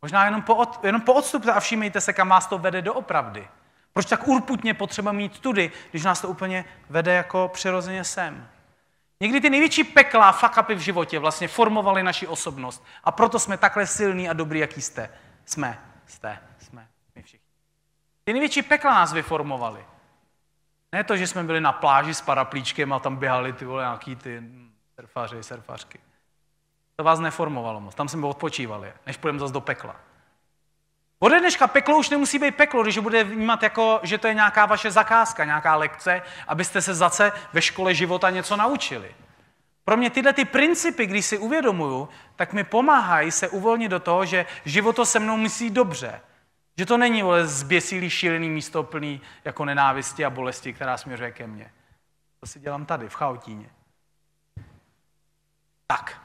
Možná 0.02 0.26
jenom, 0.26 0.42
po, 0.42 0.56
od, 0.56 0.80
jenom 0.84 1.02
po 1.02 1.14
odstupte 1.14 1.52
a 1.52 1.60
všímejte 1.60 2.02
se, 2.02 2.14
kam 2.14 2.30
vás 2.30 2.48
to 2.48 2.58
vede 2.58 2.82
doopravdy. 2.82 3.48
Proč 3.94 4.06
tak 4.06 4.28
urputně 4.28 4.74
potřeba 4.74 5.12
mít 5.12 5.40
tudy, 5.40 5.72
když 5.92 6.04
nás 6.04 6.22
to 6.22 6.28
úplně 6.28 6.66
vede 6.90 7.14
jako 7.14 7.50
přirozeně 7.54 8.04
sem? 8.04 8.48
Někdy 9.22 9.42
ty 9.42 9.50
největší 9.50 9.84
pekla 9.84 10.30
a 10.30 10.32
fuck 10.32 10.58
upy 10.58 10.76
v 10.76 10.80
životě 10.80 11.20
vlastně 11.20 11.48
formovaly 11.48 12.04
naši 12.04 12.28
osobnost. 12.28 12.86
A 13.04 13.12
proto 13.12 13.40
jsme 13.40 13.58
takhle 13.58 13.88
silní 13.88 14.30
a 14.30 14.34
dobrý, 14.34 14.60
jaký 14.60 14.82
jste. 14.82 15.10
Jsme, 15.46 15.80
jste, 16.06 16.40
jsme, 16.60 16.88
my 17.16 17.24
všichni. 17.24 17.48
Ty 18.24 18.34
největší 18.34 18.62
pekla 18.62 18.94
nás 18.94 19.14
vyformovaly. 19.14 19.86
Ne 20.92 21.04
to, 21.04 21.18
že 21.18 21.28
jsme 21.28 21.44
byli 21.44 21.62
na 21.62 21.72
pláži 21.72 22.14
s 22.14 22.22
paraplíčkem 22.22 22.94
a 22.94 23.00
tam 23.00 23.16
běhali 23.16 23.54
ty 23.54 23.66
vole 23.66 23.84
nějaký 23.84 24.16
ty 24.16 24.44
surfaři, 24.96 25.44
surfařky. 25.44 26.00
To 26.96 27.04
vás 27.04 27.20
neformovalo 27.20 27.80
moc. 27.80 27.96
Tam 27.96 28.10
jsme 28.10 28.28
odpočívali, 28.28 28.94
než 29.06 29.18
půjdeme 29.18 29.40
zase 29.40 29.54
do 29.54 29.62
pekla. 29.62 29.96
Ode 31.22 31.40
dneška 31.40 31.68
peklo 31.68 31.98
už 31.98 32.10
nemusí 32.10 32.40
být 32.40 32.56
peklo, 32.56 32.84
když 32.84 32.98
bude 32.98 33.24
vnímat 33.24 33.64
jako, 33.64 34.00
že 34.04 34.18
to 34.18 34.28
je 34.28 34.34
nějaká 34.34 34.66
vaše 34.66 34.92
zakázka, 34.92 35.46
nějaká 35.46 35.76
lekce, 35.76 36.22
abyste 36.48 36.82
se 36.82 36.94
zase 36.94 37.32
ve 37.54 37.62
škole 37.62 37.94
života 37.94 38.30
něco 38.30 38.58
naučili. 38.58 39.16
Pro 39.84 39.98
mě 39.98 40.10
tyhle 40.10 40.34
ty 40.34 40.46
principy, 40.46 41.06
když 41.06 41.26
si 41.26 41.38
uvědomuju, 41.38 42.10
tak 42.36 42.54
mi 42.54 42.64
pomáhají 42.64 43.32
se 43.32 43.48
uvolnit 43.48 43.92
do 43.92 44.00
toho, 44.00 44.26
že 44.26 44.46
život 44.66 44.96
to 44.96 45.06
se 45.06 45.20
mnou 45.20 45.38
myslí 45.38 45.70
dobře. 45.70 46.22
Že 46.78 46.86
to 46.86 46.98
není 46.98 47.24
vole, 47.24 47.48
zběsilý, 47.48 48.10
šílený 48.10 48.50
místo 48.50 48.84
plný 48.84 49.22
jako 49.46 49.66
nenávisti 49.66 50.26
a 50.26 50.30
bolesti, 50.30 50.74
která 50.74 50.98
směřuje 50.98 51.32
ke 51.32 51.48
mně. 51.48 51.72
To 52.40 52.48
si 52.48 52.60
dělám 52.60 52.86
tady, 52.86 53.10
v 53.10 53.16
Chaotíně. 53.16 53.70
Tak. 55.88 56.22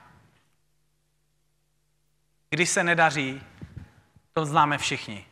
Když 2.51 2.71
se 2.71 2.85
nedaří, 2.85 3.43
to 4.35 4.47
známe 4.47 4.78
všichni. 4.78 5.27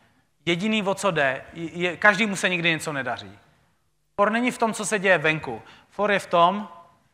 Jediný, 0.46 0.82
o 0.82 0.94
co 0.94 1.10
jde, 1.10 1.44
je, 1.54 1.96
každý 1.96 2.26
mu 2.26 2.36
se 2.36 2.48
nikdy 2.48 2.70
něco 2.70 2.92
nedaří. 2.92 3.38
For 4.16 4.30
není 4.30 4.50
v 4.50 4.58
tom, 4.58 4.74
co 4.74 4.86
se 4.86 4.98
děje 4.98 5.18
venku. 5.18 5.62
For 5.90 6.10
je 6.10 6.18
v 6.18 6.26
tom, 6.26 6.68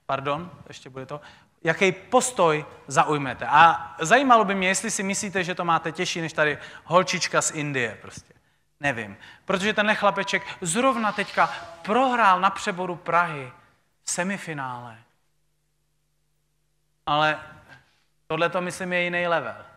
pardon, 0.06 0.50
ještě 0.68 0.90
bude 0.90 1.06
to, 1.06 1.20
jaký 1.64 1.92
postoj 1.92 2.64
zaujmete. 2.86 3.46
A 3.46 3.94
zajímalo 4.00 4.44
by 4.44 4.54
mě, 4.54 4.68
jestli 4.68 4.90
si 4.90 5.02
myslíte, 5.02 5.44
že 5.44 5.54
to 5.54 5.64
máte 5.64 5.92
těžší 5.92 6.20
než 6.20 6.32
tady 6.32 6.58
holčička 6.84 7.42
z 7.42 7.50
Indie 7.50 7.98
prostě. 8.02 8.34
Nevím. 8.80 9.16
Protože 9.44 9.72
ten 9.72 9.94
chlapeček 9.94 10.42
zrovna 10.60 11.12
teďka 11.12 11.46
prohrál 11.82 12.40
na 12.40 12.50
přeboru 12.50 12.96
Prahy 12.96 13.52
v 14.04 14.10
semifinále. 14.10 14.98
Ale 17.06 17.40
tohle 18.26 18.48
to 18.48 18.60
myslím 18.60 18.92
je 18.92 19.02
jiný 19.02 19.26
level. 19.26 19.67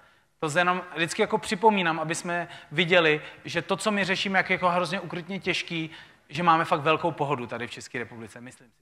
To 0.44 0.60
jenom 0.60 0.84
vždycky 0.96 1.22
jako 1.22 1.38
připomínám, 1.38 2.00
aby 2.00 2.16
jsme 2.16 2.48
viděli, 2.72 3.22
že 3.46 3.62
to, 3.62 3.78
co 3.78 3.92
my 3.92 4.06
řešíme, 4.06 4.40
jak 4.40 4.50
je 4.50 4.54
jako 4.54 4.70
hrozně 4.70 5.00
ukrytně 5.00 5.40
těžký, 5.40 5.90
že 6.30 6.44
máme 6.44 6.66
fakt 6.66 6.82
velkou 6.82 7.12
pohodu 7.12 7.48
tady 7.48 7.68
v 7.68 7.72
České 7.72 8.00
republice, 8.00 8.42
myslím 8.42 8.68
si. 8.68 8.74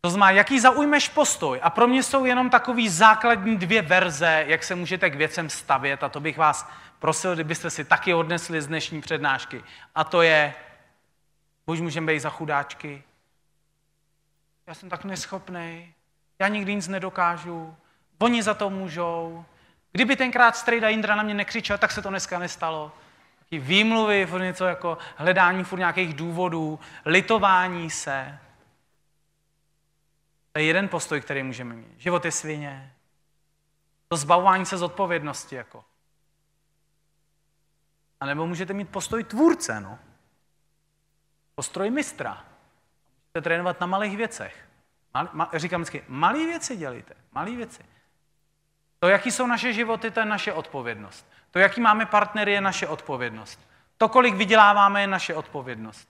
To 0.00 0.10
znamená, 0.10 0.30
jaký 0.30 0.60
zaujmeš 0.60 1.08
postoj. 1.08 1.60
A 1.62 1.70
pro 1.70 1.86
mě 1.86 2.02
jsou 2.02 2.24
jenom 2.24 2.50
takový 2.50 2.88
základní 2.88 3.56
dvě 3.56 3.82
verze, 3.82 4.44
jak 4.48 4.64
se 4.64 4.74
můžete 4.74 5.10
k 5.10 5.14
věcem 5.14 5.50
stavět. 5.50 6.02
A 6.02 6.08
to 6.08 6.20
bych 6.20 6.38
vás 6.38 6.70
prosil, 6.98 7.34
kdybyste 7.34 7.70
si 7.70 7.84
taky 7.84 8.14
odnesli 8.14 8.62
z 8.62 8.66
dnešní 8.66 9.00
přednášky. 9.00 9.64
A 9.94 10.04
to 10.04 10.22
je, 10.22 10.54
buď 11.66 11.80
můžeme 11.80 12.12
být 12.12 12.20
za 12.20 12.30
chudáčky, 12.30 13.02
já 14.66 14.74
jsem 14.74 14.88
tak 14.88 15.04
neschopný, 15.04 15.94
já 16.38 16.48
nikdy 16.48 16.74
nic 16.74 16.88
nedokážu, 16.88 17.76
Oni 18.22 18.42
za 18.42 18.54
to 18.54 18.70
můžou. 18.70 19.44
Kdyby 19.92 20.16
tenkrát 20.16 20.56
strejda 20.56 20.88
Indra 20.88 21.16
na 21.16 21.22
mě 21.22 21.34
nekřičel, 21.34 21.78
tak 21.78 21.92
se 21.92 22.02
to 22.02 22.08
dneska 22.08 22.38
nestalo. 22.38 22.92
Taky 23.38 23.58
výmluvy, 23.58 24.26
furt 24.26 24.42
něco 24.42 24.64
jako 24.64 24.98
hledání 25.16 25.64
furt 25.64 25.78
nějakých 25.78 26.14
důvodů, 26.14 26.80
litování 27.04 27.90
se. 27.90 28.38
To 30.52 30.58
je 30.58 30.64
jeden 30.64 30.88
postoj, 30.88 31.20
který 31.20 31.42
můžeme 31.42 31.74
mít. 31.74 31.94
Život 31.96 32.24
je 32.24 32.32
svině. 32.32 32.92
To 34.08 34.16
zbavování 34.16 34.66
se 34.66 34.76
z 34.76 34.82
odpovědnosti, 34.82 35.54
jako. 35.54 35.84
A 38.20 38.26
nebo 38.26 38.46
můžete 38.46 38.72
mít 38.72 38.88
postoj 38.88 39.24
tvůrce, 39.24 39.80
no. 39.80 39.98
Postroj 41.54 41.90
mistra. 41.90 42.44
Můžete 43.24 43.40
trénovat 43.40 43.80
na 43.80 43.86
malých 43.86 44.16
věcech. 44.16 44.68
Mal, 45.14 45.28
ma, 45.32 45.50
říkám 45.54 45.80
vždycky, 45.80 46.04
malé 46.08 46.38
věci 46.38 46.76
dělejte, 46.76 47.14
malé 47.32 47.50
věci. 47.50 47.82
To, 49.02 49.08
jaký 49.08 49.30
jsou 49.30 49.46
naše 49.46 49.72
životy, 49.72 50.10
to 50.10 50.20
je 50.20 50.26
naše 50.26 50.52
odpovědnost. 50.52 51.26
To, 51.50 51.58
jaký 51.58 51.80
máme 51.80 52.06
partnery, 52.06 52.52
je 52.52 52.60
naše 52.60 52.88
odpovědnost. 52.88 53.60
To, 53.98 54.08
kolik 54.08 54.34
vyděláváme, 54.34 55.00
je 55.00 55.06
naše 55.06 55.34
odpovědnost. 55.34 56.08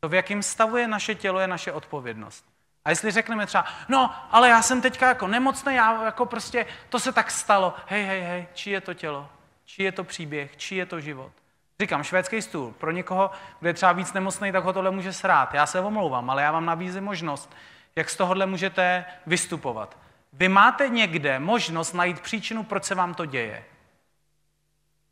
To, 0.00 0.08
v 0.08 0.14
jakém 0.14 0.42
stavu 0.42 0.76
je 0.76 0.88
naše 0.88 1.14
tělo, 1.14 1.40
je 1.40 1.46
naše 1.46 1.72
odpovědnost. 1.72 2.44
A 2.84 2.90
jestli 2.90 3.10
řekneme 3.10 3.46
třeba, 3.46 3.64
no, 3.88 4.14
ale 4.30 4.48
já 4.48 4.62
jsem 4.62 4.80
teďka 4.80 5.08
jako 5.08 5.26
nemocný, 5.26 5.74
já 5.74 6.04
jako 6.04 6.26
prostě, 6.26 6.66
to 6.88 7.00
se 7.00 7.12
tak 7.12 7.30
stalo. 7.30 7.74
Hej, 7.86 8.04
hej, 8.04 8.20
hej, 8.20 8.46
čí 8.54 8.70
je 8.70 8.80
to 8.80 8.94
tělo? 8.94 9.28
Čí 9.64 9.82
je 9.82 9.92
to 9.92 10.04
příběh? 10.04 10.56
Čí 10.56 10.76
je 10.76 10.86
to 10.86 11.00
život? 11.00 11.32
Říkám, 11.80 12.02
švédský 12.02 12.42
stůl. 12.42 12.74
Pro 12.78 12.90
někoho, 12.90 13.30
kdo 13.60 13.68
je 13.68 13.74
třeba 13.74 13.92
víc 13.92 14.12
nemocný, 14.12 14.52
tak 14.52 14.64
ho 14.64 14.72
tohle 14.72 14.90
může 14.90 15.12
srát. 15.12 15.54
Já 15.54 15.66
se 15.66 15.80
omlouvám, 15.80 16.30
ale 16.30 16.42
já 16.42 16.52
vám 16.52 16.66
nabízím 16.66 17.04
možnost, 17.04 17.56
jak 17.96 18.10
z 18.10 18.16
tohohle 18.16 18.46
můžete 18.46 19.04
vystupovat. 19.26 20.01
Vy 20.32 20.48
máte 20.48 20.88
někde 20.88 21.38
možnost 21.38 21.92
najít 21.92 22.20
příčinu, 22.20 22.64
proč 22.64 22.84
se 22.84 22.94
vám 22.94 23.14
to 23.14 23.26
děje. 23.26 23.64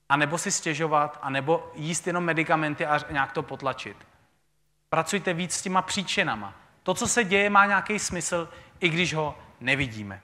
A 0.08 0.16
nebo 0.16 0.38
si 0.38 0.50
stěžovat, 0.50 1.18
a 1.22 1.30
nebo 1.30 1.72
jíst 1.74 2.06
jenom 2.06 2.24
medicamenty 2.24 2.86
a 2.86 3.12
nějak 3.12 3.32
to 3.32 3.42
potlačit. 3.42 3.96
Pracujte 4.88 5.32
víc 5.32 5.54
s 5.54 5.62
těma 5.62 5.82
příčinama. 5.82 6.54
To, 6.82 6.94
co 6.94 7.08
se 7.08 7.24
děje, 7.24 7.50
má 7.50 7.66
nějaký 7.66 7.98
smysl, 7.98 8.48
i 8.80 8.88
když 8.88 9.14
ho 9.14 9.38
nevidíme. 9.60 10.22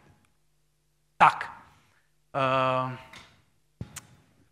Tak. 1.16 1.62
Uh, 2.86 2.92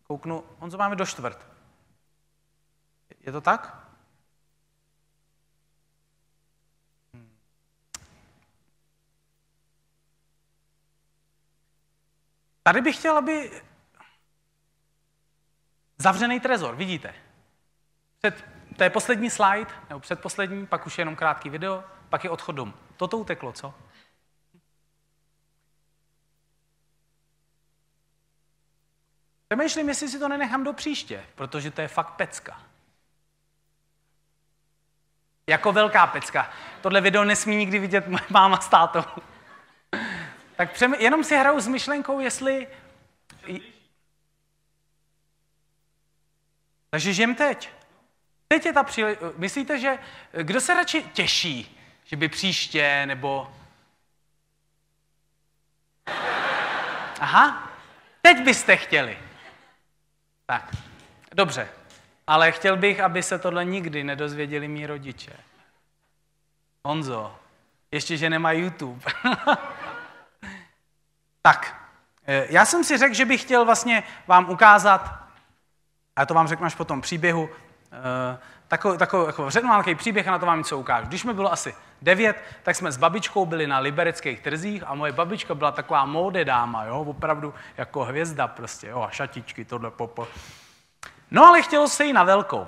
kouknu, 0.03 0.43
co 0.71 0.77
máme 0.77 0.95
do 0.95 1.05
čtvrt. 1.05 1.47
Je 3.19 3.31
to 3.31 3.41
tak? 3.41 3.84
Tady 12.67 12.81
bych 12.81 12.97
chtěl, 12.97 13.17
aby 13.17 13.61
zavřený 15.97 16.39
trezor, 16.39 16.75
vidíte? 16.75 17.15
Před, 18.17 18.45
to 18.77 18.83
je 18.83 18.89
poslední 18.89 19.29
slide, 19.29 19.71
nebo 19.89 19.99
předposlední, 19.99 20.67
pak 20.67 20.85
už 20.85 20.97
je 20.97 21.01
jenom 21.01 21.15
krátký 21.15 21.49
video, 21.49 21.83
pak 22.09 22.23
je 22.23 22.29
odchod 22.29 22.51
domů. 22.51 22.73
Toto 22.97 23.17
uteklo, 23.17 23.51
co? 23.51 23.73
Přemýšlím, 29.47 29.89
jestli 29.89 30.09
si 30.09 30.19
to 30.19 30.27
nenechám 30.27 30.63
do 30.63 30.73
příště, 30.73 31.25
protože 31.35 31.71
to 31.71 31.81
je 31.81 31.87
fakt 31.87 32.11
pecka. 32.11 32.61
Jako 35.47 35.71
velká 35.71 36.07
pecka. 36.07 36.49
Tohle 36.81 37.01
video 37.01 37.23
nesmí 37.23 37.55
nikdy 37.55 37.79
vidět 37.79 38.07
moje 38.07 38.23
máma 38.29 38.61
s 38.61 38.67
tátou. 38.67 39.03
Tak 40.55 40.71
přemý... 40.71 40.97
jenom 40.99 41.23
si 41.23 41.35
hraju 41.37 41.59
s 41.59 41.67
myšlenkou, 41.67 42.19
jestli... 42.19 42.67
Takže 46.89 47.13
žijem 47.13 47.35
teď. 47.35 47.69
Teď 48.47 48.65
je 48.65 48.73
ta 48.73 48.83
příležitost. 48.83 49.37
Myslíte, 49.37 49.79
že 49.79 49.99
kdo 50.41 50.61
se 50.61 50.73
radši 50.73 51.03
těší, 51.03 51.81
že 52.05 52.15
by 52.15 52.29
příště 52.29 53.05
nebo... 53.05 53.55
Aha, 57.19 57.71
teď 58.21 58.43
byste 58.43 58.77
chtěli. 58.77 59.19
Tak, 60.45 60.75
dobře. 61.33 61.69
Ale 62.27 62.51
chtěl 62.51 62.77
bych, 62.77 62.99
aby 62.99 63.23
se 63.23 63.39
tohle 63.39 63.65
nikdy 63.65 64.03
nedozvěděli 64.03 64.67
mý 64.67 64.85
rodiče. 64.85 65.33
Honzo, 66.85 67.39
ještě, 67.91 68.17
že 68.17 68.29
nemá 68.29 68.51
YouTube. 68.51 69.11
tak, 71.45 71.75
eh, 72.27 72.47
já 72.49 72.65
jsem 72.65 72.83
si 72.83 72.97
řekl, 72.97 73.13
že 73.13 73.25
bych 73.25 73.41
chtěl 73.41 73.65
vlastně 73.65 74.03
vám 74.27 74.49
ukázat, 74.49 75.13
a 76.15 76.25
to 76.25 76.33
vám 76.33 76.47
řeknu 76.47 76.65
až 76.65 76.75
po 76.75 76.85
tom 76.85 77.01
příběhu, 77.01 77.49
takový, 78.67 78.97
takový 78.97 79.25
jako 79.27 79.49
řeknu 79.49 79.69
nějaký 79.69 79.95
příběh 79.95 80.27
a 80.27 80.31
na 80.31 80.39
to 80.39 80.45
vám 80.45 80.57
něco 80.57 80.77
ukážu. 80.77 81.07
Když 81.07 81.23
mi 81.23 81.33
bylo 81.33 81.51
asi 81.53 81.75
devět, 82.01 82.43
tak 82.63 82.75
jsme 82.75 82.91
s 82.91 82.97
babičkou 82.97 83.45
byli 83.45 83.67
na 83.67 83.79
libereckých 83.79 84.39
trzích 84.39 84.83
a 84.85 84.95
moje 84.95 85.11
babička 85.11 85.55
byla 85.55 85.71
taková 85.71 86.05
móde 86.05 86.45
dáma, 86.45 86.85
jo, 86.85 86.99
opravdu 86.99 87.53
jako 87.77 88.03
hvězda 88.03 88.47
prostě, 88.47 88.87
jo, 88.87 89.01
a 89.01 89.09
šatičky, 89.09 89.65
tohle 89.65 89.91
popo. 89.91 90.27
No 91.31 91.45
ale 91.45 91.61
chtělo 91.61 91.87
se 91.87 92.05
jí 92.05 92.13
na 92.13 92.23
velkou. 92.23 92.67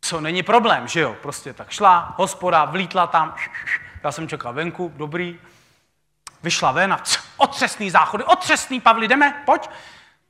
Co 0.00 0.20
není 0.20 0.42
problém, 0.42 0.88
že 0.88 1.00
jo? 1.00 1.16
Prostě 1.22 1.52
tak 1.52 1.70
šla, 1.70 2.14
hospoda, 2.18 2.64
vlítla 2.64 3.06
tam, 3.06 3.34
já 4.02 4.12
jsem 4.12 4.28
čekal 4.28 4.52
venku, 4.52 4.92
dobrý. 4.96 5.40
Vyšla 6.42 6.72
ven 6.72 6.92
a 6.92 7.02
otřesný 7.36 7.90
záchody, 7.90 8.24
otřesný, 8.24 8.80
Pavli, 8.80 9.08
jdeme, 9.08 9.42
pojď. 9.46 9.70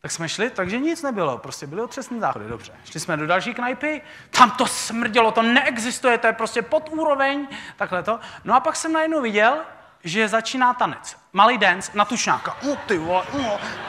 Tak 0.01 0.11
jsme 0.11 0.29
šli, 0.29 0.51
takže 0.51 0.79
nic 0.79 1.03
nebylo, 1.03 1.39
prostě 1.39 1.67
byly 1.67 1.83
otřesný 1.83 2.21
záchody, 2.21 2.49
dobře. 2.49 2.73
Šli 2.85 3.01
jsme 3.01 3.17
do 3.17 3.27
další 3.27 3.55
knajpy, 3.55 4.03
tam 4.31 4.51
to 4.51 4.67
smrdělo, 4.67 5.33
to 5.33 5.43
neexistuje, 5.43 6.19
to 6.19 6.27
je 6.27 6.33
prostě 6.33 6.63
pod 6.63 6.89
úroveň, 6.93 7.49
takhle 7.77 8.03
to. 8.03 8.21
No 8.45 8.55
a 8.55 8.61
pak 8.61 8.77
jsem 8.77 8.93
najednou 8.93 9.21
viděl, 9.21 9.57
že 10.05 10.29
začíná 10.29 10.75
tanec. 10.75 11.17
Malý 11.33 11.59
dance 11.59 11.91
na 11.95 12.05
tušňáka. 12.05 12.57
Uh, 12.63 12.77
ty 12.77 12.99
vole, 12.99 13.23
uh, 13.33 13.47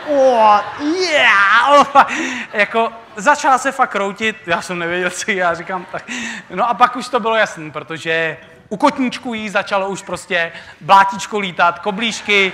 uh, 0.08 0.60
yeah. 0.82 2.08
Jako 2.54 2.94
začala 3.16 3.58
se 3.58 3.72
fakt 3.72 3.90
kroutit, 3.90 4.38
já 4.48 4.62
jsem 4.62 4.80
nevěděl, 4.80 5.10
co 5.10 5.32
já 5.32 5.54
říkám. 5.54 5.86
Tak. 5.92 6.10
No 6.50 6.70
a 6.70 6.74
pak 6.74 6.96
už 6.96 7.10
to 7.10 7.20
bylo 7.20 7.36
jasné, 7.36 7.72
protože 7.72 8.38
u 8.74 8.78
kotníčku 8.78 9.34
jí 9.34 9.50
začalo 9.50 9.90
už 9.90 10.02
prostě 10.02 10.52
blátíčko 10.82 11.40
lítat, 11.40 11.80
koblížky, 11.80 12.54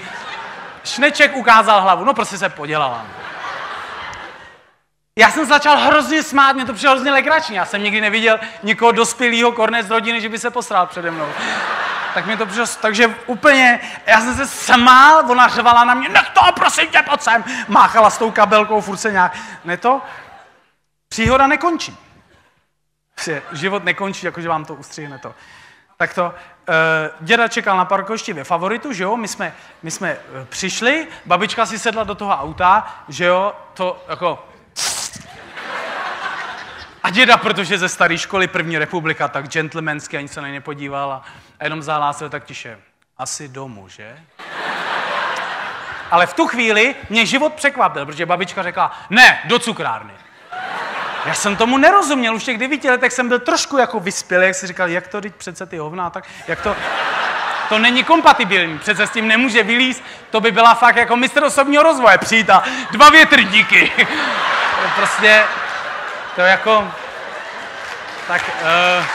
šneček 0.83 1.35
ukázal 1.35 1.81
hlavu, 1.81 2.05
no 2.05 2.13
prostě 2.13 2.37
se 2.37 2.49
podělala. 2.49 3.05
Já 5.19 5.31
jsem 5.31 5.45
začal 5.45 5.77
hrozně 5.77 6.23
smát, 6.23 6.55
mě 6.55 6.65
to 6.65 6.73
přišlo 6.73 6.91
hrozně 6.91 7.11
legrační. 7.11 7.55
Já 7.55 7.65
jsem 7.65 7.83
nikdy 7.83 8.01
neviděl 8.01 8.39
nikoho 8.63 8.91
dospělého 8.91 9.51
korne 9.51 9.83
z 9.83 9.89
rodiny, 9.89 10.21
že 10.21 10.29
by 10.29 10.39
se 10.39 10.49
posral 10.49 10.87
přede 10.87 11.11
mnou 11.11 11.27
tak 12.13 12.25
mi 12.25 12.37
to 12.37 12.45
přišlo, 12.45 12.65
takže 12.81 13.07
úplně, 13.25 13.79
já 14.05 14.21
jsem 14.21 14.35
se 14.35 14.47
smál, 14.47 15.31
ona 15.31 15.47
řvala 15.47 15.83
na 15.83 15.93
mě, 15.93 16.09
nech 16.09 16.29
to, 16.29 16.41
prosím 16.55 16.87
tě, 16.87 17.01
pojď 17.01 17.21
sem, 17.21 17.43
máchala 17.67 18.09
s 18.09 18.17
tou 18.17 18.31
kabelkou, 18.31 18.81
furt 18.81 18.97
se 18.97 19.11
nějak, 19.11 19.37
ne 19.63 19.77
to, 19.77 20.01
příhoda 21.09 21.47
nekončí. 21.47 21.97
Život 23.51 23.83
nekončí, 23.83 24.25
jakože 24.25 24.49
vám 24.49 24.65
to 24.65 24.75
ustřihne 24.75 25.17
to. 25.17 25.35
Tak 26.01 26.13
to, 26.13 26.25
uh, 26.25 26.33
děda 27.19 27.47
čekal 27.47 27.77
na 27.77 27.85
parkovišti 27.85 28.33
ve 28.33 28.43
favoritu, 28.43 28.93
že 28.93 29.03
jo, 29.03 29.17
my 29.17 29.27
jsme, 29.27 29.53
my 29.83 29.91
jsme 29.91 30.13
uh, 30.15 30.45
přišli, 30.45 31.07
babička 31.25 31.65
si 31.65 31.79
sedla 31.79 32.03
do 32.03 32.15
toho 32.15 32.31
auta, 32.31 33.03
že 33.07 33.25
jo, 33.25 33.53
to 33.73 34.05
jako 34.09 34.47
a 37.03 37.09
děda, 37.09 37.37
protože 37.37 37.77
ze 37.77 37.89
staré 37.89 38.17
školy 38.17 38.47
první 38.47 38.77
republika, 38.77 39.27
tak 39.27 39.47
gentlemanský, 39.47 40.17
ani 40.17 40.27
se 40.27 40.41
na 40.41 40.47
ně 40.47 40.53
nepodíval 40.53 41.11
a, 41.11 41.23
a 41.59 41.63
jenom 41.63 41.81
zahlásil 41.81 42.29
tak 42.29 42.45
tiše. 42.45 42.79
Asi 43.17 43.47
domů, 43.47 43.87
že? 43.87 44.19
Ale 46.11 46.27
v 46.27 46.33
tu 46.33 46.47
chvíli 46.47 46.95
mě 47.09 47.25
život 47.25 47.53
překvapil, 47.53 48.05
protože 48.05 48.25
babička 48.25 48.63
řekla, 48.63 48.91
ne, 49.09 49.39
do 49.45 49.59
cukrárny. 49.59 50.13
Já 51.25 51.33
jsem 51.33 51.55
tomu 51.55 51.77
nerozuměl, 51.77 52.35
už 52.35 52.41
v 52.41 52.45
těch 52.45 52.57
devíti 52.57 52.89
letech 52.89 53.13
jsem 53.13 53.29
byl 53.29 53.39
trošku 53.39 53.77
jako 53.77 53.99
vyspělý, 53.99 54.45
jak 54.45 54.55
si 54.55 54.67
říkal, 54.67 54.89
jak 54.89 55.07
to 55.07 55.21
teď 55.21 55.35
přece 55.35 55.65
ty 55.65 55.77
hovna, 55.77 56.09
tak 56.09 56.23
jak 56.47 56.61
to... 56.61 56.75
To 57.69 57.79
není 57.79 58.03
kompatibilní, 58.03 58.79
přece 58.79 59.07
s 59.07 59.09
tím 59.09 59.27
nemůže 59.27 59.63
vylíst, 59.63 60.03
to 60.29 60.41
by 60.41 60.51
byla 60.51 60.75
fakt 60.75 60.95
jako 60.95 61.15
mistr 61.15 61.43
osobního 61.43 61.83
rozvoje, 61.83 62.17
přijít 62.17 62.49
a 62.49 62.63
dva 62.91 63.09
větrníky. 63.09 63.91
prostě 64.95 65.43
to 66.35 66.41
jako... 66.41 66.91
Tak... 68.27 68.41
Uh, 68.61 69.05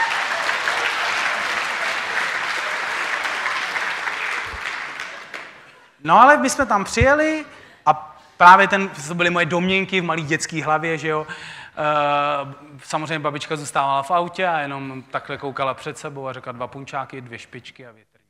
no 6.03 6.21
ale 6.21 6.37
my 6.37 6.49
jsme 6.49 6.65
tam 6.65 6.83
přijeli 6.83 7.45
a 7.85 8.17
právě 8.37 8.67
ten, 8.67 8.89
to 9.07 9.13
byly 9.13 9.29
moje 9.29 9.45
domněnky 9.45 10.01
v 10.01 10.03
malý 10.03 10.23
dětský 10.23 10.61
hlavě, 10.61 10.97
že 10.97 11.07
jo. 11.07 11.27
Uh, 11.75 12.51
samozřejmě 12.83 13.19
babička 13.19 13.55
zůstávala 13.55 14.03
v 14.03 14.11
autě 14.11 14.47
a 14.47 14.59
jenom 14.59 15.03
takhle 15.03 15.37
koukala 15.37 15.73
před 15.73 15.97
sebou 15.97 16.27
a 16.27 16.33
řekla 16.33 16.51
dva 16.51 16.67
punčáky, 16.67 17.21
dvě 17.21 17.39
špičky 17.39 17.87
a 17.87 17.91
větrní. 17.91 18.25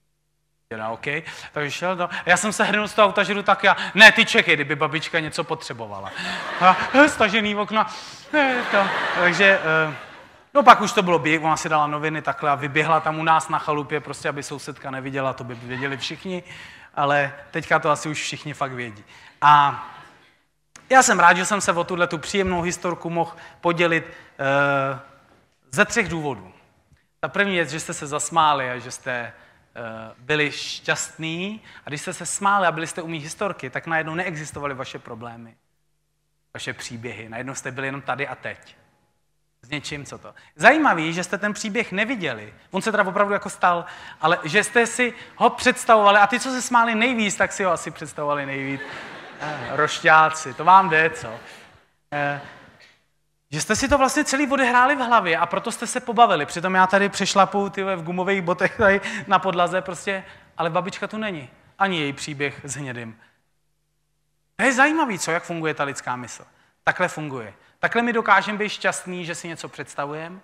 Teda 0.67 0.89
OK. 0.89 1.05
Takže 1.51 1.72
šel 1.72 1.95
do... 1.95 2.09
Já 2.26 2.38
jsem 2.38 2.53
se 2.53 2.63
hrnul 2.63 2.88
z 2.88 2.93
toho 2.93 3.07
auta, 3.07 3.23
že 3.23 3.34
jdu 3.34 3.43
tak 3.43 3.63
já, 3.63 3.77
ne, 3.95 4.11
ty 4.11 4.26
čekej, 4.26 4.55
kdyby 4.55 4.76
babička 4.76 5.19
něco 5.19 5.43
potřebovala. 5.43 6.11
A, 6.61 6.77
stažený 7.07 7.55
okna. 7.55 7.89
To. 8.72 8.88
Takže, 9.19 9.59
uh, 9.88 9.93
no 10.53 10.63
pak 10.63 10.81
už 10.81 10.91
to 10.91 11.03
bylo 11.03 11.19
běh, 11.19 11.43
ona 11.43 11.57
si 11.57 11.69
dala 11.69 11.88
noviny 11.88 12.22
takhle 12.22 12.51
a 12.51 12.55
vyběhla 12.55 12.99
tam 12.99 13.19
u 13.19 13.23
nás 13.23 13.49
na 13.49 13.59
chalupě, 13.59 13.99
prostě 13.99 14.30
aby 14.30 14.43
sousedka 14.43 14.91
neviděla, 14.91 15.34
to 15.34 15.43
by 15.43 15.55
věděli 15.55 15.97
všichni. 15.97 16.43
ale 16.95 17.34
teďka 17.51 17.80
to 17.80 17.89
asi 17.89 18.09
už 18.09 18.22
všichni 18.22 18.53
fakt 18.53 18.72
vědí. 18.72 19.03
A 19.41 19.84
já 20.89 21.03
jsem 21.03 21.19
rád, 21.19 21.37
že 21.37 21.45
jsem 21.45 21.61
se 21.61 21.71
o 21.71 21.83
tuhle 21.83 22.07
tu 22.07 22.17
příjemnou 22.17 22.61
historku 22.61 23.09
mohl 23.09 23.35
podělit 23.61 24.05
uh, 24.05 24.99
ze 25.71 25.85
třech 25.85 26.09
důvodů. 26.09 26.53
Ta 27.19 27.27
první 27.27 27.55
je, 27.55 27.65
že 27.65 27.79
jste 27.79 27.93
se 27.93 28.07
zasmáli 28.07 28.71
a 28.71 28.77
že 28.77 28.91
jste 28.91 29.33
uh, 29.75 30.25
byli 30.25 30.51
šťastní. 30.51 31.61
A 31.85 31.89
když 31.89 32.01
jste 32.01 32.13
se 32.13 32.25
smáli 32.25 32.67
a 32.67 32.71
byli 32.71 32.87
jste 32.87 33.01
u 33.01 33.07
historky, 33.07 33.69
tak 33.69 33.87
najednou 33.87 34.15
neexistovaly 34.15 34.73
vaše 34.73 34.99
problémy, 34.99 35.55
vaše 36.53 36.73
příběhy. 36.73 37.29
Najednou 37.29 37.55
jste 37.55 37.71
byli 37.71 37.87
jenom 37.87 38.01
tady 38.01 38.27
a 38.27 38.35
teď. 38.35 38.75
S 39.61 39.69
něčím, 39.69 40.05
co 40.05 40.17
to. 40.17 40.33
Zajímavý, 40.55 41.13
že 41.13 41.23
jste 41.23 41.37
ten 41.37 41.53
příběh 41.53 41.91
neviděli. 41.91 42.53
On 42.71 42.81
se 42.81 42.91
teda 42.91 43.03
opravdu 43.03 43.33
jako 43.33 43.49
stal, 43.49 43.85
ale 44.21 44.39
že 44.43 44.63
jste 44.63 44.87
si 44.87 45.13
ho 45.35 45.49
představovali 45.49 46.19
a 46.19 46.27
ty, 46.27 46.39
co 46.39 46.49
se 46.49 46.61
smáli 46.61 46.95
nejvíc, 46.95 47.35
tak 47.35 47.51
si 47.51 47.63
ho 47.63 47.71
asi 47.71 47.91
představovali 47.91 48.45
nejvíc. 48.45 48.81
Eh, 49.39 49.75
rošťáci, 49.75 50.53
to 50.53 50.65
vám 50.65 50.89
jde, 50.89 51.09
co? 51.09 51.39
Eh, 52.11 52.41
že 53.51 53.61
jste 53.61 53.75
si 53.75 53.87
to 53.87 53.97
vlastně 53.97 54.23
celý 54.23 54.47
odehráli 54.47 54.95
v 54.95 54.99
hlavě 54.99 55.37
a 55.37 55.45
proto 55.45 55.71
jste 55.71 55.87
se 55.87 55.99
pobavili. 55.99 56.45
Přitom 56.45 56.75
já 56.75 56.87
tady 56.87 57.09
přešlapu 57.09 57.69
ty 57.69 57.83
v 57.83 58.03
gumových 58.03 58.41
botech 58.41 58.77
tady 58.77 59.01
na 59.27 59.39
podlaze, 59.39 59.81
prostě, 59.81 60.23
ale 60.57 60.69
babička 60.69 61.07
tu 61.07 61.17
není. 61.17 61.49
Ani 61.79 61.99
její 61.99 62.13
příběh 62.13 62.61
s 62.63 62.75
hnědým. 62.75 63.19
To 64.55 64.65
je 64.65 64.73
zajímavý, 64.73 65.19
co, 65.19 65.31
jak 65.31 65.43
funguje 65.43 65.73
ta 65.73 65.83
lidská 65.83 66.15
mysl. 66.15 66.45
Takhle 66.83 67.07
funguje. 67.07 67.53
Takhle 67.79 68.01
my 68.01 68.13
dokážeme 68.13 68.57
být 68.57 68.69
šťastný, 68.69 69.25
že 69.25 69.35
si 69.35 69.47
něco 69.47 69.69
představujeme. 69.69 70.39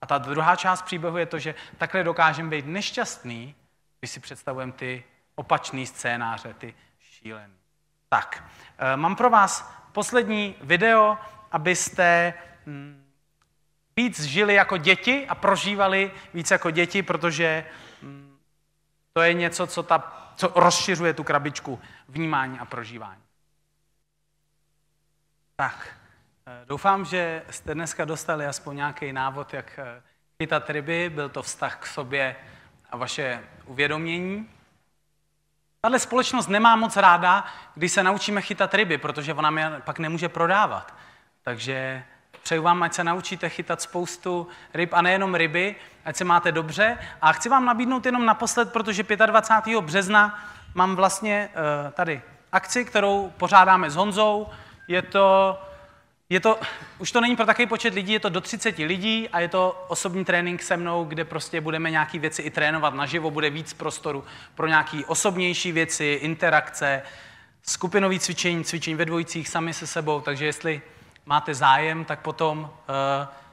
A 0.00 0.06
ta 0.06 0.18
druhá 0.18 0.56
část 0.56 0.82
příběhu 0.82 1.16
je 1.16 1.26
to, 1.26 1.38
že 1.38 1.54
takhle 1.78 2.04
dokážeme 2.04 2.50
být 2.50 2.66
nešťastný, 2.66 3.54
když 4.00 4.10
si 4.10 4.20
představujeme 4.20 4.72
ty 4.72 5.04
opačný 5.34 5.86
scénáře, 5.86 6.54
ty 6.54 6.74
šílený. 7.00 7.57
Tak, 8.08 8.44
eh, 8.78 8.96
mám 8.96 9.16
pro 9.16 9.30
vás 9.30 9.72
poslední 9.92 10.54
video, 10.60 11.18
abyste 11.52 12.34
hm, 12.66 13.04
víc 13.96 14.20
žili 14.20 14.54
jako 14.54 14.76
děti 14.76 15.26
a 15.28 15.34
prožívali 15.34 16.12
víc 16.34 16.50
jako 16.50 16.70
děti, 16.70 17.02
protože 17.02 17.64
hm, 18.02 18.38
to 19.12 19.22
je 19.22 19.34
něco, 19.34 19.66
co, 19.66 19.82
ta, 19.82 20.32
co 20.36 20.52
rozšiřuje 20.54 21.14
tu 21.14 21.24
krabičku 21.24 21.80
vnímání 22.08 22.58
a 22.58 22.64
prožívání. 22.64 23.22
Tak, 25.56 25.96
eh, 26.46 26.64
doufám, 26.66 27.04
že 27.04 27.42
jste 27.50 27.74
dneska 27.74 28.04
dostali 28.04 28.46
aspoň 28.46 28.76
nějaký 28.76 29.12
návod, 29.12 29.54
jak 29.54 29.78
eh, 29.78 30.02
chytat 30.42 30.70
ryby. 30.70 31.10
Byl 31.10 31.28
to 31.28 31.42
vztah 31.42 31.78
k 31.78 31.86
sobě 31.86 32.36
a 32.90 32.96
vaše 32.96 33.44
uvědomění. 33.64 34.48
Tahle 35.80 35.98
společnost 35.98 36.48
nemá 36.48 36.76
moc 36.76 36.96
ráda, 36.96 37.44
když 37.74 37.92
se 37.92 38.02
naučíme 38.02 38.40
chytat 38.40 38.74
ryby, 38.74 38.98
protože 38.98 39.34
ona 39.34 39.60
je 39.60 39.80
pak 39.84 39.98
nemůže 39.98 40.28
prodávat. 40.28 40.94
Takže 41.42 42.04
přeju 42.42 42.62
vám, 42.62 42.82
ať 42.82 42.94
se 42.94 43.04
naučíte 43.04 43.48
chytat 43.48 43.82
spoustu 43.82 44.48
ryb 44.74 44.92
a 44.92 45.02
nejenom 45.02 45.34
ryby, 45.34 45.76
ať 46.04 46.16
se 46.16 46.24
máte 46.24 46.52
dobře. 46.52 46.98
A 47.22 47.32
chci 47.32 47.48
vám 47.48 47.64
nabídnout 47.64 48.06
jenom 48.06 48.26
naposled, 48.26 48.72
protože 48.72 49.04
25. 49.26 49.80
března 49.80 50.44
mám 50.74 50.96
vlastně 50.96 51.48
uh, 51.52 51.90
tady 51.92 52.22
akci, 52.52 52.84
kterou 52.84 53.32
pořádáme 53.36 53.90
s 53.90 53.96
Honzou. 53.96 54.46
Je 54.88 55.02
to 55.02 55.58
je 56.30 56.40
to, 56.40 56.58
už 56.98 57.12
to 57.12 57.20
není 57.20 57.36
pro 57.36 57.46
takový 57.46 57.66
počet 57.66 57.94
lidí, 57.94 58.12
je 58.12 58.20
to 58.20 58.28
do 58.28 58.40
30 58.40 58.78
lidí 58.78 59.28
a 59.28 59.40
je 59.40 59.48
to 59.48 59.84
osobní 59.88 60.24
trénink 60.24 60.62
se 60.62 60.76
mnou, 60.76 61.04
kde 61.04 61.24
prostě 61.24 61.60
budeme 61.60 61.90
nějaké 61.90 62.18
věci 62.18 62.42
i 62.42 62.50
trénovat 62.50 62.94
naživo, 62.94 63.30
bude 63.30 63.50
víc 63.50 63.72
prostoru 63.72 64.24
pro 64.54 64.66
nějaké 64.66 65.00
osobnější 65.06 65.72
věci, 65.72 66.18
interakce, 66.22 67.02
skupinové 67.62 68.18
cvičení, 68.18 68.64
cvičení 68.64 68.96
ve 68.96 69.04
dvojicích 69.04 69.48
sami 69.48 69.74
se 69.74 69.86
sebou, 69.86 70.20
takže 70.20 70.46
jestli 70.46 70.82
máte 71.26 71.54
zájem, 71.54 72.04
tak 72.04 72.20
potom 72.20 72.58
uh, 72.60 72.68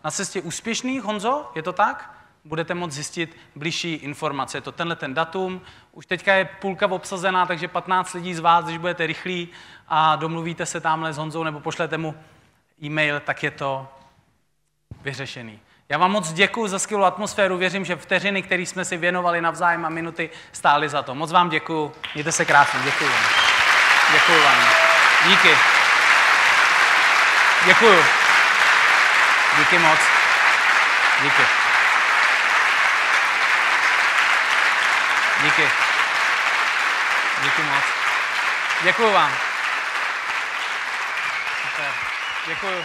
na 0.03 0.11
cestě 0.11 0.41
úspěšných, 0.41 1.01
Honzo, 1.01 1.51
je 1.55 1.63
to 1.63 1.73
tak? 1.73 2.11
Budete 2.45 2.73
moct 2.73 2.91
zjistit 2.91 3.37
blížší 3.55 3.93
informace. 3.93 4.57
Je 4.57 4.61
to 4.61 4.71
tenhle 4.71 4.95
ten 4.95 5.13
datum. 5.13 5.61
Už 5.91 6.05
teďka 6.05 6.33
je 6.33 6.45
půlka 6.45 6.91
obsazená, 6.91 7.45
takže 7.45 7.67
15 7.67 8.13
lidí 8.13 8.35
z 8.35 8.39
vás, 8.39 8.65
když 8.65 8.77
budete 8.77 9.07
rychlí 9.07 9.49
a 9.87 10.15
domluvíte 10.15 10.65
se 10.65 10.81
tamhle 10.81 11.13
s 11.13 11.17
Honzou 11.17 11.43
nebo 11.43 11.59
pošlete 11.59 11.97
mu 11.97 12.15
e-mail, 12.83 13.19
tak 13.19 13.43
je 13.43 13.51
to 13.51 13.87
vyřešený. 15.01 15.59
Já 15.89 15.97
vám 15.97 16.11
moc 16.11 16.33
děkuji 16.33 16.67
za 16.67 16.79
skvělou 16.79 17.03
atmosféru. 17.03 17.57
Věřím, 17.57 17.85
že 17.85 17.95
vteřiny, 17.95 18.43
které 18.43 18.61
jsme 18.61 18.85
si 18.85 18.97
věnovali 18.97 19.41
navzájem 19.41 19.85
a 19.85 19.89
minuty, 19.89 20.29
stály 20.51 20.89
za 20.89 21.03
to. 21.03 21.15
Moc 21.15 21.31
vám 21.31 21.49
děkuji. 21.49 21.95
Mějte 22.13 22.31
se 22.31 22.45
krásně. 22.45 22.79
Děkuji 22.83 23.09
vám. 23.09 23.23
Děkuji 24.13 24.43
vám. 24.43 24.57
Díky. 25.27 25.57
Děkuji. 27.65 28.03
Díky 29.57 29.77
moc. 29.77 29.99
Díky. 31.23 31.43
Díky. 35.43 35.69
Díky 37.43 37.61
moc. 37.61 37.83
Děkuji 38.83 39.13
vám. 39.13 39.31
Super. 41.61 42.04
Děkuju. 42.47 42.81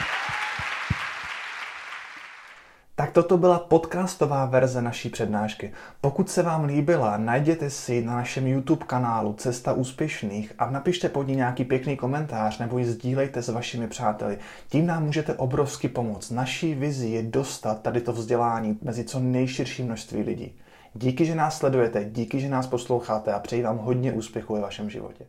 Tak 2.94 3.12
toto 3.12 3.38
byla 3.38 3.58
podcastová 3.58 4.46
verze 4.46 4.82
naší 4.82 5.08
přednášky. 5.08 5.72
Pokud 6.00 6.30
se 6.30 6.42
vám 6.42 6.64
líbila, 6.64 7.16
najděte 7.16 7.70
si 7.70 8.04
na 8.04 8.14
našem 8.14 8.46
YouTube 8.46 8.86
kanálu 8.86 9.32
Cesta 9.32 9.72
úspěšných 9.72 10.52
a 10.58 10.70
napište 10.70 11.08
pod 11.08 11.22
ní 11.22 11.36
nějaký 11.36 11.64
pěkný 11.64 11.96
komentář 11.96 12.58
nebo 12.58 12.78
ji 12.78 12.84
sdílejte 12.84 13.42
s 13.42 13.48
vašimi 13.48 13.88
přáteli. 13.88 14.38
Tím 14.68 14.86
nám 14.86 15.04
můžete 15.04 15.34
obrovsky 15.34 15.88
pomoct. 15.88 16.30
Naší 16.30 16.74
vizi 16.74 17.08
je 17.08 17.22
dostat 17.22 17.82
tady 17.82 18.00
to 18.00 18.12
vzdělání 18.12 18.78
mezi 18.82 19.04
co 19.04 19.20
nejširší 19.20 19.82
množství 19.82 20.22
lidí. 20.22 20.60
Díky, 20.94 21.24
že 21.24 21.34
nás 21.34 21.58
sledujete, 21.58 22.04
díky, 22.04 22.40
že 22.40 22.48
nás 22.48 22.66
posloucháte 22.66 23.32
a 23.32 23.38
přeji 23.38 23.62
vám 23.62 23.78
hodně 23.78 24.12
úspěchu 24.12 24.54
ve 24.54 24.60
vašem 24.60 24.90
životě. 24.90 25.26